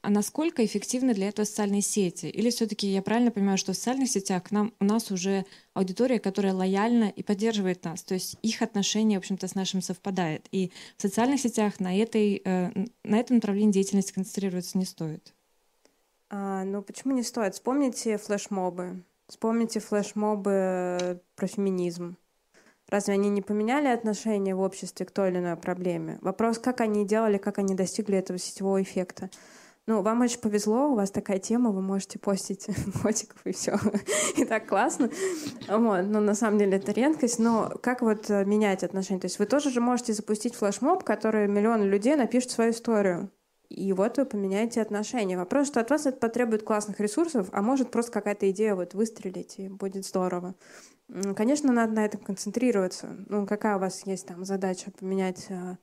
а 0.01 0.09
насколько 0.09 0.65
эффективны 0.65 1.13
для 1.13 1.27
этого 1.27 1.45
социальные 1.45 1.81
сети? 1.81 2.27
Или 2.27 2.49
все-таки 2.49 2.87
я 2.87 3.01
правильно 3.01 3.31
понимаю, 3.31 3.57
что 3.57 3.73
в 3.73 3.75
социальных 3.75 4.09
сетях 4.09 4.43
к 4.43 4.51
нам, 4.51 4.73
у 4.79 4.85
нас 4.85 5.11
уже 5.11 5.45
аудитория, 5.73 6.19
которая 6.19 6.53
лояльна 6.53 7.09
и 7.09 7.21
поддерживает 7.21 7.83
нас, 7.83 8.03
то 8.03 8.13
есть 8.13 8.37
их 8.41 8.61
отношение, 8.61 9.19
в 9.19 9.21
общем-то, 9.21 9.47
с 9.47 9.55
нашим 9.55 9.81
совпадает. 9.81 10.47
И 10.51 10.71
в 10.97 11.01
социальных 11.01 11.41
сетях 11.41 11.79
на, 11.79 11.97
этой, 11.97 12.41
э, 12.43 12.71
на 13.03 13.19
этом 13.19 13.37
направлении 13.37 13.73
деятельности 13.73 14.13
концентрироваться 14.13 14.77
не 14.77 14.85
стоит. 14.85 15.33
А, 16.29 16.63
ну, 16.63 16.81
почему 16.81 17.13
не 17.13 17.23
стоит? 17.23 17.55
Вспомните 17.55 18.17
флешмобы. 18.17 19.03
Вспомните 19.27 19.79
флешмобы 19.79 21.21
про 21.35 21.47
феминизм. 21.47 22.17
Разве 22.87 23.13
они 23.15 23.29
не 23.29 23.41
поменяли 23.41 23.87
отношение 23.87 24.55
в 24.55 24.61
обществе 24.61 25.05
к 25.05 25.11
той 25.11 25.29
или 25.29 25.37
иной 25.37 25.55
проблеме? 25.57 26.17
Вопрос, 26.21 26.57
как 26.57 26.81
они 26.81 27.05
делали, 27.05 27.37
как 27.37 27.59
они 27.59 27.75
достигли 27.75 28.17
этого 28.17 28.39
сетевого 28.39 28.81
эффекта. 28.81 29.29
Ну, 29.89 30.03
вам 30.03 30.21
очень 30.21 30.39
повезло, 30.39 30.89
у 30.89 30.93
вас 30.93 31.09
такая 31.09 31.39
тема, 31.39 31.71
вы 31.71 31.81
можете 31.81 32.19
постить 32.19 32.67
котиков 33.01 33.41
и 33.43 33.51
все. 33.53 33.75
и 34.37 34.45
так 34.45 34.67
классно. 34.67 35.09
Вот. 35.67 36.03
Но 36.03 36.19
на 36.19 36.35
самом 36.35 36.59
деле 36.59 36.77
это 36.77 36.91
редкость. 36.91 37.39
Но 37.39 37.73
как 37.81 38.03
вот 38.03 38.29
э, 38.29 38.45
менять 38.45 38.83
отношения? 38.83 39.19
То 39.19 39.25
есть 39.25 39.39
вы 39.39 39.47
тоже 39.47 39.71
же 39.71 39.81
можете 39.81 40.13
запустить 40.13 40.53
флешмоб, 40.53 41.03
который 41.03 41.47
миллион 41.47 41.85
людей 41.85 42.15
напишут 42.15 42.51
свою 42.51 42.69
историю. 42.69 43.31
И 43.69 43.91
вот 43.93 44.19
вы 44.19 44.25
поменяете 44.25 44.79
отношения. 44.79 45.39
Вопрос, 45.39 45.65
что 45.65 45.79
от 45.79 45.89
вас 45.89 46.05
это 46.05 46.19
потребует 46.19 46.61
классных 46.61 46.99
ресурсов, 46.99 47.49
а 47.51 47.63
может 47.63 47.89
просто 47.89 48.11
какая-то 48.11 48.47
идея 48.51 48.75
вот 48.75 48.93
выстрелить, 48.93 49.57
и 49.57 49.69
будет 49.69 50.05
здорово. 50.05 50.53
Конечно, 51.35 51.73
надо 51.73 51.93
на 51.93 52.05
этом 52.05 52.21
концентрироваться. 52.21 53.15
Ну, 53.27 53.47
какая 53.47 53.77
у 53.77 53.79
вас 53.79 54.05
есть 54.05 54.27
там 54.27 54.45
задача 54.45 54.91
поменять 54.91 55.47
э, 55.49 55.77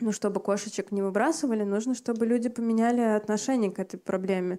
ну, 0.00 0.12
чтобы 0.12 0.40
кошечек 0.40 0.92
не 0.92 1.02
выбрасывали, 1.02 1.64
нужно, 1.64 1.94
чтобы 1.94 2.26
люди 2.26 2.48
поменяли 2.48 3.00
отношение 3.00 3.70
к 3.70 3.78
этой 3.78 3.98
проблеме. 3.98 4.58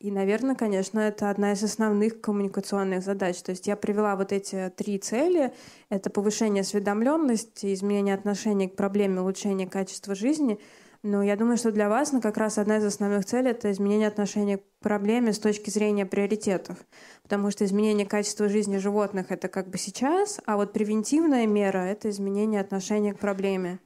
И, 0.00 0.10
наверное, 0.10 0.54
конечно, 0.54 0.98
это 0.98 1.28
одна 1.28 1.52
из 1.52 1.62
основных 1.62 2.22
коммуникационных 2.22 3.02
задач. 3.02 3.42
То 3.42 3.50
есть 3.50 3.66
я 3.66 3.76
привела 3.76 4.16
вот 4.16 4.32
эти 4.32 4.72
три 4.74 4.98
цели. 4.98 5.52
Это 5.90 6.08
повышение 6.08 6.62
осведомленности, 6.62 7.74
изменение 7.74 8.14
отношения 8.14 8.68
к 8.70 8.76
проблеме, 8.76 9.20
улучшение 9.20 9.68
качества 9.68 10.14
жизни. 10.14 10.58
Но 11.02 11.22
я 11.22 11.36
думаю, 11.36 11.58
что 11.58 11.70
для 11.70 11.90
вас 11.90 12.12
ну, 12.12 12.20
как 12.22 12.38
раз 12.38 12.56
одна 12.56 12.78
из 12.78 12.84
основных 12.84 13.26
целей— 13.26 13.50
это 13.52 13.70
изменение 13.72 14.08
отношения 14.08 14.58
к 14.58 14.62
проблеме 14.80 15.34
с 15.34 15.38
точки 15.38 15.68
зрения 15.68 16.06
приоритетов. 16.06 16.78
Потому 17.22 17.50
что 17.50 17.66
изменение 17.66 18.06
качества 18.06 18.48
жизни 18.48 18.78
животных— 18.78 19.26
это 19.30 19.48
как 19.48 19.68
бы 19.68 19.76
сейчас, 19.76 20.40
а 20.44 20.56
вот 20.56 20.72
превентивная 20.72 21.46
мера— 21.46 21.78
это 21.78 22.08
изменение 22.08 22.60
отношения 22.60 23.14
к 23.14 23.18
проблеме. 23.18 23.80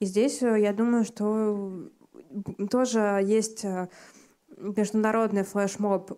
И 0.00 0.06
здесь, 0.06 0.42
э, 0.42 0.60
я 0.60 0.72
думаю, 0.72 1.04
что 1.04 1.90
тоже 2.70 3.20
есть 3.24 3.64
э, 3.64 3.88
международный 4.56 5.42
флешмоб 5.42 6.12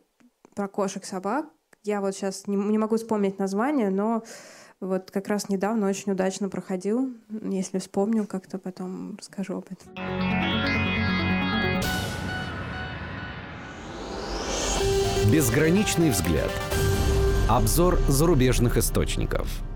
про 0.55 0.69
кошек-собак. 0.69 1.47
Я 1.83 2.01
вот 2.01 2.15
сейчас 2.15 2.47
не, 2.47 2.57
не 2.57 2.79
могу 2.79 2.97
вспомнить 2.97 3.39
название, 3.39 3.91
но 3.91 4.23
вот 4.81 5.11
как 5.11 5.29
раз 5.29 5.49
недавно 5.49 5.89
очень 5.89 6.13
удачно 6.13 6.49
проходил. 6.49 7.15
Если 7.43 7.79
вспомню, 7.79 8.27
как-то 8.27 8.59
потом 8.59 9.17
расскажу 9.17 9.59
об 9.59 9.67
этом. 9.71 9.95
Безграничный 15.33 16.11
взгляд. 16.11 16.51
Обзор 17.49 17.99
зарубежных 18.09 18.77
источников. 18.77 19.70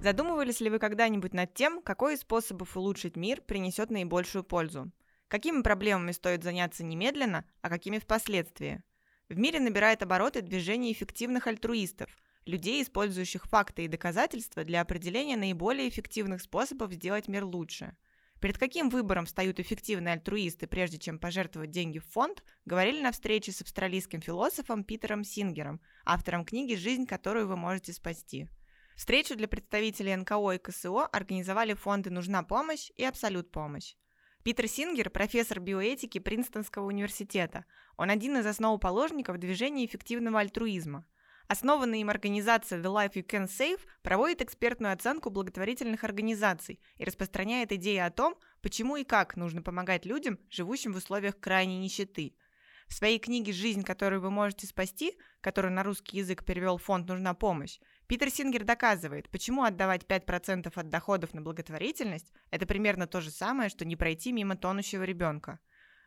Задумывались 0.00 0.60
ли 0.60 0.70
вы 0.70 0.78
когда-нибудь 0.78 1.34
над 1.34 1.54
тем, 1.54 1.82
какой 1.82 2.14
из 2.14 2.20
способов 2.20 2.76
улучшить 2.76 3.16
мир 3.16 3.40
принесет 3.40 3.90
наибольшую 3.90 4.44
пользу? 4.44 4.92
Какими 5.28 5.62
проблемами 5.62 6.12
стоит 6.12 6.44
заняться 6.44 6.84
немедленно, 6.84 7.44
а 7.62 7.68
какими 7.68 7.98
впоследствии? 7.98 8.82
В 9.28 9.36
мире 9.36 9.58
набирает 9.58 10.02
обороты 10.02 10.42
движение 10.42 10.92
эффективных 10.92 11.48
альтруистов, 11.48 12.16
людей, 12.44 12.80
использующих 12.82 13.46
факты 13.46 13.84
и 13.84 13.88
доказательства 13.88 14.62
для 14.62 14.80
определения 14.80 15.36
наиболее 15.36 15.88
эффективных 15.88 16.42
способов 16.42 16.92
сделать 16.92 17.26
мир 17.26 17.44
лучше. 17.44 17.96
Перед 18.40 18.58
каким 18.58 18.90
выбором 18.90 19.26
встают 19.26 19.58
эффективные 19.58 20.12
альтруисты, 20.12 20.68
прежде 20.68 20.98
чем 20.98 21.18
пожертвовать 21.18 21.70
деньги 21.70 21.98
в 21.98 22.06
фонд, 22.06 22.44
говорили 22.66 23.00
на 23.00 23.10
встрече 23.10 23.50
с 23.50 23.62
австралийским 23.62 24.20
философом 24.20 24.84
Питером 24.84 25.24
Сингером, 25.24 25.80
автором 26.04 26.44
книги 26.44 26.74
«Жизнь, 26.74 27.06
которую 27.06 27.48
вы 27.48 27.56
можете 27.56 27.92
спасти». 27.92 28.48
Встречу 28.96 29.36
для 29.36 29.46
представителей 29.46 30.16
НКО 30.16 30.52
и 30.52 30.58
КСО 30.58 31.04
организовали 31.04 31.74
фонды 31.74 32.08
«Нужна 32.08 32.42
помощь» 32.42 32.90
и 32.96 33.04
«Абсолют 33.04 33.52
помощь». 33.52 33.94
Питер 34.42 34.68
Сингер– 34.68 35.10
профессор 35.10 35.60
биоэтики 35.60 36.18
Принстонского 36.18 36.86
университета. 36.86 37.66
Он 37.98 38.08
один 38.08 38.38
из 38.38 38.46
основоположников 38.46 39.38
движения 39.38 39.84
эффективного 39.84 40.40
альтруизма. 40.40 41.04
Основанная 41.46 41.98
им 41.98 42.08
организация 42.08 42.80
The 42.80 42.86
Life 42.86 43.12
You 43.12 43.26
Can 43.26 43.48
Save 43.48 43.80
проводит 44.02 44.40
экспертную 44.40 44.94
оценку 44.94 45.28
благотворительных 45.28 46.02
организаций 46.02 46.80
и 46.96 47.04
распространяет 47.04 47.72
идеи 47.72 47.98
о 47.98 48.10
том, 48.10 48.34
почему 48.62 48.96
и 48.96 49.04
как 49.04 49.36
нужно 49.36 49.60
помогать 49.60 50.06
людям, 50.06 50.38
живущим 50.48 50.94
в 50.94 50.96
условиях 50.96 51.38
крайней 51.38 51.78
нищеты– 51.78 52.34
в 52.88 52.94
своей 52.94 53.18
книге 53.18 53.52
«Жизнь, 53.52 53.82
которую 53.82 54.20
вы 54.20 54.30
можете 54.30 54.66
спасти», 54.66 55.18
которую 55.40 55.72
на 55.72 55.82
русский 55.82 56.18
язык 56.18 56.44
перевел 56.44 56.78
фонд 56.78 57.08
«Нужна 57.08 57.34
помощь», 57.34 57.78
Питер 58.08 58.30
Сингер 58.30 58.62
доказывает, 58.62 59.28
почему 59.30 59.64
отдавать 59.64 60.04
5% 60.04 60.70
от 60.72 60.88
доходов 60.88 61.34
на 61.34 61.42
благотворительность– 61.42 62.32
это 62.52 62.64
примерно 62.64 63.08
то 63.08 63.20
же 63.20 63.32
самое, 63.32 63.68
что 63.68 63.84
не 63.84 63.96
пройти 63.96 64.30
мимо 64.30 64.56
тонущего 64.56 65.02
ребенка. 65.02 65.58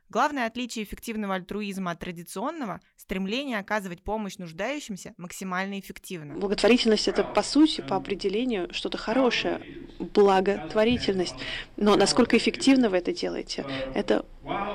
Главное 0.07 0.47
отличие 0.47 0.85
эффективного 0.85 1.35
альтруизма 1.35 1.91
от 1.91 1.99
традиционного– 1.99 2.79
стремление 2.95 3.59
оказывать 3.59 4.01
помощь 4.01 4.37
нуждающимся 4.37 5.13
максимально 5.17 5.77
эффективно. 5.77 6.35
Благотворительность– 6.35 7.07
это, 7.09 7.25
по 7.25 7.43
сути, 7.43 7.81
по 7.81 7.97
определению, 7.97 8.73
что-то 8.73 8.97
хорошее, 8.97 9.61
благотворительность. 9.99 11.35
Но 11.75 11.97
насколько 11.97 12.37
эффективно 12.37 12.89
вы 12.89 12.97
это 12.97 13.11
делаете, 13.11 13.65
это 13.93 14.25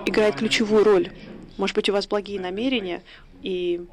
играет 0.05 0.37
ключевую 0.37 0.85
роль. 0.85 1.11
Может 1.57 1.75
быть, 1.75 1.89
у 1.89 1.95
вас 1.95 2.07
благие 2.07 2.39
намерения, 2.39 3.03
и 3.41 3.87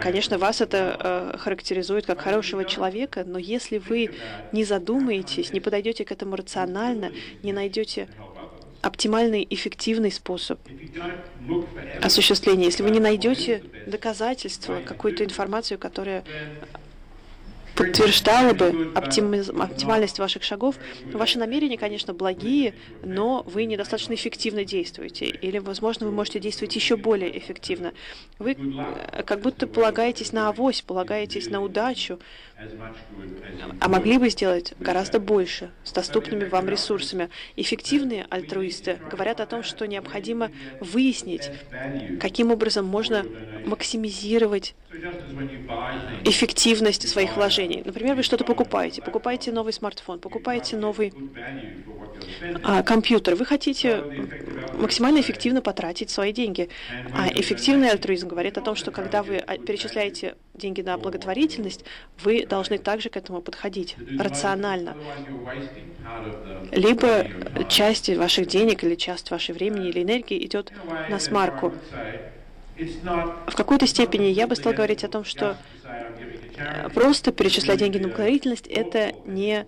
конечно, 0.00 0.38
вас 0.38 0.60
это 0.60 1.32
э, 1.34 1.38
характеризует 1.38 2.06
как 2.06 2.20
хорошего 2.20 2.64
человека, 2.64 3.24
но 3.24 3.38
если 3.38 3.78
вы 3.78 4.10
не 4.52 4.64
задумаетесь, 4.64 5.52
не 5.52 5.60
подойдете 5.60 6.04
к 6.04 6.12
этому 6.12 6.36
рационально, 6.36 7.12
не 7.42 7.52
найдете 7.52 8.08
оптимальный, 8.80 9.46
эффективный 9.48 10.10
способ 10.10 10.60
осуществления, 12.00 12.66
если 12.66 12.82
вы 12.82 12.90
не 12.90 13.00
найдете 13.00 13.64
доказательства, 13.86 14.80
какую-то 14.80 15.24
информацию, 15.24 15.78
которая 15.78 16.24
подтверждало 17.78 18.54
бы 18.54 18.92
оптимальность 18.94 20.18
ваших 20.18 20.42
шагов. 20.42 20.74
Ваши 21.12 21.38
намерения, 21.38 21.78
конечно, 21.78 22.12
благие, 22.12 22.74
но 23.04 23.44
вы 23.46 23.66
недостаточно 23.66 24.14
эффективно 24.14 24.64
действуете. 24.64 25.26
Или, 25.26 25.58
возможно, 25.58 26.06
вы 26.06 26.12
можете 26.12 26.40
действовать 26.40 26.74
еще 26.74 26.96
более 26.96 27.38
эффективно. 27.38 27.92
Вы 28.40 28.52
э, 28.52 29.22
как 29.22 29.40
будто 29.42 29.68
полагаетесь 29.68 30.32
на 30.32 30.48
авось, 30.48 30.82
полагаетесь 30.82 31.48
на 31.48 31.62
удачу, 31.62 32.18
а 33.80 33.88
могли 33.88 34.18
бы 34.18 34.30
сделать 34.30 34.74
гораздо 34.80 35.20
больше 35.20 35.70
с 35.84 35.92
доступными 35.92 36.44
вам 36.44 36.68
ресурсами. 36.68 37.30
Эффективные 37.54 38.26
альтруисты 38.28 38.98
говорят 39.10 39.40
о 39.40 39.46
том, 39.46 39.62
что 39.62 39.86
необходимо 39.86 40.50
выяснить, 40.80 41.50
каким 42.20 42.50
образом 42.50 42.84
можно 42.84 43.24
максимизировать 43.64 44.74
эффективность 46.24 47.08
своих 47.08 47.36
вложений. 47.36 47.82
Например, 47.84 48.16
вы 48.16 48.22
что-то 48.22 48.44
покупаете, 48.44 49.02
покупаете 49.02 49.52
новый 49.52 49.72
смартфон, 49.72 50.18
покупаете 50.18 50.76
новый 50.76 51.12
а, 52.64 52.82
компьютер. 52.82 53.34
Вы 53.34 53.44
хотите 53.44 54.02
максимально 54.78 55.20
эффективно 55.20 55.60
потратить 55.60 56.10
свои 56.10 56.32
деньги. 56.32 56.68
А 57.12 57.28
эффективный 57.28 57.90
альтруизм 57.90 58.28
говорит 58.28 58.58
о 58.58 58.60
том, 58.60 58.74
что 58.76 58.90
когда 58.90 59.22
вы 59.22 59.36
а, 59.36 59.58
перечисляете 59.58 60.36
деньги 60.54 60.80
на 60.80 60.98
благотворительность, 60.98 61.84
вы 62.22 62.46
должны 62.48 62.78
также 62.78 63.10
к 63.10 63.16
этому 63.16 63.42
подходить 63.42 63.98
рационально. 64.16 64.96
Либо 66.72 67.28
часть 67.68 68.08
ваших 68.10 68.46
денег 68.46 68.82
или 68.84 68.94
часть 68.96 69.30
вашей 69.30 69.54
времени 69.54 69.88
или 69.88 70.02
энергии 70.02 70.44
идет 70.44 70.72
на 71.06 71.18
смарку. 71.18 71.76
В 73.46 73.54
какой-то 73.54 73.86
степени 73.86 74.26
я 74.26 74.46
бы 74.46 74.56
стал 74.56 74.74
говорить 74.74 75.04
о 75.04 75.08
том, 75.08 75.24
что 75.24 75.58
просто 76.94 77.32
перечислять 77.32 77.78
деньги 77.78 77.98
на 77.98 78.08
благотворительность– 78.08 78.66
это 78.68 79.12
не 79.24 79.66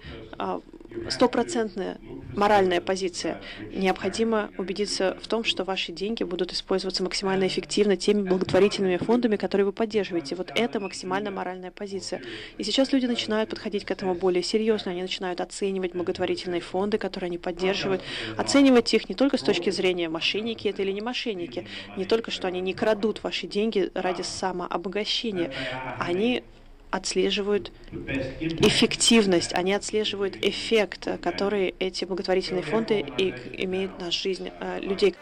стопроцентная 1.09 1.98
моральная 2.36 2.81
позиция. 2.81 3.40
Необходимо 3.72 4.51
убедиться 4.59 5.16
в 5.20 5.28
том, 5.28 5.44
что 5.44 5.64
ваши 5.64 5.93
деньги 5.93 6.22
будут 6.22 6.52
использоваться 6.52 7.02
максимально 7.02 7.47
эффективно 7.47 7.97
теми 7.97 8.28
благотворительными 8.28 8.97
фондами, 8.97 9.36
которые 9.36 9.64
вы 9.66 9.72
поддерживаете. 9.72 10.35
Вот 10.36 10.52
это 10.55 10.81
максимально 10.81 11.31
моральная 11.31 11.70
позиция. 11.70 12.22
И 12.59 12.62
сейчас 12.62 12.93
люди 12.93 13.06
начинают 13.06 13.51
подходить 13.51 13.85
к 13.85 13.90
этому 13.90 14.14
более 14.14 14.43
серьезно. 14.43 14.93
Они 14.93 15.02
начинают 15.02 15.40
оценивать 15.40 15.93
благотворительные 15.93 16.60
фонды, 16.60 16.98
которые 16.98 17.28
они 17.28 17.39
поддерживают, 17.39 18.02
оценивать 18.36 18.93
их 18.94 19.09
не 19.09 19.14
только 19.14 19.36
с 19.36 19.43
точки 19.43 19.70
зрения 19.70 20.09
мошенники 20.09 20.68
это 20.68 20.82
или 20.82 20.93
не 20.93 21.01
мошенники, 21.01 21.66
не 21.97 22.05
только 22.05 22.31
что 22.31 22.48
они 22.48 22.60
не 22.60 22.74
крадут 22.74 23.22
ваши 23.22 23.47
деньги 23.47 23.90
ради 23.94 24.22
самообогащения, 24.22 25.52
они 25.98 26.43
отслеживают 26.91 27.73
эффективность, 27.91 29.53
они 29.53 29.73
отслеживают 29.73 30.37
эффект, 30.37 31.09
который 31.23 31.75
эти 31.79 32.05
благотворительные 32.05 32.62
фонды 32.62 33.01
имеют 33.01 33.99
на 34.01 34.11
жизнь 34.11 34.51
э, 34.61 34.81
людей. 34.81 35.15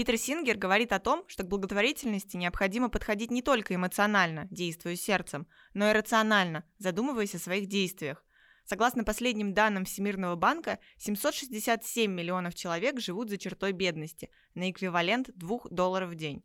Питер 0.00 0.16
Сингер 0.16 0.56
говорит 0.56 0.92
о 0.92 0.98
том, 0.98 1.24
что 1.26 1.42
к 1.42 1.48
благотворительности 1.48 2.38
необходимо 2.38 2.88
подходить 2.88 3.30
не 3.30 3.42
только 3.42 3.74
эмоционально, 3.74 4.48
действуя 4.50 4.96
сердцем, 4.96 5.46
но 5.74 5.90
и 5.90 5.92
рационально, 5.92 6.64
задумываясь 6.78 7.34
о 7.34 7.38
своих 7.38 7.66
действиях. 7.66 8.24
Согласно 8.64 9.04
последним 9.04 9.52
данным 9.52 9.84
Всемирного 9.84 10.36
банка, 10.36 10.78
767 10.96 12.10
миллионов 12.10 12.54
человек 12.54 12.98
живут 12.98 13.28
за 13.28 13.36
чертой 13.36 13.72
бедности, 13.72 14.30
на 14.54 14.70
эквивалент 14.70 15.30
2 15.34 15.58
долларов 15.70 16.10
в 16.10 16.14
день. 16.14 16.44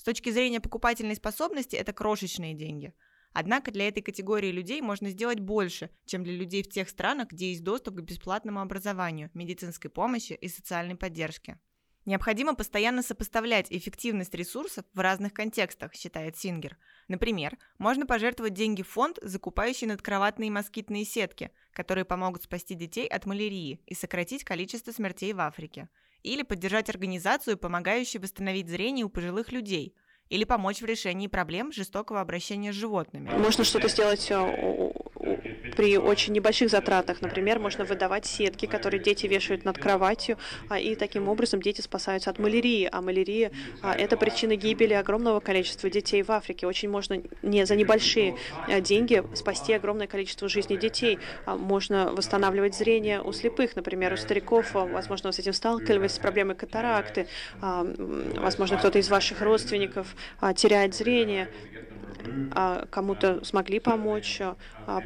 С 0.00 0.02
точки 0.02 0.30
зрения 0.30 0.62
покупательной 0.62 1.14
способности 1.14 1.76
это 1.76 1.92
крошечные 1.92 2.54
деньги. 2.54 2.94
Однако 3.34 3.70
для 3.70 3.86
этой 3.86 4.00
категории 4.00 4.50
людей 4.50 4.80
можно 4.80 5.10
сделать 5.10 5.40
больше, 5.40 5.90
чем 6.06 6.24
для 6.24 6.32
людей 6.32 6.62
в 6.62 6.70
тех 6.70 6.88
странах, 6.88 7.28
где 7.28 7.50
есть 7.50 7.62
доступ 7.62 7.96
к 7.96 8.00
бесплатному 8.00 8.62
образованию, 8.62 9.30
медицинской 9.34 9.90
помощи 9.90 10.32
и 10.32 10.48
социальной 10.48 10.96
поддержке. 10.96 11.58
Необходимо 12.06 12.54
постоянно 12.54 13.02
сопоставлять 13.02 13.70
эффективность 13.70 14.34
ресурсов 14.34 14.86
в 14.94 15.00
разных 15.00 15.34
контекстах, 15.34 15.92
считает 15.92 16.34
Сингер. 16.38 16.78
Например, 17.08 17.58
можно 17.76 18.06
пожертвовать 18.06 18.54
деньги 18.54 18.80
в 18.80 18.88
фонд, 18.88 19.18
закупающий 19.20 19.86
надкроватные 19.86 20.50
москитные 20.50 21.04
сетки, 21.04 21.50
которые 21.74 22.06
помогут 22.06 22.44
спасти 22.44 22.74
детей 22.74 23.06
от 23.06 23.26
малярии 23.26 23.82
и 23.84 23.94
сократить 23.94 24.44
количество 24.44 24.92
смертей 24.92 25.34
в 25.34 25.40
Африке 25.40 25.90
или 26.22 26.42
поддержать 26.42 26.90
организацию, 26.90 27.56
помогающую 27.56 28.20
восстановить 28.20 28.68
зрение 28.68 29.04
у 29.04 29.08
пожилых 29.08 29.52
людей, 29.52 29.94
или 30.30 30.44
помочь 30.44 30.80
в 30.80 30.84
решении 30.84 31.26
проблем 31.26 31.72
жестокого 31.72 32.20
обращения 32.20 32.72
с 32.72 32.76
животными. 32.76 33.28
Можно 33.36 33.64
что-то 33.64 33.88
сделать 33.88 34.28
э, 34.30 34.92
при 35.76 35.98
очень 35.98 36.32
небольших 36.32 36.70
затратах. 36.70 37.20
Например, 37.20 37.58
можно 37.58 37.84
выдавать 37.84 38.26
сетки, 38.26 38.66
которые 38.66 39.02
дети 39.02 39.26
вешают 39.26 39.64
над 39.64 39.78
кроватью, 39.78 40.38
а, 40.68 40.78
и 40.78 40.94
таким 40.94 41.28
образом 41.28 41.60
дети 41.60 41.80
спасаются 41.80 42.30
от 42.30 42.38
малярии. 42.38 42.88
А 42.90 43.00
малярия 43.00 43.50
а,– 43.82 43.94
это 43.98 44.16
причина 44.16 44.56
гибели 44.56 44.94
огромного 44.94 45.40
количества 45.40 45.90
детей 45.90 46.22
в 46.22 46.30
Африке. 46.30 46.66
Очень 46.66 46.90
можно 46.90 47.22
не 47.42 47.66
за 47.66 47.76
небольшие 47.76 48.36
а, 48.68 48.80
деньги 48.80 49.22
спасти 49.34 49.72
огромное 49.72 50.06
количество 50.06 50.48
жизней 50.48 50.76
детей. 50.76 51.18
Можно 51.46 52.12
восстанавливать 52.12 52.74
зрение 52.74 53.20
у 53.20 53.32
слепых, 53.32 53.74
например, 53.76 54.12
у 54.12 54.16
стариков, 54.16 54.74
возможно, 54.74 55.30
вы 55.30 55.32
с 55.32 55.38
этим 55.38 55.52
сталкивались, 55.52 56.12
с 56.12 56.18
проблемой 56.18 56.54
катаракты, 56.54 57.26
возможно, 57.60 58.76
кто-то 58.76 58.98
из 58.98 59.08
ваших 59.08 59.40
родственников 59.40 60.14
теряет 60.54 60.94
зрение. 60.94 61.48
А, 62.52 62.86
кому-то 62.90 63.44
смогли 63.44 63.80
помочь, 63.80 64.40
а, 64.40 64.56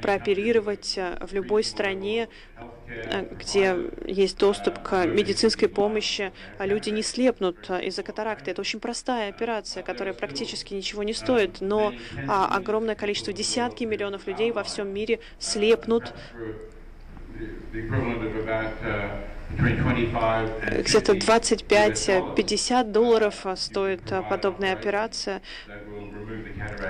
прооперировать 0.00 0.96
а, 0.98 1.24
в 1.26 1.32
любой 1.32 1.64
стране, 1.64 2.28
где 3.38 3.76
есть 4.06 4.38
доступ 4.38 4.82
к 4.82 5.06
медицинской 5.06 5.68
помощи, 5.68 6.32
а 6.58 6.66
люди 6.66 6.90
не 6.90 7.02
слепнут 7.02 7.70
из-за 7.70 8.02
катаракты. 8.02 8.50
Это 8.50 8.60
очень 8.60 8.80
простая 8.80 9.30
операция, 9.30 9.82
которая 9.82 10.14
практически 10.14 10.74
ничего 10.74 11.02
не 11.02 11.14
стоит, 11.14 11.60
но 11.60 11.94
огромное 12.28 12.94
количество, 12.94 13.32
десятки 13.32 13.84
миллионов 13.84 14.26
людей 14.26 14.52
во 14.52 14.62
всем 14.64 14.88
мире 14.88 15.20
слепнут 15.38 16.12
где-то 20.82 21.12
25-50 21.12 22.90
долларов 22.90 23.46
стоит 23.56 24.02
подобная 24.28 24.72
операция, 24.72 25.42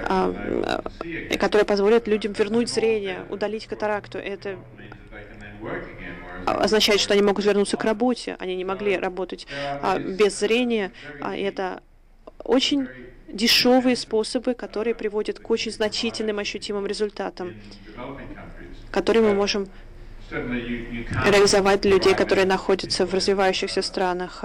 а, 0.06 0.82
которая 1.38 1.64
позволит 1.64 2.06
людям 2.08 2.32
вернуть 2.32 2.70
зрение, 2.70 3.24
удалить 3.28 3.66
катаракту. 3.66 4.18
Это 4.18 4.56
означает, 6.46 7.00
что 7.00 7.14
они 7.14 7.22
могут 7.22 7.44
вернуться 7.44 7.76
к 7.76 7.84
работе. 7.84 8.36
Они 8.38 8.56
не 8.56 8.64
могли 8.64 8.96
работать 8.96 9.46
а, 9.82 9.98
без 9.98 10.38
зрения. 10.38 10.92
А 11.20 11.36
это 11.36 11.82
очень 12.42 12.88
дешевые 13.28 13.96
способы, 13.96 14.54
которые 14.54 14.94
приводят 14.94 15.38
к 15.38 15.50
очень 15.50 15.72
значительным 15.72 16.38
ощутимым 16.38 16.86
результатам, 16.86 17.54
которые 18.90 19.22
мы 19.22 19.34
можем 19.34 19.68
реализовать 20.30 21.84
людей, 21.84 22.14
которые 22.14 22.46
находятся 22.46 23.06
в 23.06 23.14
развивающихся 23.14 23.82
странах. 23.82 24.44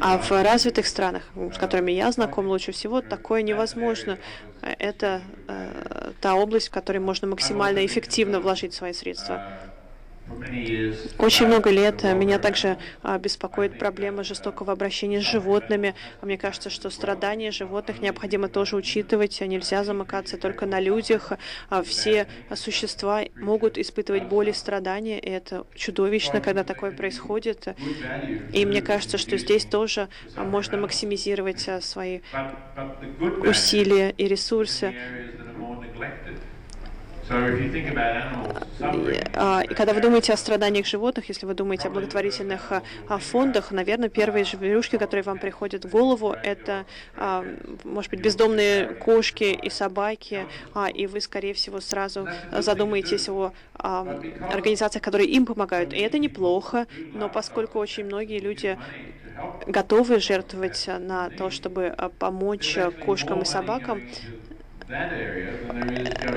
А 0.00 0.18
в 0.18 0.30
развитых 0.30 0.86
странах, 0.86 1.22
с 1.34 1.58
которыми 1.58 1.92
я 1.92 2.12
знаком 2.12 2.46
лучше 2.46 2.72
всего, 2.72 3.00
такое 3.00 3.42
невозможно. 3.42 4.18
Это 4.62 5.22
э, 5.48 6.12
та 6.20 6.34
область, 6.34 6.68
в 6.68 6.70
которой 6.70 6.98
можно 6.98 7.26
максимально 7.26 7.84
эффективно 7.84 8.40
вложить 8.40 8.74
свои 8.74 8.92
средства. 8.92 9.42
Очень 11.18 11.46
много 11.46 11.70
лет 11.70 12.02
меня 12.04 12.38
также 12.38 12.78
а, 13.02 13.18
беспокоит 13.18 13.78
проблема 13.78 14.24
жестокого 14.24 14.72
обращения 14.72 15.20
с 15.20 15.24
животными. 15.24 15.94
Мне 16.22 16.38
кажется, 16.38 16.70
что 16.70 16.90
страдания 16.90 17.50
животных 17.50 18.00
необходимо 18.00 18.48
тоже 18.48 18.76
учитывать. 18.76 19.40
Нельзя 19.40 19.84
замыкаться 19.84 20.36
только 20.36 20.66
на 20.66 20.80
людях. 20.80 21.32
А 21.68 21.82
все 21.82 22.26
существа 22.54 23.22
могут 23.36 23.78
испытывать 23.78 24.24
боли 24.24 24.50
и 24.50 24.54
страдания, 24.54 25.18
и 25.18 25.30
это 25.30 25.66
чудовищно, 25.74 26.40
когда 26.40 26.64
такое 26.64 26.92
происходит. 26.92 27.68
И 28.52 28.64
мне 28.64 28.82
кажется, 28.82 29.18
что 29.18 29.36
здесь 29.38 29.64
тоже 29.64 30.08
можно 30.36 30.78
максимизировать 30.78 31.68
свои 31.80 32.20
усилия 33.44 34.10
и 34.10 34.28
ресурсы. 34.28 34.94
А, 39.34 39.62
и 39.62 39.74
когда 39.74 39.92
вы 39.92 40.00
думаете 40.00 40.32
о 40.32 40.36
страданиях 40.36 40.86
животных, 40.86 41.28
если 41.28 41.46
вы 41.46 41.54
думаете 41.54 41.88
о 41.88 41.90
благотворительных 41.90 42.72
а, 42.72 43.18
фондах, 43.18 43.70
наверное, 43.70 44.08
первые 44.08 44.44
зверюшки, 44.44 44.96
которые 44.96 45.22
вам 45.22 45.38
приходят 45.38 45.84
в 45.84 45.90
голову, 45.90 46.32
это, 46.32 46.86
а, 47.16 47.44
может 47.84 48.10
быть, 48.10 48.20
бездомные 48.20 48.86
кошки 48.94 49.58
и 49.62 49.68
собаки, 49.68 50.46
и 50.94 51.06
вы, 51.06 51.20
скорее 51.20 51.54
всего, 51.54 51.80
сразу 51.80 52.28
задумаетесь 52.52 53.28
о 53.28 53.52
организациях, 53.78 55.02
которые 55.02 55.28
им 55.28 55.46
помогают. 55.46 55.92
И 55.92 55.98
это 55.98 56.18
неплохо, 56.18 56.86
но 57.14 57.28
поскольку 57.28 57.78
очень 57.78 58.04
многие 58.04 58.38
люди 58.38 58.78
готовы 59.66 60.20
жертвовать 60.20 60.88
на 60.98 61.30
то, 61.30 61.50
чтобы 61.50 61.94
помочь 62.18 62.76
кошкам 63.04 63.42
и 63.42 63.44
собакам, 63.44 64.02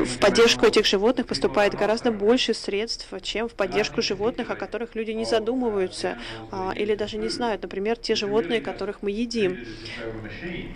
в 0.05 0.19
поддержку 0.19 0.65
этих 0.65 0.85
животных 0.85 1.27
поступает 1.27 1.73
гораздо 1.75 2.11
больше 2.11 2.53
средств, 2.53 3.07
чем 3.21 3.47
в 3.47 3.53
поддержку 3.55 4.01
животных, 4.01 4.49
о 4.51 4.55
которых 4.55 4.95
люди 4.95 5.11
не 5.11 5.25
задумываются 5.25 6.17
а, 6.49 6.71
или 6.75 6.95
даже 6.95 7.17
не 7.17 7.29
знают. 7.29 7.61
Например, 7.63 7.97
те 7.97 8.15
животные, 8.15 8.61
которых 8.61 9.01
мы 9.01 9.11
едим, 9.11 9.59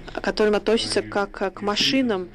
к 0.05 0.21
которым 0.21 0.55
относятся 0.55 1.01
как 1.01 1.31
к 1.53 1.61
машинам. 1.61 2.29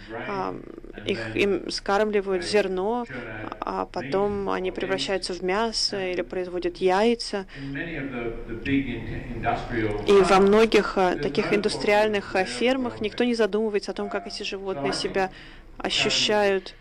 А, 1.05 1.09
их, 1.09 1.35
им 1.37 1.71
скармливают 1.71 2.43
зерно, 2.45 3.09
а 3.43 3.87
потом 3.87 4.49
они 4.51 4.71
превращаются 4.71 5.35
в 5.35 5.43
мясо 5.43 6.13
или 6.13 6.23
производят 6.23 6.79
яйца. 6.79 7.47
И 10.07 10.13
во 10.23 10.39
многих 10.41 10.97
а, 10.97 11.17
таких 11.19 11.53
индустриальных 11.53 12.35
фермах 12.47 13.01
никто 13.01 13.25
не 13.25 13.35
задумывается 13.35 13.93
о 13.93 13.95
том, 13.95 14.09
как 14.09 14.27
эти 14.27 14.43
животные 14.43 14.93
себя 14.93 15.31
ощущают. 15.77 16.77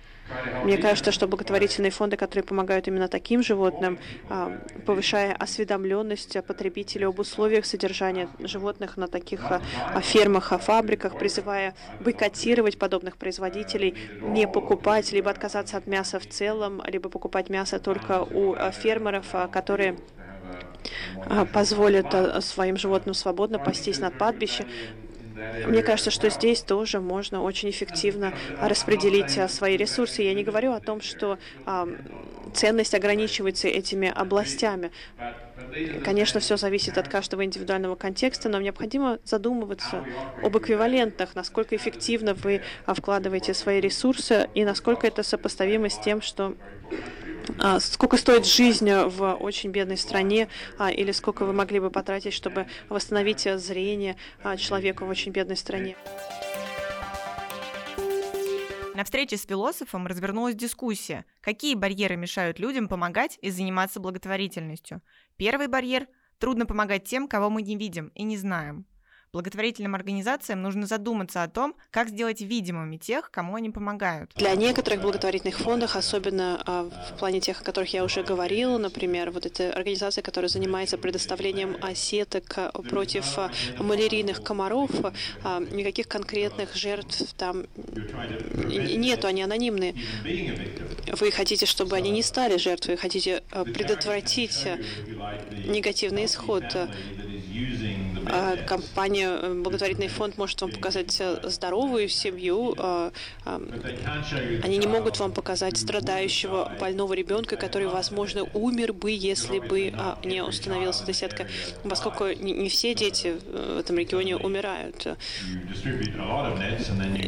Мне 0.63 0.77
кажется, 0.77 1.11
что 1.11 1.27
благотворительные 1.27 1.91
фонды, 1.91 2.17
которые 2.17 2.43
помогают 2.43 2.87
именно 2.87 3.07
таким 3.07 3.41
животным, 3.43 3.97
а, 4.29 4.51
повышая 4.85 5.33
осведомленность 5.33 6.37
потребителей 6.45 7.07
об 7.07 7.19
условиях 7.19 7.65
содержания 7.65 8.29
животных 8.39 8.97
на 8.97 9.07
таких 9.07 9.41
а, 9.51 9.61
фермах, 10.01 10.53
фабриках, 10.61 11.17
призывая 11.17 11.75
бойкотировать 11.99 12.77
подобных 12.77 13.17
производителей, 13.17 13.95
не 14.21 14.47
покупать, 14.47 15.11
либо 15.11 15.31
отказаться 15.31 15.77
от 15.77 15.87
мяса 15.87 16.19
в 16.19 16.27
целом, 16.27 16.81
либо 16.85 17.09
покупать 17.09 17.49
мясо 17.49 17.79
только 17.79 18.23
у 18.23 18.53
а, 18.53 18.71
фермеров, 18.71 19.33
которые 19.51 19.97
позволят 21.53 22.15
своим 22.43 22.77
животным 22.77 23.13
свободно 23.13 23.59
пастись 23.59 23.99
на 23.99 24.11
падбище. 24.11 24.65
Мне 25.65 25.83
кажется, 25.83 26.11
что 26.11 26.29
здесь 26.29 26.61
тоже 26.61 26.99
можно 26.99 27.41
очень 27.41 27.69
эффективно 27.69 28.33
распределить 28.61 29.37
а, 29.37 29.47
свои 29.47 29.77
ресурсы. 29.77 30.21
Я 30.23 30.33
не 30.33 30.43
говорю 30.43 30.73
о 30.73 30.79
том, 30.79 31.01
что 31.01 31.37
а, 31.65 31.87
ценность 32.53 32.93
ограничивается 32.93 33.67
этими 33.67 34.09
областями. 34.09 34.91
Конечно, 36.03 36.39
все 36.39 36.57
зависит 36.57 36.97
от 36.97 37.07
каждого 37.07 37.43
индивидуального 37.43 37.95
контекста, 37.95 38.49
но 38.49 38.59
необходимо 38.59 39.19
задумываться 39.23 40.03
об 40.41 40.57
эквивалентах, 40.57 41.35
насколько 41.35 41.75
эффективно 41.75 42.33
вы 42.33 42.61
а, 42.85 42.93
вкладываете 42.93 43.53
свои 43.53 43.79
ресурсы 43.79 44.49
и 44.53 44.63
насколько 44.63 45.07
это 45.07 45.23
сопоставимо 45.23 45.89
с 45.89 45.99
тем, 45.99 46.21
что 46.21 46.55
сколько 47.79 48.17
стоит 48.17 48.45
жизнь 48.45 48.91
в 48.91 49.33
очень 49.35 49.71
бедной 49.71 49.97
стране, 49.97 50.49
а, 50.77 50.91
или 50.91 51.11
сколько 51.11 51.45
вы 51.45 51.53
могли 51.53 51.79
бы 51.79 51.89
потратить, 51.89 52.33
чтобы 52.33 52.67
восстановить 52.89 53.47
зрение 53.59 54.15
а, 54.43 54.57
человеку 54.57 55.05
в 55.05 55.09
очень 55.09 55.31
бедной 55.31 55.57
стране. 55.57 55.95
На 58.95 59.05
встрече 59.05 59.37
с 59.37 59.45
философом 59.45 60.07
развернулась 60.07 60.55
дискуссия, 60.55 61.25
какие 61.39 61.75
барьеры 61.75 62.17
мешают 62.17 62.59
людям 62.59 62.89
помогать 62.89 63.39
и 63.41 63.49
заниматься 63.49 64.01
благотворительностью. 64.01 65.01
Первый 65.37 65.67
барьер– 65.67 66.07
трудно 66.39 66.65
помогать 66.65 67.05
тем, 67.05 67.27
кого 67.27 67.49
мы 67.49 67.61
не 67.61 67.77
видим 67.77 68.11
и 68.15 68.23
не 68.23 68.37
знаем 68.37 68.85
благотворительным 69.31 69.95
организациям 69.95 70.61
нужно 70.61 70.87
задуматься 70.87 71.43
о 71.43 71.47
том, 71.47 71.75
как 71.91 72.09
сделать 72.09 72.41
видимыми 72.41 72.97
тех, 72.97 73.29
кому 73.31 73.55
они 73.55 73.69
помогают. 73.69 74.31
Для 74.35 74.55
некоторых 74.55 75.01
благотворительных 75.01 75.57
фондов, 75.57 75.95
особенно 75.95 76.61
а, 76.65 76.89
в 77.13 77.19
плане 77.19 77.39
тех, 77.39 77.61
о 77.61 77.63
которых 77.63 77.93
я 77.93 78.03
уже 78.03 78.23
говорила, 78.23 78.77
например, 78.77 79.31
вот 79.31 79.45
эта 79.45 79.71
организация, 79.71 80.21
которая 80.21 80.49
занимается 80.49 80.97
предоставлением 80.97 81.77
сеток 81.93 82.45
а, 82.57 82.71
против 82.71 83.37
а, 83.37 83.51
малярийных 83.77 84.43
комаров, 84.43 84.89
никаких 85.71 86.07
конкретных 86.07 86.75
жертв 86.75 87.33
там 87.37 87.65
нету, 88.65 89.27
они 89.27 89.43
анонимные. 89.43 89.95
Вы 91.19 91.31
хотите, 91.31 91.65
чтобы 91.65 91.95
они 91.95 92.11
не 92.11 92.23
стали 92.23 92.57
жертвой, 92.57 92.97
хотите 92.97 93.43
предотвратить 93.51 94.65
негативный 95.65 96.25
исход. 96.25 96.63
А, 98.31 98.57
компания, 98.57 99.27
э, 99.27 99.53
благотворительный 99.53 100.07
фонд 100.07 100.37
может 100.37 100.61
вам 100.61 100.71
показать 100.71 101.15
э, 101.19 101.39
здоровую 101.43 102.07
семью. 102.09 102.75
А, 102.77 103.11
а, 103.45 103.61
они 104.63 104.77
не 104.77 104.87
могут 104.87 105.19
вам 105.19 105.31
показать 105.31 105.77
страдающего 105.77 106.71
больного 106.79 107.13
ребенка, 107.13 107.55
который, 107.55 107.87
возможно, 107.87 108.43
умер 108.53 108.93
бы, 108.93 109.11
если 109.11 109.59
бы 109.59 109.93
не 110.23 110.43
установилась 110.43 111.01
эта 111.01 111.13
сетка, 111.13 111.47
поскольку 111.83 112.27
не 112.27 112.69
все 112.69 112.93
дети 112.93 113.35
э, 113.45 113.75
в 113.77 113.79
этом 113.79 113.97
регионе 113.97 114.37
умирают. 114.37 115.07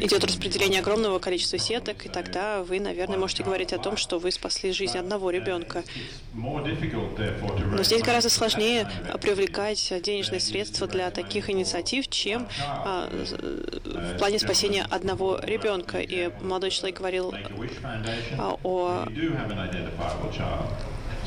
Идет 0.02 0.24
распределение 0.24 0.80
огромного 0.80 1.18
количества 1.18 1.58
сеток, 1.58 2.06
и 2.06 2.08
тогда 2.08 2.62
вы, 2.62 2.78
наверное, 2.78 3.18
можете 3.18 3.42
говорить 3.42 3.72
о 3.72 3.78
том, 3.78 3.96
что 3.96 4.18
вы 4.18 4.30
спасли 4.30 4.72
жизнь 4.72 4.98
одного 4.98 5.30
ребенка. 5.30 5.82
Но 6.34 7.82
здесь 7.82 8.02
гораздо 8.02 8.30
сложнее 8.30 8.88
привлекать 9.20 9.92
денежные 10.02 10.40
средства 10.40 10.86
для 10.92 11.10
таких 11.10 11.50
инициатив, 11.50 12.08
чем 12.08 12.48
а, 12.84 13.08
в 13.84 14.18
плане 14.18 14.38
спасения 14.38 14.86
одного 14.88 15.40
ребенка. 15.42 16.00
И 16.00 16.30
молодой 16.40 16.70
человек 16.70 16.98
говорил 16.98 17.34
а, 18.38 18.56
о 18.62 19.06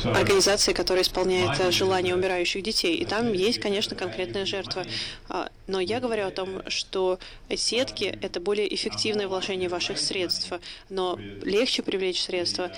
организации, 0.03 0.73
которая 0.73 1.03
исполняет 1.03 1.73
желания 1.73 2.13
умирающих 2.13 2.63
детей. 2.63 2.95
И 2.95 3.05
там 3.05 3.31
есть, 3.33 3.59
конечно, 3.59 3.95
конкретная 3.95 4.45
жертва. 4.45 4.83
А, 5.29 5.49
но 5.67 5.79
я 5.79 5.99
говорю 5.99 6.27
о 6.27 6.31
том, 6.31 6.61
что 6.67 7.19
сетки— 7.55 8.17
это 8.21 8.39
более 8.39 8.73
эффективное 8.73 9.27
вложение 9.27 9.69
ваших 9.69 9.97
средств. 9.97 10.51
Но 10.89 11.19
легче 11.43 11.81
привлечь 11.81 12.21
средства 12.21 12.71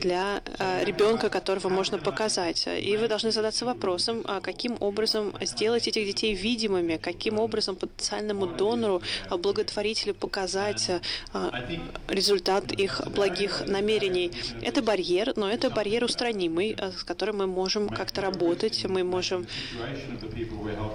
для 0.00 0.42
э, 0.58 0.84
ребенка, 0.84 1.28
которого 1.28 1.68
можно 1.68 1.98
показать. 1.98 2.66
И 2.66 2.96
вы 2.96 3.08
должны 3.08 3.30
задаться 3.30 3.64
вопросом, 3.64 4.22
а 4.24 4.40
каким 4.40 4.76
образом 4.80 5.32
сделать 5.42 5.88
этих 5.88 6.06
детей 6.06 6.34
видимыми, 6.34 6.96
каким 6.96 7.38
образом 7.38 7.76
потенциальному 7.76 8.46
донору, 8.46 9.02
а, 9.28 9.36
благотворителю 9.36 10.14
показать 10.14 10.90
а, 11.32 11.64
результат 12.08 12.72
их 12.72 13.02
благих 13.14 13.66
намерений. 13.66 14.30
Это 14.62 14.82
барьер, 14.82 15.32
но 15.36 15.50
это 15.50 15.70
барьер 15.70 16.04
устранимый, 16.04 16.76
с 16.98 17.04
которым 17.04 17.38
мы 17.38 17.46
можем 17.46 17.88
как-то 17.88 18.20
работать, 18.20 18.84
мы 18.86 19.04
можем 19.04 19.46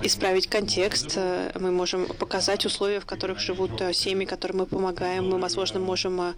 исправить 0.02 0.48
контекст, 0.48 1.18
мы 1.60 1.72
можем 1.72 2.08
показать 2.08 2.66
условия, 2.66 3.00
в 3.00 3.06
которых 3.06 3.40
живут 3.40 3.82
семьи, 3.94 4.26
которым 4.26 4.60
мы 4.60 4.66
помогаем, 4.66 5.30
мы, 5.30 5.40
возможно, 5.40 5.80
можем 5.80 6.34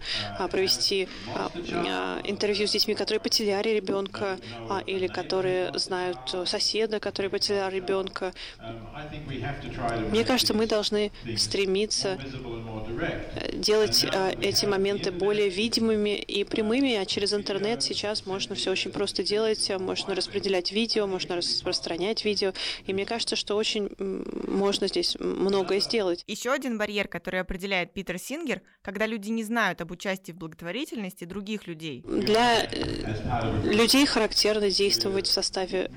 провести 0.50 1.08
а, 1.26 1.31
а, 1.31 1.31
интервью 2.24 2.66
с 2.66 2.72
детьми, 2.72 2.94
которые 2.94 3.20
потеряли 3.20 3.70
ребенка, 3.70 4.38
а, 4.68 4.82
или 4.86 5.06
которые 5.06 5.76
знают 5.78 6.18
соседа, 6.46 7.00
который 7.00 7.30
потерял 7.30 7.70
ребенка. 7.70 8.32
Мне 10.10 10.24
кажется, 10.24 10.54
мы 10.54 10.66
должны 10.66 11.12
стремиться 11.36 12.18
э, 13.36 13.56
делать 13.56 14.04
эти 14.40 14.66
моменты 14.66 15.10
более 15.10 15.48
видимыми 15.48 16.16
и 16.16 16.44
прямыми, 16.44 16.94
а 16.94 17.06
через 17.06 17.32
интернет 17.32 17.82
сейчас 17.82 18.26
можно 18.26 18.54
все 18.54 18.70
очень 18.70 18.90
просто 18.90 19.22
делать, 19.22 19.70
можно 19.78 20.14
распределять 20.14 20.72
видео, 20.72 21.06
можно 21.06 21.36
распространять 21.36 22.24
видео, 22.24 22.52
и 22.86 22.92
мне 22.92 23.06
кажется, 23.06 23.36
что 23.36 23.56
очень 23.56 23.90
можно 23.98 24.88
здесь 24.88 25.16
многое 25.18 25.80
сделать. 25.80 26.24
Еще 26.26 26.52
один 26.52 26.78
барьер, 26.78 27.08
который 27.08 27.40
определяет 27.40 27.92
Питер 27.92 28.18
Сингер, 28.18 28.62
когда 28.82 29.06
люди 29.06 29.30
не 29.30 29.44
знают 29.44 29.80
об 29.80 29.90
участии 29.90 30.32
в 30.32 30.36
благотворительности, 30.36 31.11
и 31.20 31.26
других 31.26 31.66
людей? 31.66 32.02
Для 32.06 32.64
э, 32.64 33.64
людей 33.64 34.06
характерно 34.06 34.70
действовать 34.70 35.26
в 35.26 35.30
составе 35.30 35.90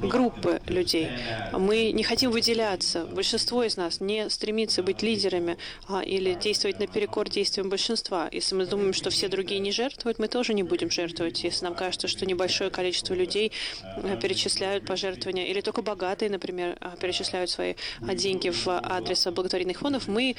группы 0.00 0.60
людей. 0.66 1.08
Мы 1.52 1.92
не 1.92 2.02
хотим 2.02 2.30
выделяться. 2.30 3.06
Большинство 3.06 3.62
из 3.64 3.76
нас 3.76 4.00
не 4.00 4.28
стремится 4.30 4.82
быть 4.82 5.02
лидерами 5.02 5.56
а, 5.88 6.02
или 6.02 6.34
действовать 6.34 6.78
наперекор 6.78 7.28
действиям 7.28 7.68
большинства. 7.68 8.28
Если 8.32 8.54
мы 8.54 8.66
думаем, 8.66 8.92
что 8.92 9.10
все 9.10 9.28
другие 9.28 9.60
не 9.60 9.72
жертвуют, 9.72 10.18
мы 10.18 10.28
тоже 10.28 10.54
не 10.54 10.62
будем 10.62 10.90
жертвовать. 10.90 11.44
Если 11.44 11.64
нам 11.64 11.74
кажется, 11.74 12.08
что 12.08 12.26
небольшое 12.26 12.70
количество 12.70 13.14
людей 13.14 13.52
э, 13.84 14.16
перечисляют 14.20 14.86
пожертвования, 14.86 15.46
или 15.46 15.60
только 15.60 15.82
богатые, 15.82 16.30
например, 16.30 16.76
а, 16.80 16.96
перечисляют 16.96 17.50
свои 17.50 17.74
а, 18.00 18.14
деньги 18.14 18.50
в 18.50 18.68
адрес 18.68 19.26
благотворительных 19.26 19.78
фондов, 19.78 20.08
мы 20.08 20.36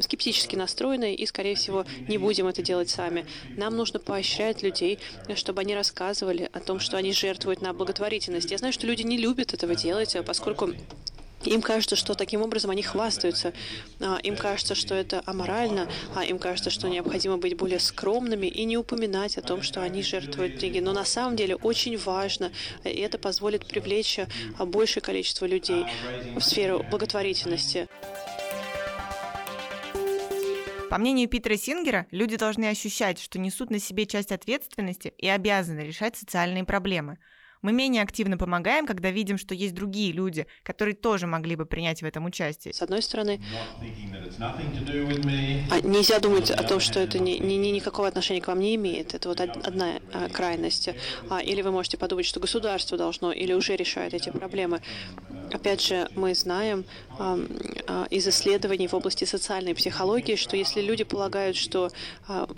скептически 0.00 0.56
настроены 0.56 1.14
и, 1.14 1.26
скорее 1.26 1.54
всего, 1.54 1.84
не 2.08 2.18
будем 2.18 2.46
это 2.46 2.62
делать 2.62 2.90
сами. 2.90 3.26
Нам 3.56 3.76
нужно 3.76 3.98
поощрять 3.98 4.62
людей, 4.62 4.98
чтобы 5.34 5.60
они 5.62 5.74
рассказывали 5.74 6.48
о 6.52 6.60
том, 6.60 6.80
что 6.80 6.96
они 6.96 7.12
жертвуют 7.12 7.62
на 7.62 7.72
благотворительность. 7.72 8.50
Я 8.50 8.58
знаю, 8.58 8.72
что 8.72 8.86
люди 8.86 9.02
не 9.02 9.18
любят 9.18 9.54
этого 9.54 9.74
делать, 9.74 10.16
поскольку 10.26 10.72
им 11.44 11.62
кажется, 11.62 11.94
что 11.94 12.14
таким 12.14 12.42
образом 12.42 12.70
они 12.70 12.82
хвастаются. 12.82 13.52
А, 14.00 14.18
им 14.22 14.36
кажется, 14.36 14.74
что 14.74 14.94
это 14.94 15.22
аморально, 15.24 15.88
а 16.14 16.24
им 16.24 16.38
кажется, 16.38 16.70
что 16.70 16.88
необходимо 16.88 17.38
быть 17.38 17.56
более 17.56 17.78
скромными 17.78 18.46
и 18.46 18.64
не 18.64 18.76
упоминать 18.76 19.38
о 19.38 19.42
том, 19.42 19.62
что 19.62 19.80
они 19.82 20.02
жертвуют 20.02 20.58
деньги. 20.58 20.80
Но 20.80 20.92
на 20.92 21.04
самом 21.04 21.36
деле 21.36 21.54
очень 21.56 21.96
важно, 21.96 22.50
и 22.84 23.00
это 23.00 23.18
позволит 23.18 23.66
привлечь 23.66 24.18
а, 24.58 24.66
большее 24.66 25.00
количество 25.00 25.46
людей 25.46 25.84
в 26.36 26.40
сферу 26.40 26.84
благотворительности. 26.90 27.88
По 30.90 30.98
мнению 30.98 31.28
Питера 31.28 31.56
Сингера, 31.56 32.06
люди 32.10 32.36
должны 32.36 32.66
ощущать, 32.66 33.18
что 33.18 33.38
несут 33.38 33.70
на 33.70 33.78
себе 33.78 34.06
часть 34.06 34.32
ответственности 34.32 35.12
и 35.18 35.28
обязаны 35.28 35.80
решать 35.80 36.16
социальные 36.16 36.64
проблемы– 36.64 37.18
мы 37.62 37.72
менее 37.72 38.02
активно 38.02 38.38
помогаем, 38.38 38.86
когда 38.86 39.10
видим, 39.10 39.36
что 39.36 39.54
есть 39.54 39.74
другие 39.74 40.12
люди, 40.12 40.46
которые 40.62 40.94
тоже 40.94 41.26
могли 41.26 41.56
бы 41.56 41.66
принять 41.66 42.02
в 42.02 42.04
этом 42.04 42.24
участие. 42.24 42.72
С 42.72 42.82
одной 42.82 43.02
стороны, 43.02 43.40
а 45.70 45.80
нельзя 45.80 46.20
думать 46.20 46.50
о 46.50 46.62
том, 46.62 46.80
что 46.80 47.00
это 47.00 47.18
ни, 47.18 47.32
ни, 47.32 47.54
ни, 47.54 47.68
никакого 47.68 48.06
отношения 48.06 48.40
к 48.40 48.48
вам 48.48 48.60
не 48.60 48.76
имеет. 48.76 49.14
Это 49.14 49.28
вот 49.28 49.40
одна 49.40 50.00
а, 50.12 50.28
крайность. 50.28 50.90
А, 51.28 51.40
или 51.40 51.62
вы 51.62 51.72
можете 51.72 51.96
подумать, 51.96 52.26
что 52.26 52.38
государство 52.38 52.96
должно 52.96 53.32
или 53.32 53.52
уже 53.52 53.74
решает 53.76 54.14
эти 54.14 54.30
проблемы. 54.30 54.80
Опять 55.52 55.80
же, 55.80 56.08
мы 56.14 56.34
знаем 56.34 56.84
а, 57.18 57.38
из 58.10 58.26
исследований 58.28 58.86
в 58.86 58.94
области 58.94 59.24
социальной 59.24 59.74
психологии, 59.74 60.36
что 60.36 60.56
если 60.56 60.80
люди 60.80 61.04
полагают, 61.04 61.56
что 61.56 61.90
а, 62.26 62.48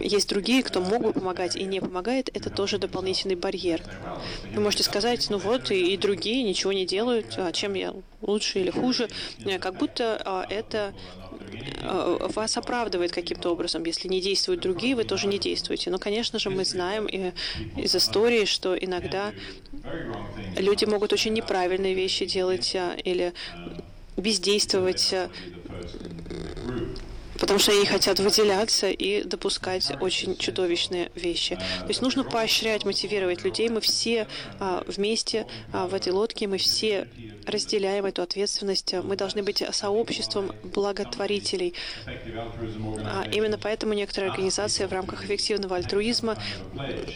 есть 0.00 0.28
другие, 0.28 0.62
кто 0.62 0.80
могут 0.80 1.14
помогать 1.14 1.56
и 1.56 1.64
не 1.64 1.80
помогает, 1.80 2.28
это 2.34 2.50
тоже 2.50 2.78
дополнительный 2.78 3.36
барьер. 3.36 3.82
Вы 4.52 4.60
можете 4.60 4.82
сказать, 4.82 5.26
ну 5.30 5.38
вот, 5.38 5.70
и, 5.70 5.94
и 5.94 5.96
другие 5.96 6.42
ничего 6.42 6.72
не 6.72 6.86
делают, 6.86 7.34
а 7.36 7.52
чем 7.52 7.74
я 7.74 7.94
лучше 8.20 8.60
или 8.60 8.70
хуже, 8.70 9.08
как 9.60 9.76
будто 9.76 10.20
а, 10.24 10.46
это 10.48 10.92
вас 12.34 12.56
оправдывает 12.56 13.12
каким-то 13.12 13.50
образом. 13.50 13.84
Если 13.84 14.08
не 14.08 14.20
действуют 14.20 14.60
другие, 14.60 14.96
вы 14.96 15.04
тоже 15.04 15.26
не 15.26 15.38
действуете. 15.38 15.90
Но, 15.90 15.98
конечно 15.98 16.38
же, 16.38 16.50
мы 16.50 16.64
знаем 16.64 17.06
и 17.06 17.32
из 17.76 17.94
истории, 17.94 18.44
что 18.44 18.76
иногда 18.76 19.32
люди 20.56 20.84
могут 20.84 21.12
очень 21.12 21.32
неправильные 21.32 21.94
вещи 21.94 22.26
делать 22.26 22.74
а, 22.74 22.94
или 23.04 23.32
бездействовать 24.16 25.14
потому 27.38 27.58
что 27.58 27.72
они 27.72 27.84
хотят 27.84 28.18
выделяться 28.18 28.90
и 28.90 29.22
допускать 29.22 29.92
очень 30.00 30.36
чудовищные 30.36 31.10
вещи. 31.14 31.56
То 31.56 31.88
есть 31.88 32.02
нужно 32.02 32.24
поощрять, 32.24 32.84
мотивировать 32.84 33.44
людей. 33.44 33.68
Мы 33.68 33.80
все 33.80 34.26
а, 34.58 34.84
вместе 34.86 35.46
а, 35.72 35.86
в 35.86 35.94
этой 35.94 36.12
лодке, 36.12 36.46
мы 36.46 36.58
все 36.58 37.08
разделяем 37.46 38.04
эту 38.04 38.22
ответственность. 38.22 38.92
Мы 38.92 39.16
должны 39.16 39.42
быть 39.42 39.62
сообществом 39.72 40.52
благотворителей. 40.64 41.74
А, 43.04 43.24
именно 43.32 43.58
поэтому 43.58 43.94
некоторые 43.94 44.30
организации 44.30 44.84
в 44.84 44.92
рамках 44.92 45.24
эффективного 45.24 45.76
альтруизма 45.76 46.36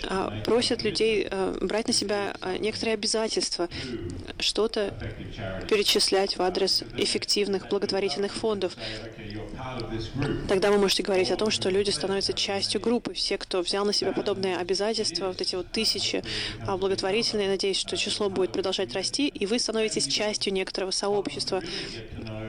а, 0.09 0.33
просят 0.45 0.83
людей 0.83 1.27
а, 1.31 1.57
брать 1.61 1.89
на 1.89 1.93
себя 1.93 2.35
некоторые 2.59 2.95
обязательства, 2.95 3.69
что-то 4.39 4.95
перечислять 5.69 6.37
в 6.37 6.43
адрес 6.43 6.85
эффективных 6.97 7.69
благотворительных 7.69 8.33
фондов. 8.33 8.77
Тогда 10.49 10.71
вы 10.71 10.79
можете 10.79 11.03
говорить 11.03 11.31
о 11.31 11.37
том, 11.37 11.51
что 11.51 11.69
люди 11.69 11.91
становятся 11.91 12.33
частью 12.33 12.81
группы. 12.81 13.15
Все, 13.15 13.37
кто 13.37 13.61
взял 13.63 13.85
на 13.85 13.93
себя 13.93 14.13
подобные 14.13 14.57
обязательства, 14.57 15.29
вот 15.29 15.41
эти 15.41 15.57
вот 15.57 15.71
тысячи 15.71 16.23
благотворительные, 16.67 17.49
надеюсь, 17.49 17.79
что 17.79 17.97
число 17.97 18.31
будет 18.31 18.53
продолжать 18.53 18.95
расти, 18.95 19.29
и 19.29 19.47
вы 19.47 19.59
становитесь 19.59 20.07
частью 20.07 20.20
некоторого 20.51 20.91
сообщества. 20.91 21.63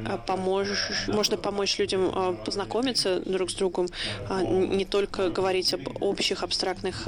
А, 0.06 0.18
Поможешь, 0.18 1.08
можно 1.08 1.38
помочь 1.38 1.78
людям 1.78 2.12
а, 2.14 2.34
познакомиться 2.34 3.20
друг 3.20 3.52
с 3.52 3.56
другом, 3.56 3.88
не 4.30 4.86
только 4.86 5.30
говорить 5.30 5.74
об 5.74 6.02
общих 6.02 6.44
абстрактных 6.44 7.08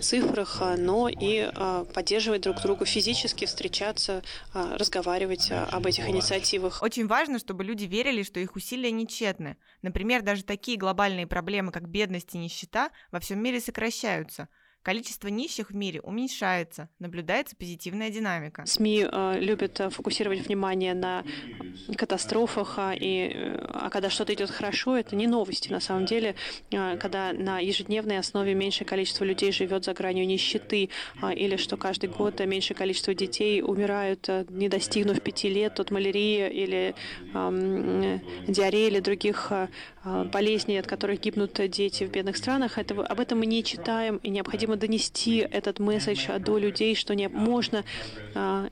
цифрах, 0.00 0.62
но 0.78 1.08
и 1.08 1.50
поддерживать 1.94 2.42
друг 2.42 2.60
друга 2.62 2.84
физически, 2.84 3.44
встречаться, 3.44 4.22
разговаривать 4.52 5.50
об 5.50 5.86
этих 5.86 6.08
инициативах. 6.08 6.82
Очень 6.82 7.06
важно, 7.06 7.38
чтобы 7.38 7.64
люди 7.64 7.84
верили, 7.84 8.22
что 8.22 8.40
их 8.40 8.56
усилия 8.56 8.90
нечетны. 8.90 9.56
Например, 9.82 10.22
даже 10.22 10.44
такие 10.44 10.78
глобальные 10.78 11.26
проблемы, 11.26 11.72
как 11.72 11.88
бедность 11.88 12.34
и 12.34 12.38
нищета, 12.38 12.90
во 13.10 13.20
всем 13.20 13.42
мире 13.42 13.60
сокращаются– 13.60 14.48
Количество 14.82 15.28
нищих 15.28 15.70
в 15.70 15.76
мире 15.76 16.00
уменьшается, 16.00 16.88
наблюдается 16.98 17.54
позитивная 17.54 18.10
динамика. 18.10 18.66
СМИ 18.66 19.06
э, 19.10 19.38
любят 19.38 19.78
э, 19.78 19.90
фокусировать 19.90 20.44
внимание 20.46 20.92
на 20.94 21.22
катастрофах, 21.96 22.74
а, 22.78 22.92
и, 22.92 23.30
э, 23.32 23.64
а 23.72 23.90
когда 23.90 24.10
что-то 24.10 24.34
идет 24.34 24.50
хорошо, 24.50 24.96
это 24.96 25.14
не 25.14 25.28
новости. 25.28 25.70
На 25.70 25.78
самом 25.78 26.04
деле, 26.04 26.34
э, 26.72 26.96
когда 26.96 27.32
на 27.32 27.60
ежедневной 27.60 28.18
основе 28.18 28.54
меньшее 28.54 28.84
количество 28.84 29.24
людей 29.24 29.52
живет 29.52 29.84
за 29.84 29.94
гранью 29.94 30.26
нищеты, 30.26 30.90
э, 31.22 31.32
или 31.32 31.56
что 31.56 31.76
каждый 31.76 32.10
год 32.10 32.40
меньшее 32.40 32.76
количество 32.76 33.14
детей 33.14 33.62
умирают, 33.62 34.28
не 34.48 34.68
достигнув 34.68 35.20
пяти 35.20 35.48
лет 35.48 35.78
от 35.78 35.92
малярии 35.92 36.50
или 36.50 36.94
э, 37.34 38.18
диареи 38.48 38.88
или 38.88 38.98
других 38.98 39.52
болезней, 40.04 40.78
от 40.78 40.86
которых 40.86 41.20
гибнут 41.20 41.60
дети 41.70 42.04
в 42.04 42.10
бедных 42.10 42.36
странах, 42.36 42.78
это, 42.78 42.94
об 43.04 43.20
этом 43.20 43.38
мы 43.38 43.46
не 43.46 43.62
читаем, 43.62 44.16
и 44.16 44.30
необходимо 44.30 44.76
донести 44.76 45.38
этот 45.38 45.78
месседж 45.78 46.28
до 46.38 46.58
людей, 46.58 46.94
что 46.94 47.14
не 47.14 47.28
можно 47.28 47.84
а, 48.34 48.68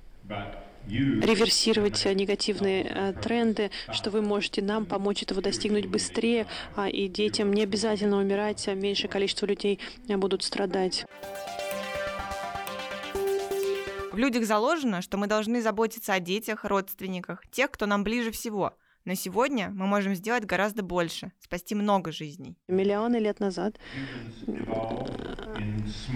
реверсировать 0.89 2.05
негативные 2.05 2.85
а, 2.85 3.13
тренды, 3.13 3.71
что 3.93 4.11
вы 4.11 4.23
можете 4.23 4.63
нам 4.63 4.87
помочь 4.87 5.23
этого 5.23 5.41
достигнуть 5.41 5.87
быстрее, 5.87 6.47
а, 6.75 6.89
и 6.89 7.09
детям 7.09 7.53
не 7.53 7.63
обязательно 7.63 8.19
умирать, 8.19 8.67
а 8.69 8.75
меньшее 8.75 9.09
количество 9.09 9.47
людей 9.47 9.79
будут 10.09 10.43
страдать. 10.43 11.07
В 14.13 14.19
людях 14.19 14.45
заложено, 14.45 15.03
что 15.03 15.17
мы 15.17 15.29
должны 15.29 15.63
заботиться 15.63 16.13
о 16.13 16.21
детях, 16.21 16.65
родственниках, 16.65 17.45
тех, 17.53 17.71
кто 17.71 17.87
нам 17.87 18.03
ближе 18.03 18.33
всего– 18.33 18.75
но 19.05 19.15
сегодня 19.15 19.71
мы 19.71 19.87
можем 19.87 20.15
сделать 20.15 20.45
гораздо 20.45 20.83
больше, 20.83 21.33
спасти 21.41 21.75
много 21.75 22.13
жизней. 22.13 22.57
Миллионы 22.69 23.17
лет 23.17 23.41
назад 23.41 23.79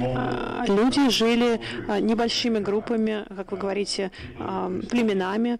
а, 0.00 0.64
люди 0.66 1.08
жили 1.10 1.60
а, 1.88 2.00
небольшими 2.00 2.58
группами, 2.58 3.24
как 3.28 3.52
вы 3.52 3.58
говорите, 3.58 4.10
а, 4.38 4.70
племенами. 4.90 5.58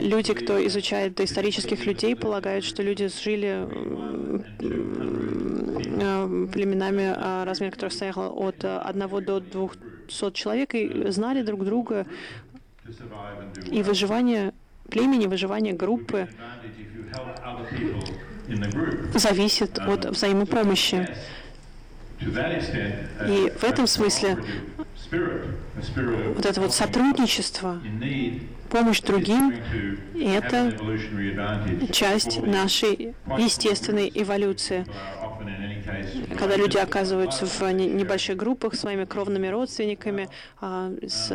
Люди, 0.00 0.34
кто 0.34 0.64
изучает 0.66 1.20
исторических 1.20 1.86
людей, 1.86 2.14
полагают, 2.14 2.64
что 2.64 2.82
люди 2.82 3.08
жили 3.08 3.66
племенами, 6.52 7.44
размер 7.44 7.72
которых 7.72 7.92
стоял 7.92 8.32
от 8.38 8.64
1 8.64 9.24
до 9.24 9.40
200 9.40 10.32
человек, 10.32 10.74
и 10.74 11.10
знали 11.10 11.42
друг 11.42 11.64
друга. 11.64 12.06
И 13.70 13.82
выживание 13.82 14.52
племени, 14.88 15.26
выживание 15.26 15.72
группы 15.72 16.28
зависит 19.14 19.78
от 19.78 20.04
взаимопомощи. 20.06 21.08
И 22.20 23.52
в 23.58 23.64
этом 23.64 23.86
смысле 23.86 24.38
вот 26.34 26.46
это 26.46 26.60
вот 26.60 26.72
сотрудничество, 26.72 27.80
помощь 28.70 29.00
другим– 29.00 29.54
это 30.14 30.76
часть 31.92 32.40
нашей 32.40 33.14
естественной 33.38 34.10
эволюции. 34.14 34.86
Когда 36.38 36.56
люди 36.56 36.76
оказываются 36.76 37.46
в 37.46 37.62
небольших 37.72 38.36
группах 38.36 38.74
своими 38.74 39.04
кровными 39.04 39.48
родственниками, 39.48 40.28
а, 40.60 40.92
с 41.06 41.30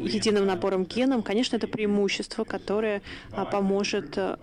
единым 0.00 0.46
набором 0.46 0.84
генов, 0.84 1.24
конечно, 1.24 1.56
это 1.56 1.66
преимущество, 1.66 2.44
которое 2.44 3.02
а, 3.32 3.44
поможет 3.44 4.16
а, 4.18 4.38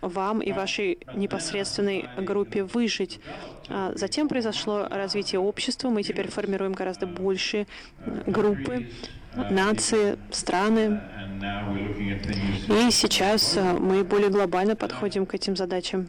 вам 0.00 0.40
и 0.40 0.52
вашей 0.52 0.98
непосредственной 1.14 2.08
группе 2.18 2.64
выжить. 2.64 3.20
Затем 3.94 4.28
произошло 4.28 4.86
развитие 4.90 5.40
общества, 5.40 5.90
мы 5.90 6.02
теперь 6.02 6.30
формируем 6.30 6.72
гораздо 6.72 7.06
больше 7.06 7.66
группы, 8.26 8.88
нации, 9.50 10.16
страны. 10.30 11.02
И 12.68 12.90
сейчас 12.90 13.58
мы 13.78 14.04
более 14.04 14.30
глобально 14.30 14.74
подходим 14.74 15.26
к 15.26 15.34
этим 15.34 15.54
задачам. 15.54 16.08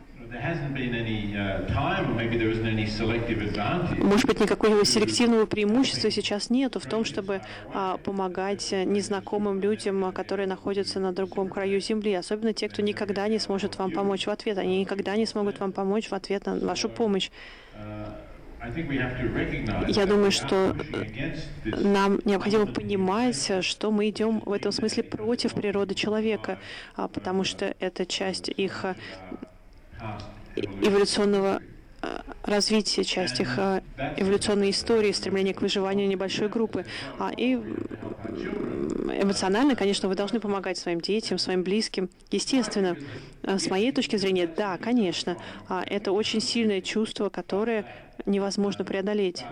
Может 3.98 4.28
быть, 4.28 4.40
никакого 4.40 4.86
селективного 4.86 5.46
преимущества 5.46 6.10
сейчас 6.10 6.50
нету 6.50 6.80
в 6.80 6.86
том, 6.86 7.04
чтобы 7.04 7.42
а, 7.74 7.98
помогать 7.98 8.72
незнакомым 8.72 9.60
людям, 9.60 10.12
которые 10.14 10.48
находятся 10.48 11.00
на 11.00 11.12
другом 11.12 11.50
краю 11.50 11.82
земли, 11.82 12.14
особенно 12.14 12.54
те, 12.54 12.70
кто 12.70 12.82
никогда 12.82 13.28
не 13.28 13.40
сможет 13.40 13.78
вам 13.78 13.92
помочь 13.92 14.26
в 14.26 14.30
ответ. 14.30 14.58
Они 14.58 14.80
никогда 14.80 15.18
не 15.18 15.26
смогут 15.26 15.60
вам 15.60 15.74
помочь 15.74 16.10
в 16.10 16.14
ответ 16.14 16.46
на 16.46 16.56
вашу 16.60 16.88
помощь. 16.88 17.30
Я 19.88 20.06
думаю, 20.06 20.32
что 20.32 20.76
нам 21.66 22.20
необходимо 22.24 22.68
понимать, 22.68 23.52
что 23.66 23.92
мы 23.92 24.10
идем 24.10 24.42
в 24.46 24.54
этом 24.54 24.72
смысле 24.72 25.04
против 25.04 25.56
природы 25.56 25.94
человека, 25.96 26.58
а, 26.96 27.08
потому 27.10 27.44
что 27.44 27.76
это 27.80 28.06
часть 28.06 28.50
их 28.50 28.86
эволюционного 30.56 31.62
а, 32.02 32.24
развития, 32.44 33.04
часть 33.04 33.40
их 33.40 33.58
а, 33.58 33.82
эволюционной 34.16 34.72
истории, 34.72 35.12
стремление 35.12 35.54
к 35.54 35.62
выживанию 35.62 36.08
небольшой 36.08 36.50
группы. 36.50 36.86
И 37.38 37.54
эмоционально, 37.54 39.76
конечно, 39.76 40.10
вы 40.10 40.16
должны 40.16 40.40
помогать 40.40 40.78
своим 40.78 41.00
детям, 41.00 41.38
своим 41.38 41.64
близким. 41.64 42.10
Естественно, 42.30 42.98
с 43.44 43.70
моей 43.70 43.94
точки 43.94 44.18
зрения, 44.18 44.48
да, 44.48 44.78
конечно, 44.78 45.38
это 45.70 46.12
очень 46.12 46.42
сильное 46.42 46.82
чувство, 46.82 47.30
которое 47.30 47.86
невозможно 48.26 48.84
преодолеть. 48.84 49.48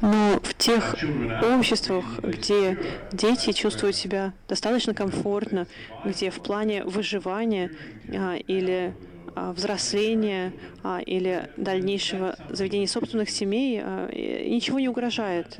Но 0.00 0.40
в 0.42 0.54
тех 0.54 0.96
обществах, 1.42 2.04
где 2.22 2.78
дети 3.12 3.52
чувствуют 3.52 3.96
себя 3.96 4.32
достаточно 4.48 4.94
комфортно, 4.94 5.66
где 6.04 6.30
в 6.30 6.40
плане 6.40 6.84
выживания 6.84 7.70
а, 8.12 8.36
или 8.36 8.94
а, 9.38 9.52
взросления 9.52 10.52
а, 10.82 11.00
или 11.00 11.48
дальнейшего 11.56 12.36
заведения 12.48 12.86
собственных 12.86 13.30
семей 13.30 13.80
а, 13.82 14.10
ничего 14.10 14.80
не 14.80 14.88
угрожает. 14.88 15.56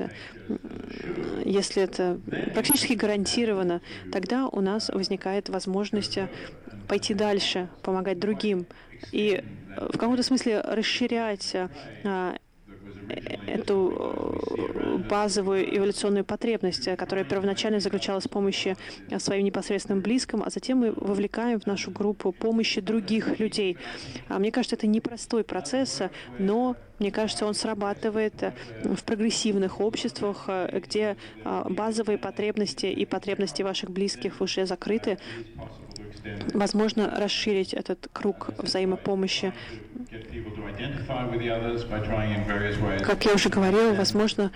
Если 1.45 1.81
это 1.81 2.19
практически 2.53 2.93
гарантировано, 2.93 3.81
тогда 4.11 4.47
у 4.47 4.59
нас 4.61 4.89
возникает 4.89 5.49
возможность 5.49 6.19
пойти 6.87 7.13
дальше, 7.13 7.69
помогать 7.81 8.19
другим 8.19 8.65
и 9.11 9.43
в 9.77 9.97
каком-то 9.97 10.23
смысле 10.23 10.61
расширять 10.61 11.55
эту 13.47 13.93
э, 13.97 14.97
базовую 15.09 15.77
эволюционную 15.77 16.23
потребность, 16.25 16.85
которая 16.95 17.25
первоначально 17.25 17.79
заключалась 17.79 18.25
в 18.25 18.29
помощи 18.29 18.77
своим 19.17 19.45
непосредственным 19.45 20.01
близким, 20.01 20.43
а 20.43 20.49
затем 20.49 20.79
мы 20.79 20.91
вовлекаем 20.91 21.59
в 21.59 21.65
нашу 21.65 21.91
группу 21.91 22.31
помощи 22.31 22.81
других 22.81 23.39
людей. 23.39 23.77
А 24.27 24.39
мне 24.39 24.51
кажется, 24.51 24.75
это 24.75 24.87
непростой 24.87 25.43
процесс, 25.43 26.01
но 26.37 26.75
мне 26.99 27.11
кажется, 27.11 27.45
он 27.45 27.53
срабатывает 27.53 28.53
в 28.83 29.03
прогрессивных 29.03 29.79
обществах, 29.79 30.45
э, 30.47 30.79
где 30.79 31.17
базовые 31.43 32.17
потребности 32.17 32.85
и 32.85 33.05
потребности 33.05 33.61
ваших 33.61 33.91
близких 33.91 34.41
уже 34.41 34.65
закрыты. 34.65 35.17
Возможно, 36.53 37.13
расширить 37.17 37.73
этот 37.73 38.07
круг 38.11 38.49
взаимопомощи. 38.57 39.53
Как 43.03 43.25
я 43.25 43.33
уже 43.33 43.49
говорила, 43.49 43.93
возможно, 43.93 44.51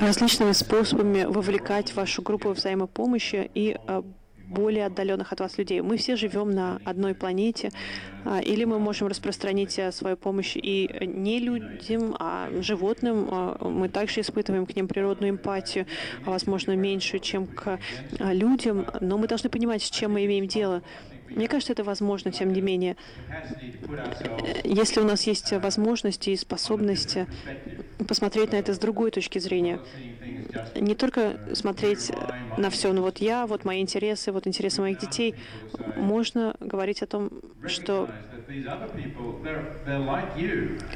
различными 0.00 0.52
способами 0.52 1.24
вовлекать 1.24 1.94
вашу 1.94 2.22
группу 2.22 2.50
взаимопомощи 2.50 3.50
и 3.54 3.76
а, 3.86 4.04
более 4.52 4.86
отдаленных 4.86 5.32
от 5.32 5.40
вас 5.40 5.58
людей. 5.58 5.80
Мы 5.80 5.96
все 5.96 6.16
живем 6.16 6.50
на 6.50 6.80
одной 6.84 7.14
планете, 7.14 7.70
а, 8.24 8.40
или 8.40 8.64
мы 8.64 8.78
можем 8.78 9.08
распространить 9.08 9.78
э, 9.78 9.90
свою 9.92 10.16
помощь 10.16 10.56
и 10.56 10.88
не 11.00 11.40
людям, 11.40 12.16
а 12.18 12.48
животным. 12.60 13.28
А, 13.30 13.68
мы 13.68 13.88
также 13.88 14.20
испытываем 14.20 14.66
к 14.66 14.76
ним 14.76 14.88
природную 14.88 15.30
эмпатию, 15.30 15.86
возможно, 16.24 16.76
меньшую, 16.76 17.20
чем 17.20 17.46
к 17.46 17.78
людям, 18.20 18.86
но 19.00 19.18
мы 19.18 19.26
должны 19.26 19.50
понимать, 19.50 19.82
с 19.82 19.90
чем 19.90 20.12
мы 20.12 20.24
имеем 20.24 20.46
дело. 20.46 20.82
Мне 21.34 21.48
кажется, 21.48 21.72
это 21.72 21.84
возможно, 21.84 22.32
тем 22.32 22.52
не 22.52 22.60
менее. 22.60 22.96
Если 24.64 25.00
у 25.00 25.04
нас 25.04 25.26
есть 25.26 25.52
возможности 25.52 26.30
и 26.30 26.36
способности 26.36 27.28
посмотреть 28.06 28.52
на 28.52 28.56
это 28.56 28.74
с 28.74 28.78
другой 28.78 29.10
точки 29.10 29.38
зрения, 29.38 29.80
не 30.74 30.94
только 30.94 31.38
смотреть 31.54 32.12
на 32.56 32.70
все, 32.70 32.92
ну 32.92 33.02
вот 33.02 33.18
я, 33.18 33.46
вот 33.46 33.64
мои 33.64 33.80
интересы, 33.80 34.32
вот 34.32 34.46
интересы 34.46 34.80
моих 34.82 34.98
детей, 34.98 35.36
можно 35.94 36.56
говорить 36.60 37.02
о 37.02 37.06
том, 37.06 37.30
что 37.66 38.08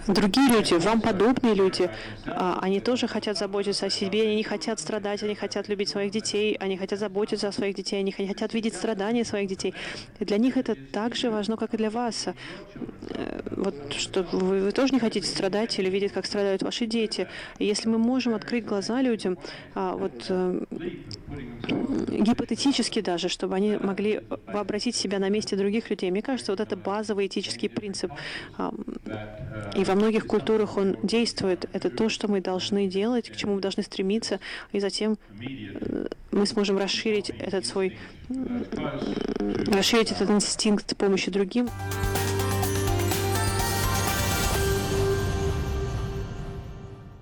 другие 0.09 0.49
люди, 0.49 0.75
вам 0.75 1.01
подобные 1.01 1.55
люди, 1.55 1.89
а, 2.27 2.59
они 2.61 2.81
тоже 2.81 3.07
хотят 3.07 3.39
заботиться 3.39 3.87
о 3.87 3.91
себе, 3.91 4.23
они 4.23 4.37
не 4.37 4.43
хотят 4.43 4.81
страдать, 4.81 5.23
они 5.23 5.35
хотят 5.35 5.69
любить 5.69 5.89
своих 5.89 6.11
детей, 6.11 6.57
они 6.59 6.77
хотят 6.77 6.99
заботиться 6.99 7.49
о 7.49 7.53
своих 7.53 7.75
детей, 7.75 8.01
они 8.01 8.13
хотят 8.13 8.55
видеть 8.55 8.75
страдания 8.75 9.25
своих 9.25 9.49
детей. 9.49 9.75
И 10.19 10.25
для 10.25 10.39
них 10.39 10.57
это 10.57 10.75
так 10.75 11.15
же 11.15 11.31
важно, 11.31 11.57
как 11.57 11.75
и 11.75 11.77
для 11.77 11.91
вас. 11.91 12.29
Э, 13.11 13.41
вот 13.51 13.93
что 13.93 14.23
вы, 14.33 14.63
вы 14.63 14.73
тоже 14.73 14.93
не 14.93 15.01
хотите 15.01 15.27
страдать 15.27 15.79
или 15.79 15.89
видеть, 15.89 16.13
как 16.13 16.27
страдают 16.27 16.63
ваши 16.63 16.87
дети. 16.87 17.29
Если 17.59 17.89
мы 17.89 17.99
можем 17.99 18.35
открыть 18.35 18.65
глаза 18.65 19.03
людям, 19.03 19.39
а, 19.75 19.97
вот 19.97 20.27
э, 20.29 20.61
гипотетически 21.69 23.01
даже, 23.01 23.29
чтобы 23.29 23.55
они 23.55 23.77
могли 23.77 24.21
вообразить 24.47 24.97
себя 24.97 25.19
на 25.19 25.29
месте 25.29 25.57
других 25.57 25.91
людей, 25.91 26.11
мне 26.11 26.23
кажется, 26.23 26.53
вот 26.53 26.61
это 26.61 26.77
базовый 26.77 27.27
этический 27.37 27.69
принцип. 27.69 28.13
И 29.75 29.85
во 29.85 29.95
многих 29.95 30.27
культурах 30.27 30.77
он 30.77 30.97
действует. 31.03 31.69
Это 31.73 31.91
то, 31.91 32.09
что 32.09 32.29
мы 32.29 32.41
должны 32.41 32.87
делать, 32.87 33.31
к 33.31 33.37
чему 33.37 33.55
мы 33.55 33.61
должны 33.61 33.83
стремиться, 33.83 34.41
и 34.73 34.81
затем 34.81 35.19
э, 35.41 36.07
мы 36.31 36.47
сможем 36.47 36.79
расширить 36.79 37.31
этот 37.31 37.67
свой, 37.67 37.97
расширить 38.29 40.13
этот 40.13 40.31
инстинкт 40.31 40.97
помощи 40.97 41.31
другим. 41.31 41.69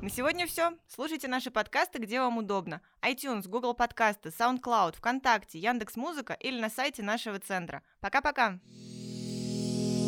На 0.04 0.10
сегодня 0.10 0.46
все. 0.46 0.74
Слушайте 0.86 1.28
наши 1.28 1.50
подкасты, 1.50 1.98
где 1.98 2.20
вам 2.20 2.36
удобно. 2.36 2.82
iTunes, 3.00 3.48
Google 3.48 3.72
подкасты, 3.72 4.28
SoundCloud, 4.28 4.96
ВКонтакте, 4.96 5.58
Яндекс 5.58 5.96
Музыка 5.96 6.34
или 6.34 6.60
на 6.60 6.68
сайте 6.68 7.02
нашего 7.02 7.38
центра. 7.38 7.82
Пока-пока. 8.00 8.58